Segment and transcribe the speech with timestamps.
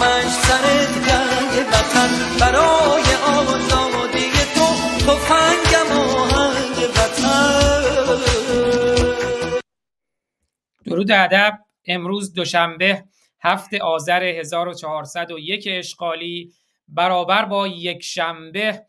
[0.00, 2.08] همش سرت جنگ وطن.
[2.40, 4.66] برای آزادی تو
[5.06, 8.18] تفنگم آهنگ وطن.
[10.84, 11.58] درود ادب.
[11.86, 13.04] امروز دوشنبه
[13.40, 16.52] هفت آذر 1401 اشغالی
[16.88, 18.82] برابر با یک شنبه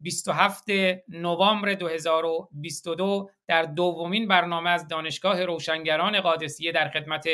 [0.00, 0.64] 27
[1.08, 7.24] نوامبر 2022 در دومین برنامه از دانشگاه روشنگران قادسیه در خدمت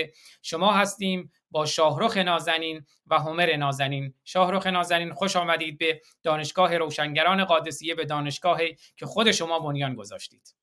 [0.43, 1.33] شما هستیم.
[1.51, 4.15] با شاهرخ نازنین و همر نازنین.
[4.25, 10.55] شاهرخ نازنین خوش آمدید به دانشگاه روشنگران قادسیه به دانشگاهی که خود شما بنیان گذاشتید.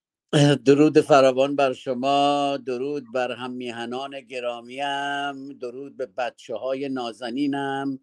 [0.66, 8.00] درود فراوان بر شما درود بر هم میهنان گرامیم درود به بچه های نازنینم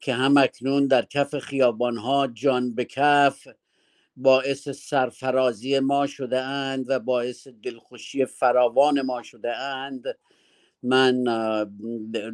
[0.00, 3.48] که هم اکنون در کف خیابان ها جان به کف
[4.16, 10.04] باعث سرفرازی ما شده اند و باعث دلخوشی فراوان ما شده اند.
[10.82, 11.24] من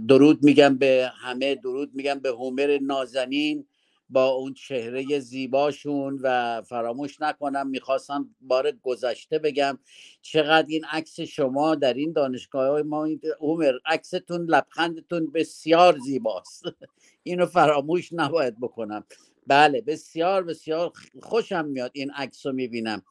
[0.09, 3.67] درود میگم به همه درود میگم به هومر نازنین
[4.11, 9.79] با اون چهره زیباشون و فراموش نکنم می‌خواستم بار گذشته بگم
[10.23, 13.09] چقدر این عکس شما در این دانشگاه های ما
[13.41, 16.63] عمر عکستون لبخندتون بسیار زیباست.
[17.23, 19.05] اینو فراموش نباید بکنم.
[19.47, 23.03] بله بسیار بسیار خوشم میاد این عکس رو می‌بینم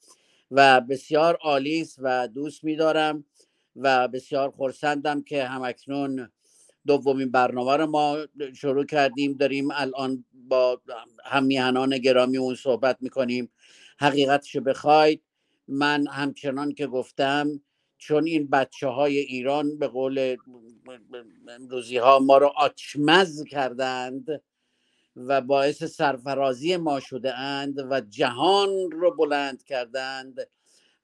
[0.51, 3.25] و بسیار عالی است و دوست میدارم.
[3.77, 6.29] و بسیار خورسندم که همکنون
[6.87, 8.17] دومین برنامه رو ما
[8.55, 9.33] شروع کردیم.
[9.33, 10.81] داریم الان با
[11.25, 13.51] همیهنان گرامی اون صحبت می‌کنیم.
[13.99, 15.23] حقیقتش بخواید
[15.67, 17.61] من همچنان که گفتم
[17.97, 20.37] چون این بچه های ایران به قول
[21.49, 24.41] امروزی ها ما رو آچمز کردند
[25.15, 30.47] و باعث سرفرازی ما شده اند و جهان رو بلند کردند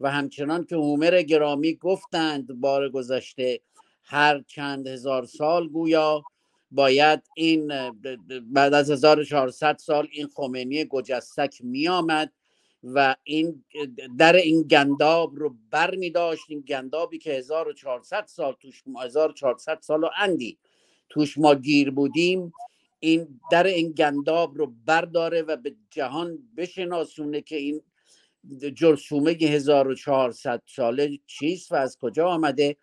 [0.04, 3.60] و همچنان که هومر گرامی گفتند بار گذشته
[4.04, 6.24] هر چند هزار سال گویا
[6.72, 7.92] باید این
[8.42, 12.32] بعد از 1400 سال این خمینی گجستک می آمد
[12.84, 13.64] و این
[14.18, 20.04] در این گنداب رو بر می داشت این گندابی که 1400 سال توش 1400 سال
[20.04, 20.58] و اندی
[21.10, 22.54] توش ما گیر بودیم
[23.00, 27.82] این در این گنداب رو برداره و به جهان بشناسونه که این
[28.76, 32.76] جرسومه 1400 ساله چیست و از کجا آمده؟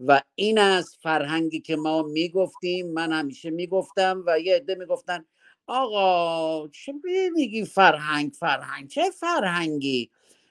[0.00, 5.24] و این از فرهنگی که ما می‌گفتیم من همیشه می‌گفتم و یه عده می‌گفتن
[5.66, 6.92] آقا چه
[7.36, 10.10] میگی فرهنگ فرهنگ؟ چه فرهنگی؟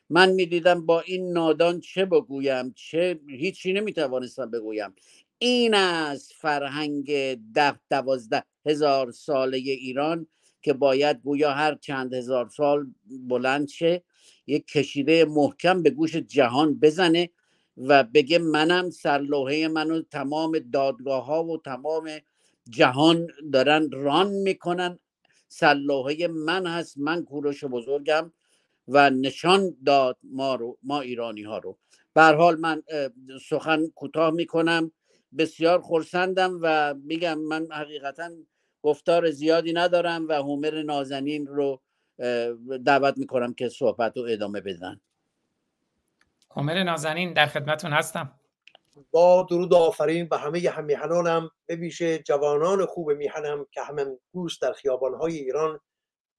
[0.09, 4.95] من می‌دیدم با این نادان چه بگویم؟ چه هیچی نمی‌توانستم بگویم.
[5.39, 7.05] این از فرهنگ
[7.53, 10.27] ده دوازده هزار ساله ایران
[10.61, 12.87] که باید گویا هر چند هزار سال
[13.27, 14.03] بلند شه.
[14.47, 17.29] یک کشیده محکم به گوش جهان بزنه
[17.77, 22.09] و بگه منم سرلوحه منو تمام دادگاه ها و تمام
[22.69, 24.99] جهان دارن ران می‌کنن.
[25.47, 28.31] سرلوحه من هست من کوروش بزرگم
[28.87, 31.77] و نشان داد ما رو ما ایرانی ها رو
[32.13, 32.83] بر حال من
[33.49, 34.91] سخن کوتاه می‌کنم.
[35.37, 38.29] بسیار خورسندم و میگم من حقیقتا
[38.81, 41.81] گفتار زیادی ندارم و هومر نازنین رو
[42.85, 45.01] دعوت می‌کنم که صحبت رو ادامه بدن.
[46.51, 48.39] هومر نازنین در خدمتون هستم.
[49.11, 54.59] با درود و آفرین به همه همیهنانم به ویژه جوانان خوب میهنم که همه روز
[54.59, 55.79] در خیابانهای ایران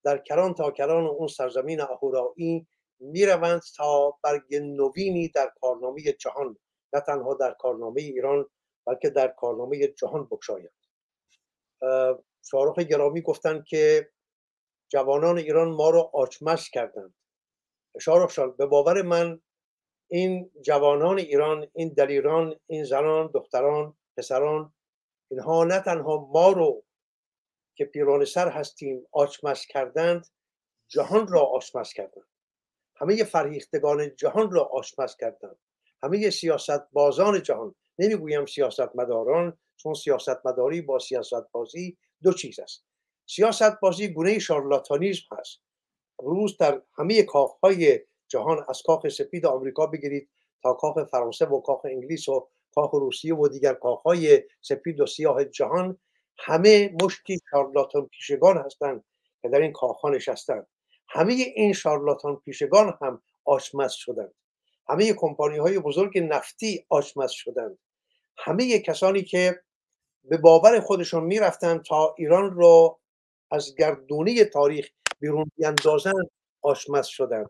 [0.05, 2.67] در کران تا کران اون سرزمین اهورایی
[3.01, 6.57] می‌روند تا برگ نوینی در کارنامه جهان.
[6.93, 8.47] نه تنها در کارنامه ایران
[8.87, 10.73] بلکه در کارنامه جهان بگشایند.
[12.51, 14.11] شارخ گرامی گفتند که
[14.89, 17.15] جوانان ایران ما رو آچمس کردند.
[18.01, 19.41] شارخ شان به باور من
[20.11, 24.75] این جوانان ایران این دلیران این زنان دختران پسران
[25.31, 26.85] اینها نه تنها ما رو
[27.77, 30.27] که پیران سر هستیم آچمس کردند
[30.89, 32.27] جهان را آچمس کردند.
[32.97, 35.59] همه فرهیختگان جهان را آچمس کردند.
[36.03, 42.61] همه سیاست بازان جهان نمی‌گویم سیاست مداران چون سیاست مداری با سیاست بازی دو چیز
[42.61, 42.85] است.
[43.27, 45.61] سیاست بازی گونه شارلاتانیزم هست.
[46.19, 50.29] روز در همه کاخهای جهان از کاخ سپید آمریکا بگیرید
[50.63, 55.45] تا کاخ فرانسه و کاخ انگلیس و کاخ روسیه و دیگر کاخهای سپید و سیاه
[55.45, 55.99] جهان
[56.39, 59.05] همه مشتی شارلاتان پیشگان هستند
[59.43, 60.67] که در این کاخها نشستند.
[61.09, 64.35] همه این شارلاتان پیشگان هم آشمز شدند.
[64.89, 67.79] همه کمپانی های بزرگ نفتی آشمز شدند.
[68.39, 69.63] همه کسانی که
[70.25, 72.99] به باور خودشون می‌رفتند تا ایران رو
[73.51, 74.89] از گردونه تاریخ
[75.21, 76.31] بیرون بیاندازند
[76.63, 77.49] آشمز شدند.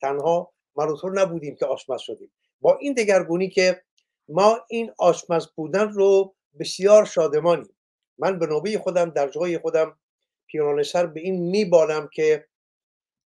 [0.00, 2.32] تنها من نبودیم که آشمز شدیم.
[2.60, 3.82] با این دگرگونی که
[4.28, 7.76] ما این آشمز بودن رو بسیار شادمانیم.
[8.18, 9.98] من به نوبه خودم در جای خودم
[10.46, 12.46] پیرانه سر به این میبالم که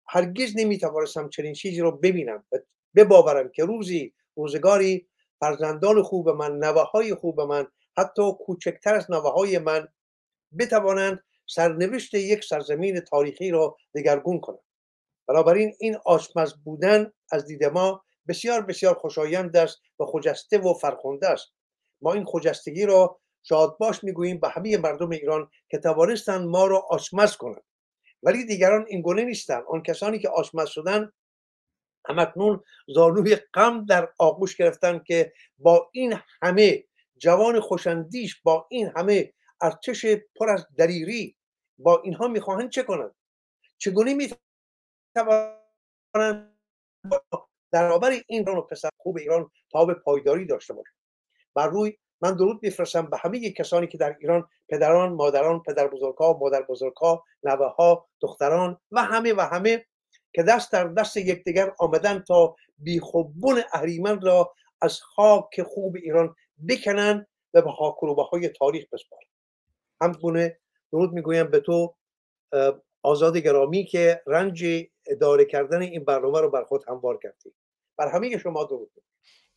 [0.05, 2.43] هرگز نمی‌توانستم چنین چیزی رو ببینم
[2.95, 5.07] بباورم که روزی روزگاری
[5.39, 7.67] فرزندان خوب من نوه های خوب من
[7.97, 9.87] حتی کوچکتر از نوه های من
[10.59, 14.59] بتوانند سرنوشت یک سرزمین تاریخی را دگرگون کنند
[15.27, 21.29] بنابراین این آشمز بودن از دید ما بسیار بسیار خوشایند است و خجسته و فرخنده
[21.29, 21.47] است.
[22.01, 27.35] ما این خجستگی را شادباش می‌گوییم به همه مردم ایران که توانستند ما را آشمز
[27.35, 27.63] کنند.
[28.23, 29.63] ولی دیگران این گونه نیستند.
[29.67, 31.11] آن کسانی که آشمز شدن
[32.09, 36.83] همکنون زانوی غم در آغوش گرفتن که با این همه
[37.17, 41.36] جوان خوشندیش با این همه ارتش پر از دلیری
[41.77, 43.15] با اینها می‌خواهند چه کنند؟
[43.77, 44.13] چگونه
[45.15, 45.57] می‌توانند
[47.71, 50.95] در برابر این و پسر خوب ایران تا به پایداری داشته باشند؟
[51.53, 56.37] بر روی من درود میفرستم به همه کسانی که در ایران پدران مادران پدر بزرگها
[56.41, 59.85] مادر بزرگها نوه ها دختران و همه و همه
[60.33, 66.35] که دست در دست یکدیگر آمدن تا بیخوبون اهریمن را از خاک خوب ایران
[66.69, 69.27] بکنن و به خاکروبه های تاریخ بسپارن
[70.01, 70.59] همگونه
[70.91, 71.95] درود می‌گویم به تو
[73.03, 74.65] آزاد گرامی که رنج
[75.07, 77.53] اداره کردن این برنامه رو بر خود هموار کردی.
[77.97, 78.91] بر همه شما درود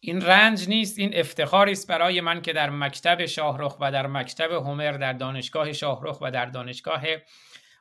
[0.00, 4.52] این رنج نیست این افتخاری است برای من که در مکتب شاهرخ و در مکتب
[4.52, 7.02] هومر در دانشگاه شاهرخ و در دانشگاه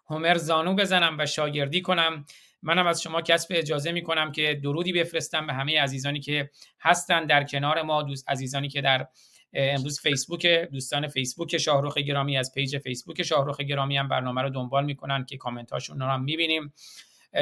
[0.09, 2.25] هومر زانو بزنم و شاگردی کنم.
[2.61, 6.49] منم از شما کسب اجازه می کنم که درودی بفرستم به همه عزیزانی که
[6.81, 9.07] هستن در کنار ما دوست عزیزانی که در
[9.53, 14.85] امروز فیسبوک دوستان فیسبوک شاهرخ گرامی از page فیسبوک شاهرخ گرامی هم برنامه رو دنبال
[14.85, 16.73] می‌کنن که کامنت هاشون رو هم می‌بینیم.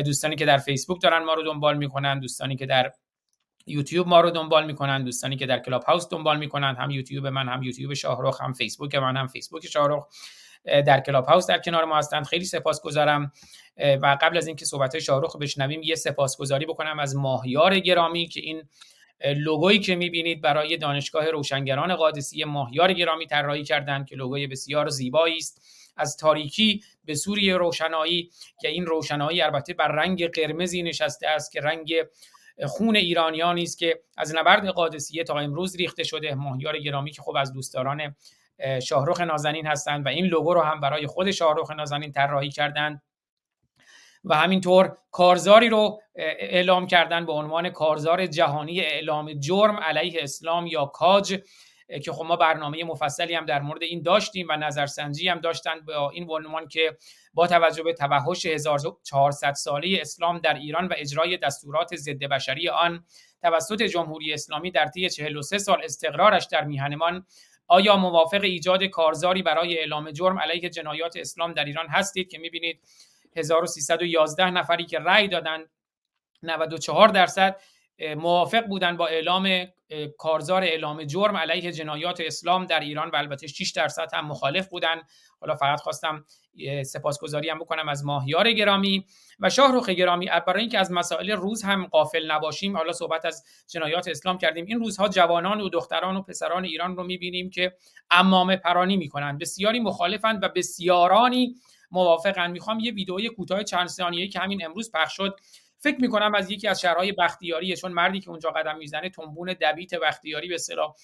[0.06, 2.92] دوستانی که در فیسبوک دارن ما رو دنبال می‌کنن دوستانی که در
[3.68, 7.50] یوتیوب ما رو دنبال می‌کنن دوستانی که در کلاب هاوس دنبال می‌کنن هم یوتیوب من
[7.50, 10.06] هم یوتیوب شاهرخ هم فیسبوک من هم فیسبوک شاهرخ
[10.65, 13.31] در کلاب هاوس در کنار ما هستند خیلی سپاسگزارم.
[14.01, 18.39] و قبل از اینکه صحبت های شاهرخ بشنویم یه سپاسگزاری بکنم از ماهیار گرامی که
[18.39, 18.63] این
[19.25, 25.38] لوگویی که می‌بینید برای دانشگاه روشنگران قادسیه ماهیار گرامی طراحی کردند که لوگوی بسیار زیبایی
[25.38, 25.62] است.
[25.98, 28.30] از تاریکی به سوری روشنایی
[28.62, 31.94] که این روشنایی البته بر رنگ قرمزی نشسته است که رنگ
[32.66, 36.36] خون ایرانیانی است که از نبرد قادسیه تا امروز ریخته شده.
[36.36, 38.16] ماهیار گرامی که خب از دوستداران
[38.84, 43.02] شاهرخ نازنین هستند و این لوگو رو هم برای خود شاهرخ نازنین طراحی کردند.
[44.29, 50.85] و همینطور کارزاری رو اعلام کردن به عنوان کارزار جهانی اعلام جرم علیه اسلام یا
[50.85, 51.39] کاج
[52.03, 56.09] که خب ما برنامه مفصلی هم در مورد این داشتیم و نظرسنجی هم داشتن با
[56.09, 56.97] این عنوان که
[57.33, 63.06] با توجه به توحش 1400 ساله اسلام در ایران و اجرای دستورات ضد بشری آن
[63.42, 67.25] توسط جمهوری اسلامی در طی 43 سال استقرارش در میهنمان
[67.68, 72.81] آیا موافق ایجاد کارزاری برای اعلام جرم علیه جنایات اسلام در ایران هستید که می‌بینید
[73.37, 75.65] 1311 نفری که رأی دادن
[76.44, 77.59] 94 درصد
[78.17, 79.65] موافق بودن با اعلام
[80.17, 85.01] کارزار اعلام جرم علیه جنایات اسلام در ایران و البته 6 درصد هم مخالف بودن.
[85.39, 86.25] حالا فقط خواستم
[86.85, 89.06] سپاسگزاری هم بکنم از ماهیار گرامی
[89.39, 90.29] و شاهرخ گرامی.
[90.47, 94.65] برای اینکه از مسائل روز هم قافل نباشیم حالا صحبت از جنایات اسلام کردیم.
[94.65, 97.73] این روزها جوانان و دختران و پسران ایران رو می‌بینیم که
[98.11, 99.37] امامه پرانی می‌کنن.
[99.37, 101.56] بسیاری مخالفند و بسیارانی
[101.91, 102.51] موافقن.
[102.51, 105.39] می‌خوام یه ویدئوی کوتاه چند ثانیه‌ای که همین امروز پخش شد
[105.79, 109.95] فکر می‌کنم از یکی از شهرهای بختیاریه چون مردی که اونجا قدم می‌زنه تنبون دبیت
[109.95, 110.95] بختیاری به اصطلاح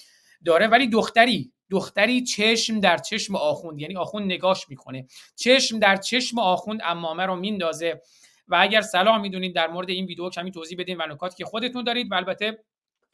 [0.45, 0.67] داره.
[0.67, 5.07] ولی دختری دختری چشم در چشم آخوند یعنی آخوند نگاش می‌کنه.
[5.35, 8.01] چشم در چشم آخوند امامه رو میندازه.
[8.47, 11.83] و اگر سلام می‌دونید در مورد این ویدیو کمی توضیح بدین و نکاتی که خودتون
[11.83, 12.11] دارید.
[12.11, 12.63] و البته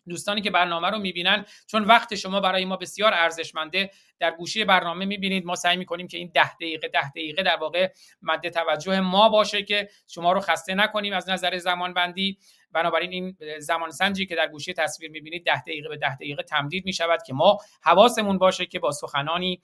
[0.10, 5.06] دوستانی که برنامه رو می‌بینن چون وقت شما برای ما بسیار ارزشمنده در گوشی برنامه
[5.06, 5.46] می‌بینید.
[5.46, 7.90] ما سعی می‌کنیم که این ده دقیقه ده دقیقه در واقع
[8.22, 12.38] مد توجه ما باشه که شما رو خسته نکنیم از نظر زمان بندی
[12.72, 16.86] بنابراین این زمان سنجی که در گوشی تصویر می‌بینید ده دقیقه به ده دقیقه تمدید
[16.86, 19.62] می‌شود که ما حواسمون باشه که با سخنانی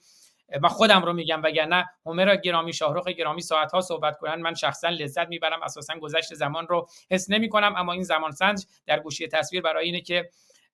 [0.62, 4.88] من خودم رو میگم وگرنه هومر گرامی شاهرخ گرامی ساعت ها صحبت کنن من شخصا
[4.88, 9.28] لذت می‌برم اساسا گذشت زمان رو حس نمی کنم اما این زمان سنج در گوشی
[9.28, 10.30] تصویر برای اینه که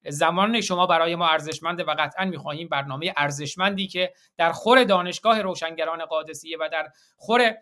[0.09, 6.05] زمان شما برای ما ارزشمنده و قطعا می‌خواهیم برنامه ارزشمندی که در خور دانشگاه روشنگران
[6.05, 7.55] قادسیه و در خور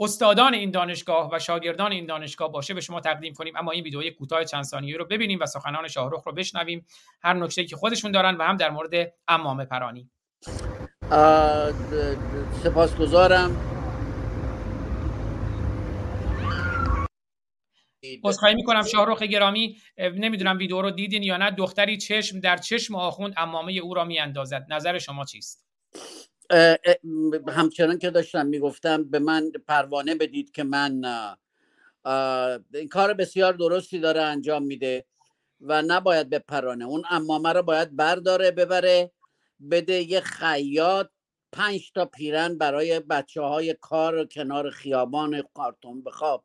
[0.00, 3.56] استادان این دانشگاه و شاگردان این دانشگاه باشه به شما تقدیم کنیم.
[3.56, 6.86] اما این ویدئوی کوتاه چند ثانیه‌ای رو ببینیم و سخنان شاهرخ رو بشنویم.
[7.22, 10.10] هر نکته که خودشون دارن و هم در مورد امامه پرانی.
[12.62, 13.56] سپاسگزارم.
[18.24, 19.76] عذرخواهی می‌کنم شاهرخ گرامی.
[19.98, 21.50] نمی‌دونم ویدیو رو دیدین یا نه.
[21.50, 24.66] دختری چشم در چشم آخوند امامه او را میاندازد.
[24.70, 25.66] نظر شما چیست؟
[27.48, 31.04] همچنان که داشتم می‌گفتم به من پروانه بدید که من
[32.74, 35.04] این کار بسیار درستی داره انجام میده
[35.60, 36.84] و نباید بپرانه.
[36.84, 39.10] اون امامه رو باید برداره ببره.
[39.70, 41.08] بده یه خیاط
[41.52, 46.44] پنج تا پیرن برای بچه های کار کنار خیابان کارتون بخواب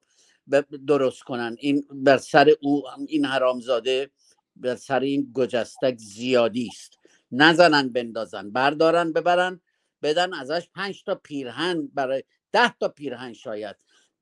[0.87, 1.55] درست کنن.
[1.59, 4.09] این بر سر او این حرامزاده
[4.55, 6.99] بر سر این گجستک زیادی است.
[7.31, 9.61] نزنن بندازن بردارن ببرن
[10.03, 13.75] بدن ازش پنج تا پیرهن برای ده تا پیرهن شاید.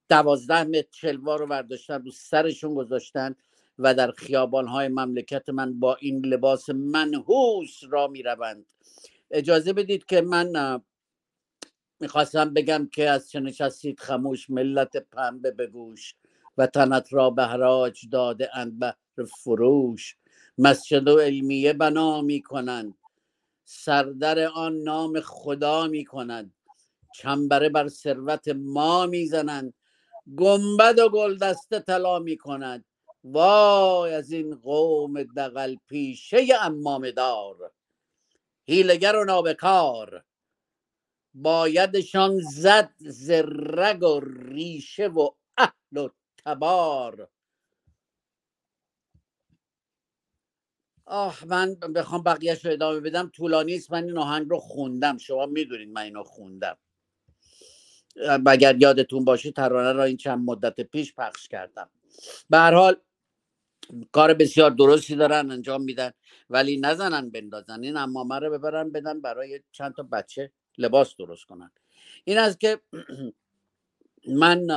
[0.10, 3.36] دوازده متر چلوار رو برداشتن رو سرشون گذاشتن.
[3.80, 8.66] و در خیابان های مملکت من با این لباس منحوس را می روند
[9.32, 10.82] اجازه بدید که من
[12.00, 16.16] می‌خواستم بگم که از چه نشستید خموش ملت پنبه بگوش
[16.58, 20.18] و تنت را به حراج داده اند بهر فروش.
[20.58, 22.98] مسجد و علمیه بنا می کنند
[23.66, 26.54] سردر آن نام خدا می کنند
[27.16, 29.74] چنبره بر ثروت ما می‌زنند.
[30.38, 32.86] گنبد و گلدسته طلا می کند
[33.24, 37.72] وای از این قوم دقل پیشه امام دار.
[38.66, 40.24] هیلگر و نابکار.
[41.34, 46.10] بایدشان زد زرگ و ریشه و اهل و
[46.46, 47.30] تبار.
[51.06, 53.30] آه من بخوام بقیهش رو ادامه بدم.
[53.30, 53.92] طولانی است.
[53.92, 55.18] من این آهنگ رو خوندم.
[55.18, 56.78] شما می‌دونید من اینو خوندم.
[58.48, 61.90] اگر یادتون باشه ترانه را این چند مدت پیش پخش کردم.
[62.50, 62.96] به هر حال
[64.12, 66.12] کار بسیار درستی دارن انجام میدن
[66.50, 67.84] ولی نزنن بندازن.
[67.84, 71.72] این امامه رو ببرن بدن برای چند تا بچه لباس درست کنن.
[72.24, 72.80] این از که
[74.28, 74.68] من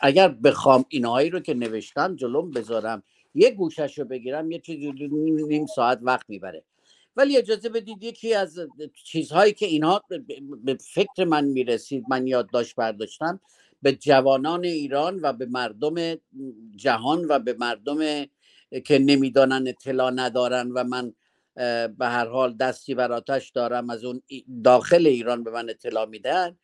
[0.00, 3.02] اگر بخوام اینهایی رو که نوشتم جلوم بذارم
[3.34, 4.92] یه گوشش رو بگیرم یه چیزی
[5.48, 6.64] نیم ساعت وقت می‌بره.
[7.16, 8.58] ولی اجازه بدید یکی از
[9.04, 10.02] چیزهایی که اینها
[10.64, 13.40] به فکر من می‌رسید من یادداشت برداشتم
[13.82, 15.94] به جوانان ایران و به مردم
[16.76, 18.26] جهان و به مردم
[18.84, 21.12] که نمی‌دانن اطلاع ندارن و من
[21.98, 24.22] به هر حال دستی بر آتش دارم از اون
[24.64, 26.56] داخل ایران به من اطلاع میدن.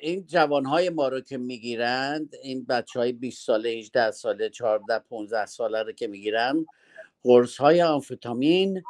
[0.00, 4.98] این جوان های ما رو که می‌گیرند این بچه های 20 ساله 18 ساله 14
[4.98, 6.66] 15 ساله رو که می‌گیرن
[7.22, 8.82] قرص های آنفتامین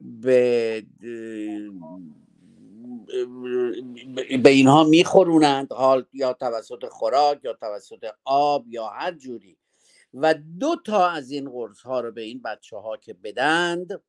[0.00, 0.84] به
[4.42, 9.56] به اینها میخورونند حال یا توسط خوراک یا توسط آب یا هر جوری.
[10.14, 14.02] و دو تا از این قرص ها رو به این بچه ها که بدند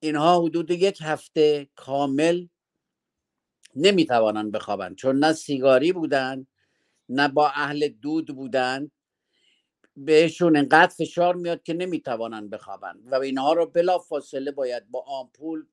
[0.00, 2.46] اینها حدود یک هفته کامل
[3.76, 6.46] نمی‌توانند بخوابند چون نه سیگاری بودن
[7.08, 8.90] نه با اهل دود بودن
[9.96, 13.12] بهشون انقدر فشار میاد که نمی‌توانند بخوابند.
[13.12, 15.66] و اینها رو بلا فاصله باید با آمپول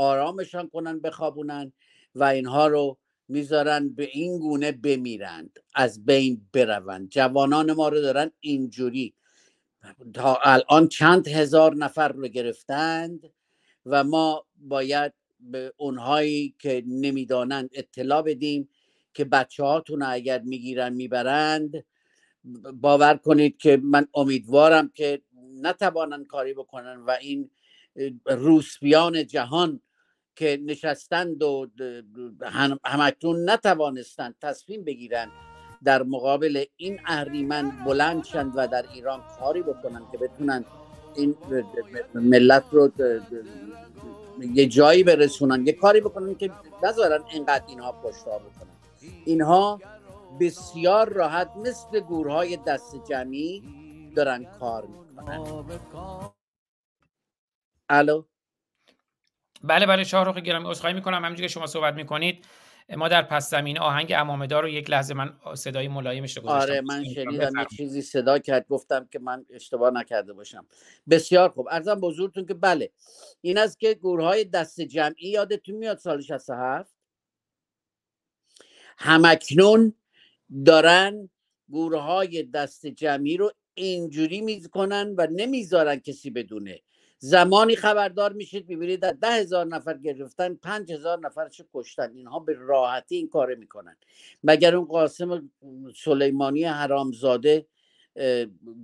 [0.00, 1.72] آرامشان کنن بخوابونن
[2.14, 7.08] و اینها رو می‌ذارن به این گونه بمیرند از بین بروند.
[7.08, 9.14] جوانان ما رو دارن اینجوری
[10.14, 13.32] تا الان چند هزار نفر رو گرفتند
[13.86, 18.68] و ما باید به اونهایی که نمی‌دانند اطلاع بدیم
[19.14, 21.84] که بچه هاتون اگر می‌گیرن می‌برند
[22.74, 25.22] باور کنید که من امیدوارم که
[25.62, 27.50] نتوانند کاری بکنن و این
[28.26, 29.80] روسپیان جهان
[30.40, 31.66] که نشستند و
[32.84, 35.30] همکنون نتوانستند تصمیم بگیرند
[35.84, 40.64] در مقابل این اهریمن بلند شند و در ایران کاری بکنن که بتونن
[41.14, 41.36] این
[42.14, 42.90] ملت رو
[44.54, 46.50] یه جایی برسونن یه کاری بکنن که
[46.82, 48.76] نذارن اینقدر اینها پشتا بکنن
[49.24, 49.80] اینها
[50.40, 53.62] بسیار راحت مثل گورهای دست جمعی
[54.16, 55.44] دارن کار می‌کنن.
[57.88, 58.29] الو؟
[59.62, 61.24] بله بله شاهرخ گرامی عذرخواهی می‌کنم.
[61.24, 62.44] همینجوری که شما صحبت می‌کنید
[62.96, 66.72] ما در پس زمین آهنگ امامدار رو یک لحظه من صدای ملایمش رو گذاشتم.
[66.72, 70.66] آره من شنیدم یه چیزی صدا کرد گفتم که من اشتباه نکرده باشم.
[71.10, 71.68] بسیار خوب.
[71.70, 72.90] ارزم بزرگتون که بله
[73.40, 76.94] این است که گروه های دست جمعی یادتون میاد سال 67
[78.98, 79.94] همکنون
[80.66, 81.30] دارن
[81.68, 86.80] گروه های دست جمعی رو اینجوری می‌کنن و نمی‌ذارن کسی بدونه.
[87.22, 92.12] زمانی خبردار میشید می‌بینید در ده هزار نفر گرفتن پنج هزار نفرش کشتن.
[92.14, 93.96] اینها به راحتی این کار می‌کنن.
[94.44, 95.50] مگر اون قاسم
[95.96, 97.66] سلیمانی حرامزاده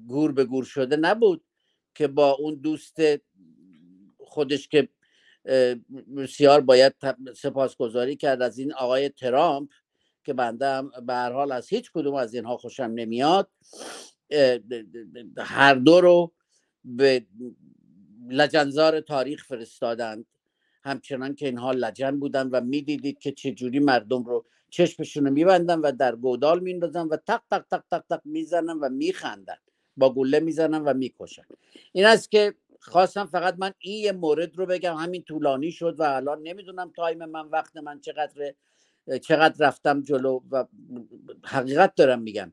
[0.09, 1.45] گور به گور شده نبود
[1.95, 2.97] که با اون دوست
[4.19, 4.89] خودش که
[6.17, 6.95] بسیار باید
[7.37, 9.71] سپاسگزاری کرد از این آقای ترامپ
[10.25, 13.51] که بنده هم به هر حال از هیچ کدوم از اینها خوشم نمیاد
[15.39, 16.33] هر دو رو
[16.85, 17.27] به
[18.29, 20.27] لجنزار تاریخ فرستادند.
[20.85, 25.93] همچنان که اینها لجن بودن و می‌دیدید که چجوری مردم رو چشمشون رو میبندن و
[25.93, 29.57] در گودال میندازن و تق تق تق تق تق می‌زنن و میخندن.
[29.97, 31.45] با گله می‌زنن و می‌کشن.
[31.93, 34.97] این است که خواستم فقط من این یه مورد رو بگم.
[34.97, 38.55] همین طولانی شد و الان نمی‌دونم تایم من وقت من چقدر
[39.23, 40.65] چقدر رفتم جلو و
[41.45, 42.53] حقیقت دارم میگم.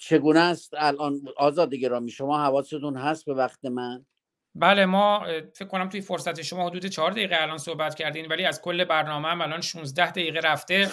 [0.00, 4.06] چگونه است الان؟ آزاد گرامی شما حواستون هست به وقت من؟
[4.54, 8.62] بله ما فکر کنم توی فرصت شما حدود چهار دقیقه الان صحبت کردین ولی از
[8.62, 10.90] کل برنامه هم الان 16 دقیقه رفته.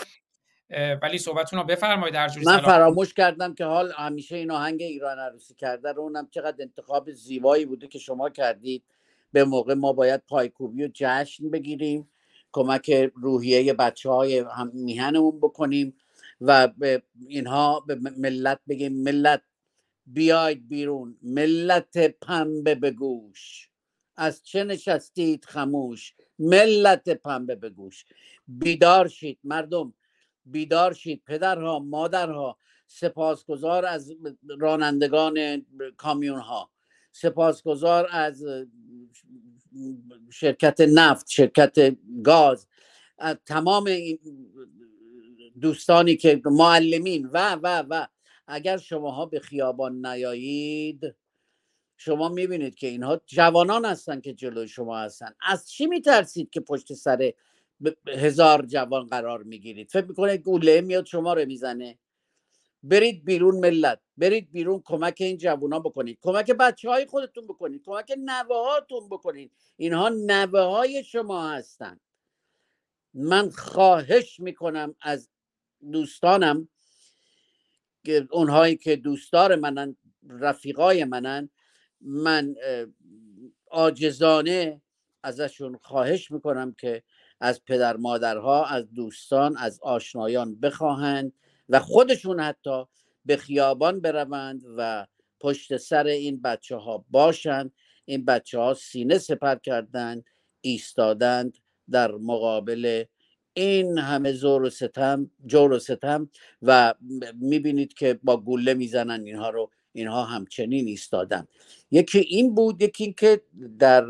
[1.01, 5.19] ولی صحبتون رو بفرمایید هر جوری من فراموش کردم که حال همیشه این آهنگ ایران
[5.19, 8.83] عروسی کرده رو اونم چقدر انتخاب زیبایی بوده که شما کردید.
[9.31, 12.09] به موقع ما باید پایکوبی و جشن بگیریم
[12.51, 15.93] کمک روحیه بچه های هم میهنمون بکنیم.
[16.41, 19.41] و به اینها به ملت بگیم ملت
[20.05, 23.69] بیاید بیرون ملت پنبه بگوش
[24.15, 28.05] از چه نشستید خموش؟ ملت پنبه بگوش
[28.47, 29.93] بیدار شید مردم
[30.45, 32.57] بیدار شید پدرها مادرها.
[32.87, 34.11] سپاسگزار از
[34.59, 35.65] رانندگان
[35.97, 36.71] کامیون ها
[37.11, 38.45] سپاسگزار از
[40.31, 42.67] شرکت نفت شرکت گاز.
[43.45, 44.19] تمام این
[45.61, 48.07] دوستانی که معلمین و و و.
[48.47, 51.15] اگر شماها به خیابان نیایید
[51.97, 55.33] شما می‌بینید که اینها جوانان هستن که جلوی شما هستن.
[55.41, 57.33] از چی میترسید که پشت سر
[58.07, 61.99] هزار جوان قرار می‌گیرید؟ فکر می‌کنه گوله میاد شما رو می‌زنه.
[62.83, 66.17] برید بیرون ملت برید بیرون کمک این جوونا بکنید.
[66.21, 67.81] کمک بچه های خودتون بکنید.
[67.85, 69.51] کمک نوه بکنید.
[69.77, 72.01] اینها نوه های شما هستند
[73.13, 75.29] من خواهش می‌کنم از
[75.91, 76.69] دوستانم
[78.05, 79.95] که اونهایی که دوستدار منن
[80.29, 81.49] رفیقای منن
[82.01, 82.55] من
[83.71, 84.81] آجزانه
[85.23, 87.03] ازشون خواهش می‌کنم که
[87.39, 91.33] از پدر مادرها از دوستان از آشنایان بخواهند
[91.69, 92.85] و خودشون حتی
[93.25, 95.07] به خیابان بروند و
[95.39, 97.73] پشت سر این بچه ها باشند.
[98.05, 100.25] این بچه ها سینه سپر کردند
[100.61, 101.57] ایستادند
[101.91, 103.03] در مقابل
[103.57, 106.29] این همه زور و ستم جور و ستم
[106.61, 106.93] و
[107.33, 111.47] می‌بینید که با گله می‌زنن اینها رو اینها همچنین ایستادن.
[111.91, 113.41] یکی این بود یکی این که
[113.79, 114.03] در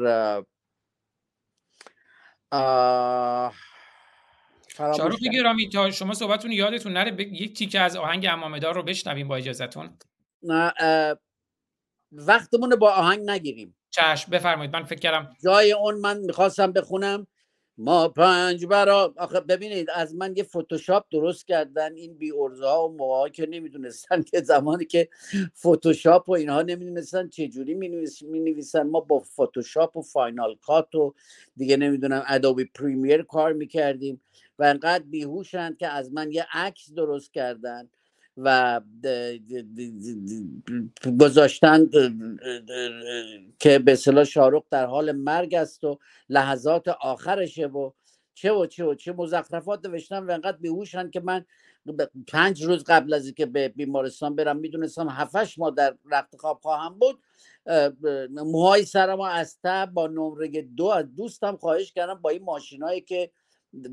[4.77, 9.35] شاروخ گرامی تا شما صحبتون یادتون نره یک تیکه از آهنگ امامدار رو بشنویم با
[9.35, 9.97] اجازهتون.
[12.11, 13.75] وقتمون با آهنگ نگیریم.
[13.89, 17.27] چشم بفرمایید من فکر کردم جای اون من می‌خواستم بخونم.
[17.77, 22.97] ما پنج برا آخه ببینید از من یه فتوشاپ درست کردن این بی ها و
[22.97, 25.09] موها که نمی‌دونستن که زمانی که
[25.57, 27.89] فتوشاپ و اینها نمی‌دونستن چجوری می
[28.39, 31.13] نویسن ما با فتوشاپ و فاینال کات و
[31.57, 34.21] دیگه نمی‌دونم ادوبی پریمیر کار می‌کردیم
[34.59, 37.89] و انقدر بیهوشند که از من یه عکس درست کردن.
[38.37, 38.81] و
[41.19, 41.89] گذاشتن
[43.59, 47.91] که به صلاح شاروخ در حال مرگ است و لحظات آخرشه و
[48.33, 51.45] چه و چه و چه مزخرفات نوشتن و انقدر بیهوشن که من
[52.27, 56.99] پنج روز قبل از اینکه به بیمارستان برم می‌دونستم هفتش ما در رخت خواب خواهم
[56.99, 57.19] بود.
[58.29, 59.57] موهای سرم از
[59.93, 63.31] با نمره دو از دوستم خواهش کردم با این ماشینایی که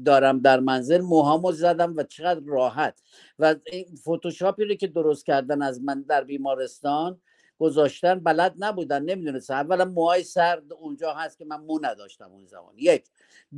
[0.04, 3.02] دارم در منزل موهامو زدم و چقدر راحت.
[3.38, 7.20] و این فتوشاپی رو که درست کردن از من در بیمارستان
[7.58, 12.74] گذاشتن بلد نبودن نمی‌دونستن اولا موهای سرد اونجا هست که من مو نداشتم اون زمان.
[12.78, 13.04] یک.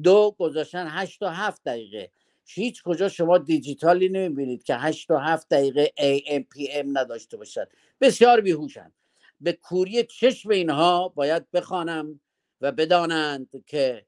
[0.02, 2.10] دو گذاشتن هشت و هفت دقیقه.
[2.44, 7.68] هیچ کجا شما دیجیتالی نمی‌بینید که هشت و هفت دقیقه AM PM نداشته باشد
[8.00, 8.92] بسیار بیهوشن.
[9.40, 12.20] به کوری چشم اینها باید بخوانم
[12.60, 14.06] و بدانند که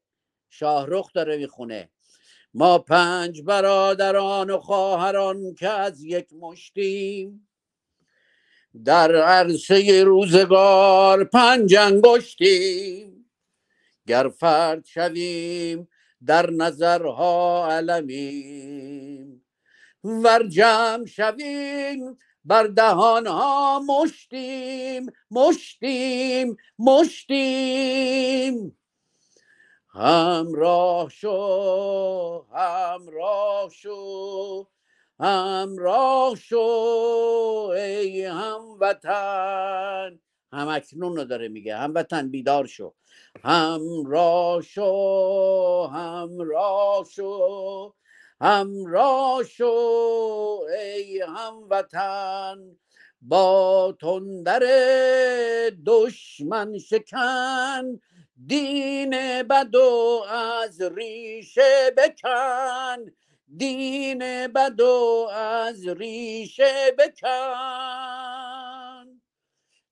[0.49, 1.89] شاهرخ داره می‌خونه.
[2.53, 7.47] ما پنج برادران و خواهران که از یک مشتیم.
[8.85, 13.31] در عرصه روزگار پنج انگشتیم.
[14.07, 15.87] گر فرد شویم
[16.25, 19.45] در نظرها علمیم.
[20.03, 28.78] ور جمع شویم بر دهان ها مشتیم مشتیم مشتیم.
[29.99, 34.67] همراه شو همراه شو
[35.19, 36.59] همراه شو
[37.75, 40.19] ای هموطن.
[40.53, 42.93] هم اکنون رو داره میگه هموطن بیدار شو.
[43.43, 47.93] همراه شو همراه شو
[48.41, 49.73] همراه شو
[50.83, 52.77] ای هموطن.
[53.21, 54.59] با تندر
[55.85, 57.99] دشمن شکن
[58.47, 63.11] دین بدو از ریشه بکن
[63.57, 67.99] دین بدو از ریشه بکن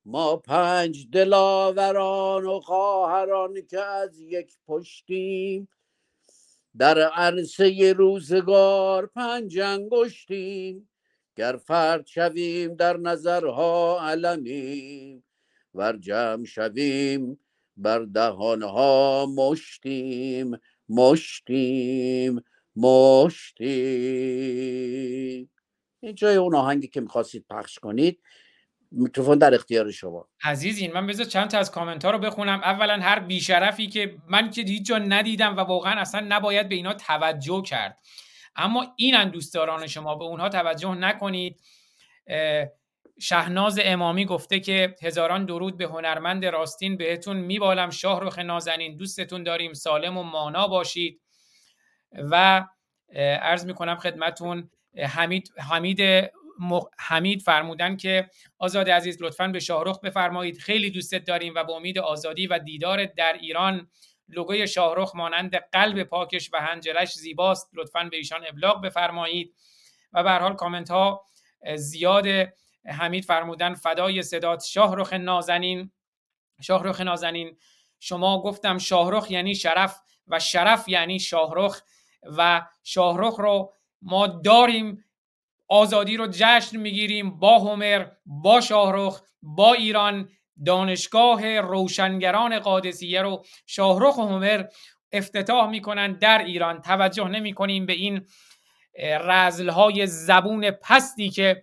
[0.04, 5.68] ما پنج دلاوران و خواهران که از یک پشتیم.
[6.78, 10.90] در عرصه روزگار پنج انگشتیم.
[11.36, 15.24] گر فرد شویم در نظرها علمیم
[15.74, 17.40] ور جمع شویم
[17.78, 22.44] بر دهانها مشتیم مشتیم
[22.76, 23.60] مشتیم.
[26.00, 28.20] این جای اون آهنگی که می‌خواستید پخش کنید
[28.90, 30.28] میکروفون در اختیار شما.
[30.44, 32.60] عزیزین من بذار چند تا از کامنت ها رو بخونم.
[32.64, 36.94] اولا هر بیشرفی که من که هیچ جا ندیدم و واقعا اصلا نباید به اینا
[36.94, 37.98] توجه کرد.
[38.56, 41.60] اما اینن دوستداران شما به اونها توجه نکنید.
[43.20, 49.72] شهناز امامی گفته که هزاران درود به هنرمند راستین بهتون میبالم شاهرخ نازنین دوستتون داریم
[49.72, 51.20] سالم و مانا باشید.
[52.12, 52.64] و
[53.16, 56.00] عرض می‌کنم خدمتون حمید حمید
[56.98, 60.58] حمید فرمودن که آزاد عزیز لطفا به شاهرخ بفرمایید.
[60.58, 63.90] خیلی دوستت داریم و با امید آزادی و دیدار در ایران.
[64.28, 67.70] لوگوی شاهرخ مانند قلب پاکش و هنجرش زیباست.
[67.74, 69.54] لطفا به ایشان ابلاغ بفرمایید.
[70.12, 71.24] و به حال کامنت ها
[71.76, 72.26] زیاد
[72.88, 75.90] حمید فرمودن فدای صدات شاهرخ نازنین.
[76.62, 77.56] شاهرخ نازنین
[78.00, 81.80] شما گفتم شاهرخ یعنی شرف و شرف یعنی شاهرخ
[82.36, 83.72] و شاهرخ رو
[84.02, 85.04] ما داریم
[85.68, 90.28] آزادی رو جشن می‌گیریم با هومر با شاهرخ با ایران
[90.66, 94.64] دانشگاه روشنگران قادسیه رو شاهرخ و هومر
[95.12, 96.82] افتتاح می‌کنن در ایران.
[96.82, 98.26] توجه نمی کنیم به این
[99.20, 101.62] رزلهای زبون پستی که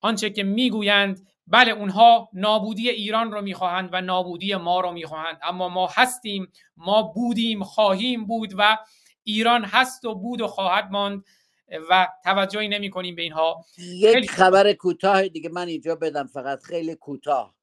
[0.00, 5.38] آنچه که می‌گویند بله اونها نابودی ایران رو می‌خواهند و نابودی ما رو می‌خواهند.
[5.42, 8.78] اما ما هستیم ما بودیم خواهیم بود و
[9.22, 11.24] ایران هست و بود و خواهد ماند
[11.90, 13.64] و توجهی نمی کنیم به اینها.
[13.78, 17.54] یک خبر کوتاه دیگه من اینجا بدم فقط خیلی کوتاه.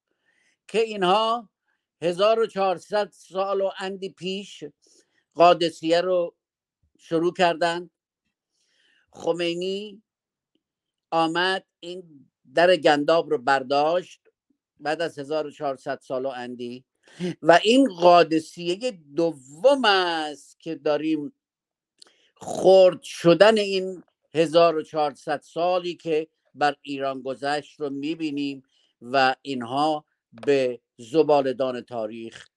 [0.68, 1.50] که اینها
[2.02, 4.64] 1400 سال و اندی پیش
[5.36, 6.36] قادسیه رو
[6.98, 7.90] شروع کردند.
[9.12, 10.02] خمینی
[11.14, 12.04] آمد این
[12.56, 14.22] در گنداب رو برداشت
[14.80, 16.86] بعد از 1400 سال و اندی.
[17.42, 21.34] و این قادسیه دوم است که داریم
[22.36, 28.64] خرد شدن این 1400 سالی که بر ایران گذشت رو می‌بینیم
[29.02, 30.06] و اینها
[30.46, 32.48] به زبالدان تاریخ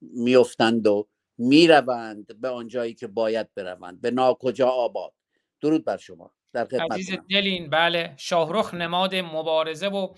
[0.00, 1.08] میفتند و
[1.38, 4.00] می‌روند به آنجایی که باید بروند.
[4.00, 5.12] به ناکجا آباد.
[5.60, 6.37] درود بر شما.
[6.52, 8.14] در خدمت عزیز دلین بله.
[8.16, 10.14] شاهرخ نماد مبارزه و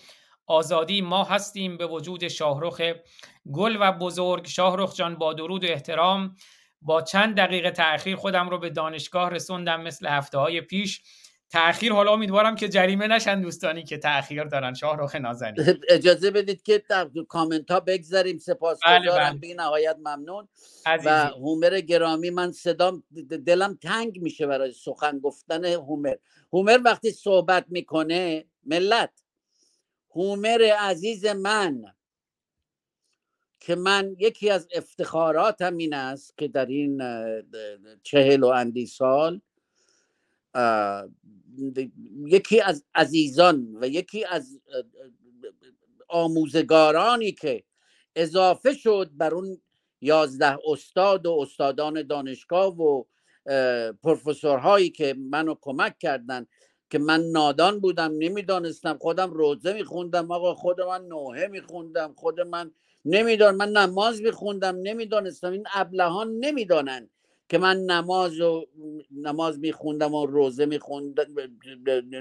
[0.47, 2.81] آزادی ما هستیم به وجود شاهرخ
[3.53, 4.47] گل و بزرگ.
[4.47, 6.37] شاهرخ جان با درود و احترام
[6.83, 11.03] با چند دقیقه تاخیر خودم رو به دانشگاه رسوندم مثل هفته های پیش.
[11.51, 14.75] تاخیر حالا امیدوارم که جریمه نشن دوستانی که تاخیر دارن.
[14.75, 15.79] شاهرخ نازنین.
[15.89, 18.39] اجازه بدید که در کامنت ها بگذاریم.
[18.39, 19.39] سپاس بله بله.
[19.39, 20.49] بی نهایت ممنون.
[20.87, 21.09] عزیزی.
[21.09, 23.03] و هومر گرامی من صدام
[23.47, 26.17] دلم تنگ میشه برای سخن گفتن هومر.
[26.53, 29.11] هومر وقتی صحبت می‌کنه ملت
[30.11, 31.85] هومر عزیز من
[33.61, 37.03] که من یکی از افتخاراتم این است که در این
[38.03, 39.41] چهل و اندی سال
[42.27, 44.61] یکی از عزیزان و یکی از
[46.09, 47.65] آموزگارانی که
[48.17, 49.61] اضافه شد بر اون
[50.01, 53.05] یازده استاد و استادان دانشگاه و
[54.03, 56.47] پروفسورهایی که منو کمک کردن
[56.91, 62.71] که من نادان بودم نمی‌دانستم خودم روزه میخوندم آقا خود من نوحه میخوندم خود من
[63.05, 67.11] نمیدان من نماز میخوندم نمی‌دانستم این ابلهان نمی‌دانند
[67.51, 68.67] که من نماز و
[69.11, 71.25] نماز میخوندم و روزه میخوندم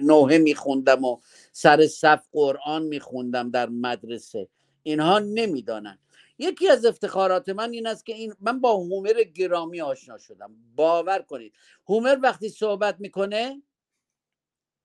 [0.02, 1.20] نوحه میخوندم و
[1.52, 4.48] سر صف قرآن میخوندم در مدرسه.
[4.84, 6.00] اینها نمی‌دانند
[6.38, 10.56] یکی از افتخارات من این است که این من با هومر گرامی آشنا شدم.
[10.76, 11.54] باور کنید.
[11.90, 13.62] هومر وقتی صحبت می‌کنه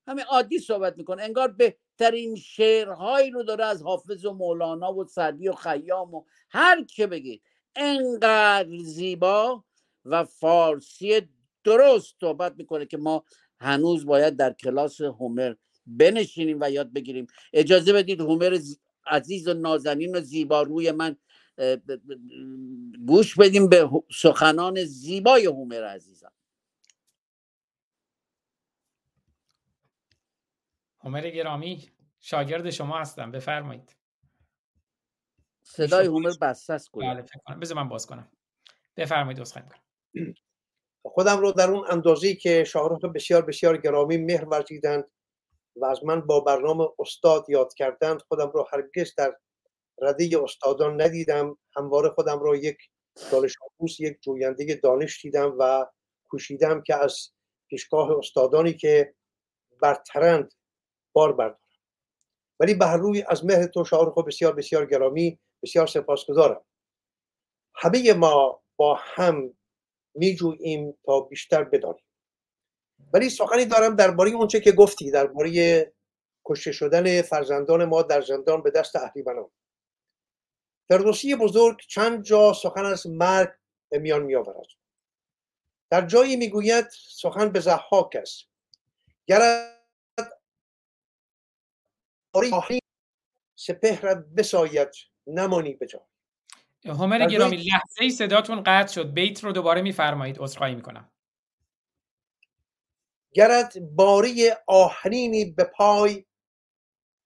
[0.06, 1.22] همین عادی صحبت می‌کنه.
[1.22, 6.24] انگار به بهترین شعرهایی رو داره از حافظ و مولانا و سعدی و خیام و
[6.50, 7.42] هر که بگید.
[7.76, 9.64] انقدر زیبا
[10.04, 11.28] و فارسی
[11.64, 13.24] درست صحبت می‌کنه که ما
[13.60, 15.54] هنوز باید در کلاس هومر
[15.86, 17.26] بنشینیم و یاد بگیریم.
[17.52, 18.58] اجازه بدید هومر
[19.06, 21.16] عزیز و نازنین و زیبا روی من
[23.06, 26.32] گوش بدیم به سخنان زیبای هومر عزیزم.
[31.00, 31.90] هومر گرامی
[32.20, 33.30] شاگرد شما هستم.
[33.30, 33.96] بفرمایید.
[35.62, 37.24] صدای هومر بسته است بله
[37.60, 38.30] بذار من باز کنم.
[38.96, 39.83] بفرمایید عذرخواهی کنم
[41.06, 45.10] خودم رو در اون اندازی که شاهرخ بسیار بسیار گرامی مهر ورزیدند
[45.76, 49.36] و از من با برنامه استاد یاد کردند خودم رو هرگز در
[49.98, 51.58] رده استادان ندیدم.
[51.76, 52.78] همواره خودم رو یک
[53.32, 55.86] دانش آموز یک جوینده دانش دیدم و
[56.28, 57.30] کوشیدم که از
[57.68, 59.14] پیشگاه استادانی که
[59.82, 60.54] برترند
[61.12, 61.60] بار بردارم.
[62.60, 66.64] ولی به روی از مهر تو شاهرخ بسیار بسیار گرامی بسیار سپاسگزارم.
[67.74, 69.54] همه ما با هم
[70.14, 72.04] میجوییم تا بیشتر بدانیم.
[73.12, 75.92] ولی سخنی دارم درباره اونچه که گفتی درباره
[76.44, 79.50] کشته شدن فرزندان ما در زندان به دست اهریمنان.
[80.88, 83.52] فردوسی بزرگ چند جا سخن از مرگ
[83.88, 84.66] به میان می آورد
[85.90, 88.44] در جایی می‌گوید سخن به زحاک است.
[89.26, 89.74] گرد
[93.56, 94.88] سپهرت بساید
[95.26, 95.86] نمانی به
[96.84, 99.12] همر گرامی لحظه ای صداتون قطع شد.
[99.12, 100.38] بیت رو دوباره میفرمایید.
[100.38, 101.10] عذرخواهی می‌کنم.
[103.32, 106.24] گرد باری آهنینی به پای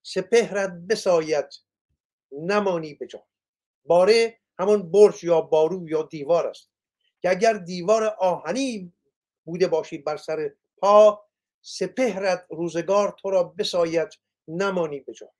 [0.03, 1.45] سپهرت بساید
[2.33, 3.25] نمانی به جا
[3.85, 6.71] باره همون برج یا بارو یا دیوار است.
[7.21, 8.93] که اگر دیوار آهنی
[9.45, 11.25] بوده باشی بر سر پا
[11.63, 14.09] سپهرت روزگار تو را بساید
[14.49, 15.33] نمانی به جا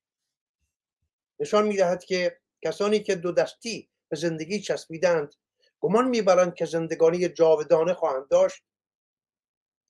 [1.41, 5.35] نشان می‌دهد که کسانی که دو دستی به زندگی چسبیدند.
[5.81, 8.63] گمان می‌برند که زندگانی جاودانه خواهند داشت.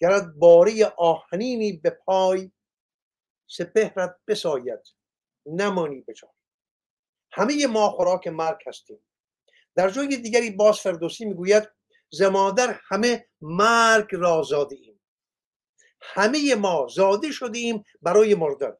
[0.00, 2.52] گرد باری آهنینی به پای
[3.46, 4.80] سپهرت بساید.
[5.46, 6.34] نمانی به جا
[7.32, 9.04] همه ما خوراک مرگ هستیم.
[9.74, 11.68] در جای دیگری باز فردوسی می‌گوید
[12.10, 15.00] زمادر همه مرگ را زاده ایم
[16.00, 18.76] همه ما زاده شدیم برای مردن.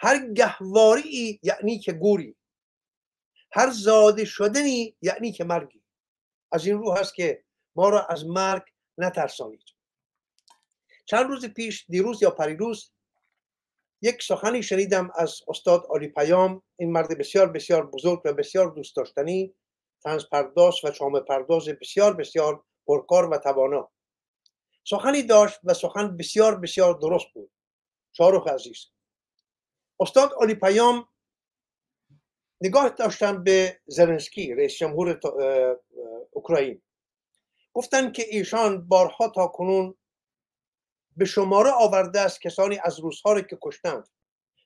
[0.00, 2.37] هر گهواری یعنی که گوری.
[3.52, 5.82] هر زاده شدنی یعنی که مرگی.
[6.52, 7.44] از این رو هست که
[7.76, 8.62] ما را از مرگ
[8.98, 9.62] نترسانید.
[11.06, 12.92] چند روز پیش دیروز یا پریروز
[14.02, 16.62] یک سخنی شنیدم از استاد آلی پیام.
[16.76, 19.54] این مرد بسیار بسیار بزرگ و بسیار دوست داشتنی
[20.04, 23.90] تنز پرداز و چام پرداز بسیار بسیار پرکار و توانا.
[24.84, 27.50] سخنی داشت و سخن بسیار بسیار درست بود.
[28.12, 28.86] شارخ عزیز.
[30.00, 31.08] استاد آلی پیام
[32.60, 35.20] نگاه داشتن به زلنسکی رئیس جمهور
[36.30, 36.82] اوکراین.
[37.72, 39.94] گفتن که ایشان بارها تا کنون
[41.16, 44.08] به شماره آورده است کسانی از روزها را که کشتند.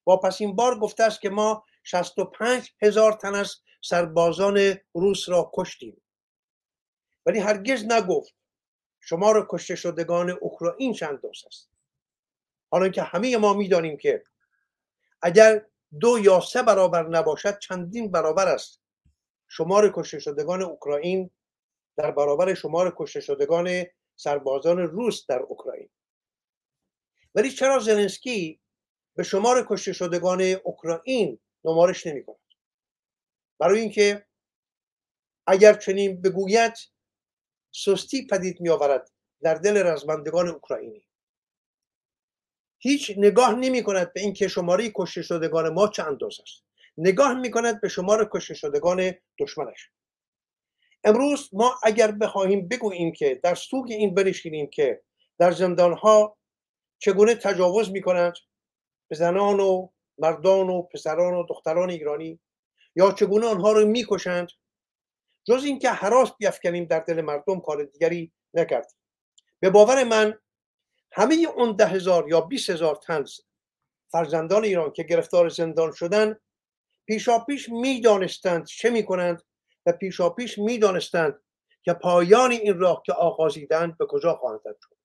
[0.07, 5.51] و پس این بار گفته است که ما 65 هزار تن از سربازان روس را
[5.55, 6.03] کشتیم.
[7.27, 8.35] ولی هرگز نگفت
[9.01, 11.71] شمار کشته شدگان اوکراین چند دوست است.
[12.71, 14.25] حالا که همه ما می‌دانیم که
[15.23, 15.67] اگر
[16.01, 18.81] دو یا سه برابر نباشد چندین برابر است.
[19.49, 21.31] شمار کشته شدگان اوکراین
[21.97, 23.85] در برابر شمار کشته شدگان
[24.17, 25.89] سربازان روس در اوکراین.
[27.35, 28.61] ولی چرا زلنسکی
[29.17, 32.37] به شمار کشته شدگان اوکراین نمارش نمی کند
[33.59, 34.27] برای اینکه
[35.47, 36.75] اگر چنین بگوید
[37.75, 39.11] سستی پدید می آورد
[39.43, 41.07] در دل رزمندگان اوکراینی.
[42.83, 46.63] هیچ نگاه نمی کند به اینکه شماره کشته شدگان ما چه انداز است.
[46.99, 49.91] نگاه می کند به شمار کشته شدگان دشمنش.
[51.05, 55.03] امروز ما اگر بخواهیم بگوییم که در سوگ این بنشینیم که
[55.39, 56.37] در زندان ها
[56.99, 58.35] چگونه تجاوز می کنند
[59.09, 62.41] به زنان و مردان و پسران و دختران ایرانی
[62.97, 64.49] یا چگونه آنها رو می‌کشند
[65.45, 68.99] جز اینکه حراس بیافکنیم در دل مردم کار دیگری نکردیم
[69.61, 70.39] به باور من
[71.13, 73.25] همه اون ده هزار یا بیس هزار تن
[74.13, 76.39] فرزندان ایران که گرفتار زندان شدن
[77.07, 79.43] پیشا پیش می‌دانستند چه می‌کنند
[79.87, 81.43] و پیشا پیش می‌دانستند
[81.83, 84.97] که پایان این راه که آغازیدند به کجا خواهند شد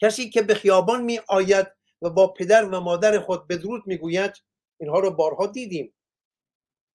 [0.00, 1.66] کسی که به خیابان می آید
[2.02, 4.32] و با پدر و مادر خود بدرود می‌گوید
[4.80, 5.94] اینها رو بارها دیدیم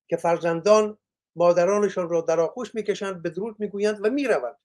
[0.10, 0.98] که فرزندان
[1.36, 4.58] مادرانشان را در آغوش می‌کشند بدرود می‌گویند و می‌روند.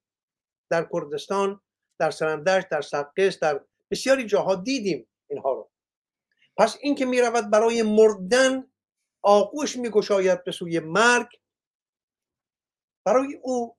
[0.71, 1.61] در کردستان
[2.03, 3.61] در سرندشت در سقس در
[3.91, 5.71] بسیاری جاها دیدیم اینها رو.
[6.57, 8.67] پس این که می‌رود برای مردن
[9.23, 11.29] آغوش میگشاید به سوی مرگ
[13.05, 13.77] برای او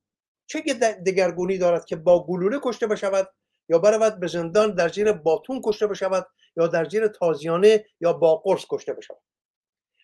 [0.47, 0.61] چه
[1.05, 3.29] دگرگونی دارد که با گلوله کشته بشود
[3.69, 8.35] یا برود به زندان در زیر باتون کشته بشود یا در زیر تازیانه یا با
[8.35, 9.21] قرص کشته بشود.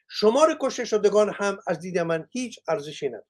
[0.10, 3.26] شمار کشته شدگان هم از دید من هیچ ارزشی ندارد.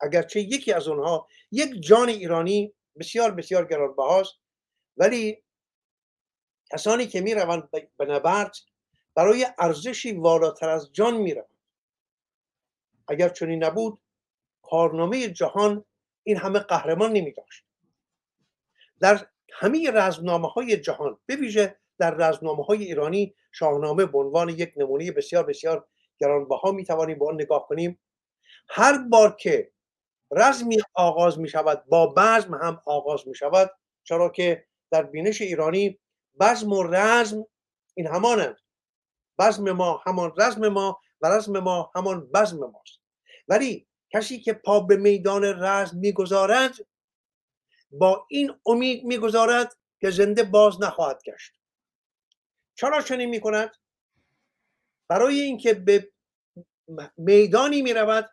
[0.00, 4.34] اگرچه یکی از اونها یک جان ایرانی بسیار بسیار گرانبهاست.
[4.96, 5.42] ولی
[6.72, 8.56] کسانی که می‌روند به نبرد
[9.14, 11.48] برای ارزشی والاتر از جان می‌روند.
[13.08, 13.98] اگر چنین نبود
[14.62, 15.84] کارنامه جهان
[16.22, 17.64] این همه قهرمان نمی داشت
[19.00, 25.12] در همه رزمنامه های جهان ویژه در رزمنامه های ایرانی شاهنامه به عنوان یک نمونه
[25.12, 27.98] بسیار بسیار گرانبها می توانیم به آن نگاه کنیم.
[28.68, 29.70] هر بار که
[30.36, 33.70] رزمی آغاز می شود با بزم هم آغاز می شود
[34.04, 36.00] چرا که در بینش ایرانی
[36.40, 37.46] بزم و رزم
[37.94, 38.56] این همانند
[39.38, 43.00] بزم ما همان رزم ما و رزم ما همان بزم ماست.
[43.48, 46.74] ولی کسی که پا به میدان رزم می‌گذارد
[47.90, 51.52] با این امید می‌گذارد که زنده باز نخواهد گشت.
[52.74, 53.76] چرا چنین می‌کند؟
[55.08, 56.12] برای اینکه به
[57.16, 58.30] میدانی می‌رود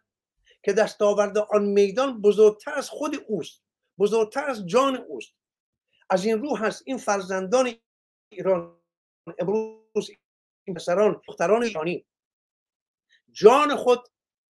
[0.63, 3.63] که دستاورد آن میدان بزرگتر از خود اوست
[3.99, 5.33] بزرگتر از جان اوست.
[6.09, 7.73] از این رو هست این فرزندان
[8.29, 8.81] ایران
[9.39, 10.09] امروز
[10.63, 12.05] این پسران دختران ایرانی.
[13.31, 14.07] جان خود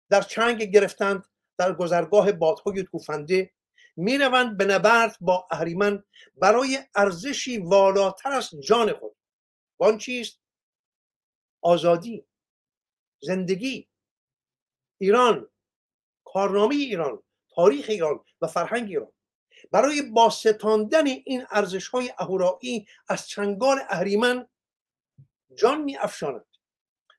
[0.09, 1.25] در چنگ گرفتند
[1.57, 3.51] در گذرگاه بادهای توفنده.
[3.95, 6.03] می‌روند به نبرد با اهریمن
[6.35, 9.15] برای ارزشی والاتر از جان خود.
[9.79, 10.39] وان چیست؟
[11.61, 12.25] آزادی
[13.19, 13.89] زندگی.
[14.97, 15.49] ایران
[16.35, 17.23] کارنامه ایران
[17.55, 19.11] تاریخ ایران و فرهنگ ایران.
[19.71, 24.47] برای باستاندن این ارزش های اهورایی از چنگال اهریمن
[25.57, 26.45] جان می افشاند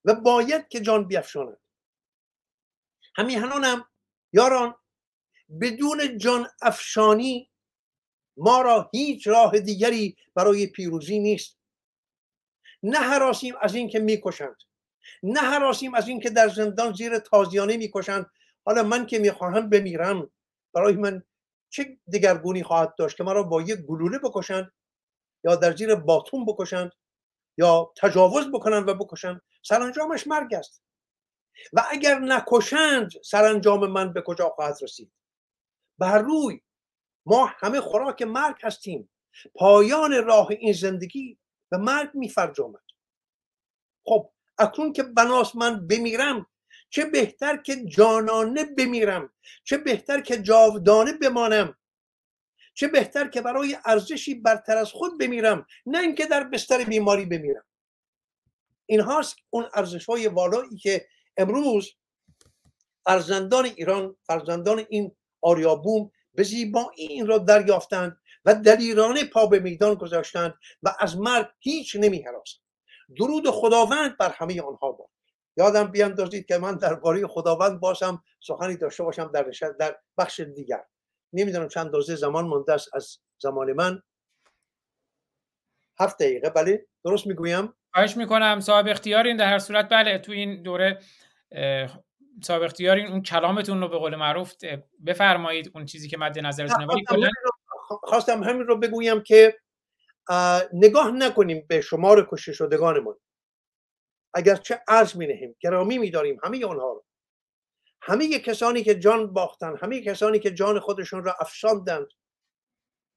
[0.05, 1.61] و باید که جان بیافشاند.
[3.15, 3.89] همیهنانم
[4.33, 4.75] یاران
[5.61, 7.51] بدون جان افشانی
[8.37, 11.59] ما را هیچ راه دیگری برای پیروزی نیست.
[12.83, 14.57] نه حراسیم از اینکه می‌کشند
[15.23, 18.31] نه حراسیم از اینکه در زندان زیر تازیانه می‌کشند
[18.67, 20.31] حالا من که می‌خواهم بمیرم
[20.75, 21.23] برای من
[21.69, 24.73] چه دگرگونی خواهد داشت که مرا با یک گلوله بکشند
[25.45, 26.93] یا در زیر باتون بکشند
[27.59, 30.83] یا تجاوز بکنند و بکشند سرانجامش مرگ است.
[31.73, 35.13] و اگر نکشند سرانجام من به کجا خواهد رسید؟
[35.99, 36.61] بر روی
[37.27, 39.11] ما همه خوراک مرگ هستیم.
[39.55, 41.39] پایان راه این زندگی
[41.71, 42.83] به مرگ میفرجامد.
[44.05, 46.47] خب اکنون که بناس من بمیرم
[46.91, 49.33] چه بهتر که جانانه بمیرم
[49.65, 51.77] چه بهتر که جاودانه بمانم
[52.75, 57.65] چه بهتر که برای ارزشی برتر از خود بمیرم نه اینکه در بستر بیماری بمیرم.
[58.87, 61.95] این هاست اون ارزش های والایی که امروز
[63.05, 69.95] فرزندان ایران فرزندان این آریابوم به زیبایی این را دریافتند و دلیرانه پا به میدان
[69.95, 72.25] گذاشتند و از مرگ هیچ نمی
[73.19, 75.16] درود خداوند بر همه آنها باد.
[75.57, 79.43] یادم بیاندازید که من درباره خداوند باشم سخنی داشته باشم در,
[79.79, 80.85] در بخش دیگر.
[81.33, 84.03] نمی‌دونم چند دوزه زمان مونده است از زمان من.
[86.01, 88.61] هفت دقیقه بله؟ درست می‌گویم؟ خواهش می‌کنم.
[88.61, 91.01] صاحب اختیارین در هر صورت بله تو این دوره
[92.43, 94.55] صاحب اختیارین اون کلامتون رو به قول معروف
[95.07, 97.31] بفرمایید اون چیزی که مد نظرتونه ولی
[97.89, 99.59] خواستم همین رو بگویم که
[100.73, 103.17] نگاه نکنیم به شمار کشته شدگانمون.
[104.43, 107.05] چه عرض می نهیم گرامی می داریم همه آنها رو
[108.03, 112.07] همه کسانی که جان باختن همه کسانی که جان خودشون را افشاندند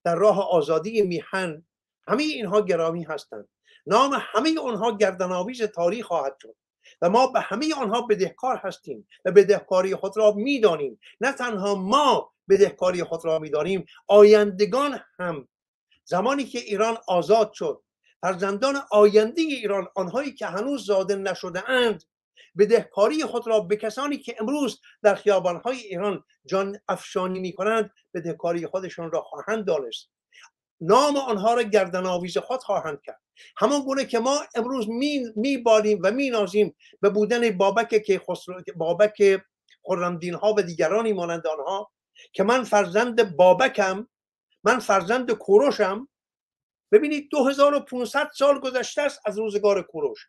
[0.04, 1.66] در راه آزادی میهن
[2.08, 3.50] همه اینها گرامی هستند.
[3.86, 6.56] نام همه آنها گردنآویز تاریخ خواهد شد
[7.02, 12.34] و ما به همه آنها بدهکار هستیم و بدهکاری خود را می‌دانیم نه تنها ما
[12.50, 15.48] بدهکاری خود را می‌دانیم آیندگان هم.
[16.04, 17.84] زمانی که ایران آزاد شد
[18.22, 22.04] فرزندان آینده ایران آنهایی که هنوز زاده نشده اند
[22.58, 28.68] بدهکاری خود را به کسانی که امروز در خیابانهای ایران جان افشانی می کنند بدهکاری
[28.68, 30.10] خودشان را خواهند دانست.
[30.82, 33.22] نام آنها را گردن آویز خود خواهند کرد.
[33.58, 34.88] همان گونه که ما امروز
[35.36, 39.42] می, بالیم و می نازیم به بودن بابک که خسرو بابک
[39.84, 41.92] خرمدین ها و دیگرانی مانند آنها
[42.34, 44.08] که من فرزند بابکم
[44.64, 46.09] من فرزند کوروشم
[46.92, 50.28] ببینید 2500 سال گذشته است از روزگار کوروش.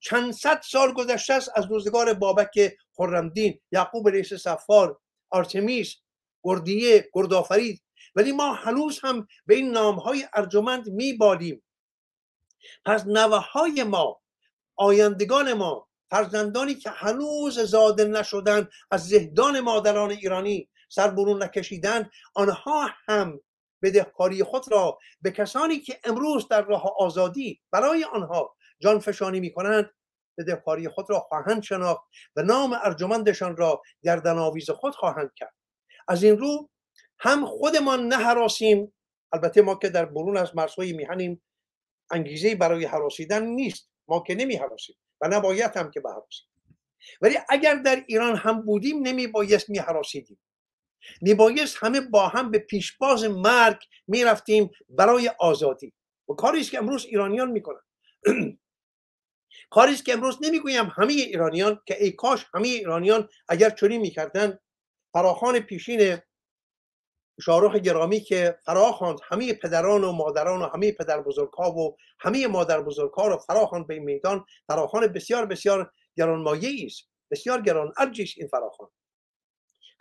[0.00, 5.96] چند صد سال گذشته است از روزگار بابک خرمدین یعقوب رئیس سفار آرتمیس
[6.44, 7.82] گردیه گردآفرید.
[8.14, 11.62] ولی ما هنوز هم به این نامهای ارجمند میبالیم.
[12.84, 14.20] پس نوه های ما
[14.76, 22.90] آیندگان ما فرزندانی که هنوز زاده نشدن از زهدان مادران ایرانی سر برون نکشیدن آنها
[23.08, 23.40] هم
[23.82, 29.52] بدهکاری خود را به کسانی که امروز در راه آزادی برای آنها جان فشانی می
[29.52, 29.90] کنند
[30.38, 32.02] بدهکاری خود را خواهند شناخت
[32.36, 35.54] و نام ارجمندشان را گردن آویز خود خواهند کرد.
[36.08, 36.70] از این رو
[37.18, 38.94] هم خودمان نهراسیم
[39.32, 41.42] البته ما که در برون از مرزهای میهنیم
[42.10, 43.88] انگیزه برای حراسیدن نیست.
[44.08, 46.46] ما که نمی حراسیم و نباید هم که بحراسیم
[47.20, 50.38] ولی اگر در ایران هم بودیم نمی بایست می حراسیدیم
[51.20, 53.78] می بایست همه با هم به پیشباز مرگ
[54.08, 55.92] می رفتیم برای آزادی.
[56.28, 57.80] و کاری که امروز ایرانیان می‌کنن.
[59.70, 64.58] کاری که امروز نمی‌گویم همه ایرانیان که ای کاش همه ایرانیان اگر چنین می‌کردن
[65.12, 66.18] فراخان پیشین
[67.40, 72.82] شاروخ گرامی که فرا همه پدران و مادران و همه پدر بزرگها و همه مادر
[72.82, 77.08] بزرگها رو فرا به میدان فراخان بسیار بسیار گرانمایه است.
[77.30, 78.88] بسیار گران ارجیش این فراخان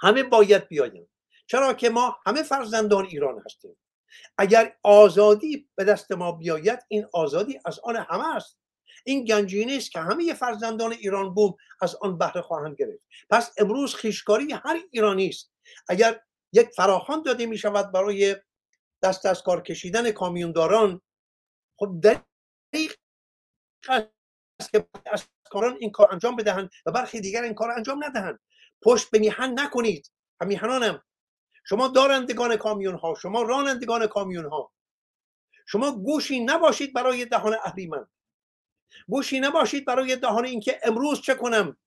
[0.01, 1.09] همه باید بیاییم
[1.47, 3.77] چرا که ما همه فرزندان ایران هستیم.
[4.37, 8.57] اگر آزادی به دست ما بیاید این آزادی از آن همه است.
[9.05, 13.07] این گنجینه است که همه فرزندان ایران بوم از آن بهره خواهند گرفت.
[13.29, 15.51] پس امروز خیشکاری هر ایرانی است.
[15.89, 16.19] اگر
[16.53, 18.35] یک فراخان داده می شود برای
[19.03, 21.01] دست از کار کشیدن کامیونداران
[21.79, 22.95] خب دقیق
[23.89, 28.39] است که از کاران این کار انجام بدهند و برخی دیگر این کار انجام ندهند.
[28.81, 30.11] پشت به میهن نکنید.
[30.45, 31.03] میهنانم
[31.63, 34.71] شما دارندگان کامیون ها شما رانندگان کامیون ها
[35.65, 38.07] شما گوشی نباشید برای دهان اهریمن
[39.07, 41.77] گوشی نباشید برای دهان اینکه امروز چه کنم؟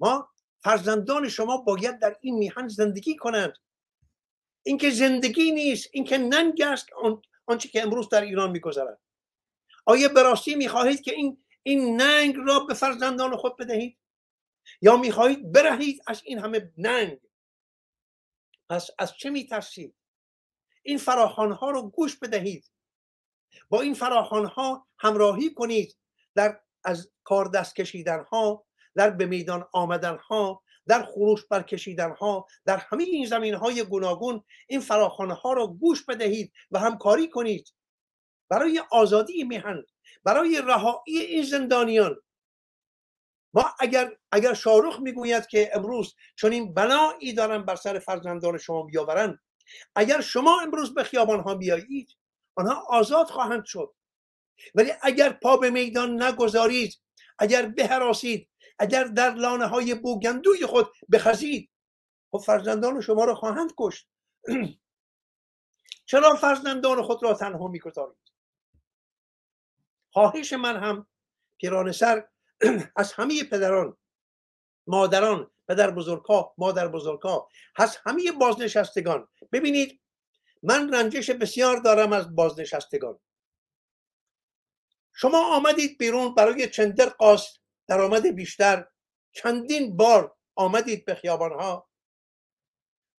[0.00, 0.28] ما
[0.62, 3.58] فرزندان شما باید در این میهن زندگی کنند.
[4.62, 6.86] اینکه زندگی نیست اینکه ننگ است
[7.46, 9.00] آنچه که امروز در ایران میگذرد.
[9.86, 13.98] آیا به راستی می‌خواهید که این این ننگ را به فرزندان خود بدهید؟
[14.80, 17.18] یا می‌خواهید برهید از این همه ننگ.
[18.68, 19.94] پس از چه میترسید؟
[20.82, 22.70] این فراخانها رو گوش بدهید.
[23.68, 25.96] با این فراخانها همراهی کنید
[26.34, 32.46] در از کار دست کشیدن ها در به میدان آمدن ها در خروش برکشیدن ها
[32.64, 37.74] در همه این زمین های گوناگون این فراخانه ها را گوش بدهید و همکاری کنید.
[38.48, 39.84] برای آزادی میهن
[40.24, 42.16] برای رهایی این زندانیان
[43.54, 48.82] ما اگر اگر شاروخ می‌گوید که امروز چون این بنایی دارن بر سر فرزندان شما
[48.82, 49.38] بیاورن
[49.94, 52.16] اگر شما امروز به خیابان ها بیایید
[52.54, 53.94] آنها آزاد خواهند شد.
[54.74, 57.00] ولی اگر پا به میدان نگذارید
[57.38, 58.48] اگر بهراسید
[58.78, 61.70] اگر در لانه های بوگندوی خود بخزید
[62.30, 64.08] خب فرزندان شما را خواهند کشت.
[66.06, 68.16] چرا فرزندان خود را تنها می‌گذارید؟
[70.10, 71.06] خواهش من هم
[71.58, 72.28] پیران سر
[72.96, 73.96] از همه پدران
[74.86, 79.28] مادران پدر بزرگها مادر بزرگها از همه بازنشستگان.
[79.52, 80.00] ببینید
[80.62, 83.20] من رنجش بسیار دارم از بازنشستگان.
[85.12, 88.88] شما آمدید بیرون برای چندر قاس درآمد بیشتر؟
[89.32, 91.90] چندین بار آمدید به ها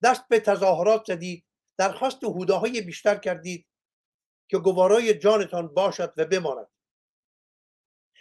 [0.04, 1.46] دست به تظاهرات زدید
[1.78, 3.68] درخواست هوده های بیشتر کردید
[4.48, 6.68] که گوارای جانتان باشد و بماند.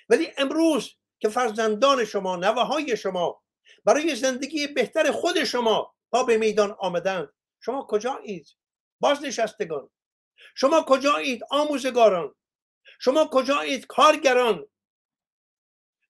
[0.08, 3.42] ولی امروز که فرزندان شما نوه شما
[3.84, 7.28] برای زندگی بهتر خود شما پا به میدان آمدند.
[7.60, 8.46] شما کجایید؟
[9.00, 9.90] بازنشستگان.
[10.54, 12.34] شما کجایید آموزگاران؟
[13.00, 14.66] شما کجایید کارگران؟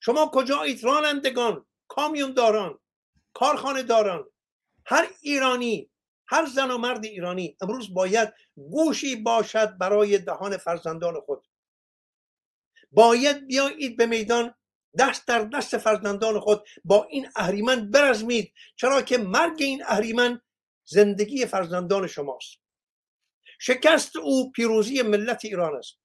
[0.00, 2.78] شما کجایید رانندگان کامیون داران
[3.34, 4.30] کارخانه داران
[4.86, 5.90] هر ایرانی
[6.26, 11.46] هر زن و مرد ایرانی امروز باید گوشی باشد برای دهان فرزندان خود.
[12.92, 14.54] باید بیایید به میدان
[14.98, 20.40] دست در دست فرزندان خود با این اهریمن برزمید چرا که مرگ این اهریمن
[20.84, 22.58] زندگی فرزندان شماست.
[23.60, 25.98] شکست او پیروزی ملت ایران است.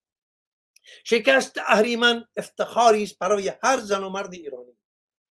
[1.03, 4.77] شکست اهریمن افتخاری است برای هر زن و مرد ایرانی.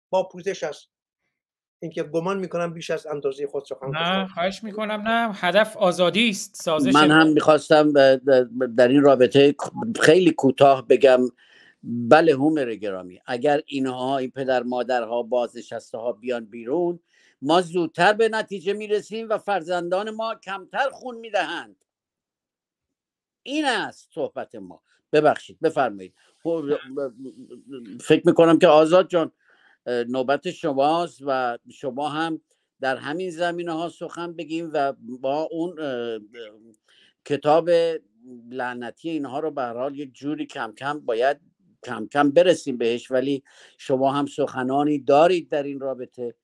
[0.09, 0.89] با پوزش است
[1.81, 6.55] اینکه گمان می‌کنم بیش از اندازه خود سخن نه خواهش می‌کنم نه هدف آزادی است
[6.55, 7.91] سازش من هم می‌خواستم
[8.77, 9.55] در این رابطه
[10.01, 11.19] خیلی کوتاه بگم.
[11.87, 13.21] بله هومر گرامی.
[13.25, 16.99] اگر اینها این پدر مادرها بازنشسته ها بیان بیرون
[17.41, 21.85] ما زودتر به نتیجه می‌رسیم و فرزندان ما کمتر خون می‌دهند.
[23.43, 24.81] این است صحبت ما.
[25.13, 26.13] ببخشید بفرمایید.
[26.43, 26.65] خب،
[28.01, 29.31] فکر می‌کنم که آزاد جان
[29.87, 32.41] نوبت شماست و شما هم
[32.81, 35.75] در همین زمینه ها سخن بگیم و با اون
[37.25, 37.69] کتاب
[38.49, 41.46] لعنتی اینها رو به حال یک جوری کم کم باید
[41.85, 43.43] کم کم برسیم بهش ولی
[43.77, 46.35] شما هم سخنانی دارید در این رابطه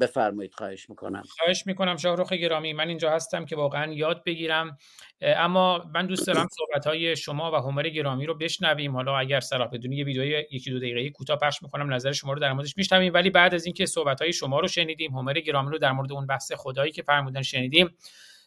[0.00, 1.22] بفرمایید خواهش می‌کنم.
[1.38, 4.78] خواهش می‌کنم شاهروخ گرامی من اینجا هستم که واقعا یاد بگیرم.
[5.20, 8.92] اما من دوست دارم صحبت های شما و همر گرامی رو بشنویم.
[8.96, 12.40] حالا اگر صلاح بدونی یه ویدیو یکی دو دقیقه کوتاه پخش می‌کنم نظر شما رو
[12.40, 13.14] در موردش میشنویم.
[13.14, 16.26] ولی بعد از اینکه صحبت های شما رو شنیدیم همر گرامی رو در مورد اون
[16.26, 17.96] بحث خدایی که فرمودن شنیدیم.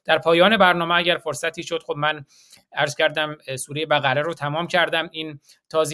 [0.07, 2.25] در پایان برنامه اگر فرصتی شد خب من
[2.73, 5.09] عرض کردم سوره بقره رو تمام کردم.
[5.11, 5.39] این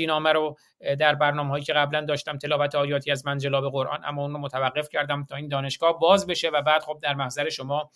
[0.08, 0.58] نامه رو
[1.00, 4.90] در برنامه هایی که قبلا داشتم تلاوت آیاتی از منجلاب قرآن اما اون رو متوقف
[4.90, 7.92] کردم تا این دانشگاه باز بشه و بعد خب در محضر شما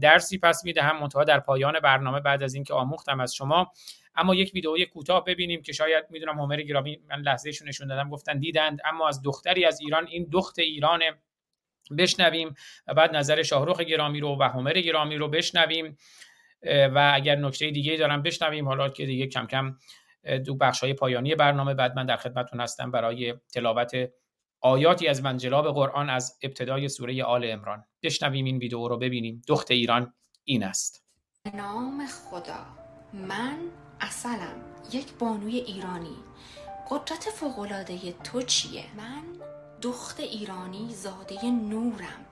[0.00, 3.72] درسی پس می‌دهم منتها در پایان برنامه بعد از اینکه آموختم از شما.
[4.16, 8.38] اما یک ویدئوی کوتاه ببینیم که شاید می‌دونم همر گرامی من لحظه نشون دادم گفتن
[8.38, 8.80] دیدند.
[8.84, 11.00] اما از دختری از ایران این دخت ایران
[11.98, 12.54] بشنویم
[12.86, 15.96] و بعد نظر شاهروخ گرامی رو و همر گرامی رو بشنویم
[16.66, 18.68] و اگر نکته دیگه دارم بشنویم.
[18.68, 19.76] حالا که دیگه کم کم
[20.46, 24.10] دو بخش های پایانی برنامه بعد من در خدمتتون هستم برای تلاوت
[24.60, 29.42] آیاتی از منجلاب قرآن از ابتدای سوره آل امران بشنویم این ویدیو رو ببینیم.
[29.48, 30.14] دخت ایران
[30.44, 31.04] این است.
[31.54, 32.66] نام خدا.
[33.12, 33.58] من
[34.00, 34.62] اصلم.
[34.92, 36.16] یک بانوی ایرانی.
[36.90, 39.22] قدرت فوقلاده تو چیه؟ من
[39.84, 42.24] دخت ایرانی زاده نورم.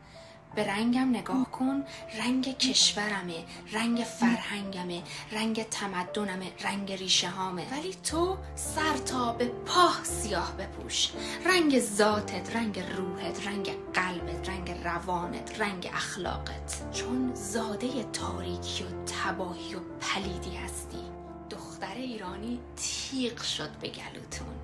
[0.54, 1.84] به رنگم نگاه کن
[2.18, 10.00] رنگ کشورمه رنگ فرهنگمه رنگ تمدنمه رنگ ریشه هامه ولی تو سر تا به پاه
[10.04, 11.10] سیاه بپوش.
[11.46, 16.92] رنگ ذاتت رنگ روحت رنگ قلبت رنگ روانت رنگ اخلاقت.
[16.92, 21.04] چون زاده تاریکی و تباهی و پلیدی هستی
[21.50, 24.61] دختر ایرانی تیغ شد به گلوتون.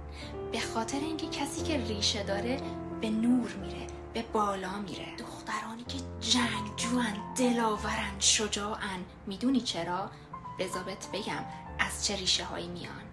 [0.52, 2.60] به خاطر اینکه کسی که ریشه داره
[3.00, 5.06] به نور میره به بالا میره.
[5.18, 10.10] دخترانی که جنگجوان دلاورن شجاعن می‌دونی چرا؟
[10.58, 11.44] بذابت بگم
[11.78, 13.07] از چه ریشه هایی میان.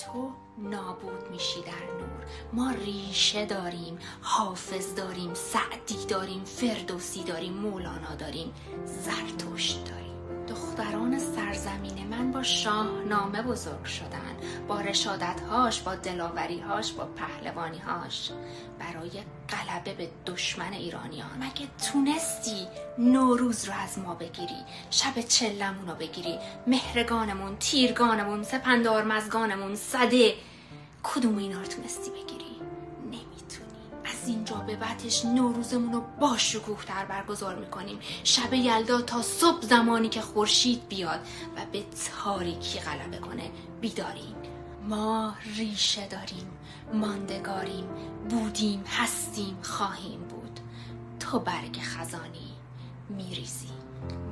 [0.00, 2.24] تو نابود میشی در نور.
[2.52, 8.52] ما ریشه داریم حافظ داریم سعدی داریم فردوسی داریم مولانا داریم
[8.84, 10.09] زرتشت داریم.
[10.50, 14.36] دختران سرزمین من با شاهنامه بزرگ شدن
[14.68, 18.30] با رشادتهاش با دلاوریهاش با پهلوانیهاش.
[18.78, 19.10] برای
[19.48, 21.30] غلبه به دشمن ایرانیان.
[21.40, 22.66] مگه تونستی
[22.98, 24.56] نوروز رو از ما بگیری
[24.90, 30.34] شب چلمون رو بگیری مهرگانمون تیرگانمون سپندار مزگانمون صده
[31.02, 32.39] کدوم اینا رو تونستی بگیری؟
[34.22, 37.98] از اینجا به بعدش نوروزمون رو با شکوه تر برگزار می‌کنیم.
[38.24, 41.20] شب یلدا تا صبح زمانی که خورشید بیاد
[41.56, 41.84] و به
[42.24, 43.50] تاریکی غلبه کنه.
[43.80, 44.36] بیداریم
[44.88, 46.50] ما ریشه داریم.
[46.94, 47.86] ماندگاریم.
[48.28, 50.60] بودیم هستیم خواهیم بود.
[51.20, 52.54] تو برگ خزانی
[53.08, 53.68] میریزی.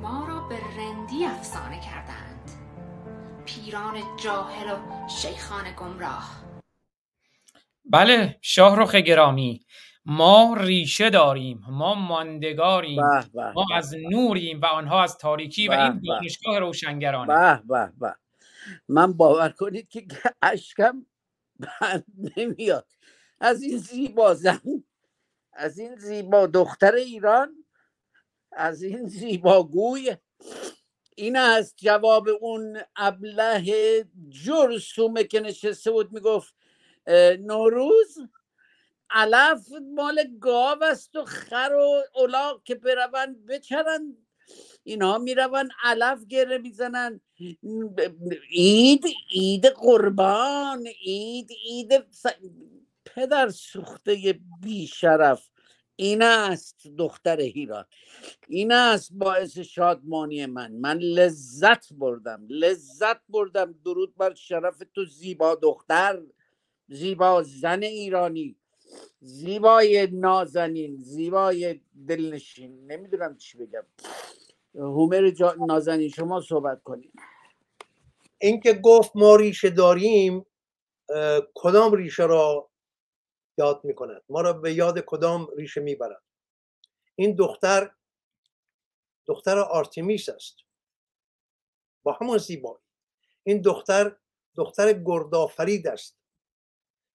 [0.01, 2.51] ما را به رندی افسانه کردند.
[3.45, 6.39] پیران جاهل و شیخان گمراه.
[7.91, 9.65] بله شاهرخ گرامی.
[10.09, 13.01] ما ریشه داریم ما ماندگاریم
[13.55, 17.61] ما از نوریم و آنها از تاریکی و این دانشگاه روشنگرانه.
[17.69, 18.15] به به
[18.87, 20.07] من باور کنید که
[20.41, 21.05] اشکم
[21.59, 22.05] بند
[22.37, 22.87] نمیاد.
[23.39, 24.83] از این زیبا زن
[25.53, 27.65] از این زیبا دختر ایران
[28.51, 30.15] از این زیباگوی
[31.15, 36.55] این است جواب اون ابله جرسومه که نشسته بود می‌گفت
[37.39, 38.17] نوروز؟
[39.11, 44.17] علف مال گاو است و خر و اولاق که بروند بچرن
[44.83, 47.21] اینها می‌روند علف گره می‌زنن
[48.51, 52.05] عید عید قربان عید عید
[53.05, 55.49] پدر سوخته بیشرف.
[55.95, 57.85] این است دختر هیران.
[58.47, 60.71] این است باعث شادمانی من.
[60.71, 63.75] من لذت بردم لذت بردم.
[63.85, 66.21] درود بر شرف تو زیبا دختر
[66.87, 68.58] زیبا زن ایرانی.
[69.21, 72.91] زیبای نازنین زیبای دلنشین.
[72.91, 73.85] نمی‌دونم چی بگم.
[74.75, 75.55] هومر جا...
[75.67, 77.13] نازنین شما صحبت کنید
[78.37, 80.45] اینکه گفت ما ریشه داریم
[81.53, 82.69] کدام ریشه را
[83.57, 86.21] یاد می‌کند؟ ما را به یاد کدام ریشه می‌برد؟
[87.15, 87.91] این دختر
[89.25, 90.55] دختر آرتیمیس است.
[92.03, 92.77] با همون زیبایی.
[93.43, 94.15] این دختر
[94.55, 96.17] دختر گردآفرید است.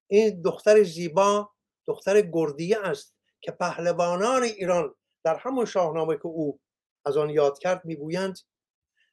[0.07, 1.54] این دختر زیبا
[1.87, 6.61] دختر گردیه است که پهلوانان ایران در همون شاهنامه که او
[7.05, 8.39] از آن یاد کرد می‌گویند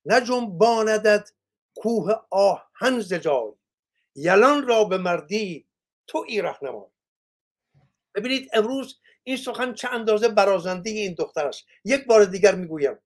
[0.05, 1.31] نجنباندت
[1.75, 3.13] کوه آهن ز
[4.15, 5.67] یلان را به مردی
[6.07, 6.89] تو ای رهنمای.
[8.15, 11.65] ببینید امروز این سخن چه اندازه برازنده این دختر است.
[11.85, 12.97] یک بار دیگر می‌گویم.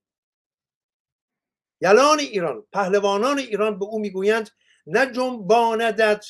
[1.80, 4.50] یلان ایران پهلوانان ایران به او می‌گویند
[4.86, 6.26] نه جنباندت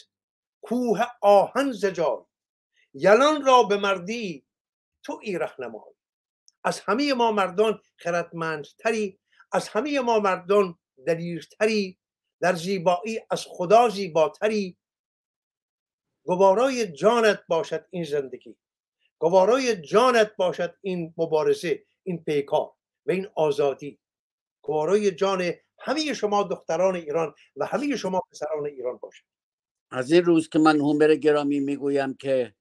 [0.62, 2.18] کوه آهن زجای
[2.98, 4.46] یلان را به مردی
[5.02, 5.94] تو ای رهنمای.
[6.64, 9.18] از همه ما مردان خردمندتری
[9.52, 11.98] از همه ما مردان دلیرتری
[12.40, 14.76] در زیبایی از خدا زیباتری.
[16.24, 18.56] گوارای جانت باشد این زندگی
[19.18, 22.72] گوارای جانت باشد این مبارزه این پیکار
[23.06, 23.98] و این آزادی.
[24.62, 29.24] گوارای جان همه شما دختران ایران و همه شما پسران ایران باشد.
[29.90, 32.54] از این روز که من هومر گرامی می‌گویم که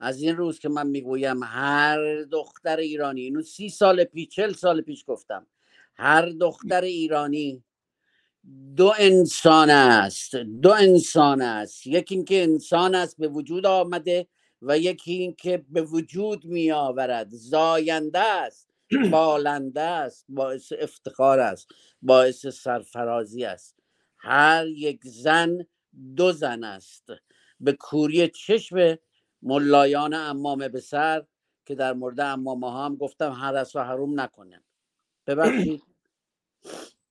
[0.00, 4.80] از این روز که من می‌گویم هر دختر ایرانی اینو سی سال پیش چل سال
[4.80, 5.46] پیش گفتم
[5.96, 7.64] هر دختر ایرانی
[8.76, 11.86] دو انسان است دو انسان است.
[11.86, 14.26] یکی اینکه انسان است به وجود آمده
[14.62, 18.70] و یکی اینکه به وجود می آورد زاینده است
[19.12, 21.68] بالنده است باعث افتخار است
[22.02, 23.76] باعث سرفرازی است.
[24.18, 25.66] هر یک زن
[26.16, 27.08] دو زن است.
[27.60, 28.98] به کوری چشم
[29.42, 31.24] ملایان امامه به سر
[31.66, 34.62] که در مورد امامه ها هم گفتم حرس و حروم نکنه
[35.26, 35.82] ببخشید.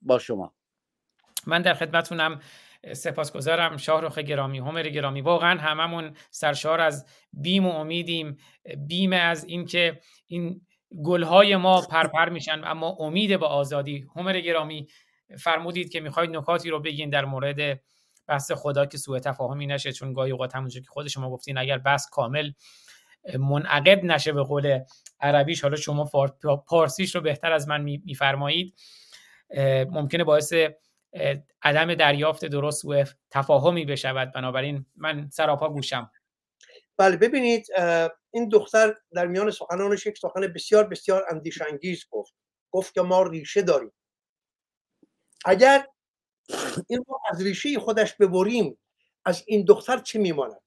[0.01, 0.53] با شما.
[1.47, 2.39] من در خدمتونم
[2.93, 3.77] سپاسگزارم.
[3.77, 5.21] شاهرخ گرامی همر گرامی.
[5.21, 8.37] واقعا هممون سرشار از بیم و امیدیم.
[8.87, 10.61] بیم از اینکه این
[11.03, 14.05] گلهای ما پرپر میشن اما امید به آزادی.
[14.15, 14.87] همر گرامی
[15.39, 17.81] فرمودید که می‌خواید نکاتی رو بگین در مورد
[18.27, 21.77] بحث خدا که سوء تفاهمی نشه چون گاهی اوقات همونجور که خود شما گفتین اگر
[21.77, 22.51] بحث کامل
[23.39, 24.79] منعقد نشه به قول
[25.19, 26.09] عربیش حالا شما
[26.67, 28.75] پارسیش رو بهتر از من میفرمایید
[29.89, 30.53] ممکنه باعث
[31.61, 34.31] عدم دریافت درست و تفاهمی بشود.
[34.31, 36.11] بنابراین من سراپا گوشم.
[36.97, 37.67] بله ببینید
[38.31, 42.33] این دختر در میان سخنانش یک سخن بسیار بسیار اندیشانگیز گفت.
[42.71, 43.91] گفت که ما ریشه داریم.
[45.45, 45.87] اگر
[46.87, 48.77] این رو از ریشه خودش ببریم
[49.25, 50.61] از این دختر چه میماند؟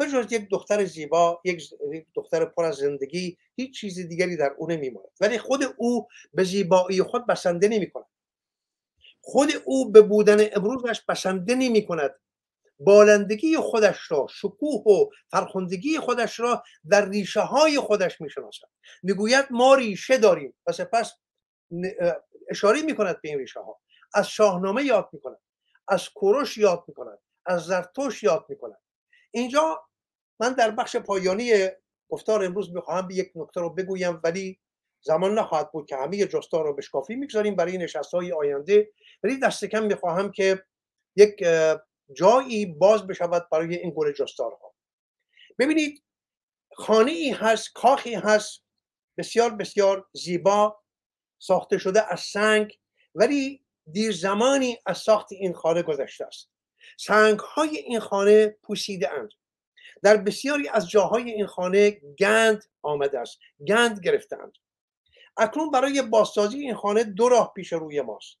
[0.00, 5.10] بجز یک دختر زیبا یک دختر پر از زندگی هیچ چیز دیگری در او نمیماند.
[5.20, 8.06] ولی خود او به زیبایی خود بسنده نمی کند
[9.20, 12.14] خود او به بودن امروزش بسنده نمی کند
[12.78, 18.68] بالندگی خودش را شکوه و فرخندگی خودش را در ریشه های خودش می شناسد
[19.02, 21.12] می‌گوید ما ریشه داریم و سپس
[22.50, 23.80] اشاره می کند به این ریشه ها
[24.14, 25.40] از شاهنامه یاد می کند
[25.88, 28.80] از کوروش یاد می کند از زرتوش یاد می کند
[29.30, 29.84] اینجا
[30.40, 31.68] من در بخش پایانی
[32.08, 34.60] گفتار امروز می‌خواهم به یک نکته رو بگویم ولی
[35.00, 38.92] زمان نخواهد بود که همه جستا رو بشکافی می‌گذاریم برای نشست های آینده.
[39.22, 40.64] ولی دست کم می‌خواهم که
[41.16, 41.44] یک
[42.12, 44.74] جایی باز بشود برای این گل جستارها.
[45.58, 46.02] ببینید
[46.72, 48.64] خانه ای هست کاخی هست
[49.18, 50.82] بسیار بسیار زیبا
[51.38, 52.78] ساخته شده از سنگ
[53.14, 56.50] ولی دیر زمانی از ساخت این خانه گذشته است.
[56.98, 59.30] سنگ های این خانه پوسیده اند
[60.02, 64.52] در بسیاری از جاهای این خانه گند آمده است گند گرفتند
[65.36, 68.38] اکنون برای بازسازی این خانه دو راه پیش روی ماست.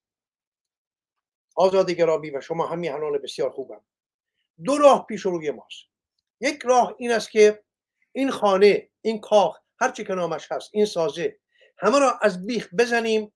[1.56, 3.84] آزاد گرامی و شما هم میهنان بسیار خوبم.
[4.64, 5.84] دو راه پیش روی ماست.
[6.40, 7.64] یک راه این است که
[8.12, 11.38] این خانه این کاخ هر چی که نامش هست این سازه
[11.78, 13.32] همه را از بیخ بزنیم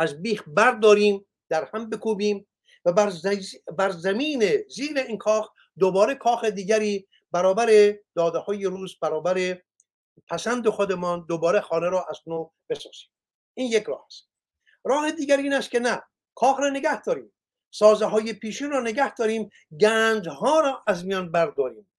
[0.00, 2.46] از بیخ برداریم در هم بکوبیم
[2.84, 3.12] و بر,
[3.78, 5.48] بر زمین زیر این کاخ
[5.78, 9.62] دوباره کاخ دیگری برابر داده های روز برابر
[10.28, 13.08] پسند خودمان دوباره خانه را از نو بسازیم.
[13.54, 14.28] این یک راه است.
[14.84, 16.02] راه دیگر این است که نه
[16.34, 17.32] کاخ را نگه داریم
[17.70, 21.90] سازه های پیشین را نگه داریم گنج ها را از میان برداریم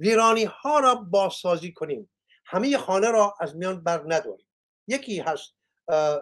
[0.00, 2.10] ویرانی ها را بازسازی کنیم
[2.46, 4.48] همه خانه را از میان بر نداریم.
[4.88, 5.55] یکی هست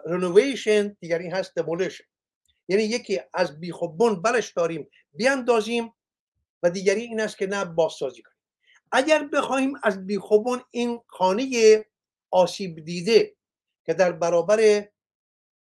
[0.05, 2.03] رنوویشن دیگری هست دمولیشن
[2.67, 5.93] یعنی یکی از بیخ و بن برش داریم بیاندازیم
[6.63, 8.35] و دیگری این است که نه بازسازی کنیم.
[8.91, 11.85] اگر بخواهیم از بیخوبون این خانه
[12.31, 13.35] آسیب دیده
[13.85, 14.89] که در برابر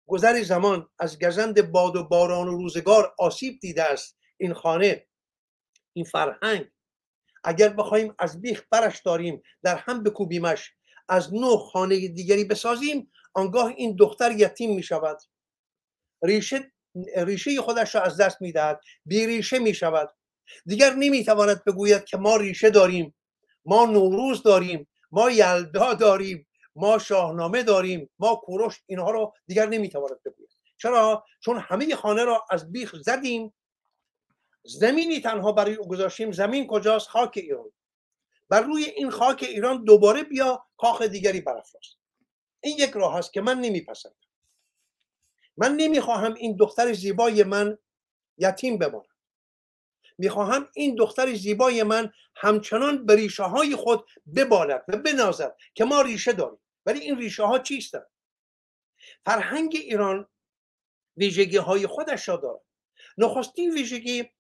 [0.06, 5.06] گذر زمان از گزند باد و باران و روزگار آسیب دیده است این خانه
[5.92, 6.68] این فرهنگ
[7.44, 10.72] اگر بخواهیم از بیخ برش داریم در هم بکوبیمش
[11.08, 15.18] از نو خانه دیگری بسازیم آنگاه این دختر یتیم می شود
[16.22, 16.72] ریشه
[17.16, 20.14] ریشه خودش را از دست می دهد بی ریشه می شود
[20.66, 23.14] دیگر نمی‌تواند بگوید که ما ریشه داریم
[23.64, 30.22] ما نوروز داریم ما یلدا داریم ما شاهنامه داریم ما کوروش اینها رو دیگر نمی‌تواند
[30.22, 30.50] بگوید.
[30.76, 33.54] چرا؟ چون همه خانه را از بیخ زدیم.
[34.64, 36.32] زمینی تنها برای او گذاشتیم.
[36.32, 37.72] زمین کجاست؟ خاک ایران.
[38.48, 41.84] بر روی این خاک ایران دوباره بیا کاخ دیگری برافراز
[42.62, 44.16] این یک راه است که من نمیپسندم.
[45.56, 47.78] من نمی‌خواهم این دختر زیبای من
[48.38, 49.06] یتیم بماند.
[50.18, 54.06] می‌خواهم این دختر زیبای من همچنان به ریشه های خود
[54.36, 56.58] ببالد و بنازد که ما ریشه داریم.
[56.86, 58.06] ولی این ریشه ها چیستند
[59.24, 60.28] فرهنگ ایران
[61.16, 62.60] ویژگی های خودش را دارد.
[63.18, 64.30] نخستین ویژگی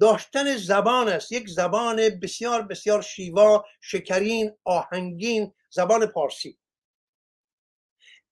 [0.00, 1.32] داشتن زبان است.
[1.32, 6.58] یک زبان بسیار بسیار شیوا شکرین آهنگین زبان پارسی.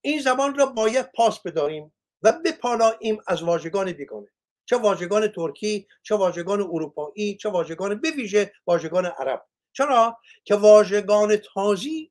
[0.00, 1.92] این زبان را باید پاس بداریم
[2.22, 4.28] و بپالاییم از واژگان بیگانه.
[4.64, 9.46] چه واژگان ترکی چه واژگان اروپایی چه واژگان به ویژه واژگان عرب.
[9.72, 12.10] چرا؟ که واژگان تازی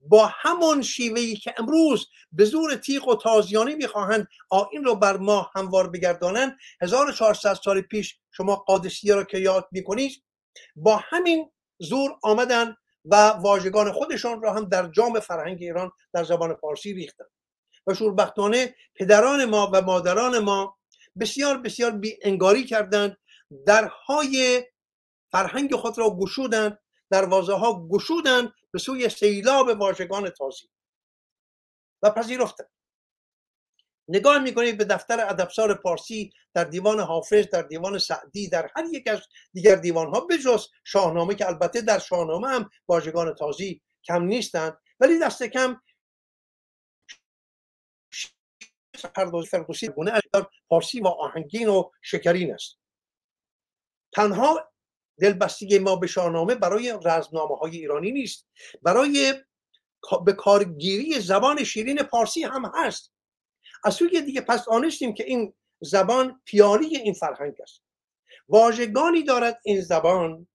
[0.00, 5.50] با همان شیوهی که امروز به زور تیغ و تازیانه می‌خواهند آین رو بر ما
[5.54, 10.22] هموار بگردانند 1400 سال پیش شما قادسیه را که یاد می‌کنید
[10.76, 16.54] با همین زور آمدن و واژگان خودشان را هم در جام فرهنگ ایران در زبان
[16.54, 17.30] فارسی ریختند.
[17.86, 20.78] و شوربختانه پدران ما و مادران ما
[21.20, 23.16] بسیار بسیار بی انگاری کردند
[23.66, 24.64] درهای
[25.30, 26.78] فرهنگ خود را گشودند
[27.10, 30.68] دروازه ها گشودند به سوی سیلاب واژگان تازی.
[32.02, 32.70] و پذیرفتند.
[34.08, 39.08] نگاه می‌کنید به دفتر ادبسار پارسی در دیوان حافظ در دیوان سعدی در هر یک
[39.08, 39.20] از
[39.52, 45.18] دیگر دیوان ها بجز شاهنامه که البته در شاهنامه هم واژگان تازی کم نیستند ولی
[45.18, 45.80] دست کم
[49.50, 50.20] فردوسی گونه
[50.68, 52.78] پارسی و آهنگین و شکرین است.
[54.12, 54.72] تنها
[55.20, 58.46] دلبستگی ما به شاهنامه برای رزمنامه های ایرانی نیست
[58.82, 59.34] برای
[60.24, 63.13] به کارگیری زبان شیرین پارسی هم هست.
[63.84, 67.82] از سوی دیگه پس آنستیم که این زبان پیاری این فرهنگ است.
[68.48, 70.46] واژگانی دارد این زبان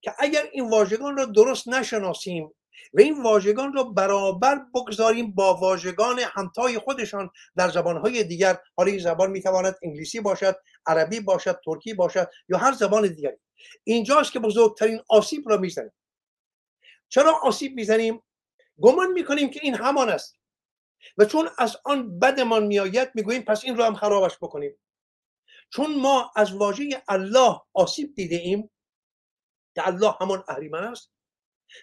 [0.00, 2.54] که اگر این واژگان را درست نشناسیم
[2.94, 9.00] و این واژگان را برابر بگذاریم با واژگان همتای خودشان در زبانهای دیگر حالا این
[9.00, 10.56] زبان می‌تواند انگلیسی باشد
[10.86, 13.36] عربی باشد ترکی باشد یا هر زبان دیگری.
[13.84, 15.92] اینجاست که بزرگترین آسیب را می‌زنیم.
[17.08, 18.22] چرا آسیب می‌زنیم؟
[18.80, 20.36] گمان می‌کنیم که این همان است.
[21.18, 24.78] و چون از آن بدمان میآید می‌گوییم پس این رو هم خرابش بکنیم.
[25.72, 28.70] چون ما از واژه الله آسیب دیده ایم
[29.74, 31.12] که الله همان اهریمن است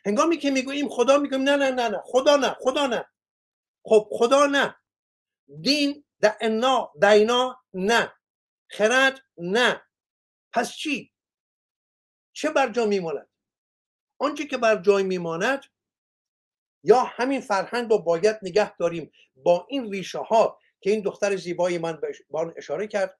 [0.05, 3.05] هنگامی که می‌گوییم خدا می‌گوییم نه نه نه نه خدا نه خدا نه.
[3.85, 4.75] خب خدا نه.
[5.61, 8.13] دین دعنا دینا نه.
[8.71, 9.81] خرد نه.
[10.53, 11.13] پس چی؟
[12.33, 13.29] چه بر جا میماند؟
[14.19, 15.65] آنچه که بر جای میماند
[16.83, 21.77] یا همین فرهنگ رو باید نگه داریم با این ریشه ها که این دختر زیبای
[21.77, 22.11] من به
[22.57, 23.19] اشاره کرد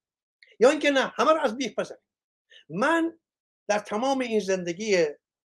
[0.60, 2.02] یا اینکه نه همه رو از بیخ بزنیم.
[2.70, 3.20] من
[3.68, 5.06] در تمام این زندگی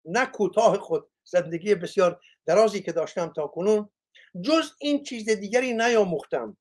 [0.05, 3.89] نه کوتاه خود زندگی بسیار درازی که داشتم تا کنون
[4.41, 6.57] جز این چیز دیگری نیاموختم.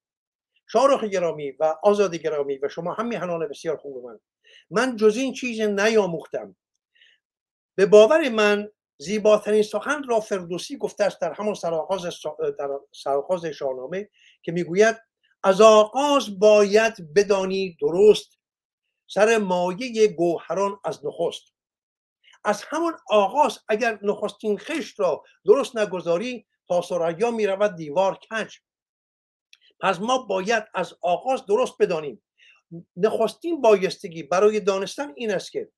[0.73, 4.21] شارخ گرامی و آزاد گرامی و شما هم میهنان بسیار خوب من.
[4.71, 6.57] من جز این چیز نیاموختم.
[7.75, 8.71] به باور من
[9.01, 12.03] زیباترین سخن را فردوسی گفته است در همون سرآغاز
[12.59, 14.09] در سرآغاز شاهنامه
[14.43, 14.97] که می‌گوید
[15.43, 18.39] از آغاز باید بدانی درست
[19.07, 21.43] سر مایه گوهران از نخست.
[22.45, 28.57] از همون آغاز اگر نخستین خشت را درست نگذاری تا سریا می رود دیوار کج.
[29.81, 32.23] پس ما باید از آغاز درست بدانیم.
[32.97, 35.73] نخستین بایستگی برای دانستن این است که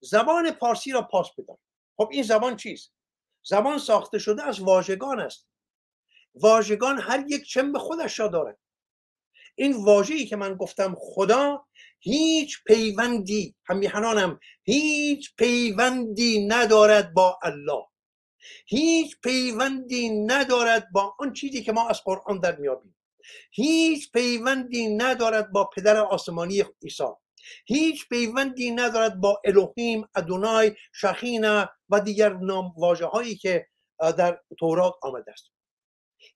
[0.00, 1.67] زبان پارسی را پاس بدانیم.
[1.98, 2.92] خب این زبان چیست؟
[3.42, 5.48] زبان ساخته شده از واژگان است.
[6.34, 8.58] واژگان هر یک چم به خودش را دارد.
[9.54, 11.66] این واژه‌ای که من گفتم خدا
[12.00, 17.86] هیچ پیوندی همیهنانم هیچ پیوندی ندارد با الله.
[18.66, 22.96] هیچ پیوندی ندارد با آن چیزی که ما از قرآن در میابیم
[23.50, 27.04] هیچ پیوندی ندارد با پدر آسمانی عیسی.
[27.66, 33.66] هیچ پیوندی ندارد با الوهیم ادونای شخینا و دیگر نام واجه هایی که
[33.98, 35.50] در تورات آمده است.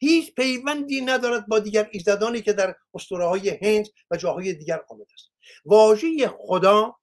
[0.00, 5.12] هیچ پیوندی ندارد با دیگر ایزدانی که در اسطوره های هند و جاهای دیگر آمده
[5.14, 5.30] است.
[5.64, 6.96] واژه خدا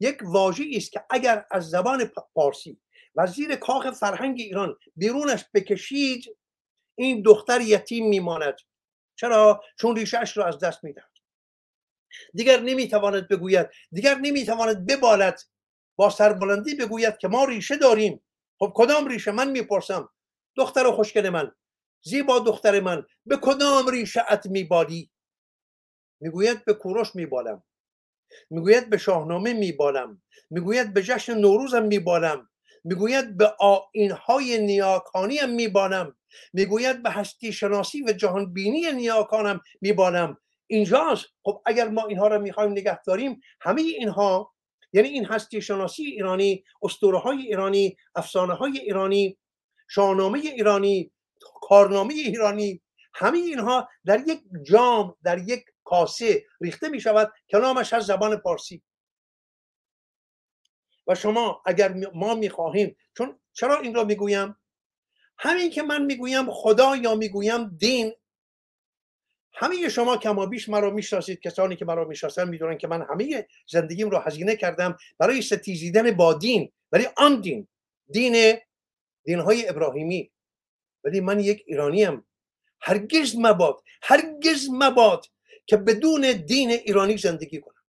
[0.00, 2.80] یک واژه است که اگر از زبان پارسی
[3.14, 6.36] و زیر کاخ فرهنگ ایران بیرونش بکشید
[6.94, 8.56] این دختر یتیم میماند.
[9.16, 11.11] چرا؟ چون ریشهاش را از دست می‌دهد.
[12.34, 15.40] دیگر نمی‌تواند بگوید دیگر نمی‌تواند ببالد.
[15.96, 18.22] با سربلندی بگوید که ما ریشه داریم.
[18.58, 20.08] خب کدام ریشه؟ من می‌پرسم.
[20.56, 21.52] دختر خوشگل من.
[22.02, 23.06] زیبا دختر من.
[23.26, 25.10] به کدام ریشهت میبالی؟
[26.20, 27.62] می‌گوید به کوروش میبالم.
[28.50, 30.22] می‌گوید به شاهنامه میبالم.
[30.50, 32.48] می‌گوید به جشن نوروزم میبالم.
[32.84, 36.16] می‌گوید به آینهای نیاکانی هم میبانم
[36.52, 40.38] می‌گوید به هستی شناسی و جهان بینی نیاکانم میبانم
[40.72, 44.54] اینجاست خب اگر ما اینها را می‌خوایم نگه داریم همه اینها
[44.92, 49.38] یعنی این هستی شناسی ایرانی اسطوره های ایرانی افسانه های ایرانی
[49.88, 51.12] شاهنامه ایرانی
[51.62, 52.82] کارنامه ایرانی
[53.14, 57.56] همه اینها در یک جام در یک کاسه ریخته می شود که
[57.92, 58.82] از زبان پارسی.
[61.06, 64.56] و شما اگر ما می‌خواهیم چون چرا این را می‌گویم؟
[65.38, 68.12] همین که من می‌گویم خدا یا می‌گویم دین
[69.54, 71.40] همه شما کما بیش مرا می‌شناسید.
[71.40, 76.34] کسانی که مرا می‌شناسن می‌دونن که من همه زندگیم رو هزینه کردم برای ستیزیدن با
[76.34, 77.68] دین ولی آن دین
[78.10, 78.54] دین
[79.24, 80.30] دین های ابراهیمی.
[81.04, 82.24] ولی من یک ایرانیم.
[82.80, 85.26] هرگز مباد هرگز مباد
[85.66, 87.82] که بدون دین ایرانی زندگی کنم.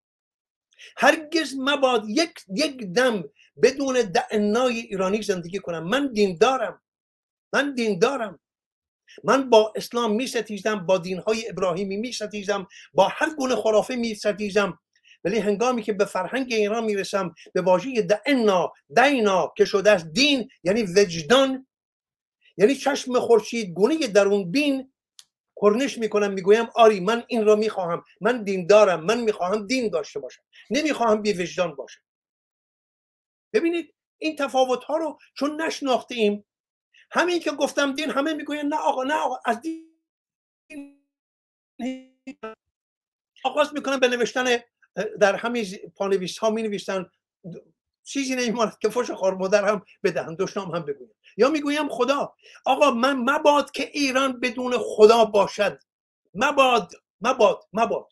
[0.98, 3.24] هرگز مباد یک یک دم
[3.64, 5.84] بدون دعنای ایرانی زندگی کنم.
[5.84, 6.82] من دین دارم
[7.54, 8.40] من دین دارم
[9.24, 14.16] من با اسلام می ستیزم با دینهای ابراهیمی می ستیزم با هر گونه خرافه می
[14.16, 14.80] ستیزم
[15.24, 20.50] ولی هنگامی که به فرهنگ ایران می‌رسم به واژه دعنا دینا که شده است دین
[20.64, 21.68] یعنی وجدان
[22.58, 24.94] یعنی چشم خورشید گونه درون بین
[25.62, 28.04] کرنش می‌کنم می‌گویم آری من این را می‌خواهم.
[28.22, 30.42] من دین دارم من می‌خواهم دین داشته باشم.
[30.70, 32.02] نمی‌خواهم بی وجدان باشم.
[33.54, 36.46] ببینید این تفاوت ها رو چون نشناخته ایم
[37.14, 39.90] همین که گفتم دین همه می‌گوین نه آقا نه آقا از دین
[43.44, 44.46] آغاز می‌کنم به نوشتن
[45.20, 47.10] در همین پانویس ها می نویسن
[48.04, 52.36] چیزی نمیماند که فش خار مادر هم بدهم دشنام هم بگویم یا می‌گویم خدا
[52.66, 55.80] آقا من مباد که ایران بدون خدا باشد.
[56.34, 56.92] مباد
[57.22, 58.08] مباد مباد.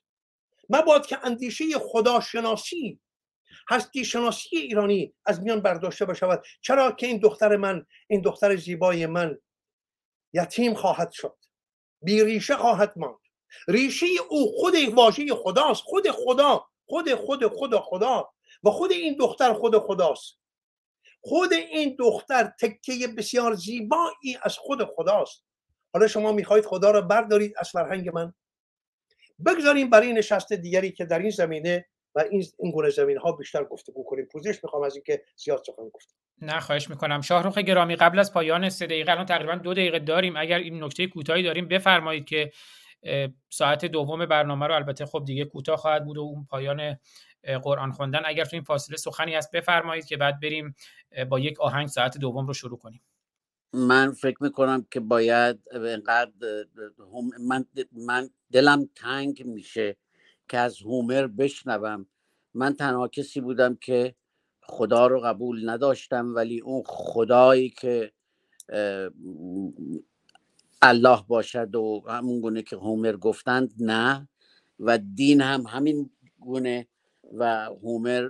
[0.69, 2.99] مباد که اندیشه خداشناسی.
[3.69, 6.43] هستی شناسی ایرانی از میان برداشته بشود.
[6.61, 9.37] چرا که این دختر من این دختر زیبای من
[10.33, 11.37] یتیم خواهد شد.
[12.01, 13.17] بی ریشه خواهد ماند.
[13.67, 15.81] ریشه او خود واژه خداست.
[15.81, 18.33] خود خدا خود خود خدا خدا
[18.63, 20.39] و خود این دختر خود خداست.
[21.21, 25.45] خود این دختر تکه بسیار زیبایی از خود خداست.
[25.93, 28.33] حالا شما می‌خواهید خدا را بردارید از فرهنگ من؟
[29.45, 33.64] بگذاریم برای نشست دیگری که در این زمینه و این این گونه زمین ها بیشتر
[33.64, 34.26] گفتگو کنیم.
[34.26, 36.16] پوزش می‌خوام از اینکه زیاد سخن گفتم.
[36.41, 37.22] نه خواهش می‌کنم.
[37.22, 40.38] شاهروخ گرامی قبل از پایان سه دقیقه الان تقریبا دو دقیقه داریم.
[40.38, 42.51] اگر این نکته کوتاهی داریم بفرمایید که
[43.49, 44.76] ساعت دوم برنامه رو.
[44.76, 46.97] البته خب دیگه کوتاه خواهد بود و اون پایان
[47.64, 48.22] قرآن خوندن.
[48.26, 50.76] اگر تو این فاصله سخنی هست بفرمایید که بعد بریم
[51.30, 53.01] با یک آهنگ ساعت دوم رو شروع کنیم.
[53.74, 56.32] من فکر می‌کنم که باید اینقدر
[57.39, 57.66] من,
[57.97, 59.97] من دلم تنگ میشه.
[60.51, 62.05] که از هومر بشنوم.
[62.53, 64.15] من تنها کسی بودم که
[64.61, 68.11] خدا رو قبول نداشتم ولی اون خدایی که
[70.81, 74.27] الله باشد و همون گونه که هومر گفتند نه.
[74.79, 76.87] و دین هم همین گونه
[77.33, 78.29] و هومر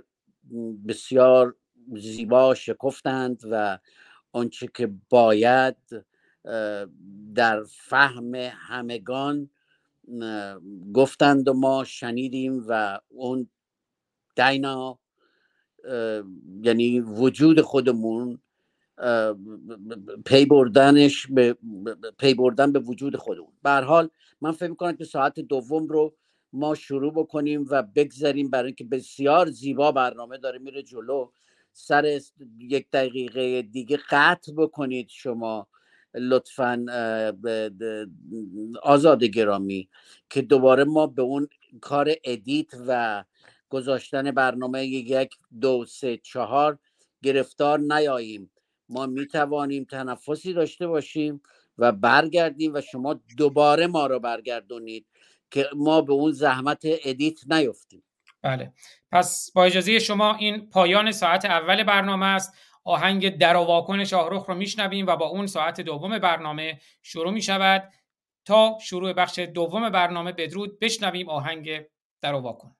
[0.88, 1.56] بسیار
[1.96, 3.78] زیبا شکفتند و
[4.32, 5.76] آنچه که باید
[7.34, 9.50] در فهم همگان
[10.94, 13.48] گفتند و ما شنیدیم و اون
[14.36, 14.98] دینا
[16.62, 18.38] یعنی وجود خودمون
[20.26, 21.56] پی بردنش به
[22.18, 23.52] پی بردن به وجود خودمون.
[23.62, 24.08] به حال
[24.40, 26.14] من فکر می‌کنم که ساعت دوم رو
[26.52, 31.30] ما شروع بکنیم و بگذاریم برای اینکه بسیار زیبا برنامه داره میره جلو.
[31.72, 32.20] سر
[32.58, 35.66] یک دقیقه دیگه قطع بکنید شما.
[36.14, 36.86] لطفا
[38.82, 39.88] آزاد گرامی
[40.30, 41.48] که دوباره ما به اون
[41.80, 43.24] کار edit و
[43.68, 46.78] گذاشتن برنامه یک دو سه چهار
[47.22, 48.50] گرفتار نیاییم.
[48.88, 51.42] ما می توانیم تنفسی داشته باشیم
[51.78, 55.06] و برگردیم و شما دوباره ما رو برگردونید
[55.50, 58.02] که ما به اون زحمت edit نیفتیم.
[58.42, 58.72] بله.
[59.12, 62.52] پس با اجازه شما این پایان ساعت اول برنامه است.
[62.84, 67.42] آهنگ در و واکن شاهرخ رو میشنویم و با اون ساعت دوم برنامه شروع می
[67.42, 67.92] شود
[68.44, 71.82] تا شروع بخش دوم برنامه بدرود بشنویم آهنگ
[72.22, 72.76] در و واکن.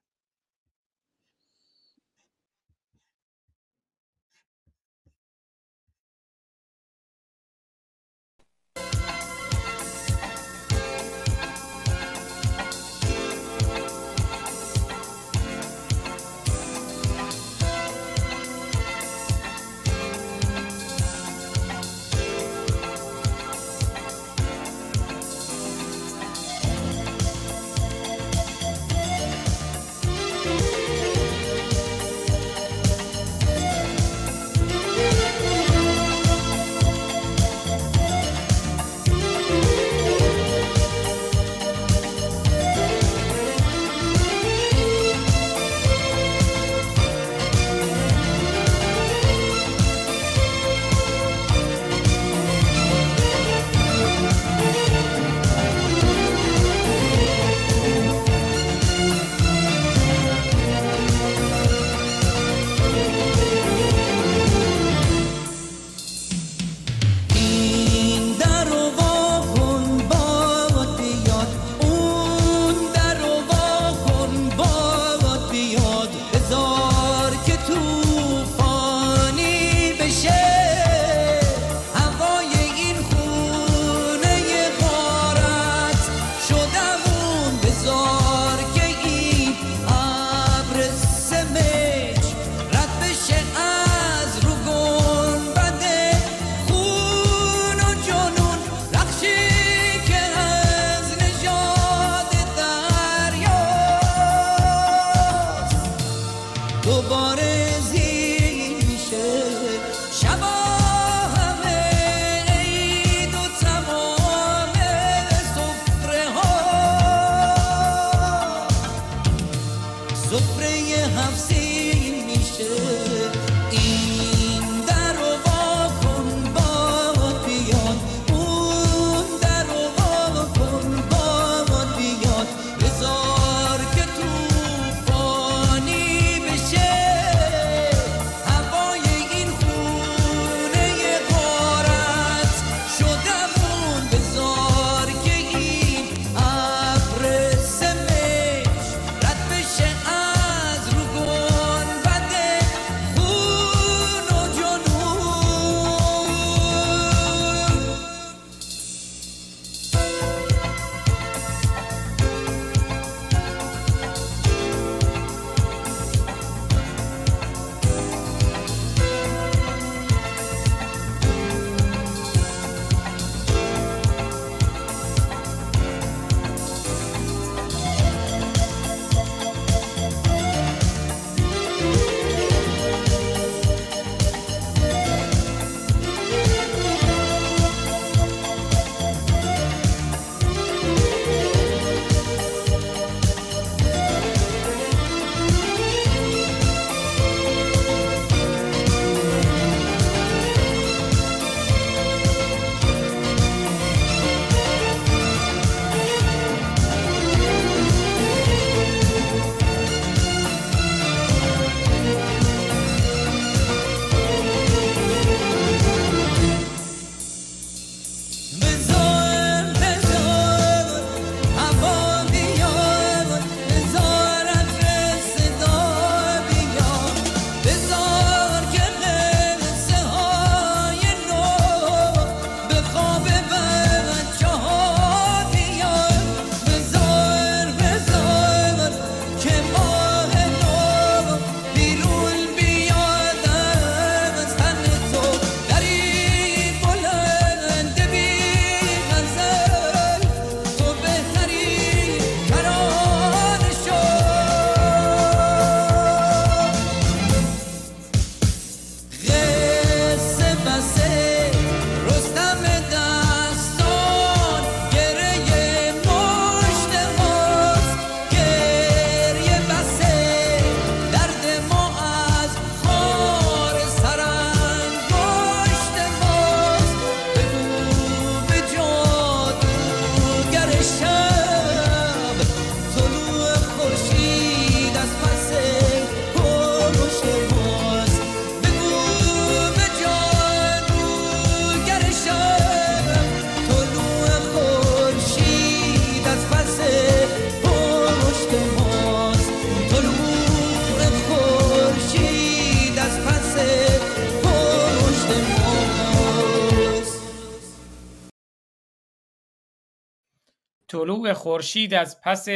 [311.03, 312.47] طلوع خورشید از پس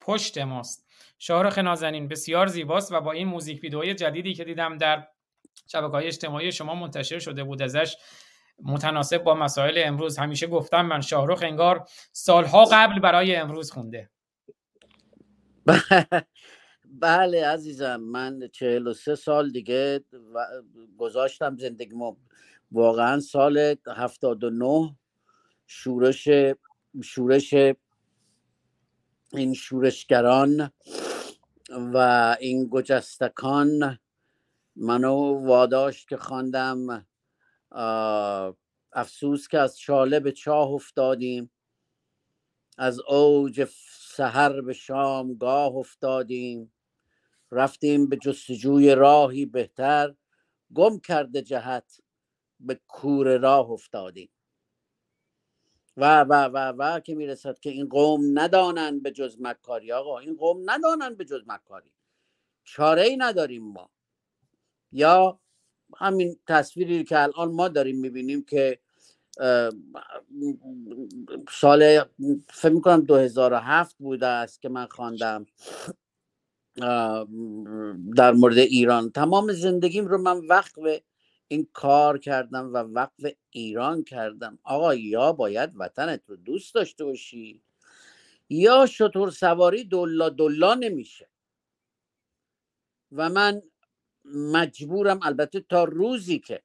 [0.00, 0.86] پشت ماست.
[1.18, 5.08] شاهرخ نازنین بسیار زیباست و با این موزیک ویدئوی جدیدی که دیدم در
[5.66, 7.96] شبکه های اجتماعی شما منتشر شده بود ازش
[8.62, 10.18] متناسب با مسائل امروز.
[10.18, 14.10] همیشه گفتم من شاهرخ انگار سالها قبل برای امروز خونده.
[16.84, 20.00] بله عزیزم من چهل و سه سال دیگه
[20.34, 20.62] و-
[20.98, 22.16] گذاشتم زندگیمو.
[22.72, 24.96] واقعا سال هفتاد و نه
[25.66, 26.28] شورش
[27.02, 27.54] شورش
[29.32, 30.70] این شورشگران
[31.70, 33.98] و این گجستکان
[34.76, 37.06] منو واداشت که خواندم
[38.92, 41.50] افسوس که از شاله به چاه افتادیم
[42.78, 43.68] از اوج
[44.16, 46.72] سحر به شام گاه افتادیم
[47.50, 50.14] رفتیم به جستجوی راهی بهتر
[50.74, 52.00] گم کرده جهت
[52.60, 54.30] به کور راه افتادیم.
[55.98, 59.92] و و و و که می‌رسد که این قوم ندانند به جز مکاری.
[59.92, 61.90] آقا این قوم ندانند به جز مکاری.
[62.64, 63.90] چاره ای نداریم ما.
[64.92, 65.40] یا
[65.96, 68.78] همین تصویری که الان ما داریم می‌بینیم که
[71.50, 72.04] سال
[72.50, 75.46] فکر می‌کنم 2007 بوده است که من خواندم
[78.16, 79.10] در مورد ایران.
[79.10, 80.78] تمام زندگیم رو من وقف
[81.48, 84.58] این کار کردم و وقف ایران کردم.
[84.62, 87.62] آقا یا باید وطنت رو دوست داشته باشی
[88.48, 91.28] یا شطور سواری دلا دلا نمیشه.
[93.12, 93.62] و من
[94.24, 96.62] مجبورم البته تا روزی که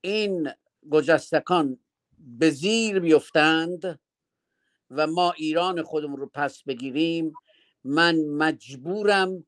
[0.00, 0.50] این
[0.90, 1.78] گجستکان
[2.18, 4.00] به زیر بیفتند
[4.90, 7.32] و ما ایران خودمون رو پس بگیریم
[7.84, 9.44] من مجبورم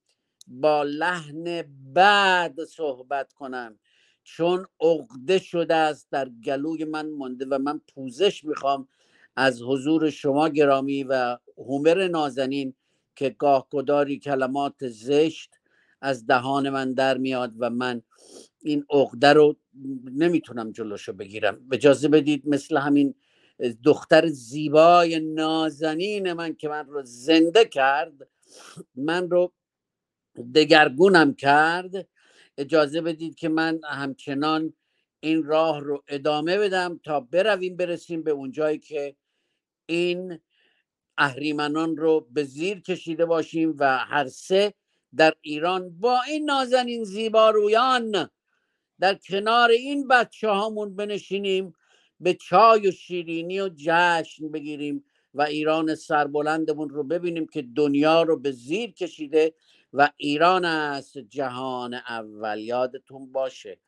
[0.51, 3.79] با لحن بعد صحبت کنم.
[4.25, 8.89] چون عقده شده است در گلوی من مونده و من پوزش می‌خوام
[9.37, 12.75] از حضور شما گرامی و هومر نازنین
[13.17, 15.51] که گاه گداری کلمات زشت
[16.01, 18.03] از دهان من در میاد و من
[18.63, 19.57] این عقده رو
[20.05, 21.67] نمی‌تونم جلوشو بگیرم.
[21.73, 23.15] اجازه بدید مثل همین
[23.85, 28.29] دختر زیبای نازنین من که من رو زنده کرد
[28.95, 29.53] من رو
[30.55, 32.09] دگرگونم کرد
[32.59, 34.73] اجازه بدید که من همچنان
[35.21, 39.17] این راه رو ادامه بدم تا برویم برسیم به اونجایی که
[39.87, 40.39] این
[41.19, 44.75] اهریمنان رو به زیر کشیده باشیم و هر سه
[45.17, 48.31] در ایران با این نازنین زیبارویان
[49.01, 51.73] در کنار این بچه هامون بنشینیم
[52.21, 55.05] به چای و شیرینی و جشن بگیریم
[55.35, 59.55] و ایران سربلندمون رو ببینیم که دنیا رو به زیر کشیده
[59.93, 62.59] و ایران است جهان اول.
[62.59, 63.79] یادتون باشه.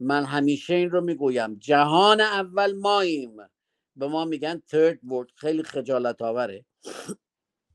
[0.00, 1.54] من همیشه این رو می‌گویم.
[1.54, 3.36] جهان اول ماییم.
[3.96, 5.32] به ما میگن third world.
[5.34, 6.64] خیلی خجالت آوره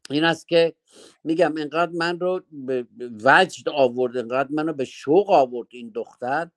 [0.09, 0.75] این است که
[1.23, 2.87] میگم انقدر من رو به
[3.23, 6.49] وجد آورد انقدر منو به شوق آورد این دختر.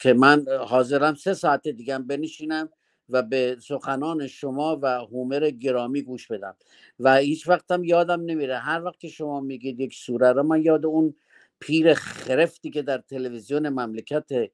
[0.00, 2.68] که من حاضرم سه ساعت دیگه بنشینم.
[3.08, 6.56] و به سخنان شما و هومر گرامی گوش بدم.
[7.00, 8.58] و هیچ وقتم یادم نمیره.
[8.58, 11.14] هر وقت که شما میگید یک سوره رو من یاد اون
[11.60, 14.50] پیر خرفتی که در تلویزیون مملکت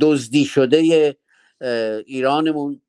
[0.00, 1.16] دزدی شده
[2.06, 2.80] ایرانمون.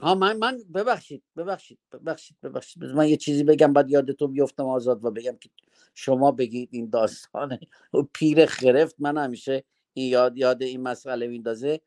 [0.00, 2.84] ها من من ببخشید ببخشید ببخشید ببخشید.
[2.84, 5.50] من یه چیزی بگم بعد یاد تو بیفتم آزاد و بگم که
[5.94, 7.60] شما بگید این داستانه
[8.14, 8.96] پیر خرفت.
[8.98, 9.64] من همیشه
[10.08, 11.80] یاد یاد این مسئله میندازه.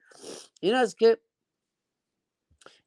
[0.61, 1.17] این است که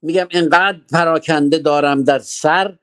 [0.03, 2.79] میگم اینقدر پراکنده دارم در سر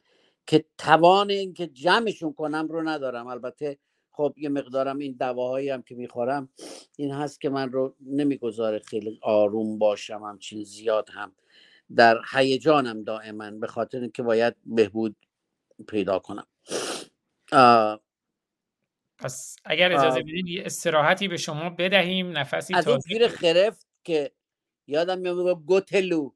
[0.48, 3.28] که توان اینکه جمعشون کنم رو ندارم.
[3.28, 3.78] البته
[4.12, 6.50] خب یه مقدارم این دواهایی هم که می‌خورم
[6.98, 11.32] این هست که من رو نمی‌گذاره خیلی آروم باشم همچین زیاد هم
[11.96, 15.16] در هیجانم دائما به خاطر اینکه باید بهبود
[15.88, 16.48] پیدا کنم.
[19.24, 24.32] پس اگر اجازه بدید یه استراحتی به شما بدهیم نفسی از این خرفت که
[24.88, 26.32] یادم میاد گوتلو.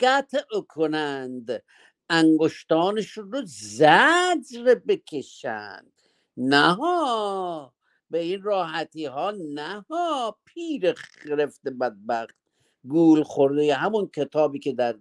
[0.00, 1.62] قطع کنند.
[2.10, 5.92] انگشتانشون رو زجر بکشند.
[6.36, 7.74] نه ها
[8.10, 12.36] به این راحتی ها نه ها پیر خرفت بدبخت.
[12.84, 14.96] گول خورده همون کتابی که در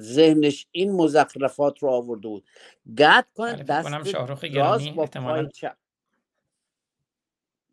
[0.00, 2.44] ذهنش این مزخرفات رو آورده بود.
[2.98, 4.14] گد کنه دست
[4.54, 5.76] راست با پای چپ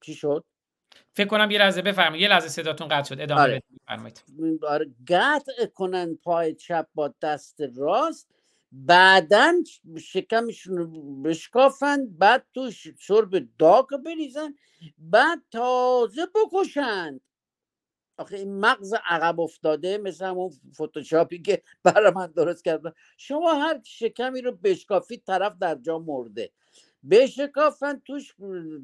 [0.02, 0.44] چی شد؟
[1.14, 2.22] فکر کنم یه لحظه بفرمایید.
[2.22, 3.22] یه لحظه صداتون قطع شد.
[3.22, 3.64] ادامه آره.
[3.86, 4.24] بفرمایید.
[4.68, 4.90] آره.
[5.08, 8.28] قطع کنن پای چپ با دست راست.
[8.72, 9.54] بعدا
[10.00, 12.08] شکمشون رو بشکافن.
[12.08, 14.56] بعد تو سرب داغ بریزن.
[14.98, 17.22] بعد تازه بکشند
[18.18, 19.98] آخه این مغز عقب افتاده.
[19.98, 22.92] مثل همون فتوشاپی که برای من درست کردن.
[23.18, 26.52] شما هر شکمی رو بشکافید طرف در جا مرده.
[27.10, 28.36] بشکافن توش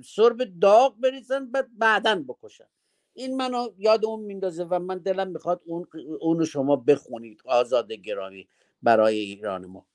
[0.06, 2.68] سرب داغ بریزن بعد بعدا بکشن.
[3.14, 5.88] این منو یاد اون میندازه و من دلم می‌خواد اون
[6.20, 8.48] اونو شما بخونید آزاد گرامی
[8.82, 9.88] برای ایران ما.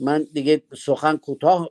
[0.00, 1.70] من دیگه سخن کوتاه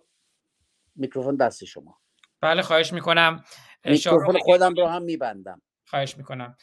[0.96, 2.00] میکروفون دست شما.
[2.42, 3.44] بله خواهش می‌کنم.
[3.86, 5.62] میکروفون خودم رو هم میبندم.
[5.86, 6.58] خواهش می‌کنم.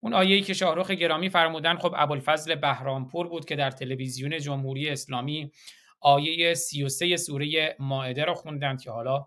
[0.00, 5.52] اون آیه‌ای که شاهرخ گرامی فرمودن خب ابوالفضل بهرامپور بود که در تلویزیون جمهوری اسلامی
[6.04, 9.26] آیه 33 سوره مائده رو خوندن که حالا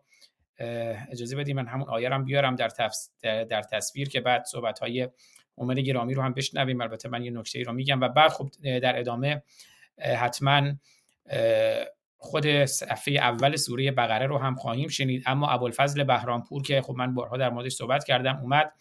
[1.12, 2.72] اجازه بدید من همون آیه رو بیارم در,
[3.44, 5.10] در تصویر که بعد صحبت های
[5.58, 6.82] عمر گرامی رو هم بشنویم.
[6.82, 9.44] البته من یه نکته ای رو میگم و بعد خب در ادامه
[10.18, 10.74] حتما
[12.18, 15.24] خود صفحه اول سوره بقره رو هم خواهیم شنید.
[15.26, 18.72] اما ابوالفضل بهرامپور که خب من بارها در موردش صحبت کردم اومد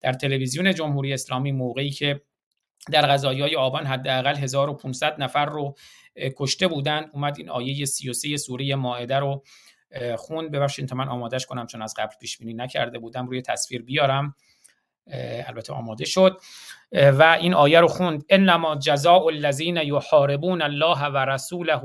[0.00, 2.20] در تلویزیون جمهوری اسلامی موقعی که
[2.92, 5.74] در غذایای آبان حداقل 1500 نفر رو
[6.36, 9.42] کشته بودن اومد این آیه 33 سوره مائده رو
[10.16, 13.82] خون ببخشید تا من آمادش کنم چون از قبل پیش بینی نکرده بودم روی تصویر
[13.82, 14.34] بیارم.
[15.46, 16.40] البته آماده شد.
[16.92, 18.24] و این آیه رو خوند.
[18.28, 21.80] انما جزاء الذین یحاربون الله و رسوله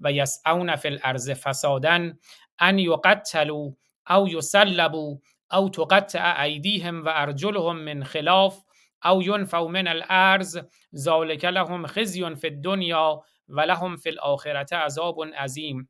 [0.00, 2.12] و یسعون فی الارض فسادا
[2.58, 3.70] ان یقتلوا
[4.10, 5.16] او یسلبوا
[5.52, 8.64] او تقطع ایدیهم و ارجلهم من خلاف
[9.04, 10.58] او ینفوا من الارض
[10.94, 15.88] ذلك لهم خزی فی الدنیا و لهم فی الاخره عذاب عظیم.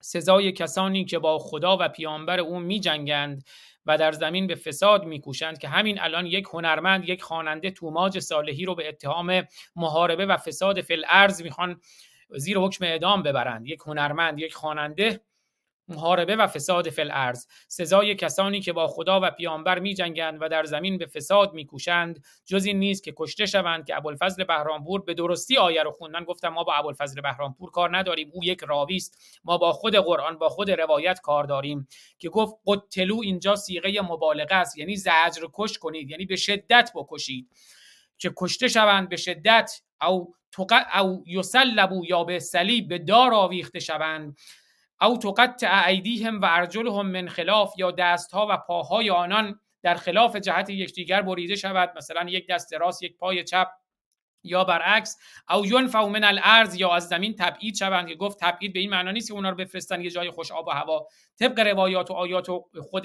[0.00, 3.44] سزای کسانی که با خدا و پیامبر او می جنگند
[3.86, 8.64] و در زمین به فساد میکوشند که همین الان یک هنرمند یک خواننده توماج صالحی
[8.64, 9.44] رو به اتهام
[9.76, 11.80] محاربه و فساد فی الارض می‌خوان
[12.36, 13.66] زیر حکم اعدام ببرند.
[13.66, 15.20] یک هنرمند یک خواننده
[15.88, 17.46] محاربه و فساد فی الارض.
[17.68, 22.24] سزای کسانی که با خدا و پیامبر می جنگند و در زمین به فساد میکوشند
[22.44, 26.24] جز این نیست که کشته شوند که ابوالفضل بهرامپور به درستی آیه رو خوندن.
[26.24, 29.40] گفتم ما با ابوالفضل بهرامپور کار نداریم او یک راوی است.
[29.44, 31.88] ما با خود قرآن با خود روایت کار داریم.
[32.18, 34.78] که گفت قتلو اینجا سیغه مبالغه است.
[34.78, 37.48] یعنی زجر کش کنید یعنی به شدت بکشید.
[38.18, 40.34] که کشته شوند به شدت او
[40.98, 44.36] او یسلبو یا به صلیب به دار آویخته شوند.
[45.00, 50.70] او تقطع ایدیهم و ارجلهم من خلاف یا دستها و پاهای آنان در خلاف جهت
[50.70, 53.68] یکدیگر بریده شود مثلا یک دست راست یک پای چپ.
[54.42, 55.16] یا برعکس
[55.50, 59.10] او ینفعوا من الارض یا از زمین تبعید شوند که گفت تبعید به این معنا
[59.10, 61.06] نیست که اونا رو بفرستن یه جای خوش آب و هوا.
[61.38, 63.04] طبق روایات و آیات و خود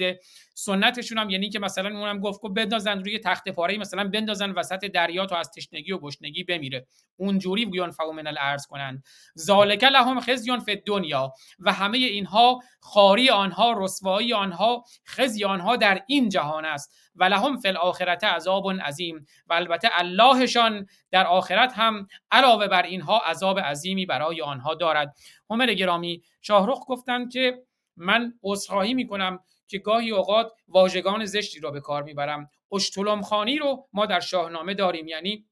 [0.54, 4.84] سنتشون هم یعنی که مثلا اونم گفت که بندازن روی تخت پاره مثلا بندازن وسط
[4.84, 6.86] دریا تا از تشنگی و گشنگی بمیره.
[7.16, 9.04] اونجوری ینفعوا من الارض کنند.
[9.38, 16.02] ذالک لهم خزی فی دنیا و همه اینها خاری آنها رسوایی آنها خزی آنها در
[16.06, 16.94] این جهان است.
[17.16, 19.26] و لهم فی الاخرت عذاب عظیم.
[19.46, 25.16] و البته اللهشان در آخرت هم علاوه بر اینها عذاب عظیمی برای آنها دارد.
[25.50, 27.62] همر گرامی شاهرخ گفتند که
[27.96, 29.38] من عذرخواهی می‌کنم
[29.68, 32.50] که گاهی اوقات واژگان زشتی را به کار می‌برم.
[32.72, 35.44] اشتلم خانی رو ما در شاهنامه داریم یعنی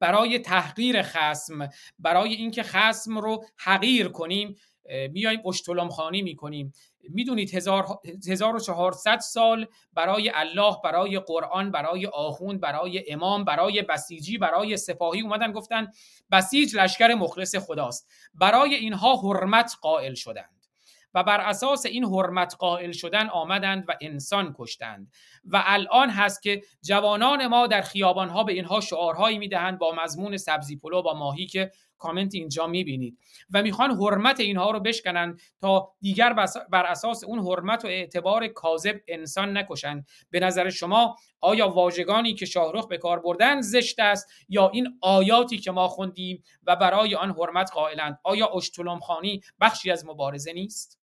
[0.00, 4.56] برای تحقیر خسم برای اینکه خسم رو حقیر کنیم.
[5.12, 6.72] میایم اشتلم خانی می‌کنیم.
[7.08, 7.54] می‌دونید
[8.28, 15.52] 1400 سال برای الله برای قرآن برای آخوند برای امام برای بسیجی برای سپاهی اومدن
[15.52, 15.90] گفتن
[16.32, 18.08] بسیج لشکر مخلص خداست.
[18.34, 20.50] برای اینها حرمت قائل شدند
[21.14, 25.12] و بر اساس این حرمت قائل شدن آمدند و انسان کشتند.
[25.44, 30.76] و الان هست که جوانان ما در خیابانها به اینها شعارهایی می‌دهند با مضمون سبزی
[30.76, 31.72] پلو با ماهی که
[32.04, 33.18] کامنت اینجا می‌بینید.
[33.50, 36.32] و می‌خوان حرمت اینها رو بشکنن تا دیگر
[36.70, 42.46] بر اساس اون حرمت و اعتبار کاذب انسان نکشند به نظر شما آیا واژگانی که
[42.46, 47.30] شاهرخ به کار بردن زشت است یا این آیاتی که ما خوندیم و برای آن
[47.30, 51.00] حرمت قائلند؟ آیا اشتلم خانی بخشی از مبارزه نیست؟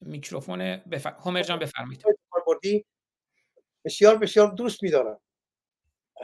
[0.00, 1.14] میکروفون بفر...
[1.24, 2.04] همر جان بفرمایید.
[3.84, 5.20] بسیار بسیار دوست میدارم.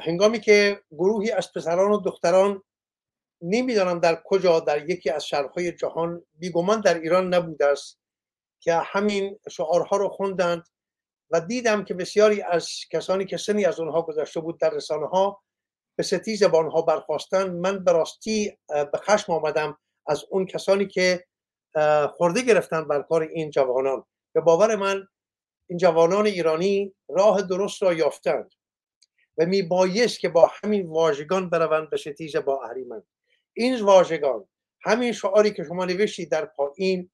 [0.01, 2.63] هنگامی که گروهی از پسران و دختران
[3.43, 7.99] نمی‌دانم در کجا در یکی از شهرهای جهان بیگمان در ایران نبوده است
[8.61, 10.65] که همین شعارها رو خوندند
[11.31, 15.43] و دیدم که بسیاری از کسانی که سنی از اونها گذشته بود در رسانه ها
[15.97, 21.25] به ستیز با آنها برخواستند من به راستی به خشم آمدم از اون کسانی که
[22.11, 24.05] خورده گرفتن بر کار این جوانان.
[24.35, 25.09] به باور من
[25.67, 28.55] این جوانان ایرانی راه درست را یافتند.
[29.39, 33.03] و می بایست که با همین واژگان بروند به ستیز با اهریمن.
[33.53, 34.49] این واژگان
[34.85, 37.11] همین شعاری که شما نوشتید در پایین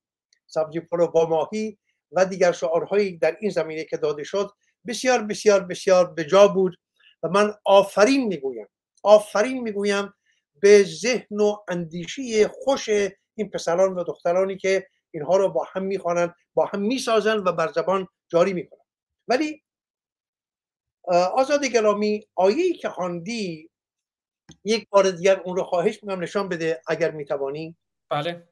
[0.47, 1.79] سبزی پلو با ماهی
[2.13, 4.51] و دیگر شعارهایی در این زمینه که داده شد
[4.87, 6.77] بسیار بسیار بسیار به جا بود
[7.23, 8.67] و من آفرین می‌گویم
[9.03, 10.15] آفرین می‌گویم
[10.61, 12.89] به ذهن و اندیشه خوش
[13.35, 17.73] این پسران و دخترانی که اینها رو با هم می‌خوانند با هم می‌سازند و بر
[17.73, 18.87] زبان جاری می‌کنند.
[19.29, 19.63] ولی
[21.17, 23.71] آزاد گرامی آیه که خواندی
[24.65, 27.77] یک بار دیگر اون رو خواهش می‌کنم نشان بده اگر می‌توانی.
[28.11, 28.49] بله.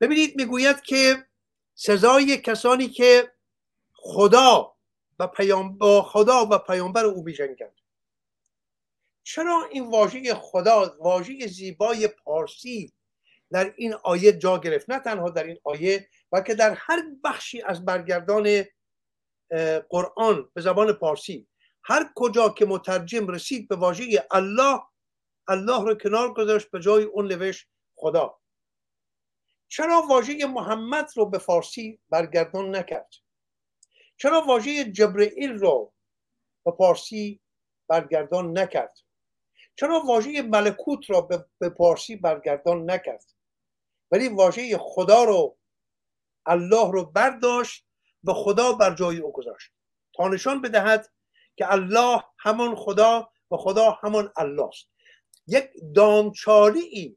[0.00, 1.26] ببینید می‌گوید که
[1.74, 3.32] سزای کسانی که
[3.92, 4.76] خدا
[5.18, 7.80] و پیام با خدا و پیامبر او بیژنگند
[9.22, 12.92] چرا این واژه خدا واژه زیبای پارسی
[13.50, 17.84] در این آیه جا گرفت؟ نه تنها در این آیه بلکه در هر بخشی از
[17.84, 18.64] برگردان
[19.90, 21.48] قرآن به زبان پارسی.
[21.84, 24.80] هر کجا که مترجم رسید به واژه الله
[25.48, 28.38] الله رو کنار گذاشت به جای اون نوشت خدا.
[29.68, 33.14] چرا واژه محمد رو به فارسی برگردان نکرد؟
[34.16, 35.92] چرا واژه جبرئیل رو
[36.64, 37.40] به فارسی
[37.88, 38.98] برگردان نکرد؟
[39.76, 41.20] چرا واژه ملکوت را
[41.58, 43.24] به پارسی برگردان نکرد؟
[44.10, 45.58] ولی واژه خدا رو
[46.46, 47.87] الله رو برداشت
[48.24, 49.72] و خدا بر جای او گذاشت.
[50.12, 51.10] تا نشان بدهد
[51.56, 54.86] که الله همان خدا و خدا همان الله است.
[55.46, 57.16] یک دامچاری ای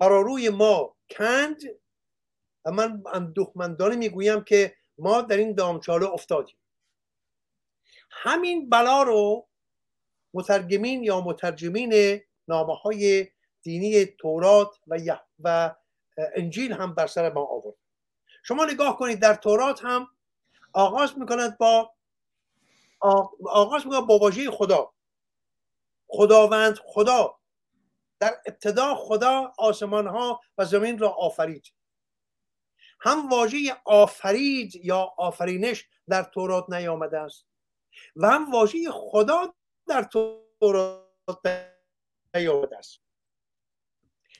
[0.00, 1.60] روی ما کند
[2.64, 6.56] و من اندوهمندانه می‌گویم که ما در این دامچاله افتادیم.
[8.10, 9.48] همین بلا رو
[10.34, 13.28] مترجمین یا مترجمین نامه های
[13.62, 15.74] دینی تورات و, و
[16.36, 17.76] انجیل هم بر سر ما آورد.
[18.46, 20.08] شما نگاه کنید در تورات هم
[20.72, 21.94] آغاز می‌کند با
[23.46, 24.94] آغاز می‌کند با واژه خدا.
[26.06, 27.38] خداوند خدا.
[28.20, 31.72] در ابتدا خدا آسمان ها و زمین را آفرید.
[33.00, 37.46] هم واژه آفرید یا آفرینش در تورات نیامده است
[38.16, 39.54] و هم واژه خدا
[39.88, 41.06] در تورات
[42.34, 43.00] نیامده است.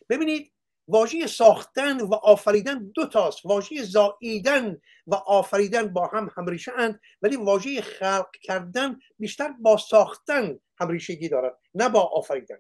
[0.09, 0.54] ببینید
[0.89, 3.47] واژه ساختن و آفریدن دو تاست.
[3.47, 10.61] واژه زاییدن و آفریدن با هم همریشه اند ولی واژه خلق کردن بیشتر با ساختن
[10.81, 12.59] همریشگی دارد نه با آفریدن.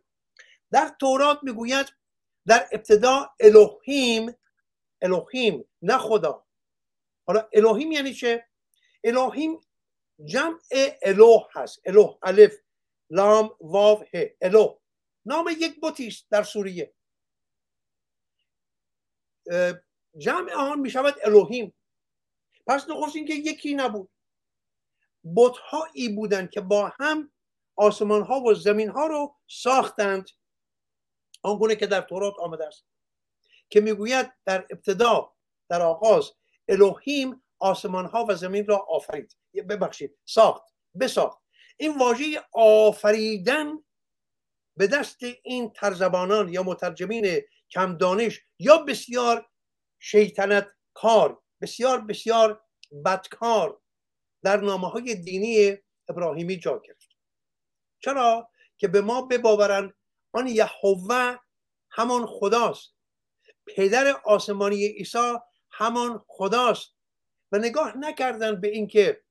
[0.71, 1.87] در تورات می‌گوید
[2.47, 4.33] در ابتدا الوهیم
[5.03, 6.45] الوهیم نه خدا.
[7.27, 8.47] حالا الوهیم یعنی چه؟
[9.05, 9.61] الوهیم
[10.25, 10.59] جمع
[11.03, 11.81] الوه هست.
[11.87, 12.55] الوه الف
[13.11, 14.37] لام واو ه.
[14.43, 14.79] الوه.
[15.27, 16.94] نام یک بوتی است در سوریه.
[20.19, 21.75] جمع آن می شود الوهیم
[22.67, 24.11] پس نخست اینکه یکی نبود.
[25.37, 27.33] بتهایی بودند که با هم
[27.77, 30.31] آسمان ها و زمین ها رو ساختند.
[31.43, 32.85] آنگونه که در تورات آمده است.
[33.71, 35.33] که می‌گوید در ابتدا
[35.69, 36.33] در آغاز
[36.69, 39.37] الوهیم آسمان ها و زمین را آفرید.
[39.69, 40.63] ببخشید ساخت
[41.01, 41.43] بساخت.
[41.77, 43.85] این واژه آفریدن
[44.77, 49.51] به دست این ترزبانان یا مترجمین کم دانش یا بسیار
[49.99, 52.63] شیطنت کار بسیار بسیار
[53.05, 53.81] بدکار
[54.43, 55.77] در نامه های دینی
[56.09, 57.09] ابراهیمی جا گرفت.
[58.01, 59.95] چرا؟ که به ما بباورند
[60.33, 61.37] آن یهوه
[61.91, 62.95] همان خداست.
[63.67, 65.35] پدر آسمانی عیسی
[65.71, 66.95] همان خداست.
[67.53, 69.23] و نگاه نکردن به اینکه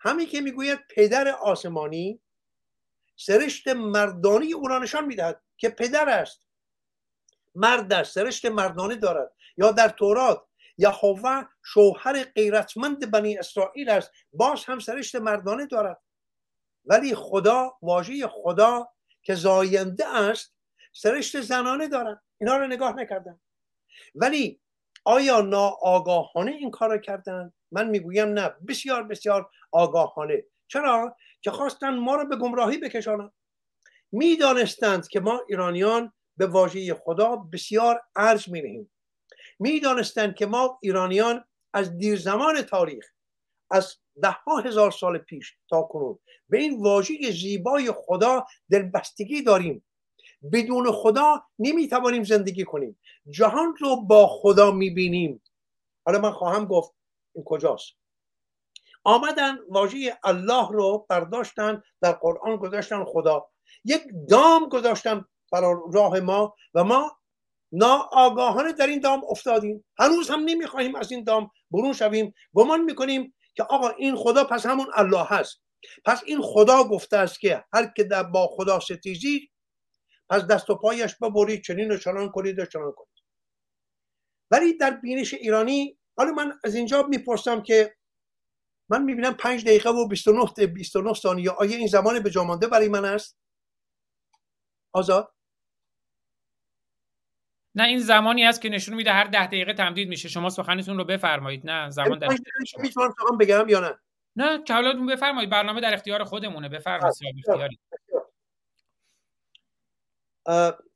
[0.00, 2.20] همین که می‌گوید پدر آسمانی
[3.16, 6.42] سرشت مردانی او را نشان می‌دهد که پدر است.
[7.54, 9.32] مرد است سرشت مردانه دارد.
[9.56, 10.42] یا در تورات
[10.78, 14.10] یهوه شوهر غیرتمند بنی اسرائیل است.
[14.32, 16.00] باز هم سرشت مردانه دارد.
[16.84, 18.88] ولی خدا واژه خدا
[19.22, 20.54] که زاینده است
[20.92, 22.22] سرشت زنانه دارد.
[22.38, 23.40] اینا رو نگاه نکردن.
[24.14, 24.60] ولی
[25.04, 28.48] آیا ناآگاهانه این کار رو کردن؟ من می‌گویم نه.
[28.68, 30.44] بسیار بسیار آگاهانه.
[30.68, 33.32] چرا؟ که خواستن ما رو به گمراهی بکشانند
[34.12, 38.88] می‌دانستند که ما ایرانیان به واژه خدا بسیار ارج می
[39.58, 43.04] می‌دانستند که ما ایرانیان از دیر زمان تاریخ
[43.70, 46.18] از ده ها هزار سال پیش تا کنون
[46.48, 49.84] به این واژه زیبای خدا دلبستگی داریم.
[50.52, 53.00] بدون خدا نمی‌توانیم زندگی کنیم.
[53.30, 55.42] جهان رو با خدا می‌بینیم.
[56.06, 56.94] حالا من خواهم گفت
[57.34, 57.92] این کجاست.
[59.06, 63.46] آمدن واژه الله رو برداشتن در قرآن گذاشتن خدا.
[63.84, 67.18] یک دام گذاشتن برای راه ما و ما
[67.72, 69.84] ناآگاهانه در این دام افتادیم.
[69.98, 72.34] هنوز هم نمی‌خواهیم از این دام برون شویم.
[72.54, 75.62] گمان می‌کنیم که آقا این خدا پس همون الله هست.
[76.04, 79.50] پس این خدا گفته است که هر که در با خدا ستیزی
[80.30, 83.22] پس دست و پایش ببرید چنین و چنان کنید و چنان کنید.
[84.50, 87.95] ولی در بینش ایرانی حالا من از اینجا می‌پرسم که
[88.88, 91.50] من می‌بینم پنج دقیقه و 29 29 ثانیه.
[91.50, 93.36] آیا این زمان به جامانده برای من است؟
[94.92, 95.32] آزاد؟
[97.74, 100.28] نه این زمانی است که نشون میده هر ده دقیقه تمدید میشه.
[100.28, 101.70] شما سخنتون رو بفرمایید.
[101.70, 102.28] نه زمان در
[102.78, 103.98] می‌تونم بگم یا نه؟
[104.36, 105.50] نه که حالا بفرمایید.
[105.50, 106.68] برنامه در اختیار خودمونه.
[106.68, 107.14] بفرمایید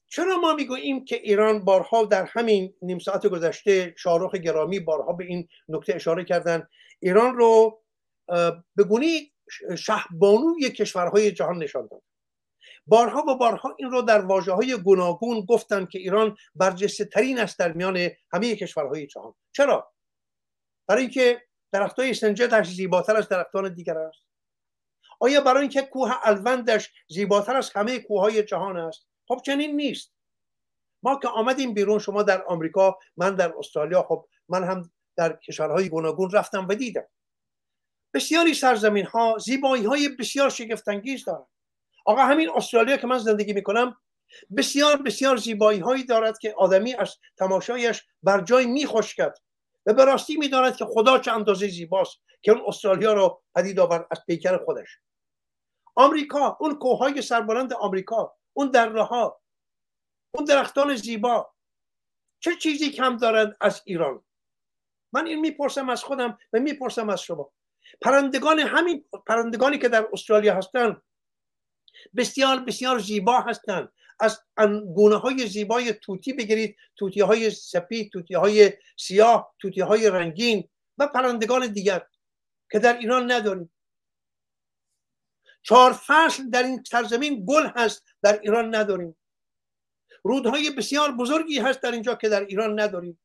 [0.09, 5.25] چرا ما می‌گوییم که ایران بارها در همین نیم ساعت گذشته شاروخ گرامی بارها به
[5.25, 6.69] این نکته اشاره کردن؟
[7.01, 7.83] ایران رو
[8.77, 9.33] به گونی
[9.79, 12.03] شهبانوی کشورهای جهان نشان داد.
[12.87, 17.59] بارها و بارها این رو در واجه های گوناگون گفتن که ایران برجسته ترین است
[17.59, 19.35] در میان همه کشورهای جهان.
[19.53, 19.93] چرا؟
[20.87, 24.23] برای اینکه درختای سنجدش زیباتر از درختان دیگر است.
[25.21, 30.13] آیا برای اینکه کوه الوندش زیباتر از همه کوههای جهان است؟ خب چنین نیست.
[31.03, 34.91] ما که آمدیم بیرون شما در آمریکا من در استرالیا خب من هم
[35.21, 37.05] در کشورهای گوناگون رفتم و دیدم.
[38.15, 41.47] بسیاری سرزمین ها زیبایی های بسیار شگفتانگیز دارند.
[42.07, 43.97] آقا همین استرالیا که من زندگی می‌کنم
[44.57, 49.35] بسیار بسیار زیبایی هایی دارد که آدمی از تماشایش بر جای میخوشکد
[49.87, 54.07] و به راستی می‌داند که خدا چه اندازه زیباست که اون استرالیا رو پدید آورد
[54.11, 54.99] از پیکر خودش.
[55.95, 59.41] آمریکا اون کوههای سربلند آمریکا اون دره ها
[60.35, 61.53] اون درختان زیبا
[62.43, 64.25] چه چیزی کم دارند از ایران؟
[65.13, 67.53] من این می‌پرسم از خودم و می‌پرسم از شما.
[68.01, 71.03] پرندگان همین پرندگانی که در استرالیا هستند
[72.17, 74.41] بسیار بسیار زیبا هستند از
[74.95, 76.77] گونه های زیبای توتی بگیرید.
[76.97, 80.69] توتی های سپید توتی های سیاه توتی های رنگین
[80.99, 82.07] و پرندگان دیگر
[82.71, 83.73] که در ایران نداریم.
[85.63, 89.17] چهار فصل در این سرزمین گل هست در ایران نداریم.
[90.23, 93.21] رودهای بسیار بزرگی هست در اینجا که در ایران نداریم.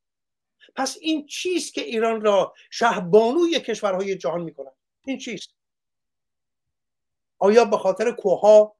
[0.74, 4.70] پس این چیست که ایران را شهبانوی کشورهای جهان می‌کنه
[5.04, 5.50] این چیست؟
[7.38, 8.76] آیا به خاطر کوها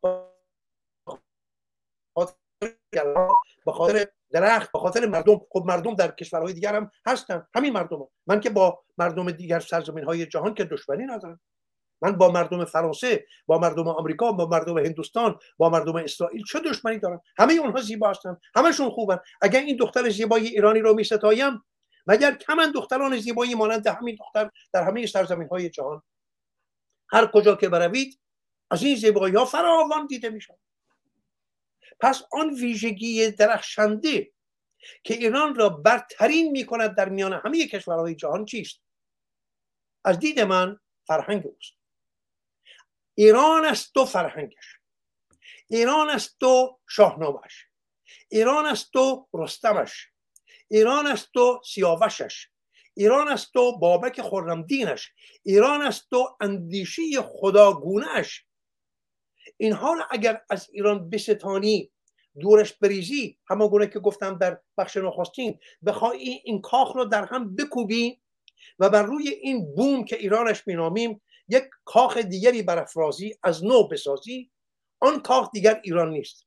[3.67, 7.47] به خاطر درخت به خاطر مردم؟ خب مردم در کشورهای دیگر هم هستن.
[7.55, 8.09] همین مردم هم.
[8.27, 11.41] من که با مردم دیگر سرزمین های جهان که دشمنی ندارم.
[12.03, 16.99] من با مردم فرانسه با مردم آمریکا با مردم هندوستان با مردم اسرائیل چه دشمنی
[16.99, 18.37] دارم؟ همه اونها زیبا هستن.
[18.55, 19.19] همشون خوبن.
[19.41, 21.63] اگر این دختر زیبای ایرانی رو میستایم
[22.07, 26.03] مگر کمن دختران زیبایی مانند همین دختر در همه سرزمین های جهان.
[27.09, 28.21] هر کجا که بروید
[28.71, 30.55] از این زیبایی ها فراوان دیده میشن
[32.01, 34.33] پس آن ویژگی درخشنده
[35.05, 38.81] که ایران را برترین می کند در میان همه کشورهای جهان چیست؟
[40.05, 41.73] از دید من فرهنگ اوست.
[43.15, 44.79] ایران است تو فرهنگش.
[45.69, 47.67] ایران است تو شاهنامهش
[48.29, 50.13] ایران است تو رستمش.
[50.69, 52.49] ایران است تو سیاوشش.
[52.95, 55.13] ایران است تو بابک خرمدینش.
[55.43, 58.45] ایران است تو اندیشی خداگونهش
[59.57, 61.91] اینها را اگر از ایران بستانی
[62.41, 67.57] دورش بریزی همه گونه که گفتم در بخش نخستین بخوای این کاخ رو در هم
[67.57, 68.21] بکوبی
[68.79, 74.51] و بر روی این بوم که ایرانش مینامیم یک کاخ دیگری برافرازی از نو بسازی
[75.01, 76.47] آن کاخ دیگر ایران نیست.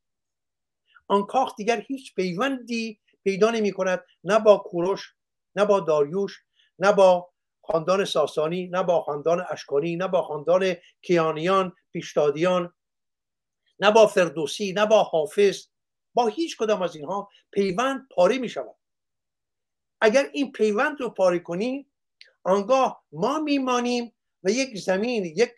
[1.07, 5.13] آن کاخ دیگر هیچ پیوندی پیدا نمی کند نه با کوروش
[5.55, 6.43] نه با داریوش
[6.79, 7.29] نه با
[7.61, 12.73] خاندان ساسانی نه با خاندان اشکانی نه با خاندان کیانیان پیشتادیان
[13.79, 15.67] نه با فردوسی نه با حافظ
[16.13, 18.75] با هیچ کدام از اینها پیوند پاره می شود
[20.01, 21.87] اگر این پیوند رو پاره کنی
[22.43, 25.51] آنگاه ما میمانیم و یک زمین یک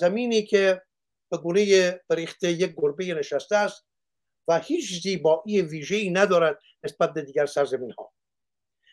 [0.00, 0.82] زمینی که
[1.30, 3.86] به گونه بریخته یک گربه نشسته است
[4.48, 8.12] و هیچ زیبایی ویژه‌ای ندارد نسبت به دیگر سرزمین ها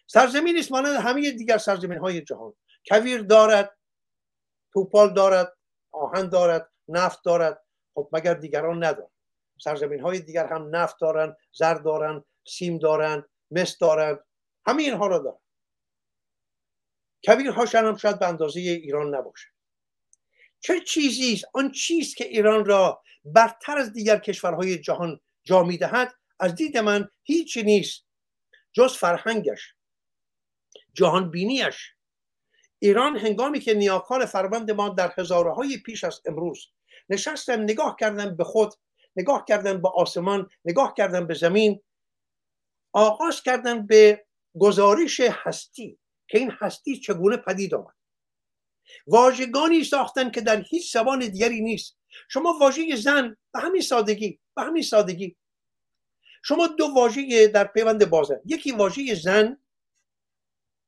[0.07, 2.53] سرزمین است مانند همه دیگر سرزمین های جهان.
[2.89, 3.77] کویر دارد
[4.73, 5.57] توپال دارد
[5.91, 7.63] آهن دارد نفت دارد.
[7.93, 9.11] خب مگر دیگران ندارد
[9.57, 14.19] سرزمین های دیگر هم نفت دارن زر دارن سیم دارن مس دارن
[14.67, 15.39] همه اینها را دارن
[17.25, 19.47] کویر هاشن هم شاید به اندازه ایران نباشه
[20.59, 25.19] چه چیزی است؟ آن چیز که ایران را برتر از دیگر کشورهای جهان
[25.49, 28.05] جا می‌دهد از دید من هیچی نیست.
[28.73, 29.73] جز فرهنگش
[30.93, 31.93] جهان بینیش
[32.79, 36.67] ایران هنگامی که نیاکان فربند ما در هزارهای پیش از امروز
[37.09, 38.73] نشستن نگاه کردن به خود
[39.15, 41.81] نگاه کردن به آسمان نگاه کردن به زمین
[42.93, 44.25] آغاز کردن به
[44.59, 47.95] گزارش هستی که این هستی چگونه پدید آمد.
[49.07, 51.97] واژگانی ساختن که در هیچ زبان دیگری نیست.
[52.29, 55.35] شما واژه زن به همین سادگی به همین سادگی
[56.43, 58.41] شما دو واژه در پیوند بازه.
[58.45, 59.57] یکی واژه زن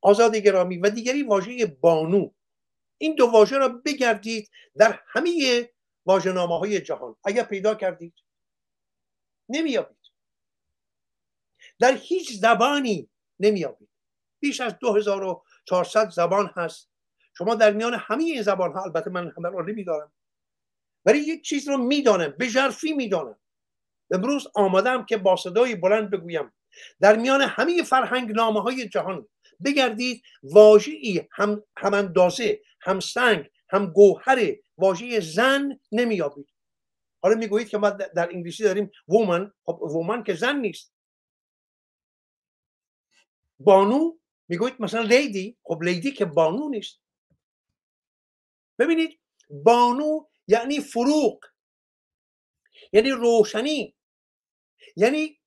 [0.00, 2.30] آزاد گرامی و دیگری واژه بانو.
[2.98, 5.68] این دو واژه را بگردید در همه
[6.06, 7.16] واژه‌نامه های جهان.
[7.24, 8.14] اگر پیدا کردید
[9.48, 10.02] نمیابید
[11.78, 13.10] در هیچ زبانی
[13.40, 13.88] نمیابید
[14.40, 16.90] بیش از 2400 زبان هست.
[17.38, 20.12] شما در میان همه این زبان ها البته من همه رو نمیدارم
[21.04, 23.38] ولی یک چیز رو می‌دانم به جرفی می‌دانم.
[24.12, 26.52] امروز آمادم که با صدای بلند بگویم.
[27.00, 29.28] در میان همه فرهنگ نامه های جهان
[29.64, 34.38] بگردید واژه‌ای هم هم اندازه هم سنگ هم گوهر
[34.78, 36.48] واژه زن نمیابید
[37.22, 40.92] حالا می‌گویید که ما در انگلیسی داریم woman خب woman که زن نیست.
[43.60, 44.12] بانو
[44.48, 45.58] می‌گویید مثلا lady.
[45.62, 47.00] خب lady که بانو نیست.
[48.78, 49.20] ببینید
[49.50, 51.38] بانو یعنی فروغ.
[52.92, 53.96] یعنی روشنی.
[54.96, 55.38] یعنی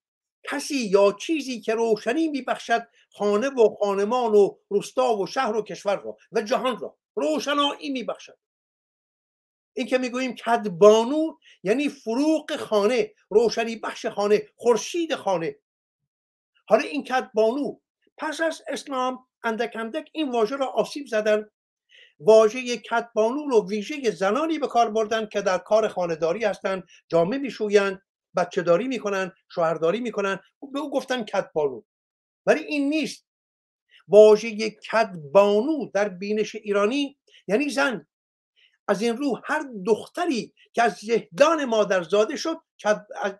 [0.44, 5.95] کسی یا چیزی که روشنی میبخشد خانه و خانمان و روستا و شهر و کشور
[5.95, 8.38] را و جهان را روشنایی میبخشد.
[9.74, 15.56] این که می‌گوییم کدبانو یعنی فروغ خانه روشنی بخش خانه خورشید خانه.
[16.68, 17.80] حالا این کدبانو
[18.18, 21.49] پس از اسلام اندک اندک این واژه را آسیب زدن.
[22.20, 28.02] واژه کدبانو رو ویژه زنانی به کار بردن که در کار خانهداری هستند جامعه میشویند
[28.38, 30.40] بچه داری می‌کنن شوهرداری می‌کنن
[30.74, 31.82] به او گفتن کدبانو
[32.45, 33.26] ولی این نیست.
[34.07, 37.18] واژه کدبانو در بینش ایرانی
[37.48, 38.07] یعنی زن.
[38.88, 42.57] از این رو هر دختری که از زهدان مادر زاده شد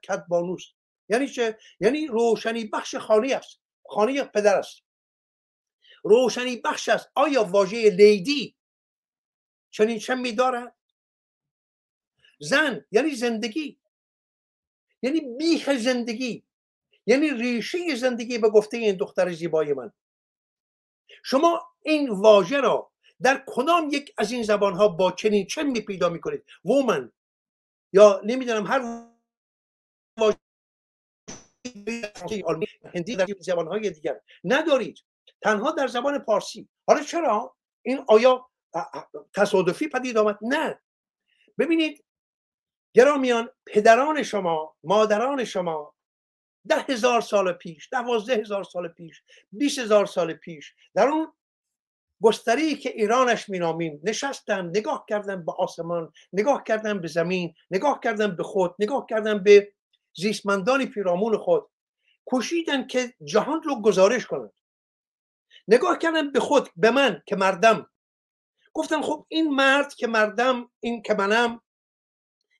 [0.08, 0.68] کدبانوست
[1.10, 3.62] یعنی چه؟ یعنی روشنی بخش خانه است.
[3.90, 4.84] خانه پدر است.
[6.04, 7.12] روشنی بخش است.
[7.16, 8.56] آیا واژه لیدی
[9.70, 10.76] چنین چه میدارد
[12.40, 13.80] زن یعنی زندگی.
[15.06, 16.44] یعنی بیخ زندگی
[17.06, 19.92] یعنی ریشه زندگی به گفته این دختر زیبای من.
[21.24, 22.92] شما این واژه را
[23.22, 27.12] در کدام یک از این زبان ها با چنین چه می پیدا می کنید وومن.
[27.94, 29.10] یا نمی‌دونم هر
[30.20, 30.38] واژه
[32.96, 34.98] هندی در زبان های دیگر ندارید.
[35.42, 36.70] تنها در زبان پارسی.
[36.88, 38.50] حالا چرا؟ این آیا
[39.36, 40.82] تصادفی پدید آمد؟ نه.
[41.58, 42.05] ببینید
[42.96, 45.96] گرامیان پدران شما مادران شما
[46.68, 51.34] ده هزار سال پیش دوازده هزار سال پیش بیس هزار سال پیش در اون
[52.22, 58.36] گستری که ایرانش مینامیم نشستن نگاه کردن به آسمان نگاه کردن به زمین نگاه کردن
[58.36, 59.74] به خود نگاه کردن به
[60.14, 61.68] زیستمندان پیرامون خود
[62.26, 64.52] کوشیدن که جهان رو گزارش کنند
[65.68, 67.90] نگاه کردن به خود به من که مردم.
[68.74, 71.62] گفتن خب این مرد که مردم این که منم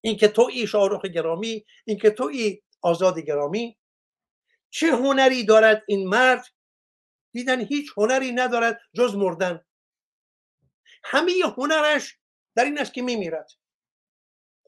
[0.06, 3.78] این که توی شاهرخ گرامی این که توی آزاد گرامی.
[4.70, 6.46] چه هنری دارد این مرد؟
[7.32, 9.66] دیدن هیچ هنری ندارد جز مردن.
[11.04, 12.18] همه هنرش
[12.56, 13.52] در این است که میمیرد.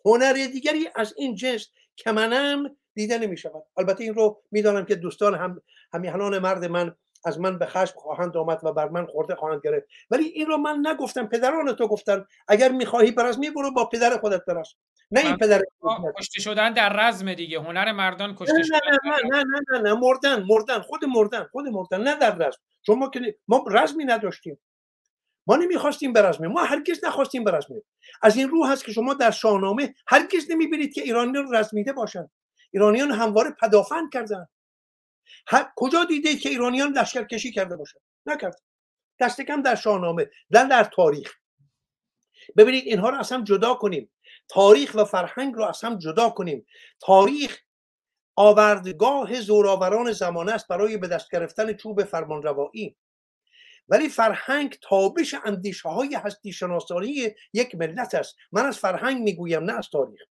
[0.05, 4.95] هنر دیگری از این جنس که منم دیده نمی شود البته این رو می‌دانم که
[4.95, 5.61] دوستان هم
[5.93, 6.95] همیهنان مرد من
[7.27, 9.87] از من به خشم خواهند آمد و بر من خورده خواهند گرفت.
[10.11, 14.45] ولی این رو من نگفتم پدران تو گفتن اگر می‌خواهی می برو با پدر خودت
[14.45, 14.73] برس
[15.11, 15.61] نه این پدر
[16.19, 17.59] کشته شدن در رزم دیگه.
[17.59, 21.67] هنر مردان کشته نه شدن نه نه نه نه نه مردن مردن خود مردن خود
[21.67, 22.59] مردن نه در رزم.
[22.81, 24.59] چون ما که ما رزمی نداشتیم.
[25.47, 27.83] ما نمی‌خواستیم برزمیم ما هرگز نخواستیم برزمیم
[28.21, 32.31] از این رو هست که شما در شاهنامه هرگز نمی‌بینید که ایرانیان رزمیده باشند
[32.71, 34.47] ایرانیان همواره پدافند کردن.
[35.75, 38.61] کجا دیده که ایرانیان لشکرکشی کرده باشند نکرد.
[39.19, 41.33] دست کم در شاهنامه در در تاریخ.
[42.57, 44.11] ببینید اینها رو اصلا جدا کنیم.
[44.47, 46.65] تاریخ و فرهنگ رو هم جدا کنیم.
[46.99, 47.59] تاریخ
[48.35, 52.97] آوردگاه زوراوران زمانه است برای به دست گرفتن چوب فرمانروایی.
[53.89, 58.35] ولی فرهنگ تابش اندیشه های هستی شناسانی یک ملت است.
[58.51, 60.21] من از فرهنگ می‌گویم نه از تاریخ.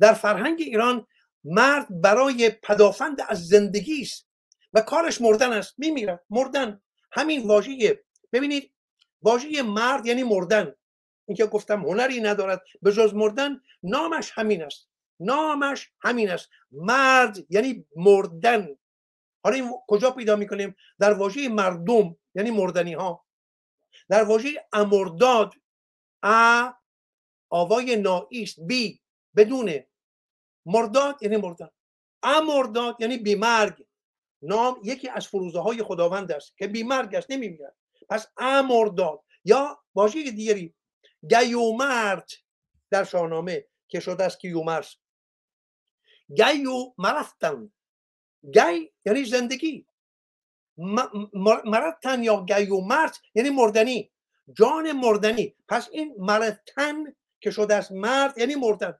[0.00, 1.06] در فرهنگ ایران
[1.46, 4.28] مرد برای پدافند از زندگی است
[4.72, 5.74] و کارش مردن است.
[5.78, 6.80] میمیرد مردن.
[7.12, 8.04] همین واژه.
[8.32, 8.72] ببینید
[9.22, 10.74] واژه مرد یعنی مردن.
[11.28, 14.88] اینکه گفتم هنری ندارد به جز مردن نامش همین است.
[15.20, 16.48] نامش همین است.
[16.70, 18.68] مرد یعنی مردن.
[19.44, 23.26] حالا این کجا پیدا می‌کنیم؟ در واژه مردم یعنی مردنی ها
[24.08, 25.54] در واژه امرداد
[26.22, 26.72] ا
[27.50, 29.00] آوای ناییست بی
[29.36, 29.84] بدون
[30.66, 31.68] مرداد یعنی مردن.
[32.22, 33.86] امرداد یعنی بیمرگ.
[34.42, 37.76] نام یکی از فروزه های خداوند است که بیمرگ است نمیمیرد
[38.08, 40.74] پس امرداد یا واژه دیگری
[41.28, 42.30] گیومرد
[42.90, 44.96] در شاهنامه که شده است کیومرس
[46.34, 47.72] گیو مرفتن.
[48.52, 49.86] گی یعنی زندگی.
[51.64, 54.12] مرتن یا گیو مرد یعنی مردنی.
[54.52, 55.56] جان مردنی.
[55.68, 58.98] پس این مرتن که شده است مرد یعنی مردن.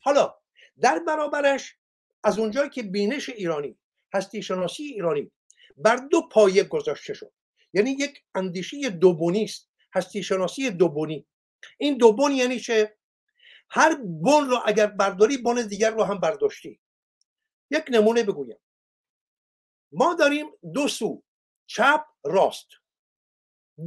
[0.00, 0.41] حالا
[0.80, 1.76] در برابرش
[2.24, 3.78] از اونجایی که بینش ایرانی
[4.14, 5.30] هستی شناسی ایرانی
[5.76, 7.32] بر دو پایه گذاشته شد.
[7.72, 11.26] یعنی یک اندیشه دوبونی است هستی شناسی دوبونی.
[11.78, 12.96] این دو بن یعنی چه؟
[13.70, 16.80] هر بن رو اگر برداری بن دیگر رو هم برداشتی.
[17.70, 18.58] یک نمونه بگویم.
[19.92, 21.22] ما داریم دو سو
[21.66, 22.68] چپ راست.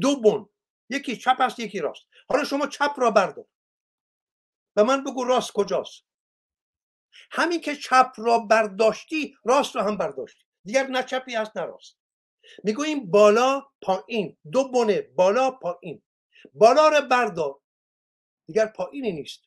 [0.01, 0.49] دو بن.
[0.89, 2.03] یکی چپ است یکی راست.
[2.29, 3.45] حالا شما چپ را بردار.
[4.75, 6.03] و من بگو راست کجاست.
[7.31, 10.45] همین که چپ را برداشتی راست را هم برداشتی.
[10.63, 11.97] دیگر نه چپی هست نه راست.
[12.63, 14.37] می‌گوییم بالا پایین.
[14.51, 16.01] دو بنه بالا پایین.
[16.53, 17.59] بالا را بردار.
[18.47, 19.41] دیگر پایینی نیست.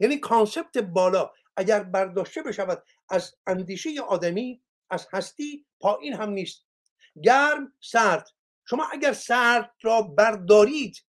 [0.00, 6.66] یعنی کانسپت بالا اگر برداشته بشود از اندیشه آدمی از هستی پایین هم نیست.
[7.22, 8.28] گرم سرد.
[8.64, 11.04] شما اگر سرد را بردارید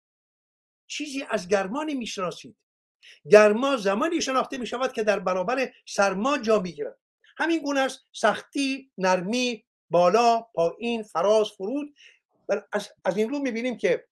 [0.88, 2.58] چیزی از گرما نمی‌شناسید
[3.32, 6.98] گرما زمانی شناخته می شود که در برابر سرما جا می‌گیرد.
[7.38, 8.08] همین گونه است.
[8.14, 11.94] سختی نرمی بالا پایین فراز فرود.
[13.06, 14.08] از, این رو می‌بینیم که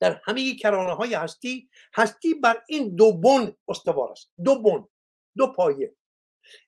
[0.00, 4.30] در همه کرانه های هستی هستی بر این دو بن استوار است.
[4.44, 4.88] دو بن
[5.36, 5.94] دو پایه.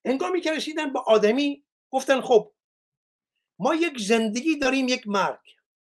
[0.05, 2.53] هنگامی که رسیدن به آدمی گفتن خب
[3.59, 5.41] ما یک زندگی داریم یک مرگ.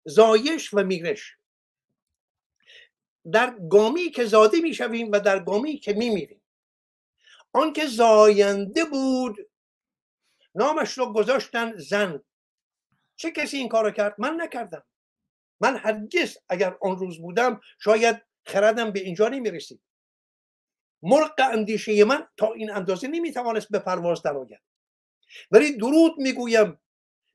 [0.04, 1.36] زایش و میرش.
[3.32, 6.42] در گامی که زاده می‌شویم و در گامی که میمیریم.
[7.52, 9.36] آنکه زاینده بود
[10.54, 12.22] نامش رو گذاشتن زن.
[13.16, 14.84] چه کسی این کارو کرد؟ من نکردم.
[15.60, 19.82] من هرگز اگر آن روز بودم شاید خردم به اینجا نمی‌رسید.
[21.02, 24.60] مرق اندیشه من تا این اندازه نمی‌توانست به پرواز درآید.
[25.50, 26.80] ولی درود می‌گویم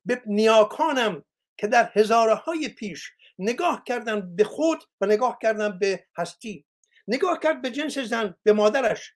[0.06, 1.24] به نیاکانم
[1.58, 6.66] که در هزاره های پیش نگاه کردن به خود و نگاه کردن به هستی.
[7.08, 9.14] نگاه کرد به جنس زن به مادرش.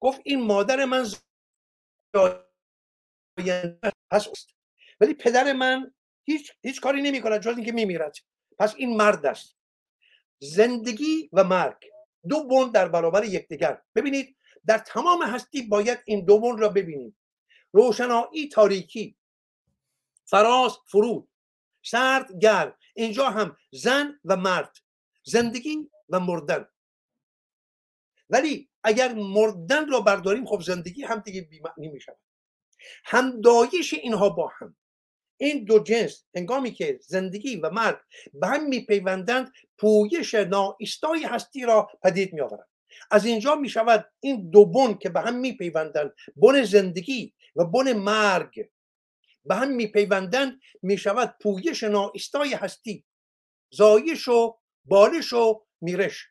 [0.00, 1.06] گفت این مادر من
[4.12, 4.54] هست
[5.00, 5.94] ولی پدر من
[6.24, 8.16] هیچ, هیچ کاری نمی کند جز اینکه میمیرد.
[8.58, 9.56] پس این مرد است
[10.38, 11.84] زندگی و مرگ.
[12.28, 13.82] دو بند در برابر یکدیگر.
[13.94, 14.36] ببینید
[14.66, 17.16] در تمام هستی باید این دو بند را ببینیم.
[17.72, 19.16] روشنایی تاریکی.
[20.24, 21.28] فراز فرود.
[21.84, 22.76] سرد گرم.
[22.94, 24.76] اینجا هم زن و مرد
[25.22, 26.68] زندگی و مردن.
[28.30, 32.18] ولی اگر مردن را برداریم خب زندگی هم دیگه بیمعنی می شود
[33.04, 34.76] همدایش اینها با هم.
[35.36, 37.98] این دو جنس هنگامی که زندگی و مرگ
[38.34, 42.68] به هم میپیوندند پویش ناایستای هستی را پدید میآورند.
[43.10, 47.92] از اینجا می شود این دو بن که به هم میپیوندند بن زندگی و بن
[47.92, 48.70] مرگ.
[49.44, 53.04] به هم میپیوندند می شود پویش ناایستای هستی.
[53.70, 56.26] زایش و بالش و میرش.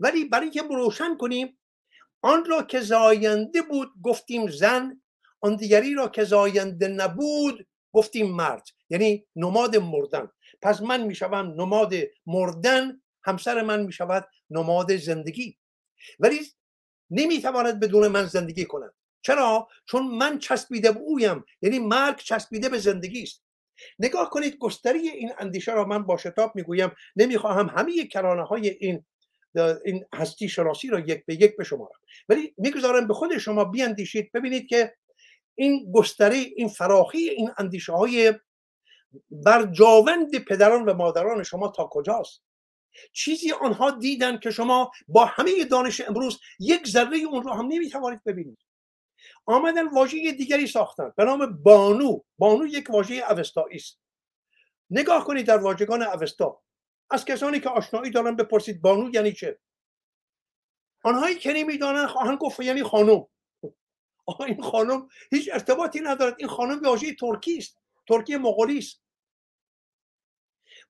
[0.00, 1.58] ولی برای که روشن کنیم
[2.22, 5.02] آن را که زاینده بود گفتیم زن
[5.40, 8.66] آن دیگری را که زاینده نبود گفتیم مرد.
[8.90, 10.28] یعنی نماد مردن.
[10.62, 11.94] پس من می‌شوم نماد
[12.26, 15.58] مردن همسر من می‌شود نماد زندگی.
[16.18, 16.40] ولی
[17.10, 18.94] نمی‌تواند بدون من زندگی کند.
[19.22, 21.44] چرا؟ چون من چسبیده به اویم.
[21.62, 23.42] یعنی مرگ چسبیده به زندگی است
[23.98, 26.90] نگاه کنید گستری این اندیشه را من با شتاب می‌گویم.
[27.16, 29.04] نمی‌خواهم همه کرانه های این
[29.84, 31.90] این هستی شناسی را یک به یک به شما
[32.28, 34.94] ولی می‌گذارم به خود شما بیاندیشید ببینید که
[35.54, 38.34] این گستری این فراخی این اندیشه های
[39.30, 42.42] برجاوند پدران و مادران شما تا کجاست؟
[43.12, 48.24] چیزی آنها دیدن که شما با همه دانش امروز یک ذره اون رو هم نمی‌توانید
[48.24, 48.58] ببینید.
[49.46, 51.12] آمدن واژه دیگری ساختن.
[51.16, 52.20] به نام بانو.
[52.38, 54.00] بانو یک واژه اوستایی است.
[54.90, 56.62] نگاه کنید در واژگان اوستا.
[57.10, 59.58] از کسانی که آشنایی دارن بپرسید بانو یعنی چه؟
[61.04, 63.26] آنهایی که نمی‌دانن خواهند گفت یعنی خانم.
[64.46, 66.34] این خانم هیچ ارتباطی ندارد.
[66.38, 67.78] این خانم واژه ترکی است.
[68.08, 69.02] ترکی مغولی است.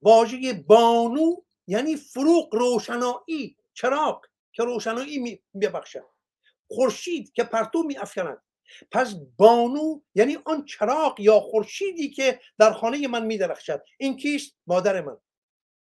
[0.03, 1.37] واژه بانو
[1.67, 3.57] یعنی فروغ روشنایی.
[3.75, 6.18] چراغ که روشنایی میبخشد.
[6.69, 8.43] خورشید که پرتو میافکند.
[8.91, 13.83] پس بانو یعنی آن چراغ یا خورشیدی که در خانه من میدرخشد.
[13.99, 15.17] این کیست؟ مادر من.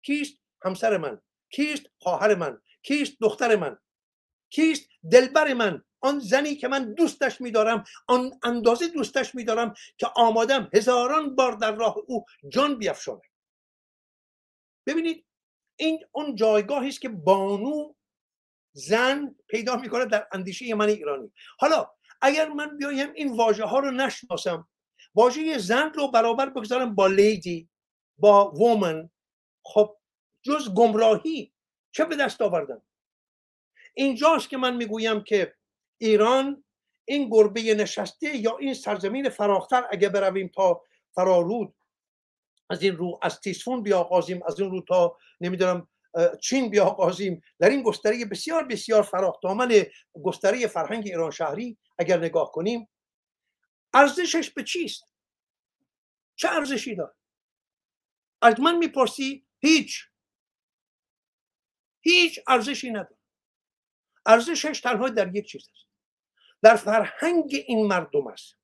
[0.02, 1.20] کیست؟ همسر من.
[1.50, 2.60] کیست؟ خواهر من.
[2.82, 3.78] کیست؟ دختر من.
[4.50, 5.84] کیست؟ دلبر من.
[6.04, 11.74] آن زنی که من دوستش میدارم آن اندازه دوستش میدارم که آمادم هزاران بار در
[11.74, 13.20] راه او جان بیافشانم
[14.86, 15.26] ببینید
[15.76, 17.94] این اون جایگاهی است که بانو
[18.74, 21.32] زن پیدا می‌کنه در اندیشه من ایرانی.
[21.58, 21.90] حالا
[22.20, 24.68] اگر من بیایم این واژه ها رو نشناسم
[25.14, 27.68] واژه زن رو برابر بگذارم با لیدی
[28.18, 29.10] با وومن
[29.62, 29.96] خب
[30.42, 31.52] جز گمراهی
[31.92, 32.82] چه به دست آوردم
[33.94, 35.54] اینجاست که من می‌گویم که
[35.98, 36.64] ایران
[37.04, 40.82] این گربه نشسته یا این سرزمین فراختر اگه برویم تا
[41.14, 41.74] فرارود
[42.70, 45.88] از این رو از تیسفون بیاغازیم از این رو تا نمی‌دونم
[46.40, 49.40] چین بیاغازیم در این گستره بسیار بسیار فراخ.
[49.42, 49.86] دامن
[50.24, 52.88] گستره فرهنگ ایران شهری اگر نگاه کنیم
[53.94, 55.04] ارزشش به چیست؟
[56.36, 57.14] چه ارزشی داره؟
[58.42, 60.04] از من می‌پرسی هیچ.
[62.00, 63.16] هیچ ارزشی نداره.
[64.26, 65.86] ارزشش تنها در یک چیز است.
[66.62, 68.56] در فرهنگ این مردم است.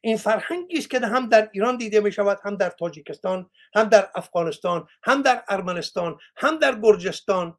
[0.00, 4.10] این فرهنگی است که هم در ایران دیده می شود هم در تاجیکستان هم در
[4.14, 7.58] افغانستان هم در ارمنستان هم در گرجستان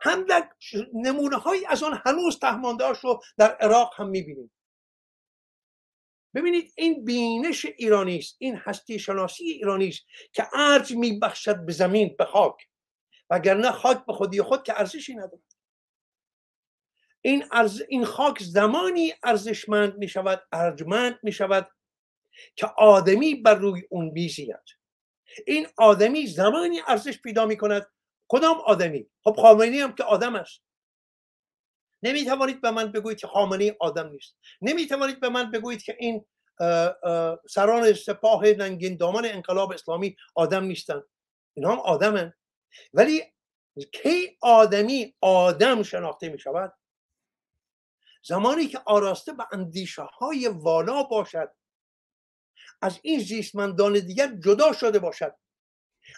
[0.00, 0.48] هم در
[0.94, 4.50] نمونه های از آن هنوز تهمانده رو در عراق هم می‌بینیم.
[6.34, 12.14] ببینید این بینش ایرانی است این هستی شناسی ایرانی است که ارج میبخشد به زمین
[12.18, 12.68] به خاک
[13.30, 15.59] وگرنه خاک به خودی خود که ارزشی ندارد.
[17.22, 17.44] این,
[17.88, 21.70] این خاک زمانی ارزشمند می شود ارجمند می شود
[22.56, 24.56] که آدمی بر روی اون بیزید
[25.46, 27.86] این آدمی زمانی ارزش پیدا می کند
[28.28, 30.60] کدام آدمی؟ خب خامنی هم که آدم است.
[32.02, 34.36] نمی توانید به من بگویید که خامنی آدم نیست.
[34.62, 36.26] نمی توانید به من بگویید که این
[37.50, 41.02] سران سپاه ننگین دامن انقلاب اسلامی آدم نیستن.
[41.54, 42.32] اینها هم آدمن.
[42.94, 43.22] ولی
[43.92, 46.72] کی آدمی آدم شناخته می شود
[48.22, 51.52] زمانی که آراسته به اندیشه های والا باشد
[52.82, 55.34] از این زیستمندان دیگر جدا شده باشد.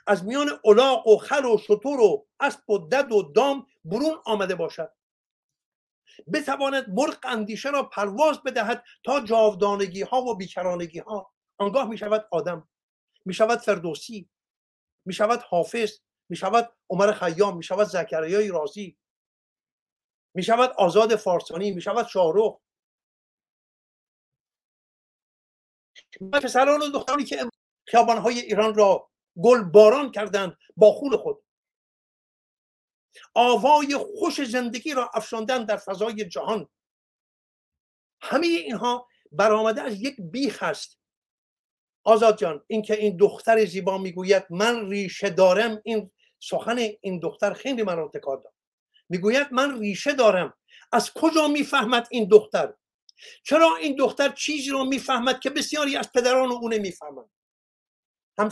[0.07, 4.55] از میان الاغ و خر و شطور و اسب و دد و دام برون آمده
[4.55, 4.93] باشد.
[6.33, 12.29] بتواند مرغ اندیشه را پرواز بدهد تا جاودانگی ها و بیکرانگی ها آنگاه می شود
[12.31, 12.69] آدم
[13.25, 14.31] می شود فردوسی
[15.05, 15.99] می شود حافظ
[16.29, 18.99] می شود عمر خیام می شود زکریای رازی.
[20.35, 22.59] می شود آزاد فارسانی می شود شاهرخ
[26.33, 27.51] پسران و دخترانی که
[27.87, 29.11] خیابانهای ایران را
[29.43, 31.45] گل باران کردند با خون خود.
[33.35, 36.69] آوای خوش زندگی را افشاندن در فضای جهان.
[38.23, 40.99] همه اینها برآمده از یک بیخ است.
[42.05, 46.11] آزاد جان اینکه این دختر زیبا می‌گوید من ریشه دارم این
[46.41, 48.52] سخن این دختر خیلی من تکار داد
[49.13, 50.55] می‌گوید من ریشه دارم.
[50.93, 52.75] از کجا می‌فهمد این دختر؟
[53.45, 57.31] چرا این دختر چیزی رو می‌فهمد که بسیاری از پدران او نمی‌فهمند؟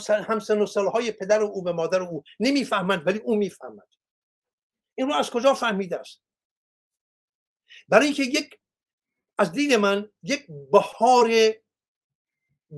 [0.06, 3.88] هم سن و سالهای پدر او به مادر او نمی‌فهمند ولی او می‌فهمد.
[4.98, 6.22] این رو از کجا فهمیده است؟
[7.88, 8.60] برای اینکه یک
[9.38, 11.30] از دید من یک بهار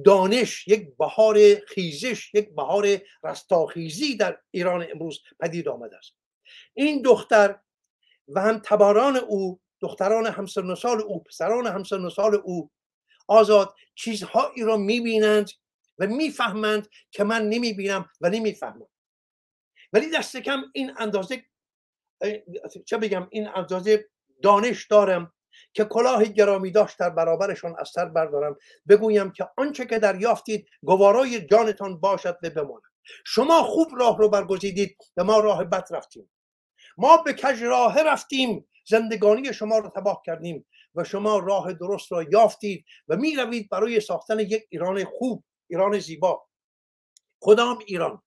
[0.04, 6.12] دانش یک بهار خیزش یک بهار رستاخیزی در ایران امروز پدید آمده است.
[6.74, 7.60] این دختر
[8.34, 12.70] و هم تباران او دختران همسن سال او پسران همسن سال او
[13.28, 15.50] آزاد چیزهایی را می‌بینند
[15.98, 18.88] و می‌فهمند که من نمی‌بینم و نمی‌فهمم.
[19.92, 21.44] ولی دست کم این اندازه
[22.86, 24.08] چه بگم این اندازه
[24.42, 25.32] دانش دارم
[25.74, 28.56] که کلاه گرامی داشت در برابرشان از سر بردارم.
[28.88, 32.82] بگویم که آنچه که دریافتید گوارای جانتان باشد و بماند.
[33.26, 36.30] شما خوب راه رو برگزیدید و ما راه بد رفتیم.
[36.98, 42.22] ما به کج راه رفتیم زندگانی شما رو تباه کردیم و شما راه درست را
[42.22, 46.46] یافتید و می روید برای ساختن یک ایران خوب ایران زیبا.
[47.40, 48.22] کدام ایران؟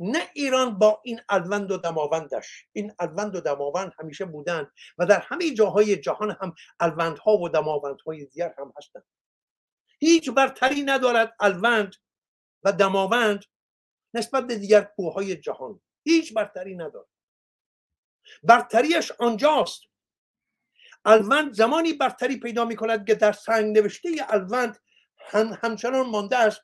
[0.00, 2.66] نه ایران با این الوند و دماوندش.
[2.72, 8.24] این الوند و دماوند همیشه بودن و در همه جاهای جهان هم الوندها و دماوندهای
[8.24, 9.04] دیگر هم هستند.
[9.98, 11.94] هیچ برتری ندارد الوند
[12.62, 13.44] و دماوند
[14.14, 15.80] نسبت به دیگر کوههای جهان.
[16.04, 17.15] هیچ برتری ندارد.
[18.42, 19.82] برتریش آنجاست.
[21.04, 24.78] الوند زمانی برتری پیدا می کند که در سنگ نوشته الوند
[25.18, 26.62] هم همچنان مانده است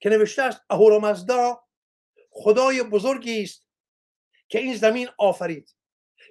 [0.00, 1.64] که نوشته است اهورامزدا
[2.30, 3.66] خدای بزرگی است
[4.48, 5.74] که این زمین آفرید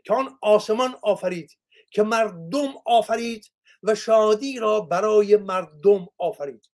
[0.03, 1.57] که آن آسمان آفرید
[1.91, 3.51] که مردم آفرید
[3.83, 6.69] و شادی را برای مردم آفرید.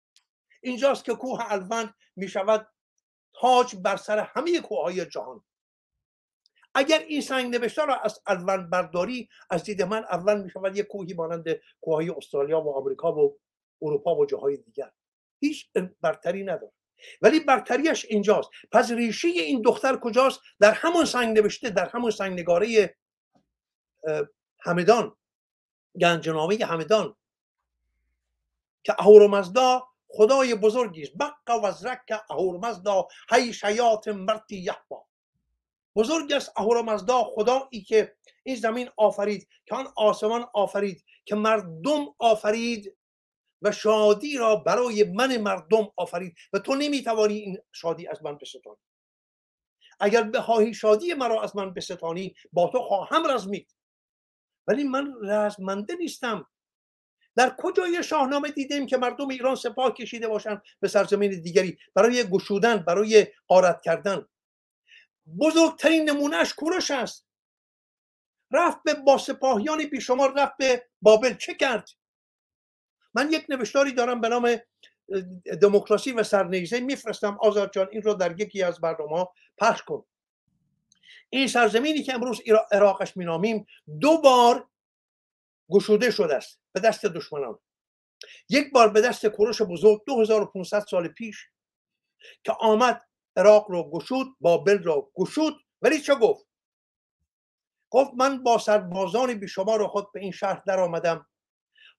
[0.62, 2.68] اینجاست که کوه الوند می شود
[3.34, 5.44] تاج بر سر همه کوههای جهان.
[6.76, 10.88] اگر این سنگ نوشته را از الوند برداری از دید من اول می شود یک
[10.88, 11.46] کوهی مانند
[11.82, 13.40] کوههای استرالیا و آمریکا و
[13.82, 14.92] اروپا و جاهای دیگر.
[15.40, 15.70] هیچ
[16.02, 16.72] برتری نداره
[17.22, 18.50] ولی برتریش اینجاست.
[18.72, 22.98] پس ریشه این دختر کجاست؟ در همون سنگ نوشته در همون سنگ نگاره
[24.60, 25.16] همدان.
[26.02, 27.16] گنجنامه همدان.
[28.84, 35.09] که اهورمزدا خدای بزرگی است بقا و زرک اهورمزدا هی شیاط مرتی یحبا.
[35.96, 42.96] بزرگ است اهورمزدا خدایی که این زمین آفرید که آن آسمان آفرید که مردم آفرید
[43.62, 46.36] و شادی را برای من مردم آفرید.
[46.54, 48.78] و تو نمی‌توانی این شادی از من بستانی.
[50.00, 53.76] اگر بخواهی شادی مرا از من بستانی با تو خواهم رزمید.
[54.68, 56.48] ولی من رزمنده نیستم.
[57.36, 62.78] در کجای شاهنامه دیدیم که مردم ایران سپاه کشیده باشند به سرزمین دیگری برای گشودن
[62.78, 64.26] برای قارت کردن.
[65.40, 67.26] بزرگترین نمونهش کوروش است.
[68.52, 71.34] رفت به با سپاهیان بیشمار رفت به بابل.
[71.34, 71.90] چه کرد؟
[73.14, 74.58] من یک نوشتاری دارم به نام
[75.62, 76.80] دموکراسی و سرنیزه.
[76.80, 77.38] میفرستم.
[77.42, 79.26] آزاد جان این رو در یکی از برنامه
[79.58, 80.06] پخش کن.
[81.30, 82.42] این سرزمینی که امروز
[82.72, 83.68] عراقش مینامیم
[84.00, 84.70] دو بار
[85.70, 87.60] گشوده شده است به دست دشمنان.
[88.50, 91.48] یک بار به دست کوروش بزرگ 2500 سال پیش
[92.44, 93.09] که آمد
[93.40, 96.48] عراق رو گشود بابل رو گشود ولی چه گفت؟
[97.90, 101.28] گفت من با سربازان بیشمار خود به این شهر در آمدم.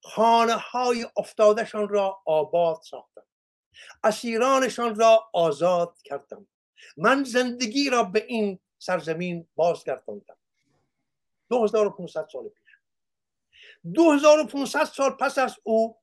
[0.03, 3.23] خانه های افتادشان را آباد ساختم.
[4.05, 6.47] اسیرانشان را آزاد کردم.
[6.97, 10.37] من زندگی را به این سرزمین بازگرداندم.
[11.51, 12.71] 2500 سال پیش.
[13.95, 15.97] 2500 سال پس از او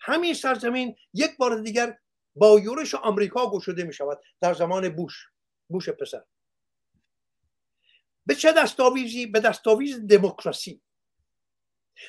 [0.00, 1.98] همین سرزمین یک بار دیگر
[2.36, 5.28] با یورش آمریکا گشوده می شود در زمان بوش
[5.68, 6.22] بوش پسر.
[8.26, 10.82] به چه دستاویزی؟ به دستاویز دموکراسی.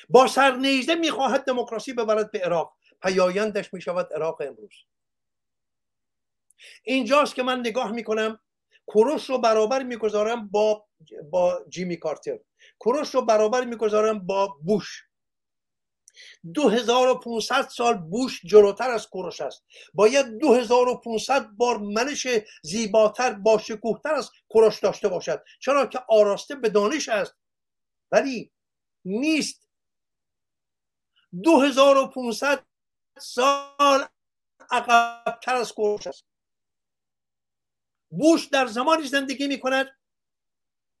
[0.08, 2.76] با سرنیزه می‌خواهد دموکراسی ببرد به عراق.
[3.02, 4.74] پیایندش می‌شود عراق امروز.
[6.82, 8.40] اینجاست که من نگاه می‌کنم.
[8.86, 10.86] کوروش رو برابر می‌گذارم با
[11.30, 12.38] با جیمی کارتر.
[12.78, 15.04] کوروش رو برابر می‌گذارم با بوش.
[16.54, 19.64] 2500 سال بوش جلوتر از کوروش است.
[19.94, 22.26] باید 2500 بار منش
[22.62, 25.44] زیباتر با شکوهتر از کوروش داشته باشد.
[25.60, 27.34] چرا که آراسته به دانش است.
[28.12, 28.52] ولی
[29.04, 29.68] نیست.
[31.42, 32.66] 2500
[33.18, 34.06] سال
[34.70, 36.24] عقبتر از کوروش است.
[38.10, 39.96] بوش در زمانی زندگی می کند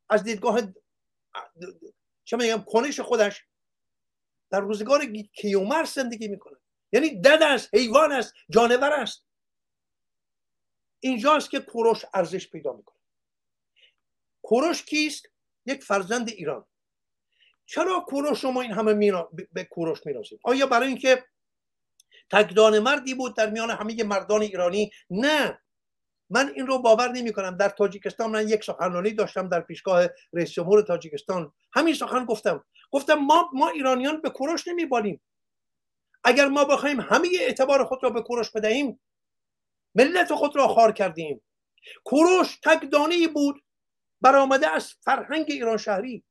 [0.08, 0.60] از دیدگاه
[2.24, 3.44] چه میگم کنش خودش
[4.54, 6.56] در روزگار کیومرس زندگی می‌کنه.
[6.92, 9.26] یعنی دد است حیوان است جانور است
[11.00, 12.98] اینجاست که کوروش ارزش پیدا می‌کنه.
[14.42, 15.26] کوروش کیست؟
[15.66, 16.64] یک فرزند ایران.
[17.66, 19.28] چرا کوروش رو ما این همه مینا...
[19.52, 21.24] به کوروش میرازیم؟ آیا برای اینکه
[22.30, 25.60] تکدان مردی بود در میان همه مردان ایرانی؟ نه.
[26.30, 30.50] من این رو باور نمی کنم در تاجیکستان من یک سخنرانی داشتم در پیشگاه رئیس
[30.50, 31.52] جمهور تاجیکستان.
[31.72, 32.64] همین سخن گفتم.
[32.94, 35.20] گفتم ما ما ایرانیان به کوروش نمیبالیم.
[36.24, 39.00] اگر ما بخوایم همه اعتبار خود را به کوروش بدهیم
[39.94, 41.42] ملت خود را خار کردیم.
[42.04, 43.64] کوروش تک دانه بود
[44.20, 46.24] برآمده از فرهنگ ایران شهری.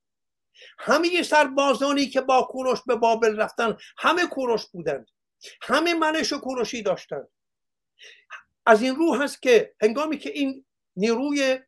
[0.79, 5.07] همه سربازانی که با کوروش به بابل رفتن همه کوروش بودند.
[5.61, 7.27] همه منش و کوروشی داشتند.
[8.65, 10.65] از این رو هست که هنگامی که این
[10.95, 11.59] نیروی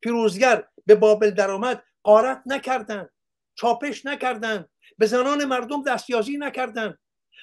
[0.00, 3.10] پیروزگر به بابل درآمد قارت نکردند.
[3.54, 4.68] چاپش نکردند
[4.98, 6.98] به زنان مردم دستیازی نکردند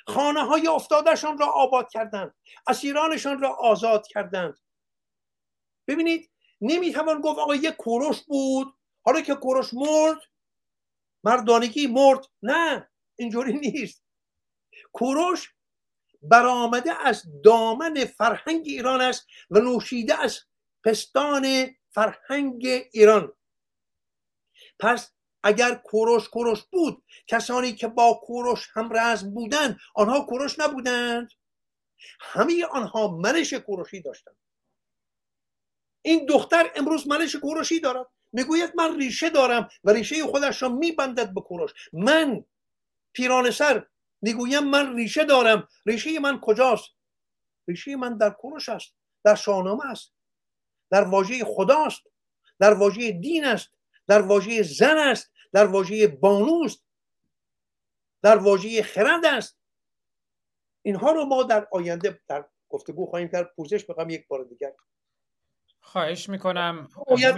[0.08, 2.36] خانه های افتادهشان را آباد کردند
[2.68, 4.60] اسیرانشان را آزاد کردند
[5.88, 6.32] ببینید
[6.62, 8.74] نمی‌توان گفت آقا یک کوروش بود.
[9.06, 10.22] حالا که کوروش مرد
[11.24, 12.26] مردانگی مرد.
[12.42, 14.04] نه اینجوری نیست.
[14.94, 15.54] کوروش
[16.22, 20.40] برآمده از دامن فرهنگ ایران است و نوشیده از
[20.84, 23.34] پستان فرهنگ ایران.
[24.80, 25.12] پس
[25.44, 31.30] اگر کوروش کوروش بود کسانی که با کوروش هم رزم بودند آنها کوروش نبودند.
[32.20, 34.36] همه آنها منش کوروشی داشتند.
[36.02, 38.08] این دختر امروز منش کوروشی دارد.
[38.32, 41.72] می‌گوید من ریشه دارم و ریشه خودش را میبندد به کوروش.
[41.94, 42.46] من
[43.14, 43.86] پیران سر
[44.22, 45.68] می‌گویم من ریشه دارم.
[45.86, 46.90] ریشه من کجاست؟
[47.68, 48.94] ریشه من در کوروش است
[49.24, 50.14] در شاهنامه است
[50.92, 52.02] در واژه خداست
[52.60, 53.70] در واژه دین است.
[54.10, 56.86] در واژه زن است در واژه بانوست
[58.22, 59.60] در واژه خرد است.
[60.82, 63.54] اینها رو ما در آینده در گفتگو خواهیم کرد.
[63.56, 64.72] پوزش بخوام یک بار دیگر.
[65.80, 66.88] خواهش می‌کنم.
[67.08, 67.36] باید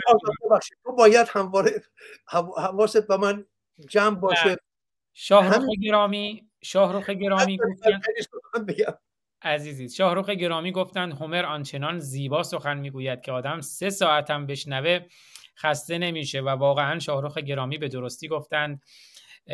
[0.83, 1.83] تو باید همواره
[2.55, 3.45] حواست به من
[3.89, 4.57] جمع باشه.
[5.13, 8.01] شاهرخ گرامی شاهرخ گرامی گفتن
[9.41, 14.99] عزیزی شاهرخ گرامی گفتند هومر آنچنان زیبا سخن می‌گوید که آدم سه ساعت هم بشنوه.
[15.61, 18.81] خسته نمیشه و واقعا شاهرخ گرامی به درستی گفتند.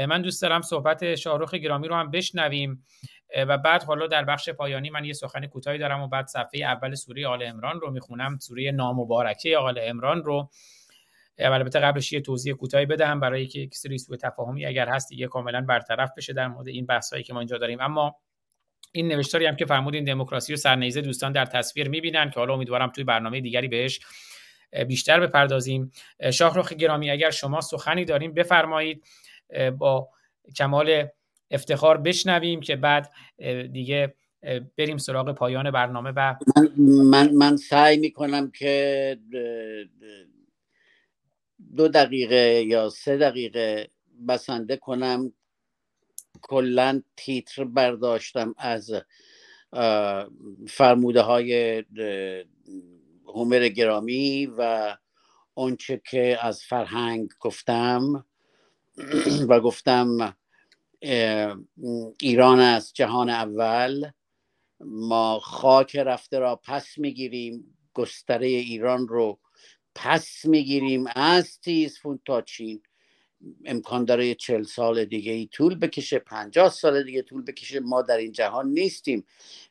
[0.08, 2.86] من دوست دارم صحبت شاهرخ گرامی رو هم بشنویم.
[3.48, 6.96] و بعد حالا در بخش پایانی من یه سخن کوتاهی دارم و بعد صفحه اول
[6.96, 8.38] سوره آل عمران رو می‌خونم.
[8.38, 10.50] سوره نامبارکه آل عمران رو.
[11.40, 15.62] البته قبلش یه توضیح کوتاهی بدم برای که کسی سوء تفاهمی اگر هست دیگه کاملا
[15.62, 17.82] برطرف بشه در مورد این بحثایی که ما اینجا داریم.
[17.82, 18.16] اما
[18.92, 22.90] این نوشتاری هم که فرمودین دموکراسی و سرنیزه دوستان در تصویر می‌بینن که حالا امیدوارم
[22.90, 24.00] توی برنامه دیگری بهش
[24.88, 25.91] بیشتر بپردازیم.
[26.34, 29.03] شاهرخ گرامی اگر شما سخنی داریم بفرمایید.
[29.77, 30.10] با
[30.56, 31.07] کمال
[31.52, 33.11] افتخار بشنویم که بعد
[33.72, 34.15] دیگه
[34.77, 36.72] بریم سراغ پایان برنامه و من,
[37.03, 39.18] من, من سعی می‌کنم که
[41.76, 43.89] دو دقیقه یا سه دقیقه
[44.27, 45.34] بسنده کنم.
[46.41, 48.91] کلا تیتر برداشتم از
[50.68, 51.84] فرموده های
[53.28, 54.98] هومر گرامی و
[55.54, 58.26] اونچه که از فرهنگ گفتم
[59.49, 60.36] و گفتم
[62.22, 64.12] ایران از جهان اول
[64.82, 69.40] ما خاک رفته را پس می‌گیریم گستره ایران رو
[69.95, 71.06] پس می‌گیریم.
[71.16, 72.84] از تیزفون تا چین.
[73.66, 77.80] امکان داره چل سال دیگه ای طول بکشه پنجاه سال دیگه طول بکشه.
[77.80, 79.26] ما در این جهان نیستیم.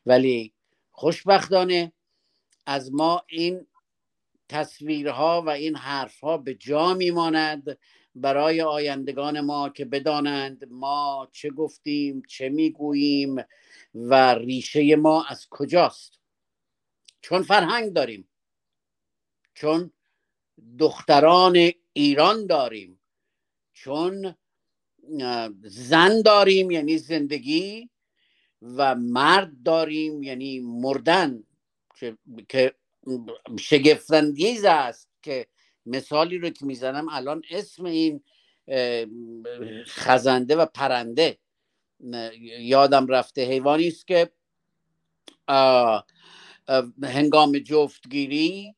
[0.06, 0.52] ولی
[0.90, 1.92] خوشبختانه
[2.66, 3.66] از ما این
[4.48, 7.78] تصویرها و این حرفها به جا میماند.
[8.14, 13.36] برای آیندگان ما که بدانند ما چه گفتیم چه می‌گوییم
[13.94, 16.18] و ریشه ما از کجاست.
[17.20, 18.28] چون فرهنگ داریم
[19.54, 19.90] چون
[20.78, 23.00] دختران ایران داریم
[23.72, 24.34] چون
[25.62, 27.90] زن داریم یعنی زندگی
[28.62, 31.44] و مرد داریم یعنی مردن.
[32.48, 32.74] که
[33.60, 35.46] شگفتانگیز است که
[35.86, 38.24] مثالی رو که می‌زنم الان اسم این
[39.86, 41.38] خزنده و پرنده
[42.60, 44.30] یادم رفته حیوانی است که
[47.02, 48.74] هنگام جفتگیری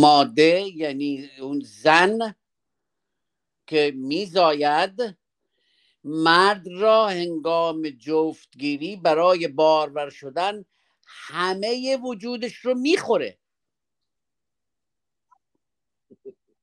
[0.00, 2.34] ماده یعنی اون زن
[3.66, 5.16] که میزاید
[6.04, 10.64] مرد را هنگام جفتگیری برای بارور شدن
[11.06, 13.38] همه وجودش رو می‌خوره.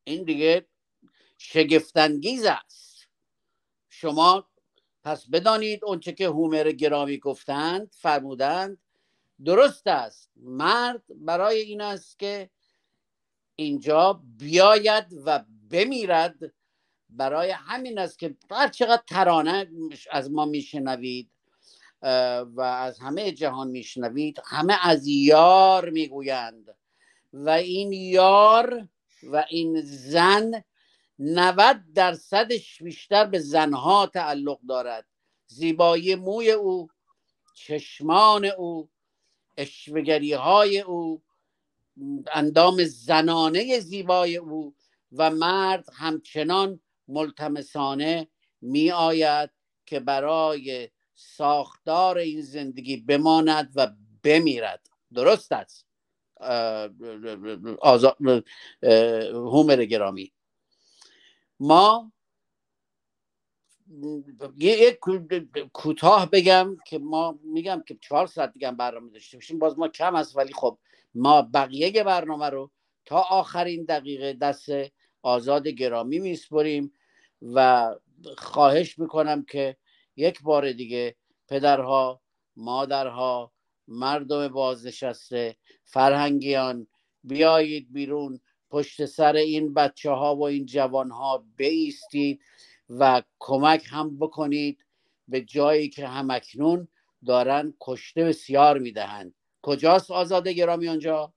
[0.03, 0.68] این دیگه
[1.38, 3.07] شگفتانگیز است.
[3.90, 4.49] شما
[5.03, 8.78] پس بدانید اونچه که هومر گرامی گفتند فرمودند
[9.45, 10.32] درست است.
[10.36, 12.49] مرد برای این است که
[13.56, 16.53] اینجا بیاید و بمیرد
[17.17, 19.67] برای همین است که هر چقدر ترانه
[20.11, 21.31] از ما میشنوید
[22.55, 26.75] و از همه جهان میشنوید همه از یار می‌گویند.
[27.33, 28.87] و این یار
[29.23, 30.63] و این زن
[31.19, 35.05] 90 درصدش بیشتر به زنها تعلق دارد.
[35.47, 36.87] زیبایی موی او
[37.55, 38.89] چشمان او
[39.57, 41.21] اشوگری های او
[42.33, 44.75] اندام زنانه زیبای او
[45.11, 48.27] و مرد همچنان ملتمسانه
[48.61, 49.49] می آید
[49.86, 53.91] که برای ساختار این زندگی بماند و
[54.23, 54.88] بمیرد.
[55.14, 55.86] درست است.
[59.34, 60.34] هومر گرامی.
[61.60, 62.11] ما
[64.57, 64.99] یک
[65.73, 69.60] کوتاه بگم که ما میگم که چهار ساعت دیگه برنامه داشته باشیم.
[69.60, 70.77] باز ما کم است ولی خب
[71.15, 72.72] ما بقیه برنامه رو
[73.06, 74.69] تا آخرین دقیقه دست
[75.26, 76.93] آزاد گرامی میسپریم
[77.41, 77.89] و
[78.38, 79.77] خواهش می‌کنم که
[80.15, 81.15] یک بار دیگه
[81.47, 82.22] پدرها
[82.56, 83.52] مادرها
[83.88, 86.88] مردم بازنشسته فرهنگیان
[87.23, 88.39] بیایید بیرون
[88.69, 92.41] پشت سر این بچه ها و این جوان ها بیستید
[92.89, 94.85] و کمک هم بکنید
[95.27, 96.88] به جایی که همکنون
[97.26, 99.34] دارن کشته بسیار می‌دهند.
[99.61, 101.34] کجاست آزاده گرامی آنجا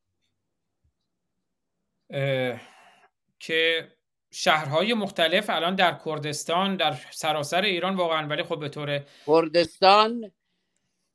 [3.39, 3.93] که
[4.31, 10.32] شهرهای مختلف الان در کردستان در سراسر ایران واقعا ولی خب به طور کردستان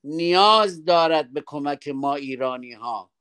[0.03, 3.11] نیاز دارد به کمک ما ایرانی ها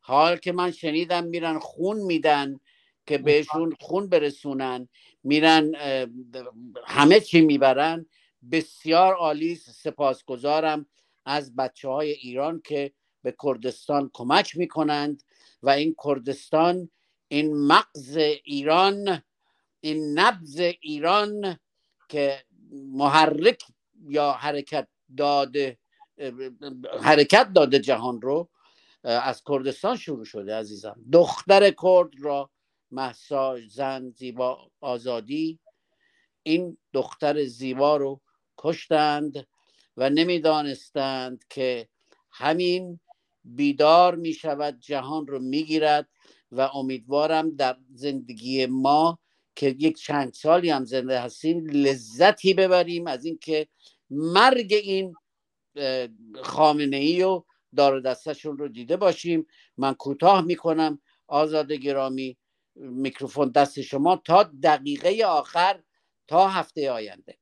[0.00, 2.60] حال که من شنیدم میرن خون میدن
[3.06, 4.88] که بهشون خون برسونن
[5.24, 5.74] میرن
[6.86, 8.06] همه چی می‌برن.
[8.52, 10.86] بسیار عالی سپاسگزارم
[11.24, 15.22] از بچه های ایران که به کردستان کمک می‌کنند
[15.62, 16.90] و این کردستان
[17.32, 19.22] این مغز ایران
[19.80, 21.58] این نبز ایران
[22.08, 23.62] که محرک
[24.08, 25.78] یا حرکت داده
[27.00, 28.48] حرکت داده جهان رو
[29.04, 31.00] از کردستان شروع شده عزیزم.
[31.12, 32.50] دختر کرد را
[32.90, 35.58] محسا زن زیبا آزادی
[36.42, 38.20] این دختر زیبا رو
[38.58, 39.46] کشتند
[39.96, 41.88] و نمی‌دانستند که
[42.30, 43.00] همین
[43.44, 46.08] بیدار می شود جهان رو می‌گیرد
[46.52, 49.18] و امیدوارم در زندگی ما
[49.56, 53.68] که یک چند سالی هم زنده هستیم لذتی ببریم از اینکه
[54.10, 55.14] مرگ این
[56.42, 57.44] خامنه ای و
[57.76, 59.46] دار دستشون رو دیده باشیم.
[59.76, 61.00] من کوتاه می‌کنم.
[61.28, 62.36] آزاد گرامی
[62.74, 65.80] میکروفون دست شما تا دقیقه آخر
[66.28, 67.38] تا هفته آینده.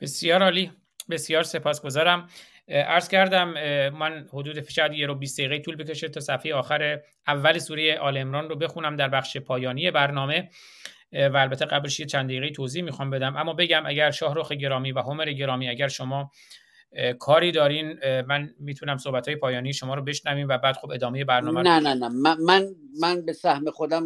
[0.00, 0.72] بسیار عالی.
[1.10, 2.28] بسیار سپاسگزارم.
[2.68, 3.48] ارز کردم
[3.88, 8.16] من حدود شاید یه رو 20 دقیقه طول بکشه تا صفحه آخر اول سوره آل
[8.16, 10.50] امران رو بخونم در بخش پایانی برنامه.
[11.12, 13.36] و البته قبلش یه چند دقیقه توضیح می‌خوام بدم.
[13.36, 16.30] اما بگم اگر شاهرخ گرامی و همر گرامی اگر شما
[17.18, 21.62] کاری دارین من می‌تونم صحبت های پایانی شما رو بشنویم و بعد خب ادامه برنامه
[21.62, 22.08] نه نه نه.
[22.08, 22.66] من
[23.00, 24.04] من به سهم خودم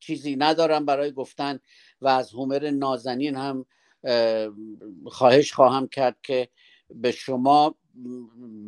[0.00, 1.58] چیزی ندارم برای گفتن
[2.00, 3.66] و از هومر نازنین هم
[5.06, 6.48] خواهش خواهم کرد که
[6.90, 7.74] به شما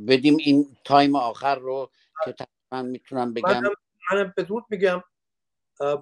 [0.09, 1.91] بدیم این تایم آخر رو
[2.25, 2.35] که
[2.73, 3.63] من می‌تونم بگم.
[4.13, 5.03] من بدرود میگم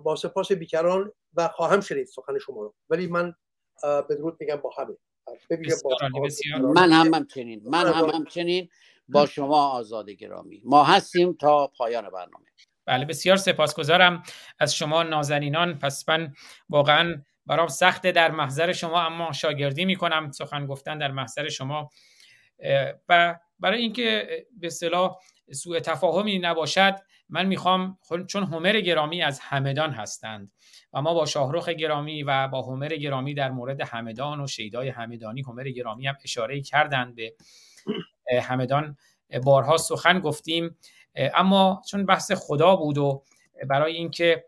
[0.03, 2.75] با سپاس بیکران و خواهم شنید سخن شما رو.
[2.91, 3.35] ولی من
[3.83, 4.97] بدرود میگم با همه.
[6.75, 8.69] من هم همچنین من هم همچنین
[9.09, 12.45] با شما آزاد گرامی ما هستیم تا پایان برنامه.
[12.87, 14.23] بله بسیار سپاسگزارم
[14.59, 15.79] از شما نازنینان.
[15.79, 16.35] پس من
[16.69, 20.31] واقعا برام سخته در محضر شما اما شاگردی می‌کنم.
[20.31, 21.91] سخن گفتن در محضر شما
[23.09, 24.29] و برای اینکه
[24.61, 25.19] به صلاح
[25.53, 26.95] سوء تفاهمی نباشد
[27.29, 30.53] من می‌خوام چون هومر گرامی از همدان هستند
[30.93, 35.43] و ما با شاهروخ گرامی و با هومر گرامی در مورد همدان و شیدای همدانی
[35.43, 37.35] هومر گرامی هم اشاره کردند به
[38.43, 38.97] همدان.
[39.45, 40.79] بارها سخن گفتیم.
[41.17, 43.23] اما چون بحث خدا بود و
[43.69, 44.45] برای اینکه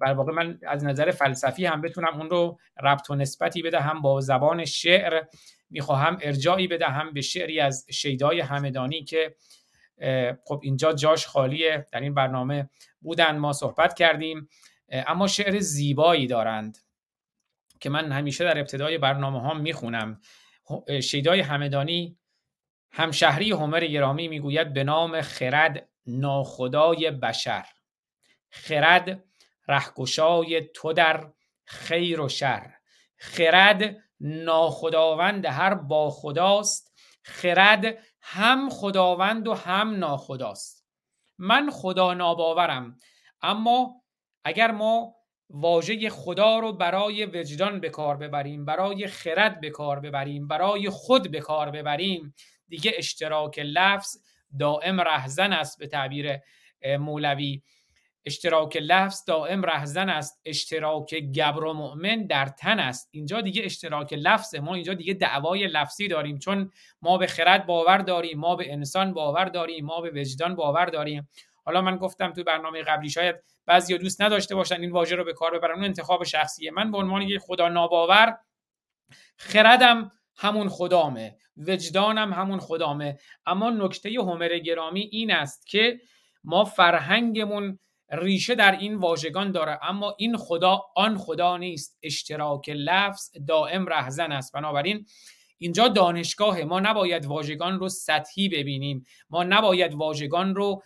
[0.00, 4.20] بر واقع من از نظر فلسفی هم بتونم اون رو ربط و نسبتی بدهم با
[4.20, 5.24] زبان شعر
[5.70, 9.36] می‌خواهم ارجاعی بدهم به شعری از شیدای همدانی که
[10.44, 12.70] خب اینجا جاش خالیه در این برنامه
[13.00, 14.48] بودن ما صحبت کردیم.
[14.88, 16.78] اما شعر زیبایی دارند
[17.80, 20.20] که من همیشه در ابتدای برنامه ها می‌خونم
[21.02, 22.18] شیدای همدانی
[22.92, 27.66] همشهری هومر گرامی می‌گوید به نام خرد ناخدای بشر.
[28.50, 29.24] خرد
[29.68, 31.32] رهگشای تو در
[31.64, 32.74] خیر و شر.
[33.16, 40.86] خرد ناخداوند هر با خداست خرد هم خداوند و هم ناخداست.
[41.38, 42.96] من خدا ناباورم
[43.42, 44.02] اما
[44.44, 45.14] اگر ما
[45.50, 51.30] واژه خدا رو برای وجدان به کار ببریم برای خرد به کار ببریم برای خود
[51.30, 52.34] به کار ببریم
[52.68, 54.16] دیگه اشتراک لفظ
[54.58, 56.38] دائم رهزن است به تعبیر
[56.98, 57.62] مولوی.
[58.24, 60.40] اشتراک لفظ دائم رهزن است.
[60.44, 63.08] اشتراک گبر و مؤمن در تن است.
[63.12, 66.38] اینجا دیگه اشتراک لفظ ما اینجا دیگه دعوای لفظی داریم.
[66.38, 66.70] چون
[67.02, 71.28] ما به خرد باور داریم ما به انسان باور داریم ما به وجدان باور داریم.
[71.64, 73.36] حالا من گفتم تو برنامه قبلی شاید
[73.66, 75.74] بعضی دوست نداشته باشن این واژه رو به کار ببرن.
[75.74, 78.38] اون انتخاب شخصیه من به عنوان یک خدا ناباور
[79.36, 83.18] خردم همون خدامه وجدانم همون خدامه.
[83.46, 86.00] اما نکته هومر گرامی این است که
[86.44, 87.78] ما فرهنگمون
[88.10, 91.98] ریشه در این واژگان داره اما این خدا آن خدا نیست.
[92.02, 94.52] اشتراک لفظ دائم رهزن است.
[94.52, 95.06] بنابراین
[95.58, 99.04] اینجا دانشگاه ما نباید واژگان رو سطحی ببینیم.
[99.30, 100.82] ما نباید واژگان رو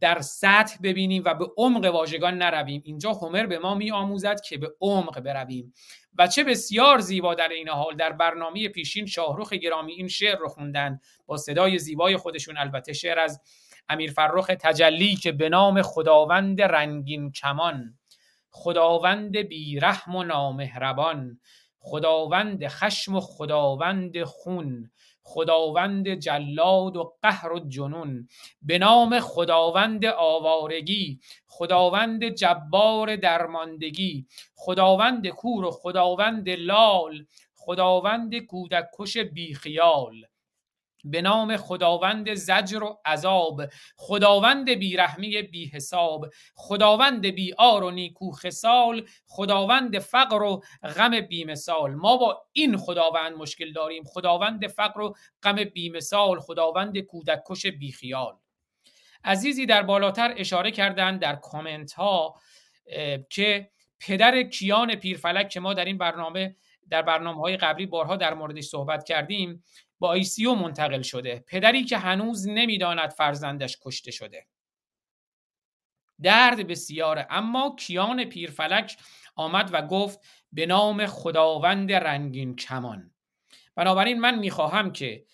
[0.00, 2.82] در سطح ببینیم و به عمق واژگان نرویم.
[2.84, 5.74] اینجا هومر به ما می آموزد که به عمق برویم.
[6.18, 7.96] و چه بسیار زیبا در این حال.
[7.96, 13.18] در برنامه پیشین شاهروخ گرامی این شعر رو خوندن با صدای زیبای خودشون البته شعر
[13.18, 13.40] از
[13.88, 17.98] امیر فرخ تجلی که به نام خداوند رنگین کمان
[18.50, 21.40] خداوند بیرحم و نامهربان
[21.80, 24.90] خداوند خشم و خداوند خون
[25.22, 28.28] خداوند جلاد و قهر و جنون
[28.62, 40.14] به نام خداوند آوارگی خداوند جبار درماندگی خداوند کور و خداوند لال خداوند کودکش بیخیال.
[41.04, 43.62] به نام خداوند زجر و عذاب
[43.96, 50.62] خداوند بیرحمی بی حساب خداوند بیار و نیکو خسال خداوند فقر و
[50.96, 51.94] غم بیمثال.
[51.94, 58.36] ما با این خداوند مشکل داریم خداوند فقر و غم بیمثال خداوند کودکش بیخیال.
[59.24, 62.34] عزیزی در بالاتر اشاره کردن در کامنت ها
[63.30, 63.70] که
[64.00, 66.56] پدر کیان پیرفلک که ما در این برنامه
[66.90, 69.64] در برنامه های قبلی بارها در موردش صحبت کردیم
[69.98, 71.44] با آیسیو منتقل شده.
[71.46, 74.46] پدری که هنوز نمی‌داند فرزندش کشته شده.
[76.22, 78.96] درد بسیاره اما کیان پیرفلک
[79.36, 80.20] آمد و گفت
[80.52, 83.10] به نام خداوند رنگین کمان.
[83.74, 85.24] بنابراین من می‌خواهم که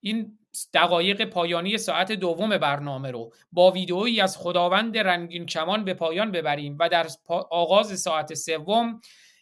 [0.00, 0.38] این
[0.74, 6.76] دقایق پایانی ساعت دوم برنامه رو با ویدئویی از خداوند رنگین کمان به پایان ببریم
[6.80, 7.06] و در
[7.50, 9.00] آغاز ساعت سوم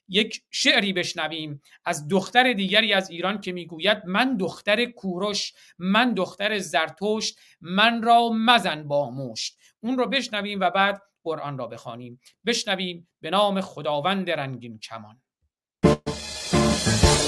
[0.08, 6.58] یک شعری بشنویم از دختر دیگری از ایران که می‌گوید من دختر کوروش من دختر
[6.58, 9.58] زرتشت من را مزن با مشت.
[9.80, 12.20] اون رو بشنویم و بعد قرآن را بخوانیم.
[12.46, 15.20] بشنویم به نام خداوند رنگین کمان.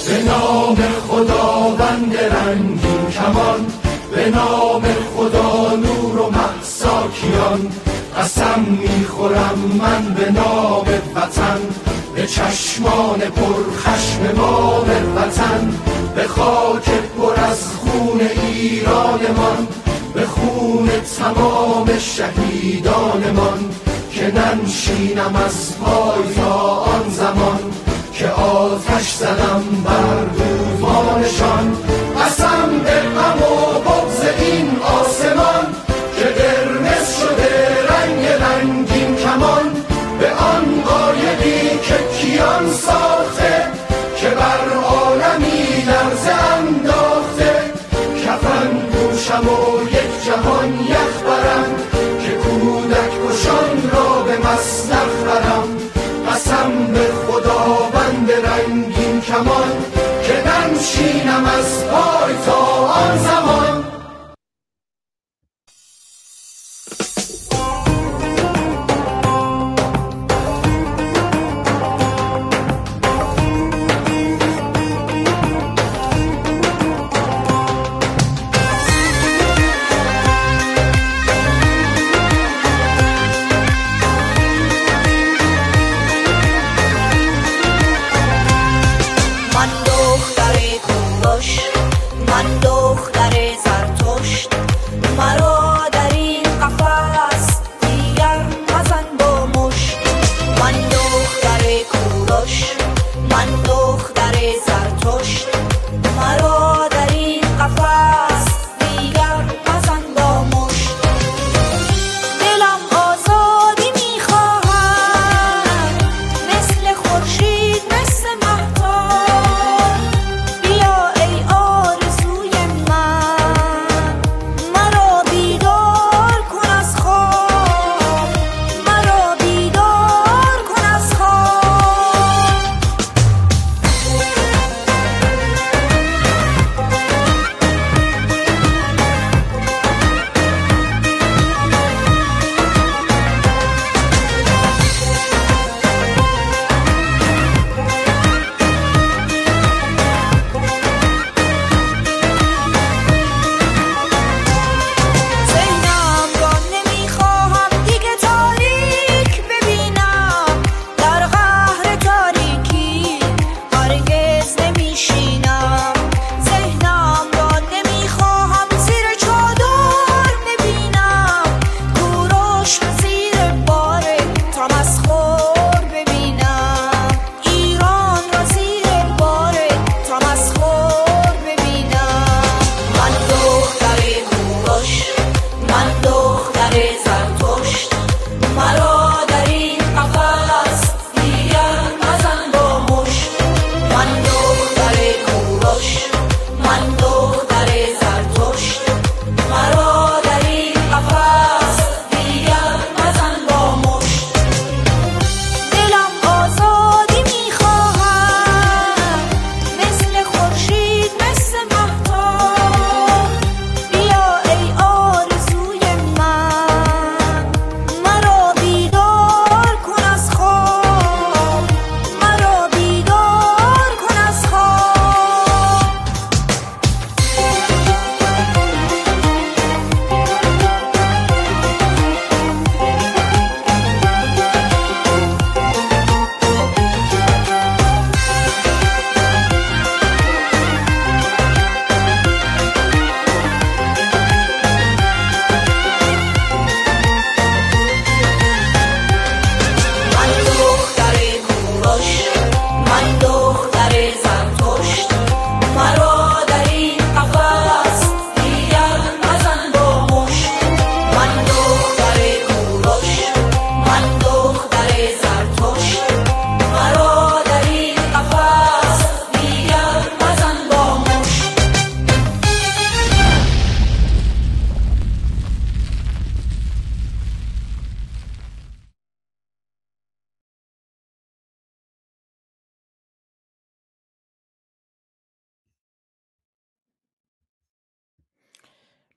[0.07, 3.67] به نام خداوند رنگین کمان
[4.15, 7.90] به نام خدا نور و محساکیان
[8.21, 10.85] قسم می‌خورم من به نام
[11.15, 11.59] وطن
[12.15, 14.85] به چشمان پر خشم ما
[15.15, 15.73] وطن
[16.15, 19.67] به خاک پر از خون ایرانمان
[20.13, 20.89] به خون
[21.19, 23.69] تمام شهیدانمان
[24.11, 27.59] که ننشینم از پای تا آن زمان
[28.13, 31.90] که آتش زنم بر دومانشان.
[61.31, 63.70] ننشینم از پای تا آن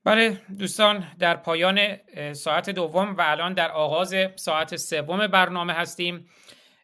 [0.05, 1.97] بله دوستان در پایان
[2.33, 6.29] ساعت دوم و الان در آغاز ساعت سوم برنامه هستیم.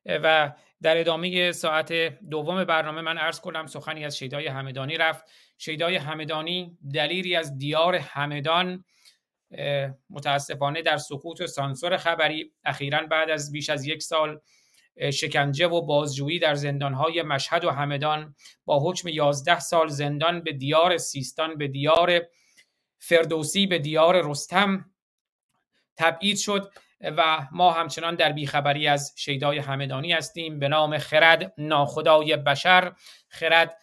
[0.05, 1.93] و در ادامه ساعت
[2.29, 5.25] دوم برنامه من عرض کنم سخنی از شیدای همدانی رفت.
[5.57, 8.83] شیدای همدانی دلیری از دیار همدان
[10.09, 14.39] متاسفانه در سقوط و سانسور خبری اخیرا بعد از بیش از یک سال
[15.13, 18.35] شکنجه و بازجویی در زندانهای مشهد و همدان
[18.65, 22.21] با حکم 11 سال زندان به دیار سیستان به دیار
[23.03, 24.85] فردوسی به دیار رستم
[25.97, 26.71] تبعید شد
[27.01, 32.93] و ما همچنان در بیخبری از شیدای همدانی هستیم به نام خرد ناخدای بشر
[33.29, 33.77] خرد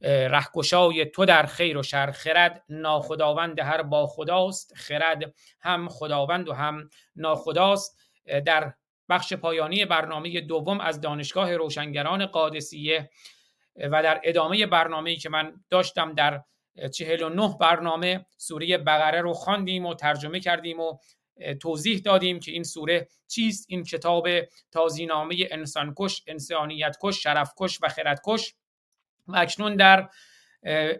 [0.00, 6.52] رهگشای تو در خیر و شر خرد ناخداوند هر با خداست خرد هم خداوند و
[6.52, 7.98] هم ناخداست.
[8.46, 8.74] در
[9.08, 13.10] بخش پایانی برنامه دوم از دانشگاه روشنگران قادسیه
[13.76, 16.42] و در ادامه برنامه‌ای که من داشتم در
[16.92, 20.98] چهل و نه برنامه سوره بقره رو خواندیم و ترجمه کردیم و
[21.60, 23.66] توضیح دادیم که این سوره چیست.
[23.68, 24.28] این کتاب
[24.72, 28.54] تازینامه انسانکش انسانیتکش شرفکش و خردکش.
[29.26, 30.08] و اکنون در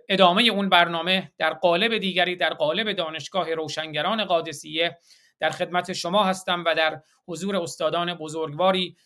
[0.09, 4.99] ادامه اون برنامه در قالب دیگری در قالب دانشگاه روشنگران قادسیه
[5.41, 8.97] در خدمت شما هستم و در حضور استادان بزرگواری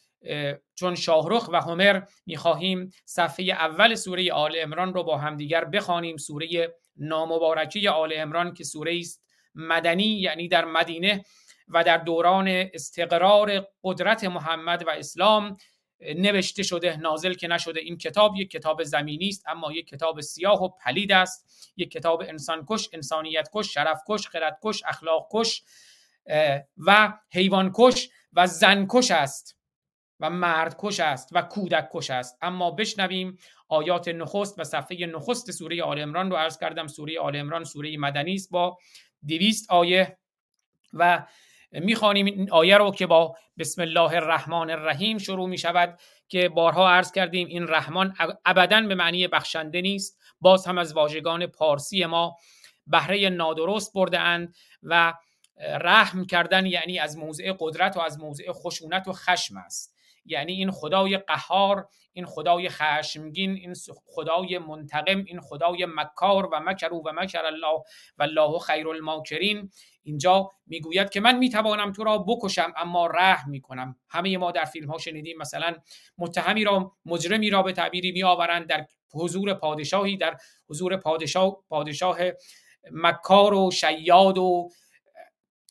[0.74, 6.74] چون شاهرخ و همر می‌خواهیم صفحه اول سوره آل امران رو با همدیگر بخوانیم سوره
[6.97, 9.24] نامبارکی آل امران که سوره است
[9.55, 11.24] مدنی یعنی در مدینه
[11.69, 15.57] و در دوران استقرار قدرت محمد و اسلام.
[16.01, 20.62] نوشته شده نازل که نشده این کتاب یک کتاب زمینی است اما یک کتاب سیاه
[20.62, 21.73] و پلید است.
[21.77, 23.78] یک کتاب انسان کش انسانیت کش
[24.86, 25.62] اخلاق کش
[26.77, 29.57] و حیوان کش و زن کش است.
[30.20, 32.39] و مرد کش است و کودک کش است.
[32.43, 33.39] اما بشنویم
[33.69, 36.86] آیات نخست و صفحه نخست سوره آل عمران رو عرض کردم.
[36.86, 38.78] سوره آل عمران سوره مدنی است با
[39.28, 40.19] دویست آیه
[40.93, 41.27] و
[41.73, 46.90] می‌خوانیم این آیه رو که با بسم الله الرحمن الرحیم شروع می شود که بارها
[46.90, 48.15] عرض کردیم این رحمان
[48.45, 50.19] ابدا به معنی بخشنده نیست.
[50.40, 52.36] باز هم از واژگان پارسی ما
[52.86, 55.15] بهره نادرست برده اند و
[55.81, 59.97] رحم کردن یعنی از موضع قدرت و از موضع خشونت و خشم است.
[60.24, 63.74] یعنی این خدای قهار این خدای خشمگین این
[64.07, 67.82] خدای منتقم این خدای مکار و مکرو و مکر الله
[68.19, 69.70] و الله خیر الماکرین.
[70.03, 73.97] اینجا می‌گوید که من می‌توانم تو را بکشم اما رحم می‌کنم.
[74.09, 75.74] همه ما در فیلم ها شنیدیم مثلا
[76.19, 80.36] متهمی را مجرمی را به تعبیری میآورند در حضور پادشاهی در
[80.69, 82.19] حضور پادشاه پادشاه
[82.90, 84.69] مکار و شیاد و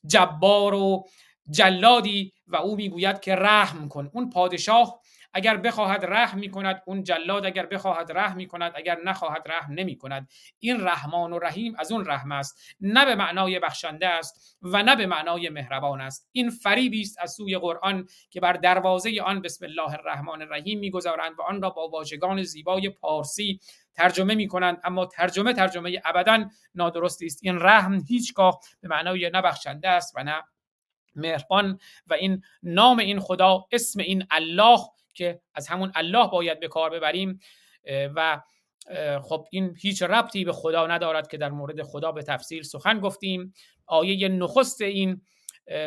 [0.06, 1.04] جبار و
[1.50, 2.34] جلادی.
[2.48, 4.10] و او می‌گوید که رحم کن.
[4.14, 5.02] اون پادشاه
[5.34, 9.74] اگر بخواهد رحم می کند اون جلاد اگر بخواهد رحم می کند اگر نخواهد رحم
[9.74, 10.30] نمی کند
[10.60, 12.76] این رحمان و رحیم از اون رحم است.
[12.82, 16.30] نه به معنای بخشنده است و نه به معنای مهربان است.
[16.32, 21.40] این فریبی است از سوی قرآن که بر دروازه آن بسم الله الرحمن الرحیم می‌گذارند
[21.40, 23.60] و آن را با واژگان زیبای پارسی
[23.96, 26.46] ترجمه می کنند اما ترجمه ترجمه ابدا
[26.76, 27.40] نادرستی است.
[27.44, 30.44] این رحم هیچگاه به معنای نبخشنده است و نه
[31.18, 34.80] مهربان و این نام این خدا اسم این الله
[35.14, 37.40] که از همون الله باید به کار ببریم
[38.16, 38.42] و
[39.22, 43.54] خب این هیچ ربطی به خدا ندارد که در مورد خدا به تفصیل سخن گفتیم.
[43.86, 45.22] آیه نخست این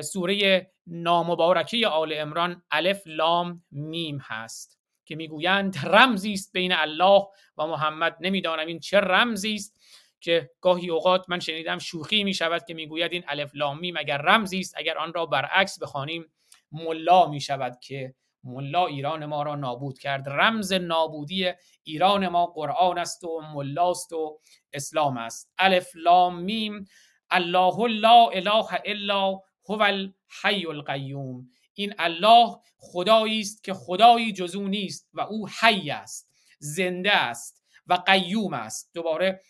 [0.01, 7.23] سوره نامبارکی آل امران الف لام میم هست که می‌گویند رمزی است بین الله
[7.57, 8.16] و محمد.
[8.20, 9.77] نمی‌دانم این چه رمزی است.
[10.20, 14.18] که گاهی اوقات من شنیدم شوخی می شود که می‌گوید این الف لام میم اگر
[14.18, 16.26] رمزی است اگر آن را برعکس بخوانیم
[16.72, 18.14] ملا می شود که
[18.44, 20.28] ملا ایران ما را نابود کرد.
[20.28, 21.52] رمز نابودی
[21.82, 24.40] ایران ما قرآن است و ملاست و
[24.72, 25.52] اسلام است.
[25.59, 26.84] الف لام میم
[27.30, 31.48] الله لا اله الا هو الحی القیوم.
[31.74, 37.64] این الله خدایی است که خدایی جز او نیست و او حی است زنده است
[37.86, 38.90] و قیوم است.
[38.94, 39.40] دوباره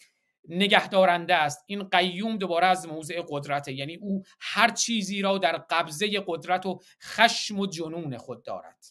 [0.48, 1.64] نگهدارنده است.
[1.66, 3.72] این قیوم دوباره از موضع قدرته.
[3.72, 8.84] یعنی او هر چیزی را در قبضه قدرت و خشم و جنون خود دارد.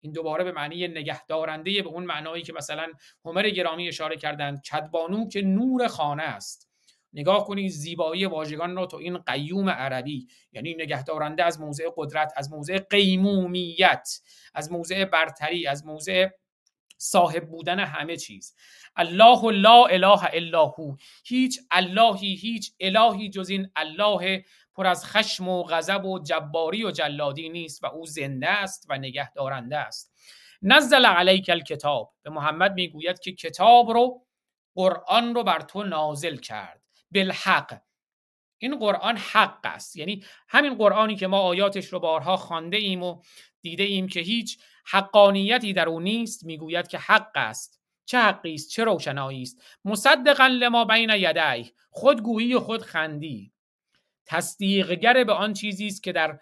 [0.00, 2.92] این دوباره به معنی نگهدارنده به اون معنایی که مثلا
[3.24, 4.62] همر گرامی اشاره کردند.
[4.62, 6.70] کدبانو که نور خانه است.
[7.12, 10.28] نگاه کنید زیبایی واژگان را تو این قیوم عربی.
[10.52, 14.08] یعنی نگهدارنده از موضع قدرت از موضع قیمومیت
[14.54, 16.28] از موضع برتری از موضع
[17.04, 18.54] صاحب بودن همه چیز.
[18.96, 20.96] الله لا اله الا هو.
[21.24, 24.44] هیچ اللهی هیچ الهی جز این الله
[24.74, 28.98] پر از خشم و غضب و جباری و جلادی نیست و او زنده است و
[28.98, 30.14] نگهدارنده است.
[30.62, 32.14] نزل علیک الکتاب.
[32.22, 34.26] به محمد می‌گوید که کتاب رو
[34.74, 36.82] قرآن رو بر تو نازل کرد.
[37.10, 37.80] بالحق.
[38.58, 39.96] این قرآن حق است.
[39.96, 43.22] یعنی همین قرآنی که ما آیاتش رو بارها خوانده ایم و
[43.60, 47.80] دیده ایم که هیچ حقانیتی در او نیست می‌گوید که حق است.
[48.04, 53.52] چه حقی است؟ چه روشنایی است؟ مصدقا لما بین یدی خودگویی و خود خندی.
[54.26, 56.38] تصدیقگر به آن چیزی است که در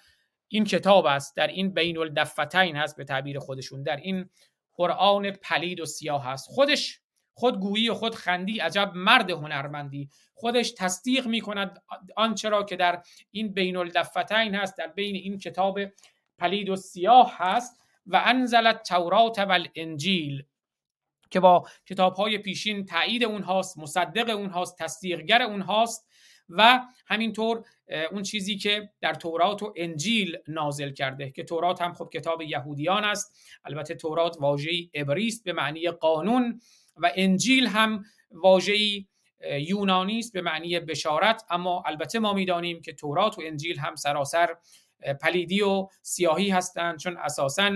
[0.49, 3.83] این کتاب است در این بین الدفتین هست به تعبیر خودشون.
[3.83, 4.31] در این
[4.75, 7.01] قرآن پلید و سیاه هست خودش
[7.35, 10.09] خودگویی و خود خندی عجب مرد هنرمندی.
[10.35, 11.83] خودش تصدیق می کند
[12.17, 15.79] آنچه را که در این بین الدفتین هست در بین این کتاب
[16.39, 17.82] پلید و سیاه هست.
[18.07, 20.45] و انزل تورات و الانجیل
[21.31, 26.09] که با کتاب های پیشین تایید اون هاست مصدق اون هاست تصدیقگر اون هاست
[26.49, 27.65] و همینطور
[28.13, 33.05] اون چیزی که در تورات و انجیل نازل کرده که تورات هم خب کتاب یهودیان
[33.05, 33.39] است.
[33.65, 36.61] البته تورات واژه‌ای عبری به معنی قانون
[36.97, 39.07] و انجیل هم واژه‌ای
[39.59, 41.45] یونانی است به معنی بشارت.
[41.51, 44.57] اما البته ما می‌دانیم که تورات و انجیل هم سراسر
[45.23, 47.73] پلیدی و سیاهی هستند چون اساسا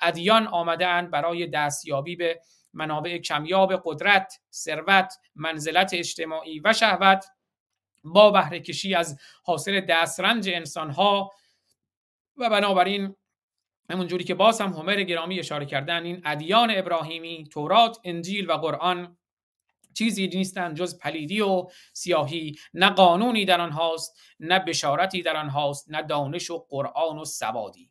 [0.00, 2.40] ادیان آمدن برای دستیابی به
[2.72, 7.24] منابع کمیاب قدرت، ثروت، منزلت اجتماعی و شهوت
[8.04, 11.30] با بهره کشی از حاصل دسترنج انسانها
[12.36, 13.14] و بنابراین
[13.90, 18.52] همون جوری که باز هم همر گرامی اشاره کردن این ادیان ابراهیمی تورات انجیل و
[18.52, 19.16] قرآن
[19.94, 26.02] چیزی نیستند جز پلیدی و سیاهی نه قانونی در آنهاست نه بشارتی در آنهاست نه
[26.02, 27.90] دانش و قرآن و سوادی.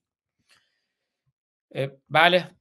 [2.09, 2.51] بله.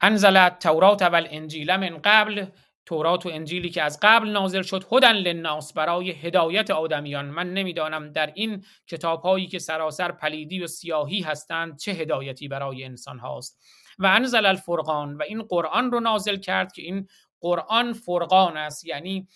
[0.00, 2.46] انزل تورات و الانجیل من قبل.
[2.86, 7.24] تورات و انجیلی که از قبل نازل شد هدن للناس برای هدایت آدمیان.
[7.24, 12.84] من نمی‌دانم در این کتاب هایی که سراسر پلیدی و سیاهی هستند چه هدایتی برای
[12.84, 13.60] انسان هاست
[13.98, 17.08] و انزل الفرقان و این قرآن رو نازل کرد که این
[17.42, 19.28] قرآن فرقان است یعنی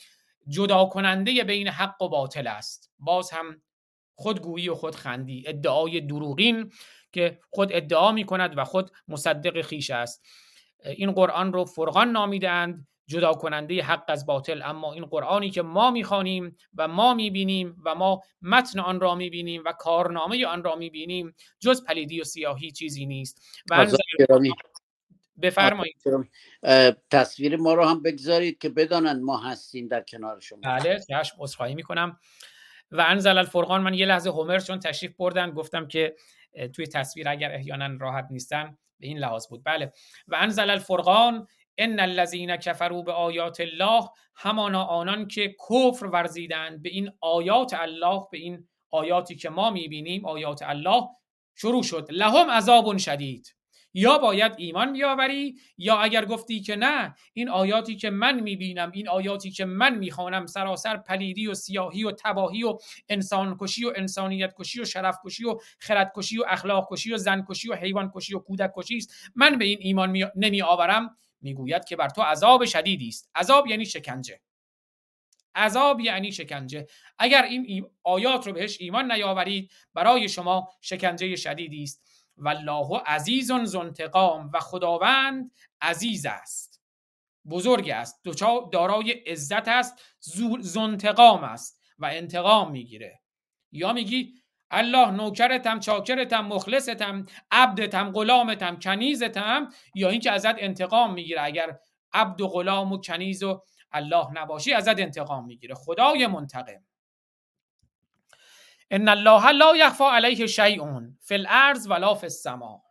[0.49, 2.91] جدا کننده بین حق و باطل است.
[2.99, 3.62] باز هم
[4.15, 6.73] خودگویی و خودخندی ادعای دروغین
[7.12, 10.24] که خود ادعا می کند و خود مصدق خیش است.
[10.85, 14.62] این قرآن رو فرقان نامیدند جدا کننده حق از باطل.
[14.65, 19.62] اما این قرآنی که ما می‌خوانیم و ما می‌بینیم و ما متن آن را می‌بینیم
[19.66, 23.43] و کارنامه آن را می‌بینیم جز پلیدی و سیاهی چیزی نیست.
[23.70, 23.87] و
[25.43, 25.97] بفرمایید.
[27.11, 30.61] تصویر ما رو هم بگذارید که بدانند ما هستیم در کنار شما.
[30.63, 32.19] بله چشم عذرخواهی می‌کنم.
[32.91, 36.17] و انزل الفرقان من یه لحظه هومر چون تشریف بردن گفتم که
[36.75, 39.65] توی تصویر اگر احیانا راحت نیستن به این لحاظ بود.
[39.65, 39.93] بله.
[40.29, 41.47] و انزل الفرقان
[41.79, 48.23] ان الذين كفروا به آیات الله همانا آنان که کفر ورزیدند به این آیات الله
[48.33, 51.03] به این آیاتی که ما می‌بینیم آیات الله
[51.55, 52.07] شروع شد.
[52.11, 53.55] لهم عذاب شدید.
[53.95, 59.09] یا باید ایمان بیاوری یا اگر گفتی که نه این آیاتی که من می‌بینم این
[59.09, 64.55] آیاتی که من می‌خوانم سراسر پلیدی و سیاهی و تباهی و انسان کشی و انسانیت
[64.59, 68.11] کشی و شرف کشی و خرد کشی و اخلاق کشی و زن کشی و حیوان
[68.15, 69.15] کشی و کودک کشی است.
[69.35, 70.25] من به این ایمان می...
[70.37, 73.31] نمی آورم می‌گوید که بر تو عذاب شدیدی است.
[73.35, 74.41] عذاب یعنی شکنجه.
[75.55, 76.87] عذاب یعنی شکنجه.
[77.19, 82.15] اگر این آیات رو بهش ایمان نیاورید برای شما شکنجه شدیدی است.
[82.37, 85.51] والله عزیز زنتقام و خداوند
[85.81, 86.83] عزیز است.
[87.51, 88.21] بزرگ است
[88.73, 90.03] دارای عزت است
[90.61, 93.21] زنتقام است و انتقام می‌گیره.
[93.73, 94.35] یا میگی
[94.71, 101.43] الله نوکرتم چاکرتم مخلصتم عبدتم غلامتم کنیزتم یا اینکه ازت انتقام می‌گیره.
[101.43, 101.79] اگر
[102.13, 105.75] عبد و غلام و کنیز و الله نباشی ازت انتقام می‌گیره.
[105.75, 106.85] خدای منتقم.
[108.91, 112.83] ان الله لا یخفى علیه شیء فی الارض ولا فی السما.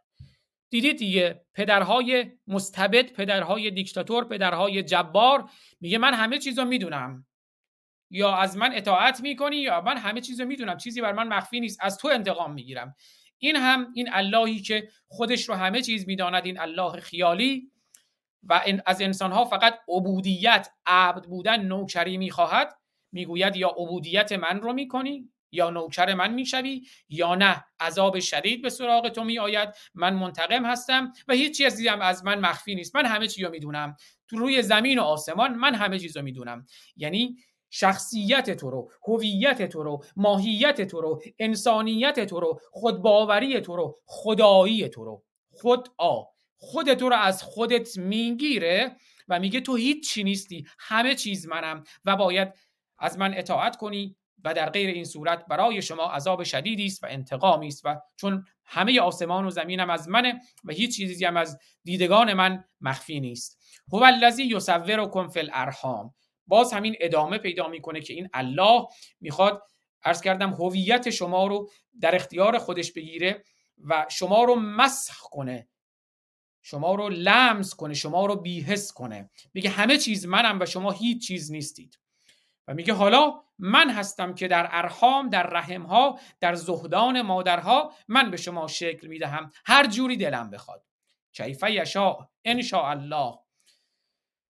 [0.69, 5.49] دیدید دیگه پدرهای مستبد پدرهای دیکتاتور پدرهای جبار
[5.81, 7.25] میگه من همه چیزو می‌دونم.
[8.11, 10.77] یا از من اطاعت می‌کنی یا من همه چیزو می‌دونم.
[10.77, 11.79] چیزی بر من مخفی نیست.
[11.81, 12.95] از تو انتقام می‌گیرم.
[13.37, 17.71] این هم این اللهی که خودش رو همه چیز می‌داند این الله خیالی.
[18.43, 22.77] و از انسانها فقط عبودیت عبد بودن نوکری می‌خواهد.
[23.11, 28.69] می‌گوید یا عبودیت من رو می‌کنی؟ یا نوکر من می‌شوی یا نه؟ عذاب شدید به
[28.69, 29.69] سراغ تو میآید.
[29.93, 32.95] من منتقم هستم و هیچ چیزی هم از من مخفی نیست.
[32.95, 33.95] من همه چی رو می‌دونم.
[34.27, 36.65] تو روی زمین و آسمان من همه چیز رو می‌دونم.
[36.95, 37.35] یعنی
[37.69, 43.99] شخصیت تو رو هویت تو رو ماهیت تو رو انسانیت تو رو خودباوری تو رو
[44.05, 45.23] خدایی تو رو.
[45.51, 46.23] خود آ.
[46.57, 48.95] خود تو رو از خودت می‌گیره
[49.27, 50.65] و میگه تو هیچ چی نیستی.
[50.79, 52.53] همه چیز منم و باید
[52.99, 54.15] از من اطاعت کنی.
[54.43, 58.45] و در غیر این صورت برای شما عذاب شدیدی است و انتقامی است و چون
[58.65, 63.59] همه آسمان و زمینم از منه و هیچ چیزی هم از دیدگان من مخفی نیست.
[63.93, 66.13] هو الذی یصورکم فی الارحام.
[66.47, 68.87] باز همین ادامه پیدا می‌کنه که این الله
[69.21, 69.61] می‌خواد
[70.03, 71.69] عرض کردم هویت شما رو
[72.01, 73.43] در اختیار خودش بگیره
[73.83, 75.67] و شما رو مسخ کنه.
[76.61, 79.29] شما رو لمس کنه شما رو بیهس کنه.
[79.53, 81.99] میگه همه چیز منم و شما هیچ چیز نیستید.
[82.67, 88.37] و میگه حالا من هستم که در ارحام در رحمها در زهدان مادرها من به
[88.37, 89.51] شما شکل می‌دهم.
[89.65, 90.85] هر جوری دلم بخواد.
[91.33, 93.39] کیف یشاء ان الله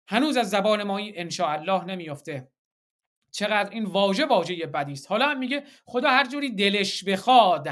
[0.07, 2.51] هنوز از زبان ما این ان الله نمیفته
[3.31, 7.69] چقدر این واژه واژه بدی است حالا هم میگه خدا هر جوری دلش بخواد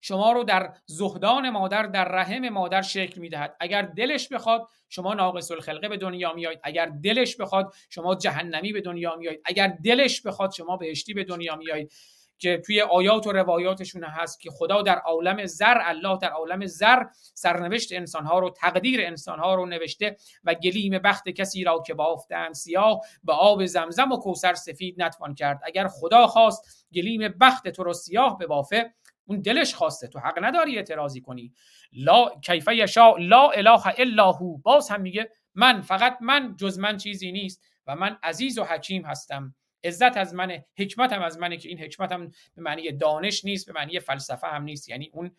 [0.00, 3.56] شما رو در زهدان مادر در رحم مادر شکل می‌دهد.
[3.60, 8.80] اگر دلش بخواد شما ناقص الخلقه به دنیا میایید اگر دلش بخواد شما جهنمی به
[8.80, 11.92] دنیا میایید اگر دلش بخواد شما بهشتی به دنیا میایید
[12.40, 17.02] که توی آیات و روایاتشون هست که خدا در عالم زر الله در عالم زر
[17.34, 23.00] سرنوشت انسانها رو تقدیر انسانها رو نوشته و گلیم بخت کسی را که بافتن سیاه
[23.24, 25.60] به آب زمزم و کوسر سفید نتوان کرد.
[25.64, 28.94] اگر خدا خواست گلیم بخت تو رو سیاه ببافه
[29.30, 30.08] اون دلش خواسته.
[30.08, 31.52] تو حق نداری اعتراضی کنی.
[31.92, 34.58] لا کیف یشا لا اله الا هو.
[34.58, 39.04] باز هم میگه من فقط من جز من چیزی نیست و من عزیز و حکیم
[39.04, 39.54] هستم.
[39.84, 44.00] عزت از منه حکمتم از منه که این حکمتم به معنی دانش نیست به معنی
[44.00, 44.88] فلسفه هم نیست.
[44.88, 45.30] یعنی اون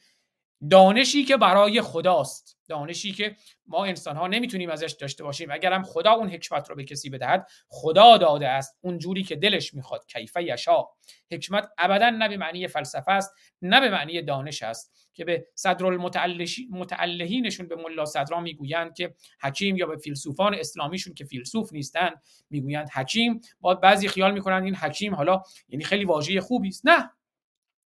[0.70, 2.58] دانشی که برای خداست.
[2.70, 3.36] دانشی که
[3.68, 5.52] ما انسان ها نمی‌تونیم ازش داشته باشیم.
[5.52, 9.36] اگر هم خدا اون حکمت رو به کسی بدهد خدا داده است اون جوری که
[9.36, 10.06] دلش می‌خواد.
[10.06, 10.84] کیفه یشا
[11.32, 13.32] حکمت ابدا نه به معنی فلسفه است
[13.62, 19.76] نه به معنی دانش است که به صدر المتعلهینشون به ملا صدرا می‌گویند که حکیم
[19.78, 23.42] یا به فیلسوفان اسلامیشون که فیلسوف نیستند می‌گویند حکیم.
[23.62, 26.88] با بعضی خیال می‌کنند این حکیم حالا یعنی خیلی واژه خوبی است.
[26.88, 27.12] نه!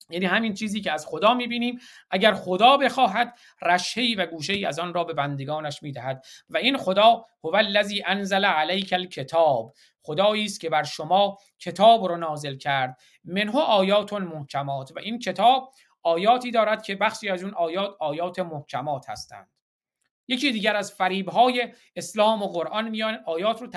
[0.09, 1.79] یعنی همین چیزی که از خدا می‌بینیم.
[2.11, 6.25] اگر خدا بخواهد رشهی و گوشهی از آن را به بندگانش می‌دهد.
[6.49, 9.73] و این خدا هو الذی انزل علیک الکتاب.
[10.01, 12.97] خدایی است که بر شما کتاب رو نازل کرد.
[13.23, 15.73] منه آیات محکمات و این کتاب
[16.03, 19.49] آیاتی دارد که بخشی از اون آیات آیات محکمات هستند.
[20.27, 23.67] یکی دیگر از فریبهای اسلام و قرآن میان آیات رو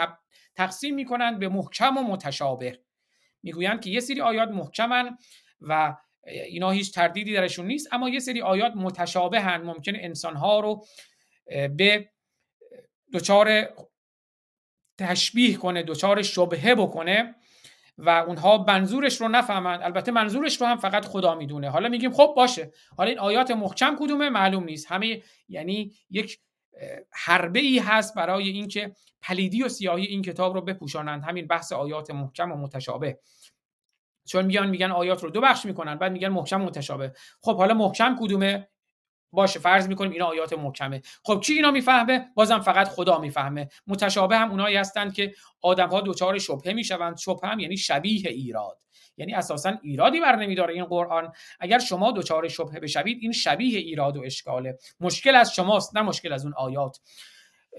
[0.56, 2.80] تقسیم می‌کنند به محکم و متشابه.
[3.42, 5.18] می‌گویند که یه سری آیات محکمن
[5.60, 5.96] و
[6.28, 10.84] اینا هیچ تردیدی درشون نیست اما یه سری آیات متشابه هن ممکن انسانها رو
[11.76, 12.10] به
[13.14, 13.68] دچار
[14.98, 17.34] تشبیه کنه دچار شبهه بکنه
[17.98, 19.82] و اونها منظورش رو نفهمند.
[19.82, 21.70] البته منظورش رو هم فقط خدا می‌دونه.
[21.70, 22.72] حالا میگیم خب باشه.
[22.96, 24.92] حالا این آیات محکم کدومه؟ معلوم نیست.
[24.92, 26.38] همه یعنی یک
[27.12, 28.92] حربه ای هست برای اینکه
[29.22, 31.24] پلیدی و سیاهی این کتاب رو بپوشانند.
[31.24, 33.18] همین بحث آیات محکم و متشابه.
[34.28, 37.12] چون میان میگن آیات رو دو بخش می‌کنن بعد میگن محکم متشابه.
[37.40, 38.68] خب حالا محکم کدومه؟
[39.32, 41.02] باشه فرض می‌کنیم اینا آیات محکمه.
[41.24, 43.68] خب کی اینا می‌فهمه؟ بازم فقط خدا می‌فهمه.
[43.86, 47.16] متشابه هم اونایی هستند که آدم ها دوچار شبهه می‌شوند.
[47.16, 48.78] شبهه هم یعنی شبیه ایراد.
[49.16, 51.32] یعنی اساسا ایرادی بر نمیداره این قرآن.
[51.60, 54.78] اگر شما دوچار شبهه بشوید این شبیه ایراد و اشکاله.
[55.00, 57.00] مشکل از شماست نه مشکل از اون آیات.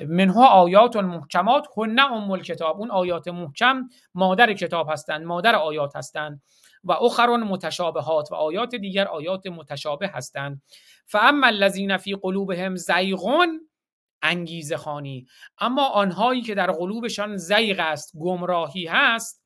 [0.08, 2.80] منها آیات محکمات هن ام الکتاب.
[2.80, 6.42] اون آیات محکم مادر کتاب هستند مادر آیات هستند.
[6.84, 10.62] و اخر متشابهات و آیات دیگر آیات متشابه هستند.
[11.06, 13.70] فاما الذین فی قلوبهم زیغون
[14.22, 15.28] انگیزه خانی
[15.60, 19.44] اما آنهایی که در قلوبشان زیغ است گمراهی هست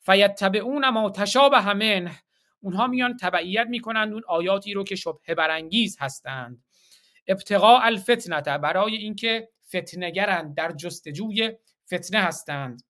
[0.00, 2.22] فیتبعون ما تشابه منه.
[2.60, 6.64] اونها میان تبعیت می‌کنند اون آیاتی رو که شبه برانگیز هستند.
[7.26, 11.52] ابتقاء الفتنه برای اینکه فتنگرند در جستجوی
[11.94, 12.82] فتنه هستند.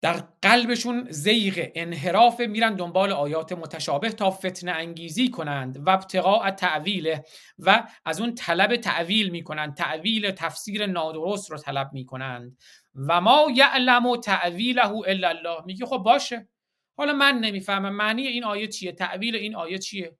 [0.00, 5.86] در قلبشون زیغ انحراف میرن دنبال آیات متشابه تا فتنه انگیزی کنند.
[5.86, 7.16] و ابتقاء تعویل
[7.58, 9.74] و از اون طلب تعویل می‌کنند.
[9.74, 12.58] تعویل تفسیر نادرست رو طلب می‌کنند.
[12.94, 15.64] و ما یعلم و تعویله الا الله.
[15.66, 16.48] میگه خب باشه.
[16.96, 20.18] حالا من نمی‌فهمم معنی این آیه چیه؟ تعویل این آیه چیه؟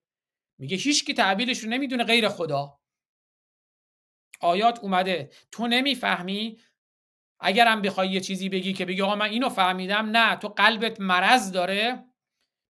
[0.59, 2.78] میگه هیچ کی تعویلش رو نمی‌دونه غیر خدا.
[4.41, 5.31] آیات اومده.
[5.51, 6.59] تو نمی‌فهمی؟
[7.41, 11.53] اگرم بخوای یه چیزی بگی که بگی آقا من اینو فهمیدم نه تو قلبت مرض
[11.53, 12.05] داره.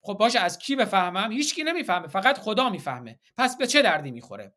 [0.03, 3.19] خب باشه از کی بفهمم؟ هیچکی نمی‌فهمه فقط خدا می‌فهمه.
[3.37, 4.55] پس به چه دردی می‌خوره؟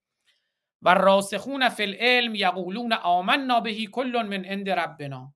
[0.81, 5.33] و راسخون فی العلم یقولون آمنا بهی کل من عند ربنا.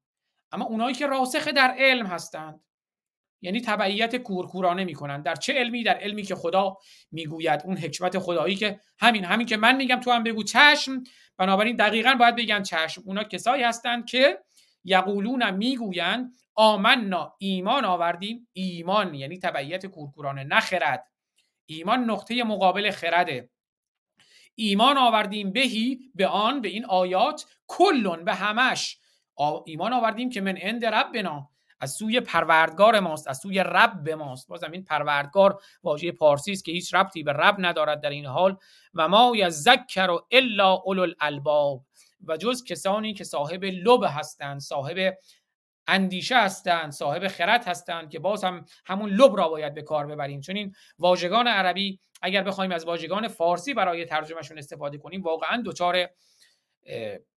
[0.51, 2.63] اما اونایی که راسخ در علم هستند
[3.41, 5.21] یعنی تبعیت کورکورانه می‌کنن.
[5.21, 6.77] در چه علمی؟ در علمی که خدا
[7.11, 7.61] می‌گوید.
[7.65, 10.43] اون حکمت خدایی که همین همین که من میگم تو هم بگو.
[10.43, 11.03] چشم
[11.37, 14.39] بنابراین دقیقا باید بگن چشم اونا کسایی هستند که
[14.83, 18.47] یقولون می‌گویند آمنا ایمان آوردیم.
[18.53, 21.07] ایمان یعنی تبعیت کورکورانه نه خرد.
[21.65, 23.49] ایمان نقطه مقابل خرده.
[24.55, 28.99] ایمان آوردیم بهی به آن به این آیات کلون به همش.
[29.65, 31.49] ایمان آوردیم که من عند ربنا.
[31.79, 34.47] از سوی پروردگار ماست از سوی رب ماست.
[34.47, 38.57] بازم این پروردگار واژه پارسی است که هیچ ربطی به رب ندارد در این حال.
[38.93, 41.85] و ما یذکر و الا اولو الالباب.
[42.27, 45.17] و جز کسانی که صاحب لب هستند صاحب
[45.87, 50.41] اندیشه هستند صاحب خرد هستند که باز هم همون لب را باید به کار ببریم.
[50.41, 56.07] چون این واژگان عربی اگر بخوایم از واژگان فارسی برای ترجمهشون استفاده کنیم واقعا دچار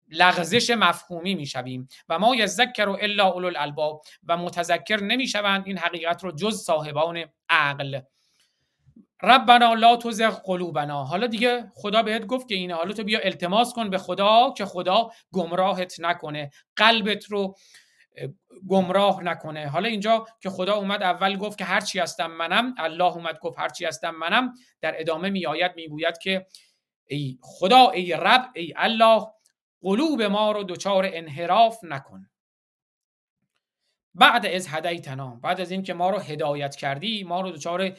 [0.09, 6.31] لغزش مفهومی می‌شویم و ما یذکر الا اولو الالباب و متذکر نمی‌شوند این حقیقت رو
[6.31, 7.99] جز صاحبان عقل.
[9.23, 11.03] ربنا لا تزغ قلوبنا.
[11.03, 12.75] حالا دیگه خدا بهت گفت که اینه.
[12.75, 16.51] حالا تو بیا التماس کن به خدا که خدا گمراهت نکنه.
[16.75, 17.55] قلبت رو
[18.67, 19.67] گمراه نکنه.
[19.67, 23.85] حالا اینجا که خدا اومد اول گفت که هرچی هستم منم الله اومد گفت هرچی
[23.85, 26.45] هستم منم در ادامه میآید می‌گوید که
[27.07, 29.27] ای خدا ای رب ای الله
[29.88, 32.30] قلوب ما رو دچار انحراف نکن.
[34.14, 37.97] بعد از هدیتنا بعد از اینکه ما رو هدایت کردی ما رو دچار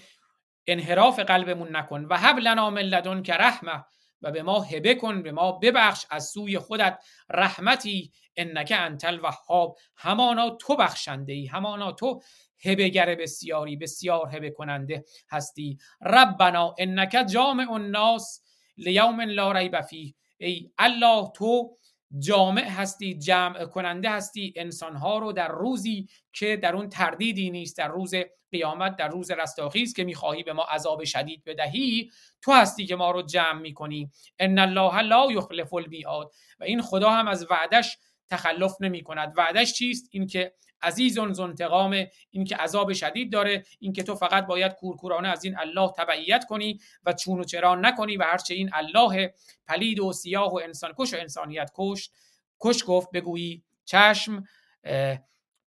[0.67, 2.05] انحراف قلبمون نکن.
[2.05, 3.85] و هب لنا من لدن که رحمه
[4.23, 9.77] و به ما هبه کن به ما ببخش از سوی خودت رحمتی انک انت الوهاب.
[9.97, 12.21] همانا تو بخشنده ای همانا تو
[12.65, 15.79] هبهگر بسیاری بسیار هبه کننده هستی.
[16.03, 18.43] ربنا انک جامع الناس
[18.77, 20.15] لیوم لا ریب فیه.
[20.39, 21.77] ای الله تو
[22.19, 27.89] جامع هستی جمع کننده هستی انسانها رو در روزی که در اون تردیدی نیست در
[27.89, 28.15] روز
[28.53, 32.11] قیامت در روز رستاخیز که می‌خواهی به ما عذاب شدید بدهی
[32.43, 34.11] تو هستی که ما رو جمع می‌کنی.
[34.39, 36.33] ان الله لا یخلف المیعاد.
[36.61, 37.99] و این خدا هم از وعدش
[38.31, 40.53] تخلف نمی کند وعدش چیست اینکه
[40.83, 45.59] عزیز زنتقام این که عذاب شدید داره این که تو فقط باید کورکورانه از این
[45.59, 49.35] الله تبعیت کنی و چون و چرا نکنی و هرچه این الله
[49.67, 52.13] پلید و سیاه و انسان کش و انسانیت کشت.
[52.61, 54.45] کش گفت بگویی چشم.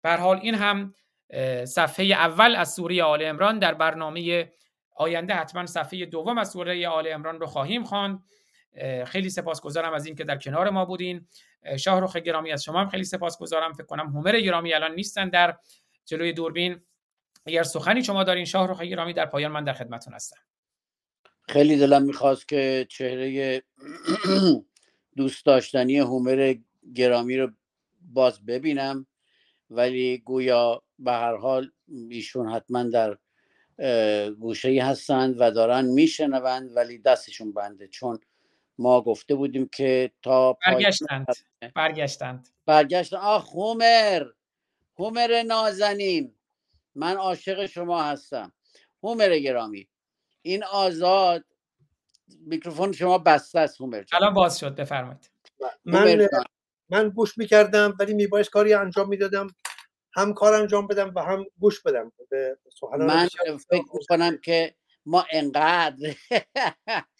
[0.02, 0.94] بر حال این هم
[1.64, 4.52] صفحه اول از سوره آل امران در برنامه
[4.96, 8.22] آینده حتما صفحه دوم از سوره آل امران رو خواهیم خواند.
[9.06, 11.28] خیلی سپاسگزارم از اینکه در کنار ما بودین.
[11.78, 13.72] شاهرخ گرامی از شما هم خیلی سپاسگزارم.
[13.72, 15.56] فکر کنم هومر گرامی الان نیستن در
[16.04, 16.80] جلوی دوربین.
[17.46, 20.40] اگر سخنی شما دارین شاهرخ گرامی در پایان من در خدمتتون هستم.
[21.48, 23.62] خیلی دلم می‌خواست که چهره
[25.16, 26.54] دوست داشتنی هومر
[26.94, 27.50] گرامی رو
[28.00, 29.06] باز ببینم
[29.70, 31.70] ولی گویا به هر حال
[32.10, 33.18] ایشون حتما در
[34.30, 38.18] گوشه هستند و دارن میشنوند ولی دستشون بنده چون
[38.80, 41.26] ما گفته بودیم که تا برگشتند.
[41.74, 42.48] برگشتند.
[42.66, 44.26] برگشتن آخ هومر.
[44.98, 46.34] هومر نازنین.
[46.94, 48.52] من عاشق شما هستم.
[49.02, 49.88] هومر گرامی
[50.42, 51.44] این آزاد
[52.46, 55.30] میکروفون شما بسته است هومر الان باز شد بفرمایید.
[55.84, 56.28] من
[56.88, 59.46] من گوش می‌کردم ولی میبایست کاری انجام می‌دادم.
[60.14, 62.12] هم کار انجام بدم و هم گوش بدم.
[62.30, 62.56] به
[62.98, 63.28] من
[63.70, 64.74] فکر می‌کنم که
[65.06, 66.14] ما انقدر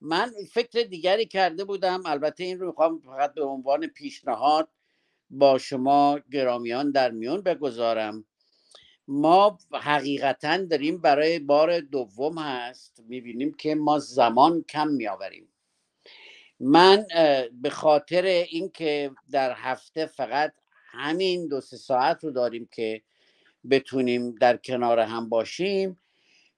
[0.00, 2.02] من فکر دیگری کرده بودم.
[2.06, 4.68] البته این رو می‌خوام فقط به عنوان پیشنهاد
[5.30, 8.24] با شما گرامیان در میون بگذارم.
[9.08, 13.02] ما حقیقتا داریم برای بار دوم هست.
[13.08, 15.48] می‌بینیم که ما زمان کم میآوریم.
[16.60, 17.06] من
[17.52, 20.52] به خاطر اینکه در هفته فقط
[20.90, 23.02] همین دو سه ساعت رو داریم که
[23.70, 26.00] بتونیم در کنار هم باشیم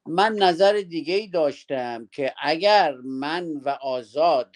[0.07, 4.55] من نظر دیگه ای داشتم که اگر من و آزاد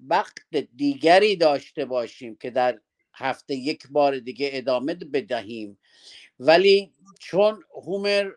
[0.00, 2.80] وقت دیگری داشته باشیم که در
[3.14, 5.78] هفته یک بار دیگه ادامه بدهیم
[6.40, 8.30] ولی چون هومر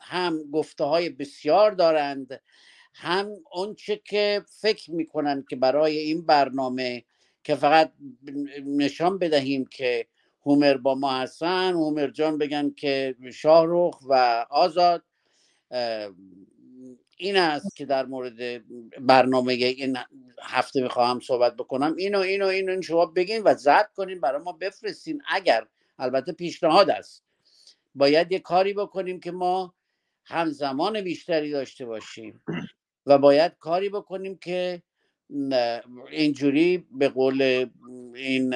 [0.00, 2.40] هم گفته های بسیار دارند
[2.94, 7.04] هم اونچه که فکر می‌کنن که برای این برنامه
[7.44, 7.92] که فقط
[8.66, 10.06] نشان بدهیم که
[10.46, 15.02] هومر با ما هستن هومر جان بگن که شاهروخ و آزاد
[17.16, 18.62] این است که در مورد
[19.06, 19.98] برنامه این
[20.42, 21.96] هفته می‌خواهم صحبت بکنم.
[21.96, 25.66] اینو اینو اینو این شما بگین و زد کنین برای ما بفرستین اگر
[25.98, 27.22] البته پیشنهاد است.
[27.94, 29.74] باید یه کاری بکنیم که ما
[30.24, 32.42] همزمان بیشتری داشته باشیم
[33.06, 34.82] و باید کاری بکنیم که
[36.10, 37.66] اینجوری به قول
[38.14, 38.50] این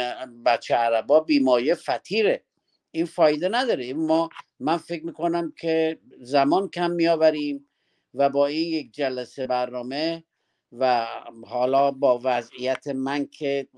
[0.45, 2.45] بچه عربا بیمایه فتیره
[2.91, 3.95] این فایده نداره.
[3.95, 4.29] ما
[4.61, 7.69] من فکر می‌کنم که زمان کم میآوریم
[8.15, 10.25] و با این یک جلسه برنامه
[10.73, 11.07] و
[11.47, 13.69] حالا با وضعیت من که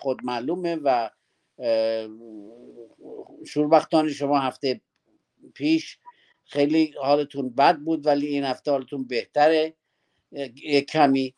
[0.00, 1.10] خود معلومه و
[3.46, 4.80] شوربختان شما هفته
[5.54, 5.98] پیش
[6.44, 9.74] خیلی حالتون بد بود ولی این هفته حالتون بهتره
[10.88, 11.34] کمی.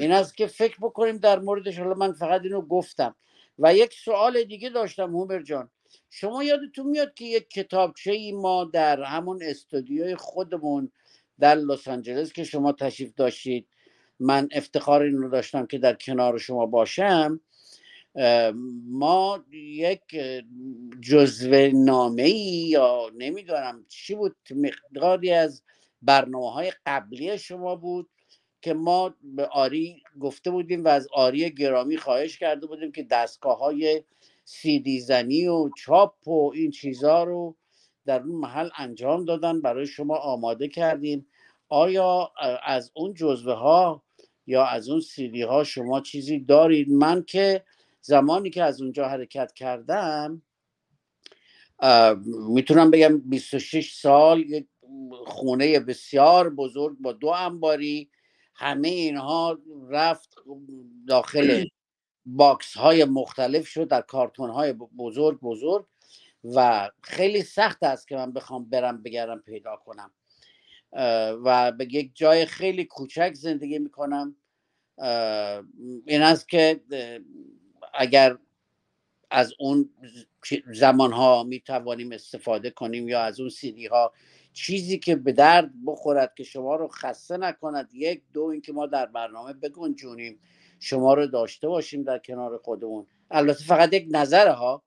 [0.00, 3.16] این است که فکر بکنیم در موردش حالا من فقط اینو گفتم
[3.58, 5.70] و یک سوال دیگه داشتم هومر جان.
[6.10, 10.92] شما یادتون میاد که یک کتابچه ای ما در همون استودیوی خودمون
[11.40, 13.68] در لس آنجلس که شما تشریف داشتید
[14.20, 17.40] من افتخار این رو داشتم که در کنار شما باشم
[18.88, 20.00] ما یک
[21.00, 25.62] جزوه نامه ای یا نمی‌دونم چی بود مقداری از
[26.02, 28.10] برنامه های قبلی شما بود
[28.62, 33.58] که ما به آری گفته بودیم و از آری گرامی خواهش کرده بودیم که دستگاه
[33.58, 34.02] های
[34.50, 37.56] سیدی زنی و چاپ و این چیزها رو
[38.06, 41.26] در اون محل انجام دادن برای شما آماده کردیم.
[41.68, 42.32] آیا
[42.64, 44.02] از اون جزوه ها
[44.46, 47.64] یا از اون سیدی ها شما چیزی دارید؟ من که
[48.00, 50.42] زمانی که از اونجا حرکت کردم
[52.48, 54.66] می‌تونم بگم 26 سال یک
[55.26, 58.10] خونه بسیار بزرگ با دو انباری
[58.54, 60.34] همه اینها رفت
[61.08, 61.64] داخل
[62.36, 65.86] box های مختلف شد در کارتون های بزرگ بزرگ
[66.44, 70.10] و خیلی سخت است که من بخوام برم بگردم پیدا کنم.
[71.44, 74.36] و به یک جای خیلی کوچک زندگی می‌کنم.
[76.06, 76.80] این است که
[77.94, 78.38] اگر
[79.30, 79.90] از اون
[80.72, 84.12] زمان ها می توانیم استفاده کنیم یا از اون سیدی ها
[84.52, 89.06] چیزی که به درد بخورد که شما رو خسته نکند یک دو اینکه ما در
[89.06, 90.40] برنامه بگنجونیم.
[90.78, 93.06] شما رو داشته باشیم در کنار خودمون.
[93.30, 94.82] البته فقط یک نظر ها.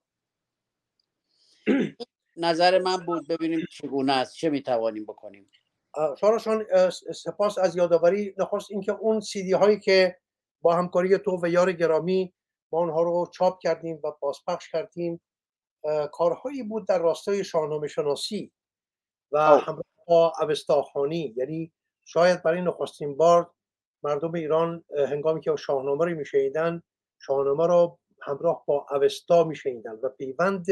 [2.38, 5.52] نظر من بود ببینیم چگونه است چه می‌توانیم بکنیم.
[6.20, 6.66] شارشان
[7.16, 8.36] سپاس از یادآوری.
[8.38, 10.18] نخواست اینکه اون سیدی هایی که
[10.62, 12.34] با همکاری تو و یار گرامی
[12.72, 15.22] ما اونها رو چاپ کردیم و بازپخش کردیم
[16.12, 18.52] کارهایی بود در راستای شاهنامه شناسی
[19.32, 21.34] و همراه با اوستاخانی.
[21.38, 21.72] یعنی
[22.06, 23.52] شاید برای نخستین بار
[24.04, 26.84] مردم ایران هنگامی که شاهنامه رو میشنیدن
[27.20, 30.66] شاهنامه رو همراه با اوستا میشنیدن و پیوند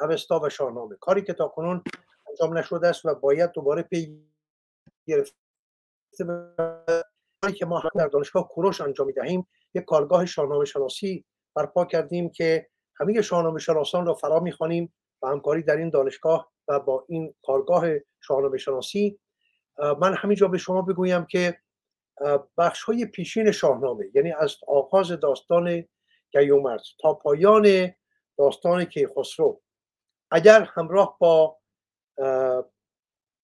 [0.00, 0.96] اوستا و شاهنامه.
[1.00, 1.84] کاری که تا کنون
[2.28, 4.24] انجام نشده است و باید دوباره پی
[5.06, 5.36] گرفته
[7.54, 11.24] که ما در دانشگاه کوروش انجام می‌دهیم یک کارگاه شاهنامه شناسی
[11.54, 14.92] برپا کردیم که همه شاهنامه شناسان را فرا می‌خوانیم
[15.22, 17.86] و همکاری در این دانشگاه و با این کارگاه
[18.20, 19.18] شاهنامه شناسی
[20.00, 21.58] من همینجا به شما بگویم که
[22.58, 25.84] بخش های پیشین شاهنامه یعنی از آغاز داستان
[26.32, 27.94] گیومرز تا پایان
[28.38, 29.62] داستان کیخسرو.
[30.30, 31.58] اگر همراه با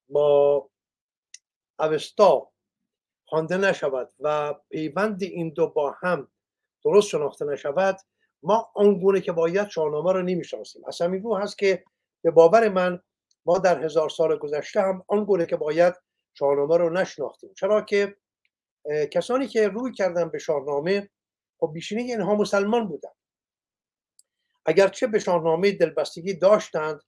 [0.09, 0.71] با
[1.79, 2.53] اوستا
[3.29, 6.29] خوانده نشود و پیوند این دو با هم
[6.85, 7.97] درست شناخته نشود
[8.43, 11.85] ما آنگونه که باید شاهنامه رو نمی‌شناسیم از همین رو هست که
[12.25, 13.03] به باور من
[13.47, 15.95] ما در هزار سال گذشته هم آنگونه که باید
[16.35, 17.55] شاهنامه رو نشناختیم.
[17.55, 18.17] چرا که
[19.13, 21.11] کسانی که روی کردن به شاهنامه
[21.61, 23.11] خب بیشینه اینها مسلمان بودن.
[24.67, 27.01] اگرچه به شاهنامه دلبستگی داشتند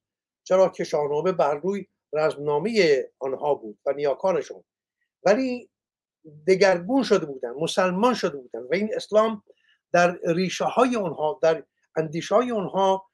[0.44, 4.64] چرا که شاهنامه بر روی رزمنامه آنها بود و نیاکانشون.
[5.24, 5.70] ولی
[6.46, 9.42] دگرگون شده بودن مسلمان شده بودن و این اسلام
[9.92, 11.64] در ریشه های اونها در
[11.96, 13.10] اندیشه های اونها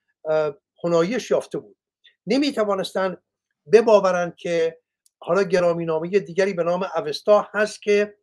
[0.84, 1.76] هنایش یافته بود.
[2.26, 3.16] نمی توانستن
[3.72, 4.78] بباورند که
[5.18, 8.16] حالا گرامی نامه دیگری به نام اوستا هست که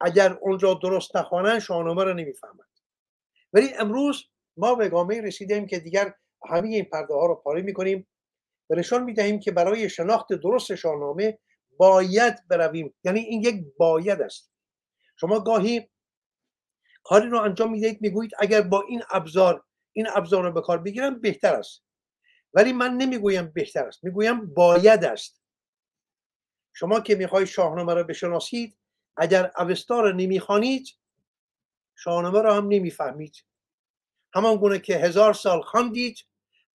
[0.00, 2.68] اگر اون را درست نخوانند شاهنامه را نمی‌فهمند.
[3.52, 4.24] ولی امروز
[4.56, 6.14] ما به گامه رسیدیم که دیگر
[6.50, 8.08] همه این پرده ها رو پاره می‌کنیم
[8.70, 11.38] و نشان می‌دهیم که برای شناخت درست شاهنامه
[11.76, 12.94] باید برویم.
[13.04, 14.52] یعنی این یک باید است.
[15.20, 15.90] شما گاهی
[17.04, 21.20] کاری رو انجام می‌دهید می‌گویید اگر با این ابزار این ابزار رو به کار بگیرم
[21.20, 21.84] بهتر است.
[22.54, 25.42] ولی من نمی‌گویم بهتر است می‌گویم باید است.
[26.74, 28.77] شما که می‌خوای شاهنامه را بشناسید
[29.18, 30.88] اگر اوستا را نمی‌خوانید
[31.94, 33.44] شاهنامه را هم نمی‌فهمید.
[34.34, 36.18] همان گونه که هزار سال خواندید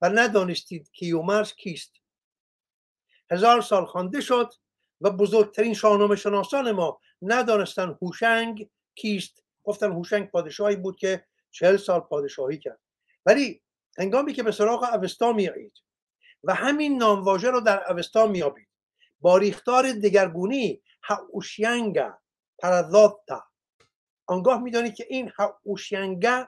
[0.01, 1.93] و ندانستید کیومرز کیست.
[3.31, 4.53] هزار سال خوانده شد
[5.01, 9.43] و بزرگترین شاهنامه شناسان ما ندانستن هوشنگ کیست.
[9.63, 12.80] گفتن هوشنگ پادشاهی بود که چهل سال پادشاهی کرد.
[13.25, 13.61] ولی
[13.97, 15.73] هنگامی که به سراغ اوستا میایید
[16.43, 18.67] و همین نامواژه رو در اوستا میابید
[19.22, 22.22] با ریختار دگرگونی هاوشینگا
[22.64, 23.43] پرذاتا
[24.25, 26.48] آنگاه می‌دانید که این هاوشینگا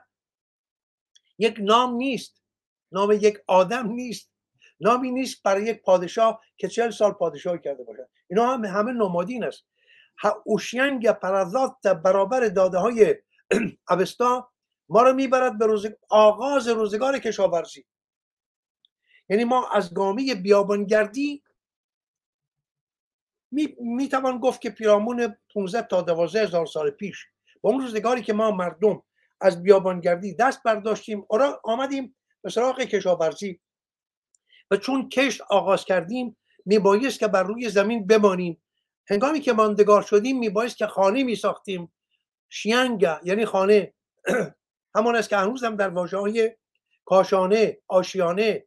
[1.38, 2.42] یک نام نیست.
[2.92, 4.32] نام یک آدم نیست.
[4.80, 8.08] نامی نیست برای یک پادشاه که چهل سال پادشاهی کرده باشد.
[8.28, 9.64] اینا هم همه نمادین است.
[10.44, 13.14] اوشینگ پرذات برابر داده های
[13.90, 14.52] اوستا
[14.88, 15.86] ما رو می‌برد به روز...
[16.08, 17.86] آغاز روزگار کشاورزی.
[19.28, 21.42] یعنی ما از گامی بیابانگردی
[23.56, 27.26] می, می توان گفت که پیرامون 15 تا 12 هزار سال پیش
[27.60, 29.02] با اون روزگاری که ما مردم
[29.40, 31.26] از بیابانگردی دست برداشتیم
[31.64, 33.60] آمدیم به سراغ کشاورزی.
[34.70, 38.62] و چون کشت آغاز کردیم میبایست که بر روی زمین بمانیم.
[39.08, 41.92] هنگامی که ماندگار شدیم میبایست که خانه میساختیم.
[42.48, 43.94] شینگه یعنی خانه.
[44.96, 46.56] همان است که هنوز هم در واژه های
[47.04, 48.66] کاشانه آشیانه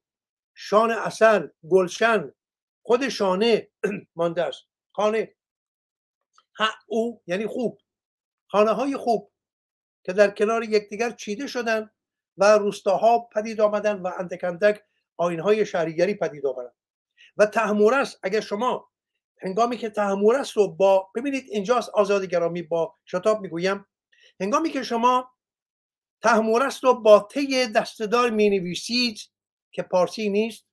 [0.55, 2.33] شان اصل گلشن
[2.81, 3.67] خود شانه
[4.15, 4.68] مانده است.
[4.91, 5.35] خانه.
[6.87, 7.81] او یعنی خوب.
[8.47, 9.31] خانه های خوب
[10.03, 11.89] که در کنار یکدیگر چیده شدن
[12.37, 14.83] و روستاها پدید آمدن و اندک اندک
[15.19, 16.71] های شهریگری پدید آمدن
[17.37, 18.89] و تحمورس اگر شما
[19.41, 23.85] هنگامی که تحمورس رو با ببینید اینجاست آزاد گرامی با شتاب می‌گویم
[24.39, 25.31] هنگامی که شما
[26.21, 29.19] تحمورس رو با طی دستدار می نویسید
[29.71, 30.65] که پارسی نیست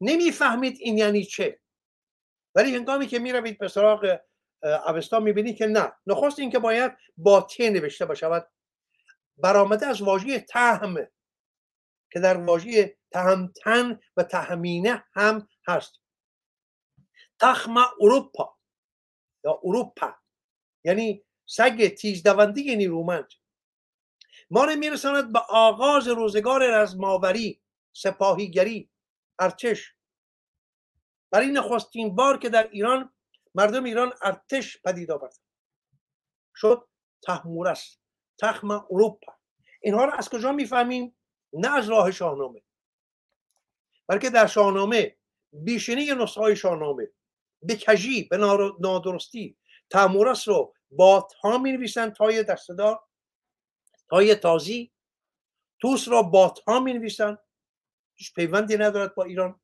[0.00, 1.60] نمی‌فهمید این یعنی چه.
[2.58, 4.18] ولی هنگامی که می روید به سراغ
[4.62, 5.92] اوستا می بینید که نه.
[6.06, 8.48] نخست اینکه باید با ت نوشته باشد
[9.36, 10.94] برآمده از واژه تهم
[12.12, 16.00] که در واژه تهمتن و تهمینه هم هست.
[17.40, 18.58] تخم اروپا
[19.44, 20.14] یا اروپا
[20.84, 23.28] یعنی سگ تیزدوندی نیرومند.
[24.50, 27.62] ما رو میرساند به آغاز روزگار رزماوری
[27.92, 28.90] سپاهیگری
[29.38, 29.97] ارتش.
[31.30, 33.12] برای نخستین بار که در ایران
[33.54, 35.38] مردم ایران ارتش پدید آورد.
[36.56, 36.88] شد
[37.22, 37.98] تحمورس
[38.38, 39.32] تخم اروپا.
[39.82, 41.16] اینها رو از کجا می‌فهمیم؟
[41.52, 42.62] نه از راه شاهنامه.
[44.06, 45.16] بلکه در شاهنامه
[45.52, 47.08] بیشینی نسخه شاهنامه.
[47.62, 48.36] به کجی به
[48.80, 49.58] نادرستی.
[49.90, 53.04] تحمورس رو با تا می نویسن تای دستدار
[54.10, 54.92] تای تازی.
[55.80, 57.38] توس را با تا می نویسن
[58.34, 59.60] پیوندی ندارد با ایران.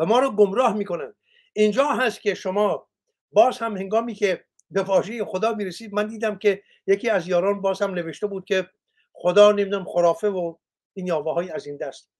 [0.00, 1.14] و ما رو گمراه می‌کنن.
[1.52, 2.88] اینجا هست که شما
[3.32, 7.82] باز هم هنگامی که به واژه خدا می‌رسید من دیدم که یکی از یاران باز
[7.82, 8.70] هم نوشته بود که
[9.12, 10.56] خدا نمی‌دونم خرافه و
[10.92, 12.10] این یاوه های از این دست.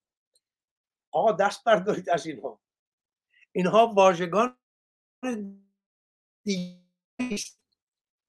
[1.12, 2.60] آقا دست بردارید از اینها.
[3.52, 4.57] اینها واژگان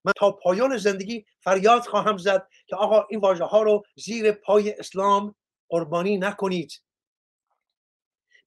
[0.06, 4.80] من تا پایان زندگی فریاد خواهم زد که آقا این واژه ها رو زیر پای
[4.80, 5.36] اسلام
[5.70, 6.82] قربانی نکنید.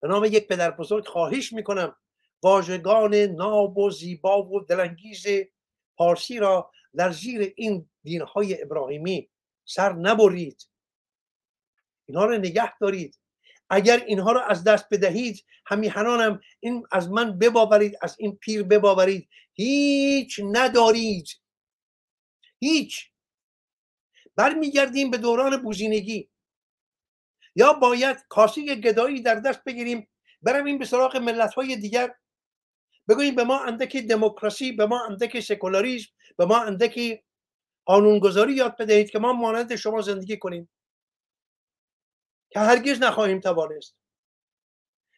[0.04, 1.96] به نام یک پدر بزرگ خواهش می‌کنم
[2.42, 5.26] واژگان ناب و زیبا و دلانگیز
[5.96, 9.28] پارسی را در زیر این دینهای ابراهیمی
[9.64, 10.68] سر نبرید.
[12.06, 13.18] اینها رو نگه دارید.
[13.70, 19.28] اگر اینها رو از دست بدهید همیهنانم این از من بباورید از این پیر بباورید.
[19.54, 21.28] هیچ ندارید.
[22.58, 23.10] هیچ.
[24.36, 26.30] برمیگردیم به دوران بوزینگی.
[27.54, 30.08] یا باید کاسی گدایی در دست بگیریم
[30.42, 32.14] برویم به سراغ ملت های دیگر؟
[33.08, 37.22] بگوییم به ما اندکی دموکراسی به ما اندکی سکولاریسم به ما اندکی
[37.84, 40.70] قانونگذاری یاد بدهید که ما مانند شما زندگی کنیم.
[42.50, 43.96] که هرگز نخواهیم توانست.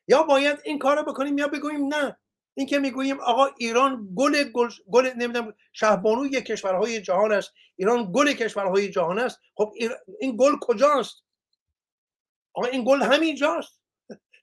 [0.08, 2.16] یا باید این کار بکنیم یا بگوییم نه.
[2.55, 7.52] این که می‌گوییم آقا ایران گل گل, گل نمی‌دونم شهبانوی کشورهای جهان است.
[7.76, 9.40] ایران گل کشورهای جهان است.
[9.55, 9.73] خب
[10.20, 11.25] این گل کجاست؟
[12.56, 13.80] آقا این گل همین جاست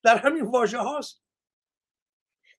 [0.03, 1.23] در همین واژه هاست.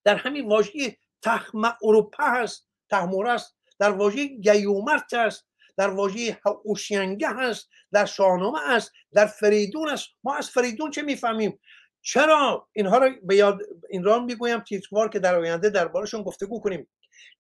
[0.05, 2.68] در همین واژه تخم اروپا هست.
[2.91, 3.57] تحمور است.
[3.78, 5.47] در واژه گیومرت است.
[5.76, 7.68] در واژه اوشینگه هست.
[7.92, 8.92] در شاهنامه است.
[9.12, 10.08] در فریدون است.
[10.24, 11.60] ما از فریدون چه می‌فهمیم؟
[12.00, 13.58] چرا اینها رو به یاد
[13.91, 16.91] این را می‌گویم تیتروار که در آینده دربارشون گفتگو کنیم.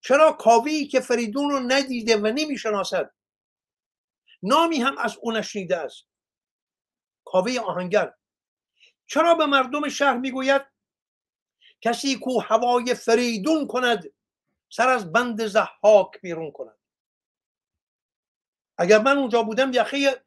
[0.00, 3.10] چرا کاوی که فریدون رو ندیده و نمی‌شناسد؟
[4.42, 6.06] نامی هم از او نشنیده است.
[7.24, 8.14] کاوه آهنگر.
[9.06, 10.62] چرا به مردم شهر می‌گوید؟
[11.80, 14.04] کسی کو هوای فریدون کند
[14.70, 16.76] سر از بند زحاک بیرون کند.
[18.78, 20.24] اگر من اونجا بودم یخه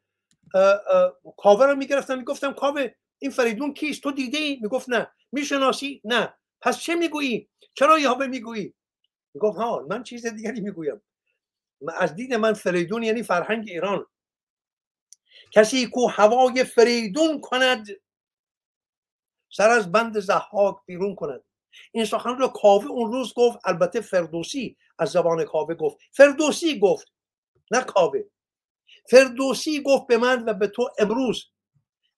[1.36, 5.10] کاوه رو می‌گرفتم می‌گفتم کاوه این فریدون کیست؟ تو دیده ای می‌گفت نه.
[5.32, 6.34] می‌شناسی؟ نه.
[6.60, 8.74] پس چه می‌گویی؟ چرا یهوه می‌گویی؟
[9.34, 11.02] می‌گفت ها من چیز دیگری می‌گویم.
[11.98, 14.06] از دید من فریدون یعنی فرهنگ ایران.
[15.52, 17.86] کسی کو هوای فریدون کند
[19.50, 21.44] سر از بند زحاک بیرون کند.
[21.92, 25.98] این سخن رو کاوه اون روز گفت البته فردوسی از زبان کاوه گفت.
[26.12, 27.12] فردوسی گفت
[27.70, 28.20] نه کاوه.
[29.10, 31.46] فردوسی گفت به من و به تو امروز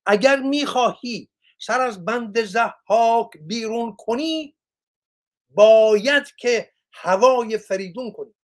[0.06, 1.28] اگر می‌خواهی
[1.58, 4.56] سر از بند زحاک بیرون کنی
[5.50, 8.34] باید که هوای فریدون کنی.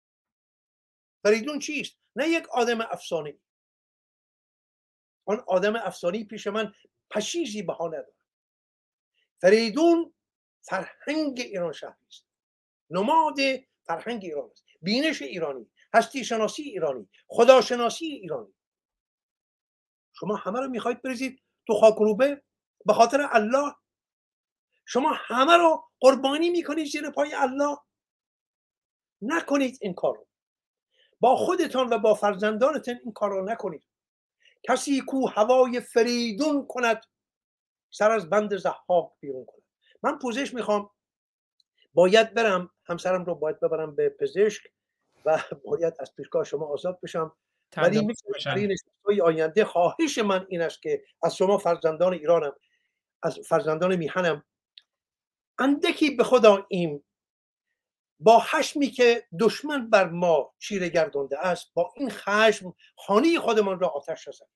[1.23, 3.39] فریدون چیست؟ نه یک آدم افسانه
[5.26, 6.72] آن آدم افسانه پیش من
[7.10, 8.12] پشیزی بها ندارد.
[9.40, 10.14] فریدون
[10.62, 12.26] فرهنگ ایران شهری است.
[12.90, 13.36] نماد
[13.86, 14.64] فرهنگ ایران است.
[14.82, 18.55] بینش ایرانی هستی شناسی ایرانی خداشناسی ایرانی.
[20.12, 22.42] شما همه رو می‌خواید بریزید تو خاکروبه
[22.86, 23.74] به خاطر الله؟
[24.84, 27.76] شما همه رو قربانی می‌کنید زیر پای الله؟
[29.22, 30.26] نکنید این کارو.
[31.20, 33.84] با خودتان و با فرزندانتان این کار رو نکنید.
[34.69, 37.05] کسی کو هوای فریدون کند.
[37.91, 39.62] سر از بند زحاک بیرون کند.
[40.03, 40.91] من پوزش می‌خوام.
[41.95, 42.70] باید برم.
[42.85, 44.62] همسرم رو باید ببرم به پزشک
[45.25, 47.36] و باید از پیشگاه شما آزاد بشم.
[47.77, 48.15] ولی
[49.09, 52.53] این آینده خواهش من این است که از شما فرزندان ایرانم
[53.23, 54.45] از فرزندان میهنم
[55.59, 57.05] اندکی به خدا این
[58.20, 63.89] با خشمی که دشمن بر ما چیره گردانده است با این خشم خانه خودمان را
[63.89, 64.49] آتش رسد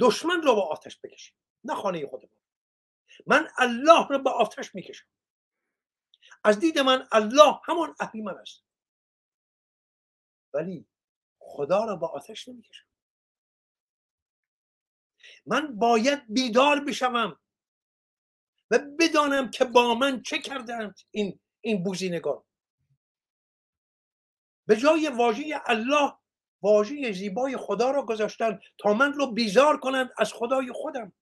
[0.00, 2.40] دشمن را با آتش بکشیم نه خانه خودمان.
[3.26, 5.06] من الله را به آتش می‌کشم.
[6.44, 8.64] از دید من الله همان اهریمن است.
[10.54, 10.86] ولی
[11.38, 12.86] خدا را با آتش نمی‌کشم.
[15.46, 17.40] من باید بیدار بشوم.
[18.70, 22.42] و بدانم که با من چه کردند این این بوزینگان.
[24.66, 26.12] به جای واژه الله
[26.62, 31.12] واژه زیبای خدا را گذاشتن تا من رو بیزار کنند از خدای خودم.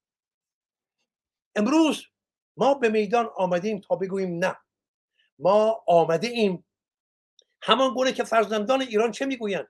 [1.56, 2.06] امروز
[2.56, 4.56] ما به میدان آمدیم تا بگوییم نه.
[5.38, 6.64] ما آمده ایم
[7.62, 9.68] همان گونه که فرزندان ایران چه می‌گویند؟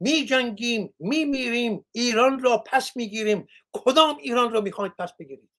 [0.00, 3.46] می جنگیم می میریم ایران را پس می‌گیریم.
[3.72, 5.50] کدام ایران را می‌خواید پس بگیرید؟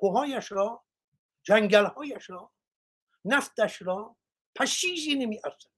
[0.00, 0.84] کوهایش را
[1.42, 2.52] جنگلهایش را
[3.24, 4.16] نفتش را
[4.54, 5.70] پس چیزی نمی ارزد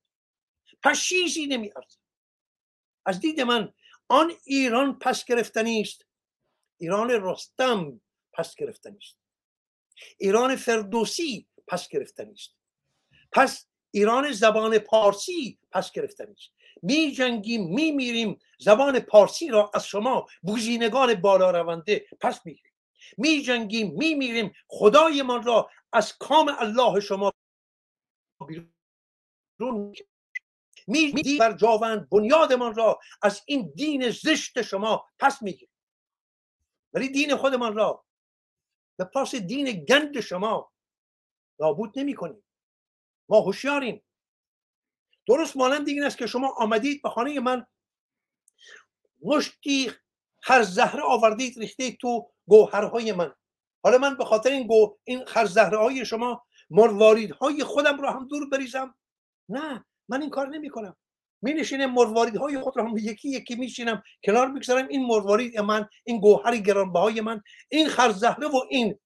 [0.83, 1.99] پس چیزی نمی ارزد
[3.07, 3.73] از دید من
[4.09, 6.07] آن ایران پس گرفتنی است.
[6.77, 8.01] ایران رستم
[8.33, 9.19] پس گرفتنی است.
[10.19, 12.57] ایران فردوسی پس گرفتنی است.
[13.33, 16.51] پس ایران زبان پارسی پس گرفتنی است.
[16.83, 22.72] می جنگیم می میریم زبان پارسی را از شما بوزینگان بالا رونده پس می‌گیریم.
[23.19, 27.33] می جنگیم می میریم خدایمان را از کام الله شما
[28.47, 29.95] بیرون
[30.87, 35.75] می بر جاوند بنیادمان را از این دین زشت شما پس می‌گیریم.
[36.93, 38.05] ولی دین خودمان را
[38.97, 40.73] به پاس دین گند شما
[41.61, 42.45] نابود نمی کنیم.
[43.29, 44.03] ما هوشیاریم.
[45.27, 47.67] درست مانند این است که شما آمدید به خانه من
[49.23, 49.93] مشتی
[50.43, 53.33] هر زهره آوردید ریختید تو گوهرهای من.
[53.85, 56.43] حالا من به خاطر این گو این خرزهره های شما
[57.41, 58.95] های خودم رو هم دور بریزم.
[59.49, 60.97] نه من این کار نمی کنم
[61.43, 64.89] می نشینم مروارید های خود رو هم یکی یکی میشینم کنار می‌گذارم.
[64.89, 68.99] این مروارید من این گوهر گرانبهای من این خرزهره و این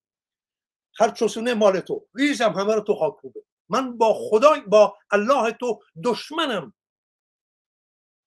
[0.93, 2.07] خرچسونه مال تو.
[2.15, 6.75] ریزم همه رو تو خاک بوده من با خدای با الله تو دشمنم.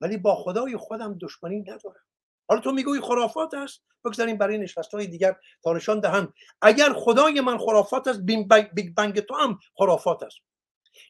[0.01, 2.08] ولی با خدای خودم دشمنی ندارم.
[2.49, 7.41] حالا تو میگوی خرافات است؟ بگذاریم برای نشست های دیگر تا نشان دهم اگر خدای
[7.41, 10.37] من خرافات است Big Bang تو هم خرافات است.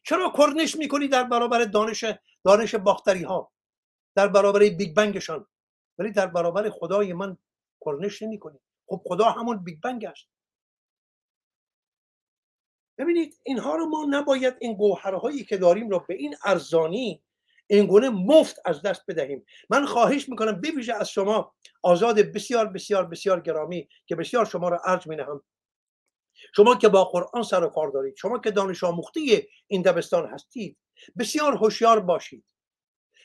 [0.03, 2.06] چرا کرنش می‌کنی در برابر دانش
[2.45, 3.51] دانش باختری ها
[4.16, 5.48] در برابر Big Bang شان.
[5.98, 7.38] ولی در برابر خدای من
[7.85, 10.27] کرنش نمی کنی خب خدا همون بیگ بنگ است.
[12.98, 17.22] ببینید اینها رو ما نباید این گوهرهایی که داریم رو به این ارزانی
[17.69, 19.45] اینگونه مفت از دست بدهیم.
[19.69, 24.81] من خواهش می‌کنم بویژه از شما آزاد بسیار بسیار بسیار گرامی که بسیار شما را
[24.85, 25.43] ارج مینهم.
[26.56, 30.77] شما که با قرآن سر و کار دارید شما که دانش آموخته این دبستان هستید
[31.19, 32.45] بسیار هوشیار باشید.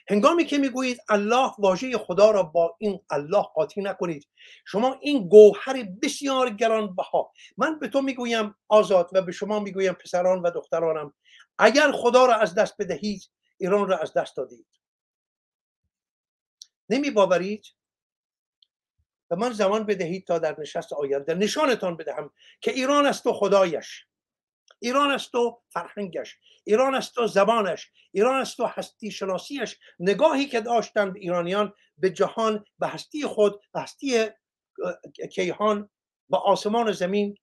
[0.08, 4.28] هنگامی که می‌گویید الله واژه خدا را با این الله قاطی نکنید.
[4.66, 7.32] شما این گوهر بسیار گرانبها.
[7.56, 11.14] من به تو می‌گویم آزاد و به شما می‌گویم پسران و دخترانم
[11.58, 13.22] اگر خدا را از دست بدهید
[13.56, 14.66] ایران را از دست دادید.
[16.88, 17.66] نمی باورید
[19.30, 24.06] و من زمان بدهید تا در نشست آینده نشانتان بدهم که ایران است و خدایش.
[24.78, 26.38] ایران است و فرهنگش.
[26.64, 27.90] ایران است و زبانش.
[28.12, 33.60] ایران است و هستی شناسیش نگاهی که داشتن به ایرانیان به جهان به هستی خود
[33.72, 34.28] به هستی
[35.32, 35.90] کیهان
[36.30, 37.36] به آسمان زمین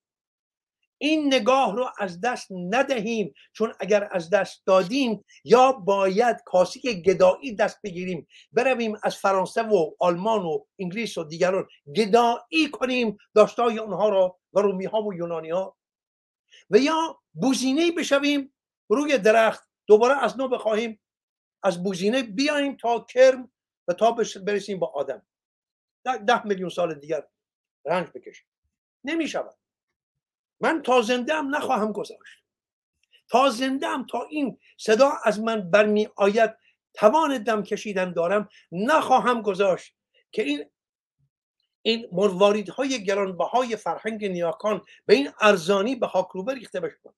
[1.01, 7.55] این نگاه رو از دست ندهیم چون اگر از دست دادیم یا باید کاسی گدایی
[7.55, 8.27] دست بگیریم.
[8.51, 14.61] برویم از فرانسه و آلمان و انگلیس و دیگران گدایی کنیم داشتای اونها را و
[14.61, 15.77] رومی ها و یونانی ها
[16.69, 18.53] و یا بوزینه بشویم
[18.89, 21.01] روی درخت دوباره از نو بخواهیم
[21.63, 23.51] از بوزینه بیاییم تا کرم
[23.87, 24.11] و تا
[24.45, 25.25] برسیم با آدم.
[26.03, 27.27] ده, میلیون سال دیگر
[27.85, 28.47] رنج بکشیم.
[29.03, 29.60] نمی شود
[30.61, 32.41] من تا زنده هم نخواهم گذاشت.
[33.27, 36.55] تا زنده هم تا این صدا از من برمی آید
[36.93, 39.95] توان دم کشیدن دارم نخواهم گذاشت
[40.31, 40.65] که این
[41.81, 47.13] این مرواریدهای گرانبهای فرهنگ نیاکان به این ارزانی به خاکروبه ریخته بشن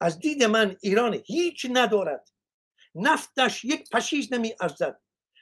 [0.00, 2.30] از دید من ایران هیچ ندارد.
[2.94, 5.00] نفتش یک پشیز نمی ارزد.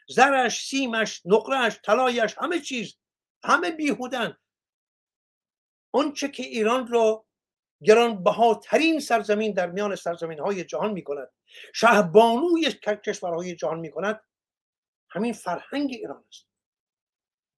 [0.08, 2.94] زرش سیمش نقرهش طلایش همه چیز
[3.44, 4.36] همه بیهودن.
[5.94, 7.26] آنچه که ایران را
[7.82, 11.30] گرانبهاترین سرزمین در میان سرزمین های جهان می کند
[11.74, 12.72] شهبانوی
[13.04, 14.20] کشورهای جهان می کند
[15.10, 16.46] همین فرهنگ ایران است.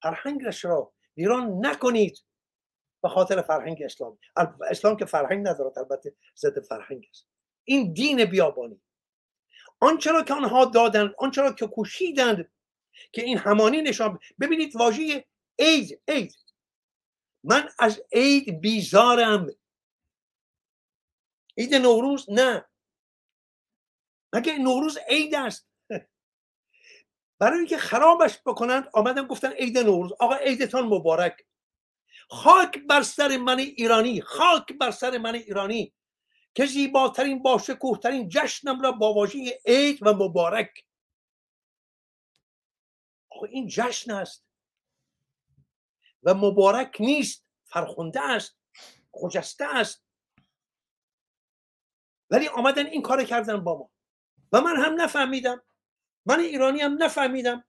[0.02, 2.18] فرهنگش را ایران نکنید
[3.02, 4.18] به خاطر فرهنگ اسلام.
[4.70, 7.26] اسلام که فرهنگ ندارد البته ضد فرهنگ است.
[7.64, 8.80] این دین بیابانی.
[9.80, 12.52] آنچه را که آنها دادند آنچه را که کوشیدند
[13.12, 15.24] که این همانی نشان ببینید واژه
[15.58, 16.45] عید عید.
[17.46, 19.46] من از عید بیزارم.
[21.58, 22.64] عید نوروز نه.
[24.32, 25.68] مگه نوروز عید است؟
[27.40, 30.12] برای اینکه خرابش بکنند آمدن گفتن عید نوروز.
[30.20, 31.46] آقا عیدتان مبارک.
[32.30, 35.94] خاک بر سر من ایرانی خاک بر سر من ایرانی.
[36.54, 40.84] که زیباترین با شکوهترین جشنم را با واژه عید و مبارک.
[43.30, 44.45] آقا این جشن است.
[46.26, 48.58] و مبارک نیست فرخنده است
[49.12, 50.04] خجسته است.
[52.30, 53.90] ولی آمدن این کار کردن با ما.
[54.52, 55.62] و من هم نفهمیدم.
[56.26, 57.64] من ایرانی هم نفهمیدم.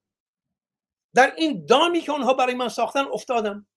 [1.15, 3.67] در این دامی که آنها برای من ساختن افتادم.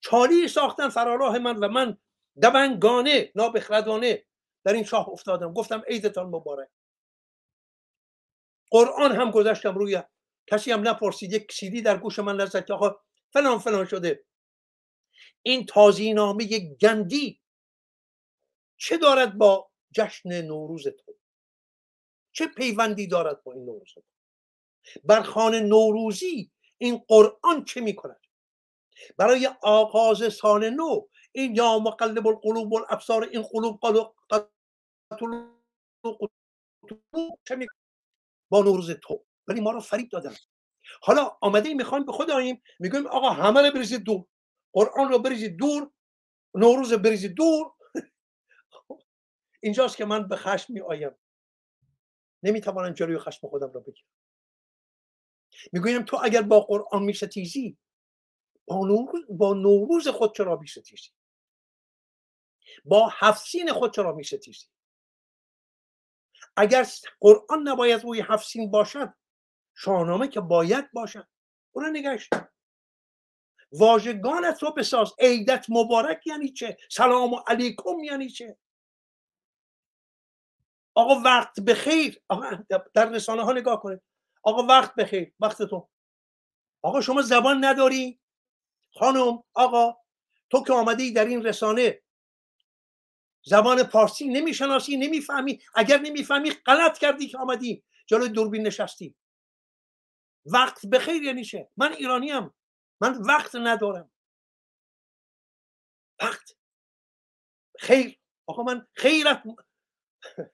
[0.00, 1.98] چالی ساختن فراراه من و من
[2.42, 4.26] دبنگانه نابخردانه
[4.64, 5.52] در این شاه افتادم.
[5.52, 6.68] گفتم عیدتان مبارک.
[8.70, 10.02] قرآن هم گذاشتم روی
[10.46, 11.32] کسی هم نپرسید.
[11.32, 12.96] یک سیدی در گوش من لذت که آقا
[13.32, 14.24] فلان فلان شده.
[15.42, 17.40] این تازینامه گندی.
[18.76, 21.14] چه دارد با جشن نوروز تو؟
[22.32, 24.02] چه پیوندی دارد با این نوروز تو؟
[25.04, 28.20] بر خانه نوروزی این قرآن چه می کند؟
[29.16, 33.80] برای آغاز سال نو این یا مقلب القلوب والابصار این قلوب
[37.48, 37.66] چه می
[38.50, 40.34] با نوروز تو؟ ولی ما رو فریب دادن.
[41.00, 44.24] حالا آمده می‌خوایم به خود آییم می‌گویم آقا همه رو بریزید دور.
[44.72, 45.90] قرآن رو بریزید دور
[46.54, 47.72] نوروز بریزید دور.
[49.60, 51.14] اینجاست که من به خشم می آیم
[52.42, 54.08] نمی‌توانم جلوی خشم خودم را بگیرم.
[55.72, 57.78] می‌گویم تو اگر با قرآن میستیزی
[58.66, 61.10] با نوروز, با نوروز خود چرا میستیزی؟
[62.84, 64.66] با هفسین خود چرا میستیزی؟
[66.56, 66.86] اگر
[67.20, 69.14] قرآن نباید روی هفسین باشد
[69.84, 71.28] شاهنامه که باید باشد
[71.72, 72.30] اون نگشت
[73.72, 78.56] واژگانت رو بساز عیدت مبارک یعنی چه؟ سلام علیکم یعنی چه؟
[80.94, 82.20] آقا وقت بخیر.
[82.28, 82.50] آقا
[82.94, 84.00] در رسانه ها نگاه کنید.
[84.42, 85.32] آقا وقت بخیر.
[85.40, 85.88] وقت تو.
[86.82, 88.20] آقا شما زبان نداری؟
[88.98, 89.96] خانم آقا
[90.50, 92.02] تو که آمده در این رسانه
[93.44, 95.62] زبان پارسی نمی‌شناسی نمی‌فهمی.
[95.74, 97.84] اگر نمی‌فهمی غلط کردی که آمدی.
[98.06, 99.16] جلوی دوربین نشستی.
[100.46, 102.50] وقت بخیر یعنی چه من ایرانیم.
[103.00, 104.10] من وقت ندارم.
[106.22, 106.56] وقت.
[107.78, 108.18] خیر.
[108.46, 109.42] آقا من خیرت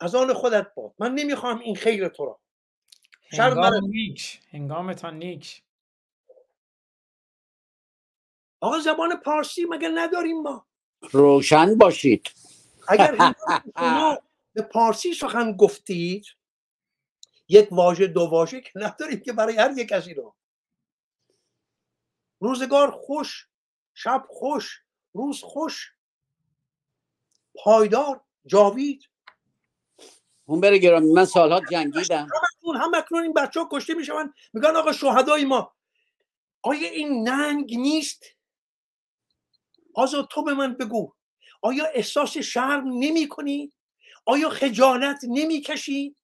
[0.00, 0.94] از آن خودت باد.
[0.98, 2.40] من نمی‌خوام این خیر تو را.
[3.32, 4.40] هنگام نیک.
[4.50, 5.62] هنگامتان نیک.
[8.60, 10.66] آقا زبان پارسی مگه نداریم ما؟
[11.12, 12.30] روشن باشید.
[12.88, 13.16] اگر
[13.78, 14.18] شما
[14.52, 16.26] به پارسی سخن گفتید
[17.48, 20.36] یک واژه دو واژه که نداریم که برای هر یک کسی رو
[22.40, 23.48] روزگار خوش
[23.94, 24.80] شب خوش
[25.14, 25.92] روز خوش.
[27.54, 29.08] پایدار جاوید.
[30.44, 32.28] اون بره گرامی من سالها جنگیدم.
[32.62, 35.74] همکنون هم اکنون این بچه ها کشته میشون میگن آقا شهدای ما.
[36.62, 38.24] آیا این ننگ نیست؟
[39.94, 41.14] آزاد تو به من بگو.
[41.62, 43.72] آیا احساس شرم نمی کنی؟
[44.26, 46.16] آیا خجالت نمی کشی؟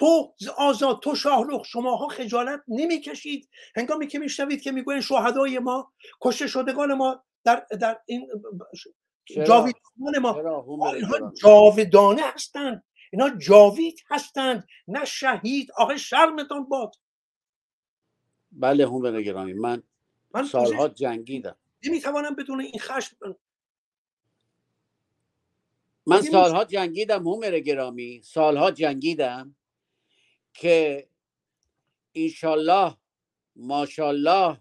[0.00, 5.92] تو آزاد تو شاهروخ شماها خجالت نمی کشید هنگامی که میشنوید که می‌گوین شهدای ما
[6.20, 8.28] کشته شدگان ما در, در این
[9.46, 10.42] جاویدان ما
[11.42, 12.84] جاودانه هستند.
[13.12, 14.68] اینا جاوید هستند.
[14.88, 15.72] نه شهید.
[15.76, 16.94] آقا شرمتان باد.
[18.52, 19.52] بله هم گرامی.
[19.52, 19.82] من,
[20.34, 21.56] من سالها جنگیدم.
[21.84, 23.16] نمی‌توانم بدون این خشم
[26.06, 28.22] من سالها جنگیدم هم گرامی.
[28.24, 29.56] سالها جنگیدم.
[30.54, 31.08] که
[32.14, 32.96] انشالله
[33.56, 34.60] ماشالله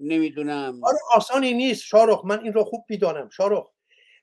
[0.00, 0.80] نمی‌دونم.
[0.84, 3.66] آره آسانی نیست شارخ من این رو خوب می‌دانم شارخ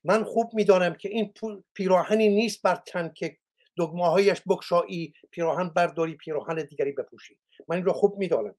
[0.04, 1.34] من خوب می‌دانم که این
[1.74, 3.38] پیراهنی نیست بر تن که
[3.78, 7.38] دگمه هایش بکشایی پیراهن برداری پیراهن دیگری بپوشی.
[7.68, 8.56] من این رو خوب می‌دانم.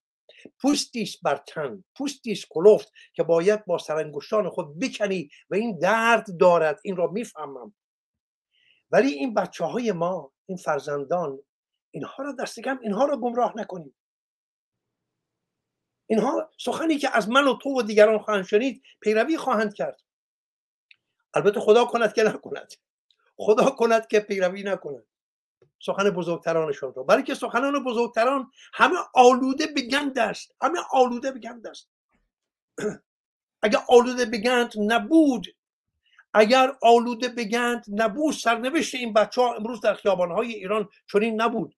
[0.63, 5.79] پوستی است بر تن پوستی است کلفت که باید با سرانگشتان خود بکنی و این
[5.79, 7.75] درد دارد این را می‌فهمم.
[8.91, 11.39] ولی این بچه های ما این فرزندان
[11.99, 13.95] اینها را دست کم اینها را گمراه نکنیم.
[16.07, 20.03] اینها سخنی که از من و تو و دیگران خواهند شنید پیروی خواهند کرد.
[21.35, 22.73] البته خدا کند که نکند.
[23.37, 25.05] خدا کند که پیروی نکند.
[25.81, 27.03] سخن بزرگترانشان را.
[27.03, 30.55] برای که سخنان بزرگتران همه آلوده به گند است.
[30.63, 31.89] همه آلوده به گند است.
[33.63, 35.47] اگر آلوده به نبود
[36.35, 41.78] اگر آلوده به گند نبود سرنوشت این بچه ها امروز در خیابانهای ایران چنین نبود.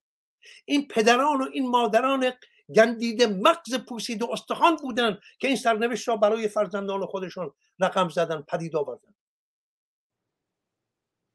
[0.64, 2.32] این پدران و این مادران
[2.74, 8.76] گندیده مغز پوسیده استخوان بودن که این سرنوشت را برای فرزندان خودشان رقم زدن پدید
[8.76, 9.14] آوردن.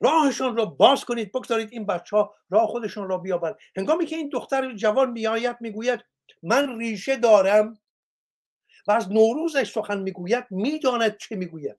[0.02, 3.56] راهشان را باز کنید بگذارید این بچه ها راه خودشان را بیابند.
[3.78, 6.06] هنگامی که این دختر جوان میآید می‌گوید
[6.44, 7.80] من ریشه دارم
[8.88, 11.78] و از نوروزش سخن می‌گوید می‌داند چه می‌گوید.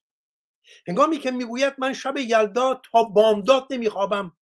[0.89, 4.37] هنگامی که می‌گوید من شب یلدا تا بامداد نمیخوابم.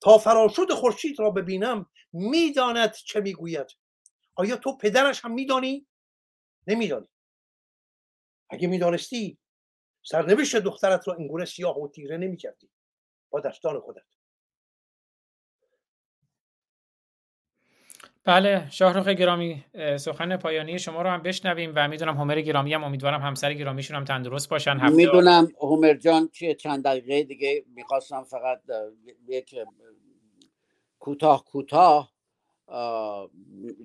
[0.00, 3.66] تا فراشد خورشید را ببینم می‌داند چه می‌گوید.
[4.34, 5.86] آیا تو پدرش هم میدانی؟
[6.66, 7.08] نمیدانی.
[8.50, 9.38] اگه می‌دانستی
[10.02, 12.70] سرنوشت دخترت را اینگونه سیاه و تیره نمی‌کردی.
[13.30, 14.17] با دستان خودت.
[18.28, 19.64] بله شاهروخ گرامی
[19.96, 24.04] سخن پایانی شما رو هم بشنویم و می‌دونم همر گرامی هم امیدوارم همسر گرامیشون هم
[24.04, 24.76] تندرست باشن.
[24.76, 28.62] هفته می‌دونم همر جان چیه چند دقیقه دیگه می‌خواستم فقط
[29.28, 29.54] یک
[30.98, 32.12] کوتاه کوتاه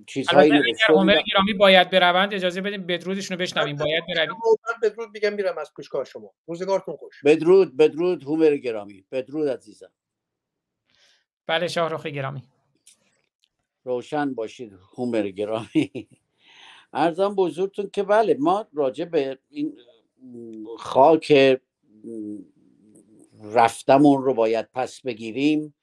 [0.07, 0.51] چیزهایی
[0.89, 4.35] همر گرامی باید بروند اجازه بدیم بدرودشون رو بشنویم باید برویم.
[4.83, 6.33] بدرود میگم میرم از پیشگاه شما.
[6.47, 7.23] روزگارتون خوش.
[7.25, 9.05] بدرود بدرود همر گرامی.
[9.11, 9.91] بدرود عزیزم.
[11.47, 12.43] بله شاهروخ گرامی.
[13.83, 16.07] روشن باشید هومر گرامی.
[16.93, 19.77] ارزم بزرگتون که بله ما راجع به این
[20.77, 21.57] خاک
[23.43, 25.73] رفتمون رو باید پس بگیریم.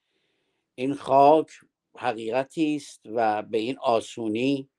[0.75, 1.49] این خاک
[1.97, 4.69] حقیقتی است و به این آسونی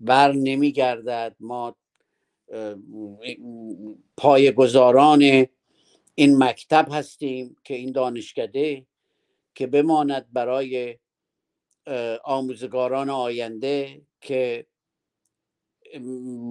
[0.00, 1.36] بر نمیگردد.
[1.40, 1.76] ما
[4.16, 5.46] پایگزاران
[6.14, 8.86] این مکتب هستیم که این دانشکده
[9.54, 10.98] که بماند برای
[12.24, 14.66] آموزگاران آینده که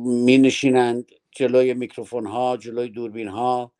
[0.05, 3.71] می نشینند جلوی میکروفون ها جلوی دوربین ها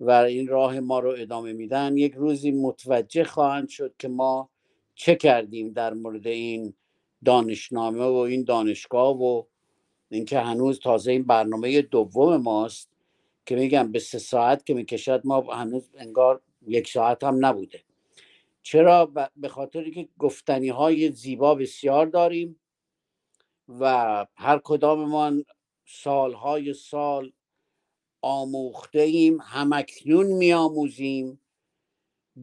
[0.00, 1.96] و این راه ما رو ادامه میدن.
[1.96, 4.50] یک روزی متوجه خواهند شد که ما
[4.94, 6.74] چه کردیم در مورد این
[7.24, 9.42] دانشنامه و این دانشگاه و
[10.10, 12.88] اینکه هنوز تازه این برنامه دوم ماست
[13.46, 17.82] که میگم به سه ساعت که می‌کشد ما هنوز انگار یک ساعت هم نبوده.
[18.62, 22.60] چرا به خاطری که گفتنی های زیبا بسیار داریم
[23.68, 25.44] و هر کداممان
[25.86, 27.32] سالهای سال
[28.22, 31.40] آموخته ایم همکنون میآموزیم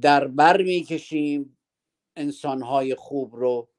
[0.01, 1.57] در بر می‌کشیم
[2.15, 3.69] انسانهای خوب رو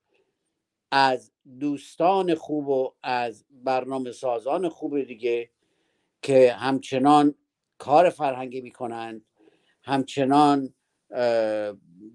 [0.91, 5.51] از دوستان خوب و از برنامه سازان خوب دیگه
[6.23, 7.35] که همچنان
[7.79, 9.25] کار فرهنگی می‌کنند
[9.83, 10.75] همچنان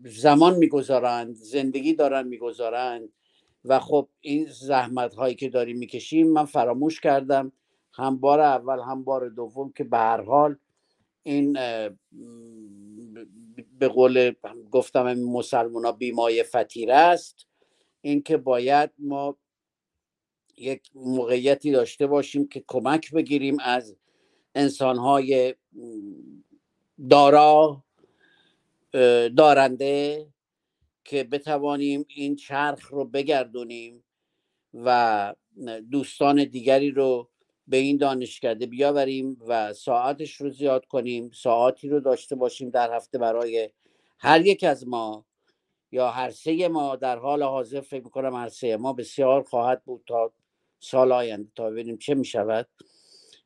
[0.05, 3.09] زمان می‌گذارند زندگی دارن می‌گذارند
[3.65, 7.51] و خب این زحمت هایی که داریم می‌کشیم من فراموش کردم
[7.93, 10.55] هم بار اول هم بار دوم که به هر حال
[11.23, 11.53] این
[13.79, 14.31] به قول
[14.71, 17.47] گفتم مسلمان ها بیمای فتیره است.
[18.01, 19.37] اینکه باید ما
[20.57, 23.95] یک موقعیتی داشته باشیم که کمک بگیریم از
[24.55, 25.55] انسانهای
[27.09, 27.83] دارا
[29.37, 30.27] دارنده
[31.05, 34.03] که بتوانیم این چرخ رو بگردونیم
[34.73, 35.35] و
[35.91, 37.29] دوستان دیگری رو
[37.67, 43.17] به این دانشکده بیاوریم و ساعتش رو زیاد کنیم ساعتی رو داشته باشیم در هفته
[43.17, 43.69] برای
[44.19, 45.25] هر یک از ما
[45.91, 46.95] یا هر سه ما.
[46.95, 50.33] در حال حاضر فکر می‌کنم هر سه ما بسیار خواهد بود تا
[50.79, 52.67] سال آینده تا ببینیم چه می‌شود.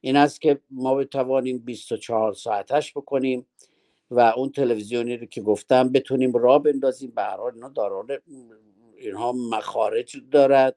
[0.01, 3.47] این است که ما بتوانیم 24 ساعتش بکنیم.
[4.11, 7.11] و اون تلویزیونی رو که گفتم بتونیم راه بندازیم.
[7.15, 8.07] به هر حال اینا داران
[8.97, 10.75] اینها مخارج دارد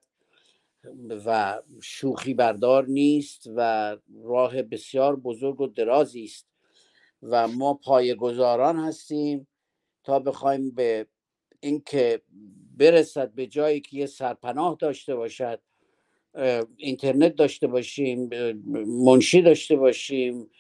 [1.27, 6.47] و شوخی بردار نیست و راه بسیار بزرگ و درازی است.
[7.23, 9.49] و ما پایه‌گذاران هستیم
[10.05, 11.07] تا بخوایم به
[11.61, 12.23] اینکه
[12.77, 15.61] برسد به جایی که یه سرپناه داشته باشد
[16.77, 18.31] اینترنت داشته باشیم
[18.87, 20.51] منشی داشته باشیم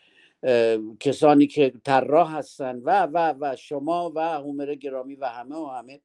[1.00, 6.00] کسانی که طراح هستن و و و شما و هومر گرامی و همه و همه.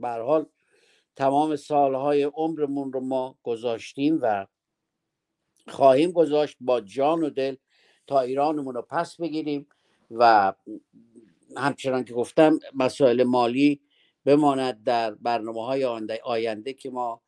[0.00, 0.46] به حال
[1.16, 4.46] تمام سالهای عمرمون رو ما گذاشتیم و
[5.68, 7.56] خواهیم گذاشت با جان و دل
[8.06, 9.66] تا ایرانمون رو پس بگیریم
[10.10, 10.52] و
[11.56, 13.80] همچنان که گفتم مسائل مالی
[14.24, 15.84] بماند در برنامه های
[16.24, 17.22] آینده که ما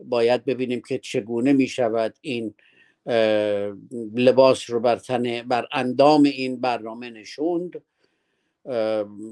[0.00, 2.54] باید ببینیم که چگونه می شود این
[4.14, 7.82] لباس رو بر تن بر اندام این برنامه نشوند.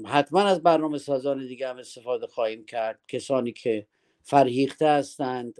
[0.05, 2.99] حتما از برنامه سازان دیگه هم استفاده خواهیم کرد.
[3.07, 3.87] کسانی که
[4.21, 5.55] فرهیخته هستند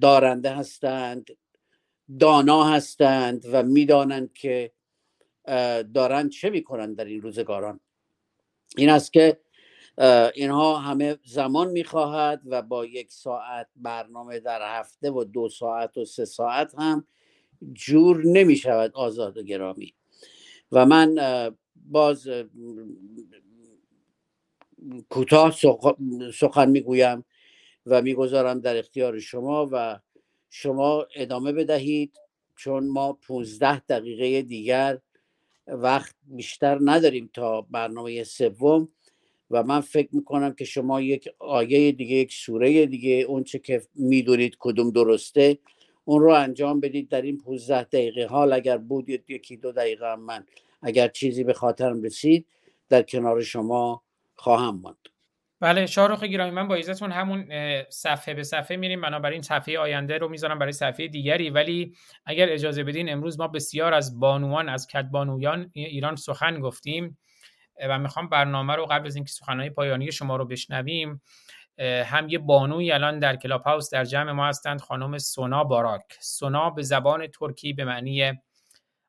[0.00, 1.30] دارنده هستند
[2.20, 4.72] دانا هستند و می‌دانند که
[5.94, 7.80] دارند چه می‌کنند در این روزگاران.
[8.76, 9.40] این است که
[10.34, 16.04] اینها همه زمان می‌خواهد و با یک ساعت برنامه در هفته و دو ساعت و
[16.04, 17.06] سه ساعت هم
[17.72, 19.94] جور نمی شود آزاد و گرامی.
[20.72, 21.16] و من
[21.76, 22.28] باز
[25.08, 25.56] کوتاه
[26.34, 27.24] سخن می‌گویم
[27.86, 30.00] و می‌گذارم در اختیار شما و
[30.50, 32.20] شما ادامه بدهید
[32.56, 34.98] چون ما 15 دقیقه دیگر
[35.66, 38.88] وقت بیشتر نداریم تا برنامه سوم
[39.50, 44.56] و من فکر می‌کنم که شما یک آیه دیگه یک سوره دیگه اونچه که می‌دونید
[44.58, 45.58] کدوم درسته
[46.04, 48.26] اون رو انجام بدید در این 15 دقیقه.
[48.26, 50.44] حال اگر بود یکی دو دقیقه هم من
[50.82, 52.46] اگر چیزی به خاطرم رسید
[52.88, 54.02] در کنار شما
[54.34, 54.96] خواهم ماند.
[55.60, 57.46] بله شاروخ گرامی من با ایزتون همون
[57.90, 59.00] صفحه به صفحه میریم.
[59.00, 61.50] بنابراین صفحه آینده رو می‌ذارم برای صفحه دیگری.
[61.50, 61.94] ولی
[62.26, 67.18] اگر اجازه بدین امروز ما بسیار از بانوان از کدبانویان ایران سخن گفتیم.
[67.88, 71.22] و می‌خوام برنامه رو قبل از اینکه سخنهای پایانی شما رو بشنویم
[71.78, 76.02] هم یه بانوی الان در Clubhouse در جمع ما هستند خانم سونا باراک.
[76.20, 78.32] سونا به زبان ترکی به معنی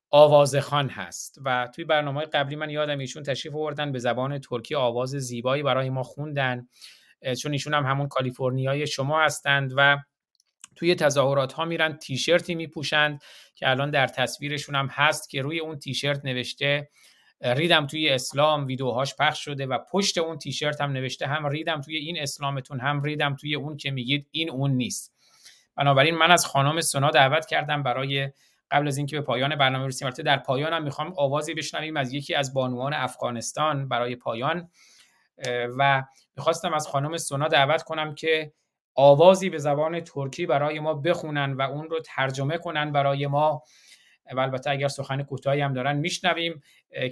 [0.09, 5.09] آوازخان هست و توی برنامه قبلی من یادم ایشون تشریف آوردن به زبان ترکی آواز
[5.09, 6.67] زیبایی برای ما خوندن
[7.41, 9.97] چون ایشون هم همون کالیفرنیای شما هستند و
[10.75, 13.21] توی تظاهرات ها میرن تیشرتی میپوشند
[13.55, 16.89] که الان در تصویرشون هم هست که روی اون تیشرت نوشته
[17.41, 21.97] ریدم توی اسلام ویدیوهاش پخش شده و پشت اون تیشرت هم نوشته هم ریدم توی
[21.97, 25.15] این اسلامتون هم ریدم توی اون که میگید این اون نیست.
[25.75, 28.31] بنابراین من از خانم سنا دعوت کردم برای
[28.71, 30.05] قبل از اینکه به پایان برنامه رسیم.
[30.05, 34.69] البته در پایان هم می‌خوام آوازی بشنویم از یکی از بانوان افغانستان برای پایان.
[35.77, 36.03] و
[36.35, 38.53] می‌خواستم از خانم سونا دعوت کنم که
[38.95, 43.63] آوازی به زبان ترکی برای ما بخونن و اون رو ترجمه کنن برای ما.
[44.33, 46.63] و البته اگر سخن کوتاهی هم دارن میشنویم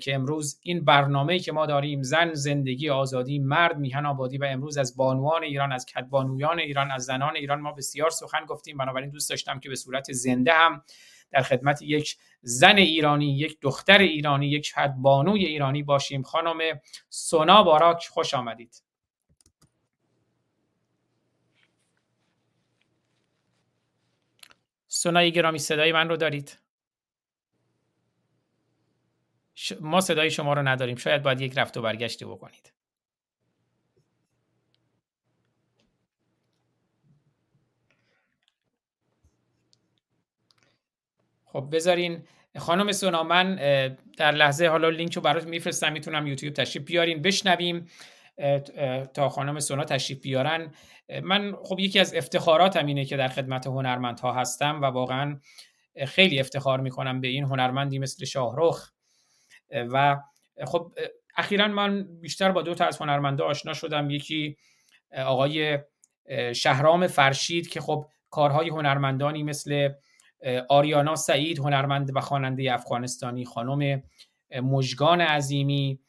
[0.01, 4.77] که امروز این برنامه‌ای که ما داریم زن زندگی آزادی مرد میهن آبادی و امروز
[4.77, 8.77] از بانوان ایران از کدبانویان ایران از زنان ایران ما بسیار سخن گفتیم.
[8.77, 10.83] بنابراین دوست داشتم که به صورت زنده هم
[11.31, 16.23] در خدمت یک زن ایرانی یک دختر ایرانی یک بانوی ایرانی باشیم.
[16.23, 16.57] خانم
[17.09, 18.83] سونا باراک خوش آمدید.
[24.87, 26.62] سونای گرامی صدای من رو دارید؟
[29.81, 30.95] ما صدای شما رو نداریم.
[30.95, 32.73] شاید باید یک رفت و برگشتی بکنید.
[41.45, 42.23] خب بذارین.
[42.57, 43.55] خانم سونا من
[44.17, 47.21] در لحظه حالا لینک رو برات میفرستم می‌تونم یوتیوب تشریف بیارین.
[47.21, 47.87] بشنویم
[49.13, 50.73] تا خانم سونا تشریف بیارن.
[51.23, 55.39] من خب یکی از افتخاراتم اینه که در خدمت هنرمندها هستم و واقعا
[56.07, 58.91] خیلی افتخار می‌کنم به این هنرمندی مثل شاهرخ.
[59.73, 60.21] و
[60.65, 60.91] خب
[61.37, 64.09] اخیرا من بیشتر با دو تا از هنرمنده آشنا شدم.
[64.09, 64.57] یکی
[65.25, 65.79] آقای
[66.55, 69.89] شهرام فرشید که خب کارهای هنرمندانی مثل
[70.69, 74.03] آریانا سعید هنرمند و خواننده افغانستانی خانم
[74.61, 75.99] مجگان عظیمی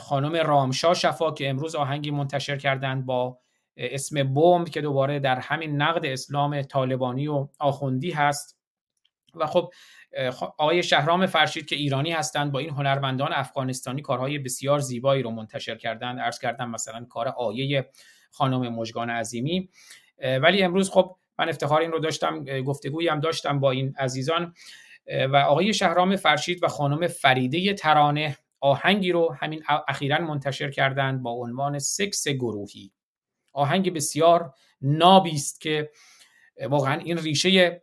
[0.00, 3.38] خانم رامشا شفا که امروز آهنگی منتشر کردند با
[3.76, 8.56] اسم بومب که دوباره در همین نقد اسلام طالبانی و آخوندی هست.
[9.34, 9.72] و خب
[10.58, 15.74] آقای شهرام فرشید که ایرانی هستند با این هنرمندان افغانستانی کارهای بسیار زیبایی رو منتشر
[15.76, 16.20] کردند.
[16.20, 17.90] عرض کردم مثلا کار آیه
[18.30, 19.68] خانم مجگان عظیمی.
[20.42, 24.54] ولی امروز خب من افتخار این رو داشتم گفتگویی هم داشتم با این عزیزان.
[25.30, 31.30] و آقای شهرام فرشید و خانم فریده ترانه آهنگی رو همین اخیرا منتشر کردند با
[31.30, 32.92] عنوان سکس گروهی.
[33.52, 35.90] آهنگ بسیار نابی است که
[36.68, 37.82] واقعا این ریشه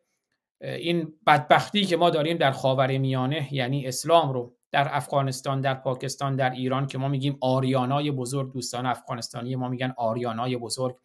[0.64, 6.35] این بدبختی که ما داریم در خاور میانه یعنی اسلام رو در افغانستان در پاکستان
[6.35, 10.95] در ایران که ما میگیم آریانای بزرگ دوستان افغانستانی ما میگن آریانای بزرگ.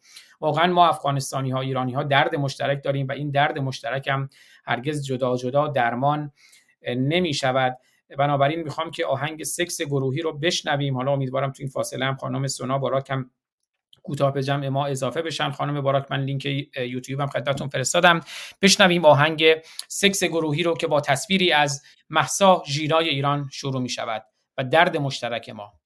[0.41, 4.29] واقعا ما افغانستانی ها ایرانی ها درد مشترک داریم و این درد مشترک هم
[4.65, 6.31] هرگز جدا جدا درمان
[6.87, 7.77] نمی شود
[8.17, 10.97] بنابراین می‌خوام که آهنگ سکس گروهی رو بشنویم.
[10.97, 13.31] حالا امیدوارم تو این فاصله هم خانم سونا باراک هم
[14.03, 15.51] کوتاه به جمع ما اضافه بشن.
[15.51, 16.45] خانم باراک من لینک
[16.77, 18.19] یوتیوب هم خدمتتون فرستادم.
[18.61, 19.45] بشنویم آهنگ
[19.87, 24.23] سکس گروهی رو که با تصویری از محسا ژیرای ایران شروع می شود
[24.57, 25.78] و درد مشترک ما.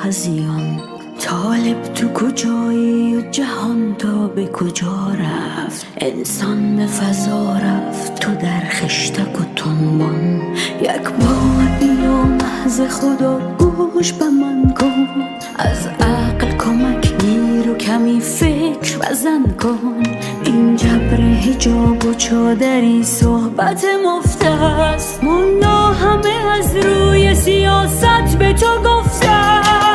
[0.00, 0.80] هزیان
[1.20, 8.60] طالب تو کجایی و جهان تا به کجا رفت؟ انسان به فضا رفت تو در
[8.60, 10.42] خشتک و تنبان.
[10.80, 15.06] یک بار بیا محض خدا گوش به من کن.
[15.58, 20.02] از عقل کمک گیر و کمی فکر بزن کن.
[20.44, 25.24] این جبر هجاب و چادری صحبت مفته است.
[25.24, 29.87] مونا همه از روی سیاست به تو گفته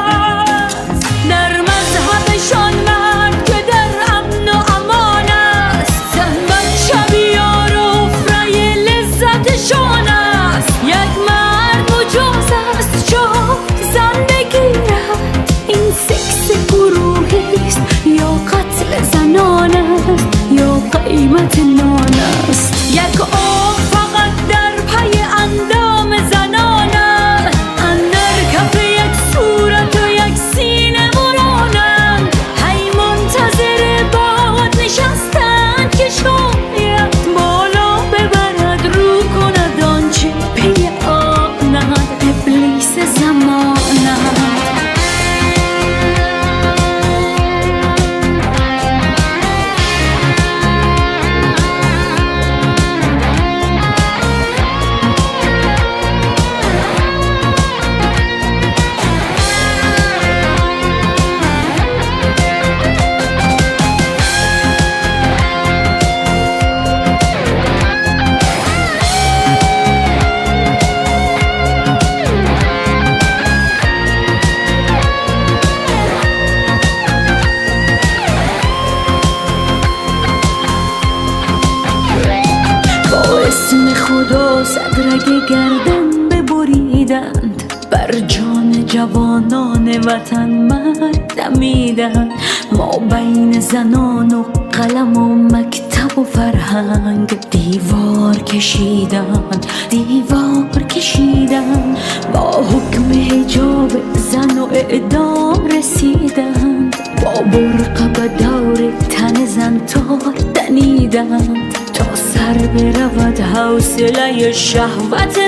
[114.41, 115.39] شهوت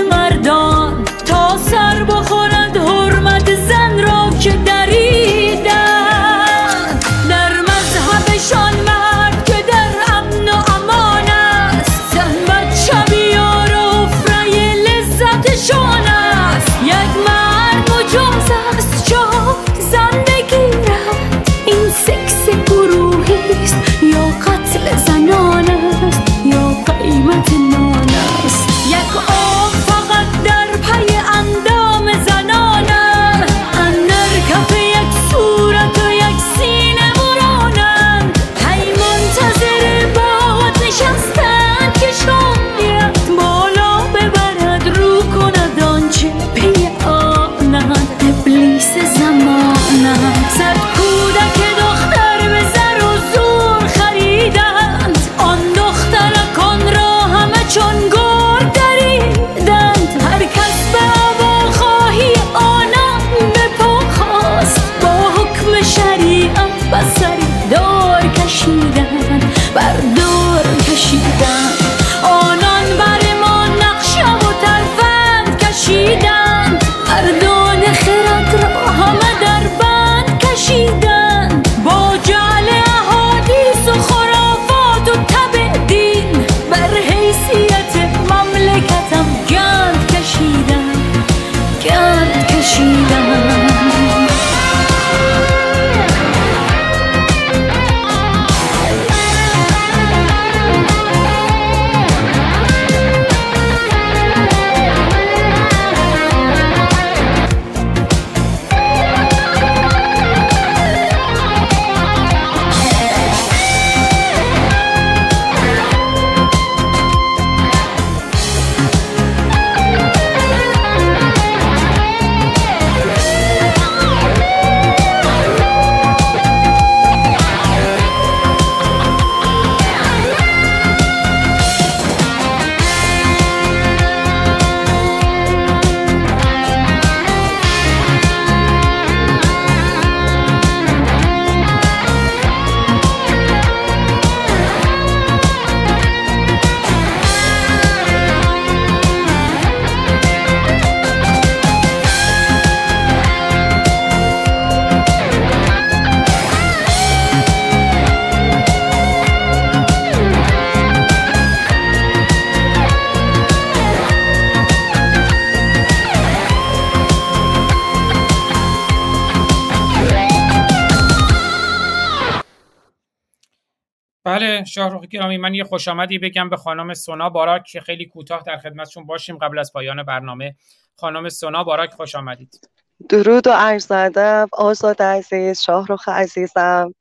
[175.25, 179.05] گرامی من یه خوش آمدی بگم به خانم سونا باراک که خیلی کوتاه در خدمتشون
[179.05, 180.55] باشیم قبل از پایان برنامه.
[180.95, 182.69] خانم سونا باراک خوش آمدید.
[183.09, 184.49] درود و عرض ادب.
[184.51, 186.93] آزاد عزیز شاهرخ عزیزم.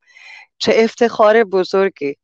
[0.59, 2.17] چه افتخار بزرگی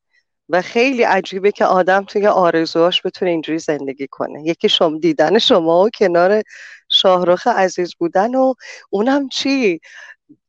[0.48, 4.42] و خیلی عجیبه که آدم توی آرزوهاش بتونه اینجوری زندگی کنه.
[4.46, 6.42] یکی شما دیدن شما و کنار
[6.88, 8.54] شاهرخ عزیز بودن و
[8.90, 9.80] اونم چی؟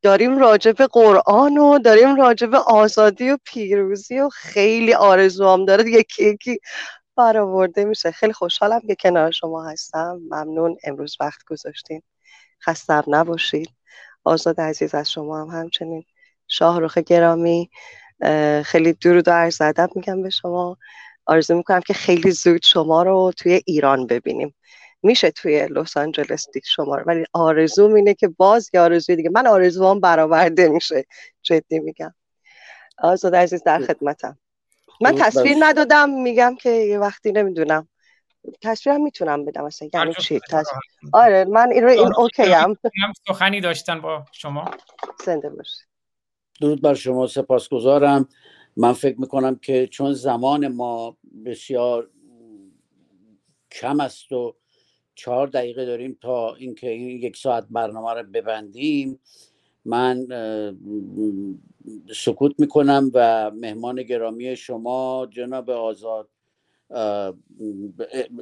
[0.02, 5.92] داریم راجع به قرآن و داریم راجع به آزادی و پیروزی و خیلی آرزوام داره.
[5.92, 6.60] یکی یکی
[7.18, 8.12] برآورده میشه.
[8.12, 10.20] خیلی خوشحالم که کنار شما هستم.
[10.30, 10.78] ممنون.
[10.84, 12.02] امروز وقت گذاشتین.
[12.66, 13.70] خستم نباشید
[14.24, 16.04] آزاد عزیز از شما هم همچنین.
[16.48, 17.70] شاهرخ گرامی
[18.66, 20.78] خیلی درود و عرض ادب میگم به شما.
[21.26, 24.56] آرزو می‌کنم که خیلی زود شما رو توی ایران ببینیم.
[25.04, 27.04] میشه توی لس آنجلس دید شما رو.
[27.04, 29.30] ولی آرزو اینه که باز یه آرزوی دیگه.
[29.30, 31.06] من آرزوام برآورده میشه.
[31.42, 32.14] جدی میگم.
[32.98, 34.38] آزاد عزیز در خدمتم.
[35.02, 36.10] من تصویر ندادم.
[36.10, 37.88] میگم که یه وقتی نمی‌دونم.
[38.62, 40.82] تصویرم می‌تونم بدم مثلا یعنی چی؟ تصویر.
[41.14, 42.76] آره من این رو این اوکی ام.
[43.28, 44.72] سخنی داشتن با شما.
[45.26, 45.88] زنده باشید
[46.62, 48.28] درود بر شما سپاسگزارم.
[48.78, 52.10] من فکر می‌کنم که چون زمان ما بسیار
[53.72, 54.56] کم است و
[55.22, 59.20] چهار دقیقه داریم تا اینکه این یک ساعت برنامه رو ببندیم.
[59.86, 60.28] من
[62.16, 66.30] سکوت می‌کنم و مهمان گرامی شما جناب آزاد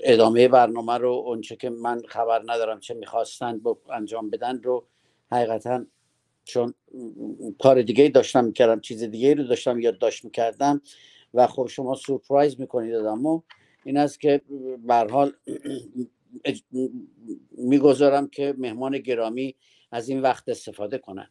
[0.03, 3.61] ادامه برنامه رو اونچه که من خبر ندارم چه می‌خواستن
[3.93, 4.85] انجام بدن رو
[5.31, 5.85] حقیقتا
[6.43, 6.73] چون
[7.59, 10.81] کار دیگه داشتم می‌کردم چیز دیگه رو داشتم یادداشت می‌کردم
[11.33, 13.41] و خب شما سورپرایز می‌کنید آدمو.
[13.85, 14.41] این است که
[14.87, 15.33] به حال
[17.57, 19.55] می‌گذارم که مهمان گرامی
[19.91, 21.29] از این وقت استفاده کنن.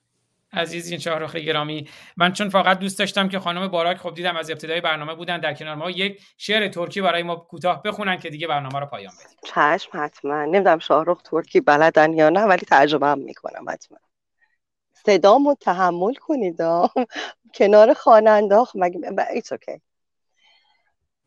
[0.53, 4.81] عزیزین شاهرخ گرامی من چون فقط دوست داشتم که خانم باراک خب دیدم از ابتدای
[4.81, 8.81] برنامه بودن در کنار ما یک شعر ترکی برای ما کوتاه بخونن که دیگه برنامه
[8.81, 9.39] رو پایان بدیم.
[9.45, 10.45] چشم حتما.
[10.45, 13.99] نمی‌دونم شاهرخ ترکی بلدن یا نه ولی ترجمه هم می‌کنم حتما.
[15.07, 16.57] صدامو تحمل کنید
[17.55, 19.01] کنار خواننده مگه
[19.35, 19.81] ایتس اوکی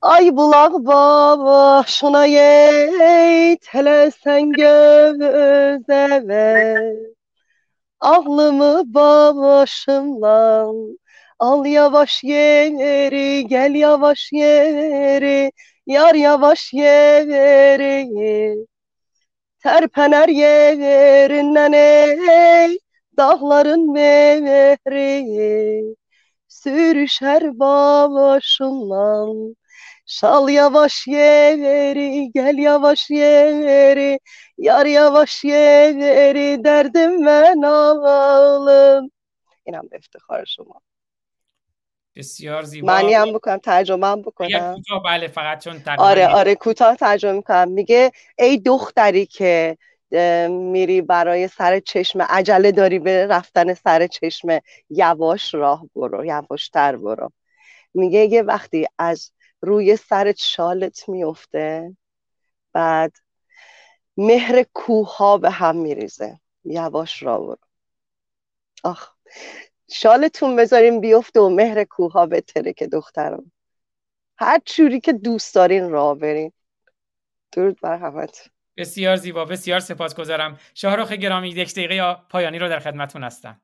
[0.01, 6.95] Ay bulak başına yet hele sen göze ver
[7.99, 10.97] Aklımı başımdan
[11.39, 15.51] al yavaş yeri gel yavaş yeri
[15.87, 18.55] Yar yavaş yeri.
[19.63, 22.79] Terpener yerinden ey
[23.17, 25.95] dağların mehri.
[26.47, 29.55] Sürüşer başımdan
[30.11, 34.19] Şal yavaş yeri, gel yavaş yeri,
[34.57, 39.11] yar yavaş yeri, derdim ben ağlım.
[39.63, 40.81] اینم به افتخار شما
[42.15, 42.87] بسیار زیبا.
[42.87, 47.71] معنی هم بکنم ترجمه هم بکنم بله فقط چون آره آره کوتاه ترجمه می‌کنم.
[47.71, 49.77] میگه ای دختری که
[50.49, 54.59] میری برای سر چشم عجله داری به رفتن سر چشم
[54.89, 57.31] یواش راه برو یواشتر برو.
[57.93, 59.31] میگه یه وقتی از
[59.61, 61.97] روی سرت شالت میفته
[62.73, 63.17] بعد
[64.17, 66.39] مهر کوه ها به هم میریزه.
[66.63, 67.57] یواش را برو.
[68.83, 69.11] آخ
[69.91, 73.51] شالتون بذاریم بیفته و مهر کوه ها بتره که دخترم
[74.37, 76.51] هر چوری که دوست دارین را برین.
[77.51, 80.59] درود بر همت بسیار زیبا بسیار سپاسگزارم.
[80.73, 83.61] شاهرخ گرامی یک دقیقه پایانی رو در خدمتتون هستم.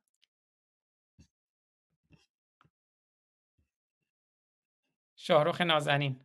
[5.27, 6.15] شاهروخ نازنین.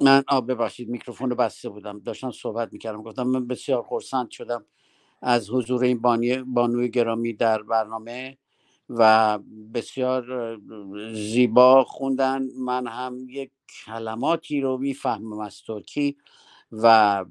[0.00, 1.98] من آ ببخشید میکروفون رو بسته بودم.
[1.98, 3.02] داشتم صحبت می‌کردم.
[3.02, 4.64] گفتم من بسیار خورسند شدم
[5.22, 8.38] از حضور این بانی بانوی گرامی در برنامه
[8.88, 9.38] و
[9.74, 10.58] بسیار
[11.14, 12.42] زیبا خوندن.
[12.58, 13.50] من هم یک
[13.86, 16.16] کلماتی رو می‌فهمم از ترکی
[16.72, 17.24] و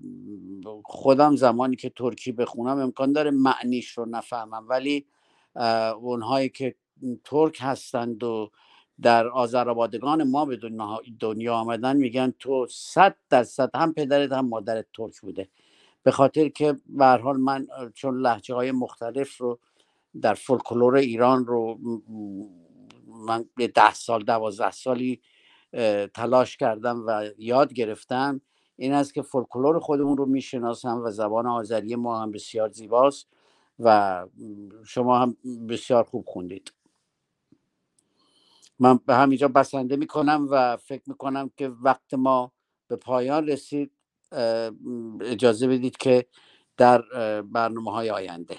[0.85, 4.65] خودم زمانی که ترکی بخونم امکان داره معنیش رو نفهمم.
[4.69, 5.05] ولی
[6.01, 6.75] اونهایی که
[7.23, 8.51] ترک هستند و
[9.03, 10.59] در آذربایجان ما به
[11.19, 15.49] دنیا آمدن میگن تو صد درصد هم پدرت هم مادرت ترک بوده.
[16.03, 19.59] به خاطر که به حال من چون لحجه های مختلف رو
[20.21, 21.79] در فولکلور ایران رو
[23.07, 25.21] من ده سال دوازده سالی
[26.13, 28.41] تلاش کردم و یاد گرفتم
[28.75, 33.27] این است که فولکلور خودمون رو می‌شناسم و زبان آذری ما هم بسیار زیباست
[33.79, 34.25] و
[34.85, 35.37] شما هم
[35.69, 36.71] بسیار خوب خوندید.
[38.83, 42.51] من به همینجا بسنده می‌کنم و فکر می‌کنم که وقت ما
[42.87, 43.91] به پایان رسید
[45.21, 46.25] اجازه بدید که
[46.77, 47.01] در
[47.41, 48.57] برنامه های آینده.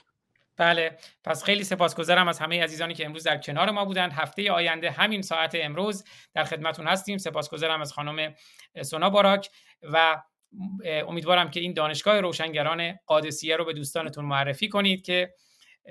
[0.56, 4.12] بله پس خیلی سپاسگزارم از همه عزیزانی که امروز در کنار ما بودند.
[4.12, 6.04] هفته آینده همین ساعت امروز
[6.34, 7.18] در خدمتون هستیم.
[7.18, 8.34] سپاسگزارم از خانم
[8.82, 9.50] سونا باراک
[9.82, 10.22] و
[10.84, 15.34] امیدوارم که این دانشگاه روشنگران قادسیه رو به دوستانتون معرفی کنید که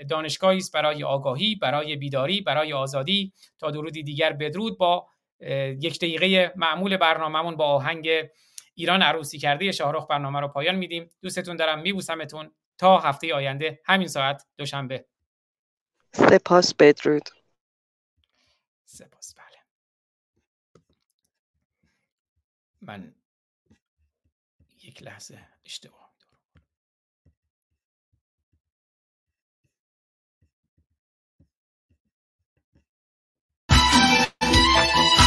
[0.10, 3.34] دانشگاهی است برای آگاهی برای بیداری برای آزادی.
[3.60, 5.08] تا درودی دیگر بدرود با
[5.80, 8.10] یک دقیقه معمول برنامهمون با آهنگ
[8.76, 11.10] ایران عروسی کرده شاهرخ برنامه رو پایان میدیم.
[11.22, 15.06] دوستتون دارم میبوسمتون تا هفته آینده همین ساعت دوشنبه.
[16.12, 17.30] سپاس بدرود.
[18.86, 19.58] سپاس بله.
[22.82, 23.16] من
[24.84, 26.03] یک لحظه اشتباه
[34.74, 35.23] سر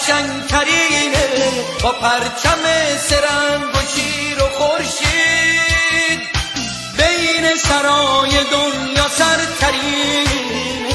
[0.00, 1.28] مبارکش قشنگترینه
[1.82, 2.62] با پرچم
[2.98, 6.20] سرنگ و شیر و خورشید
[6.96, 10.30] بین سرای دنیا سرترینه
[10.84, 10.89] دلم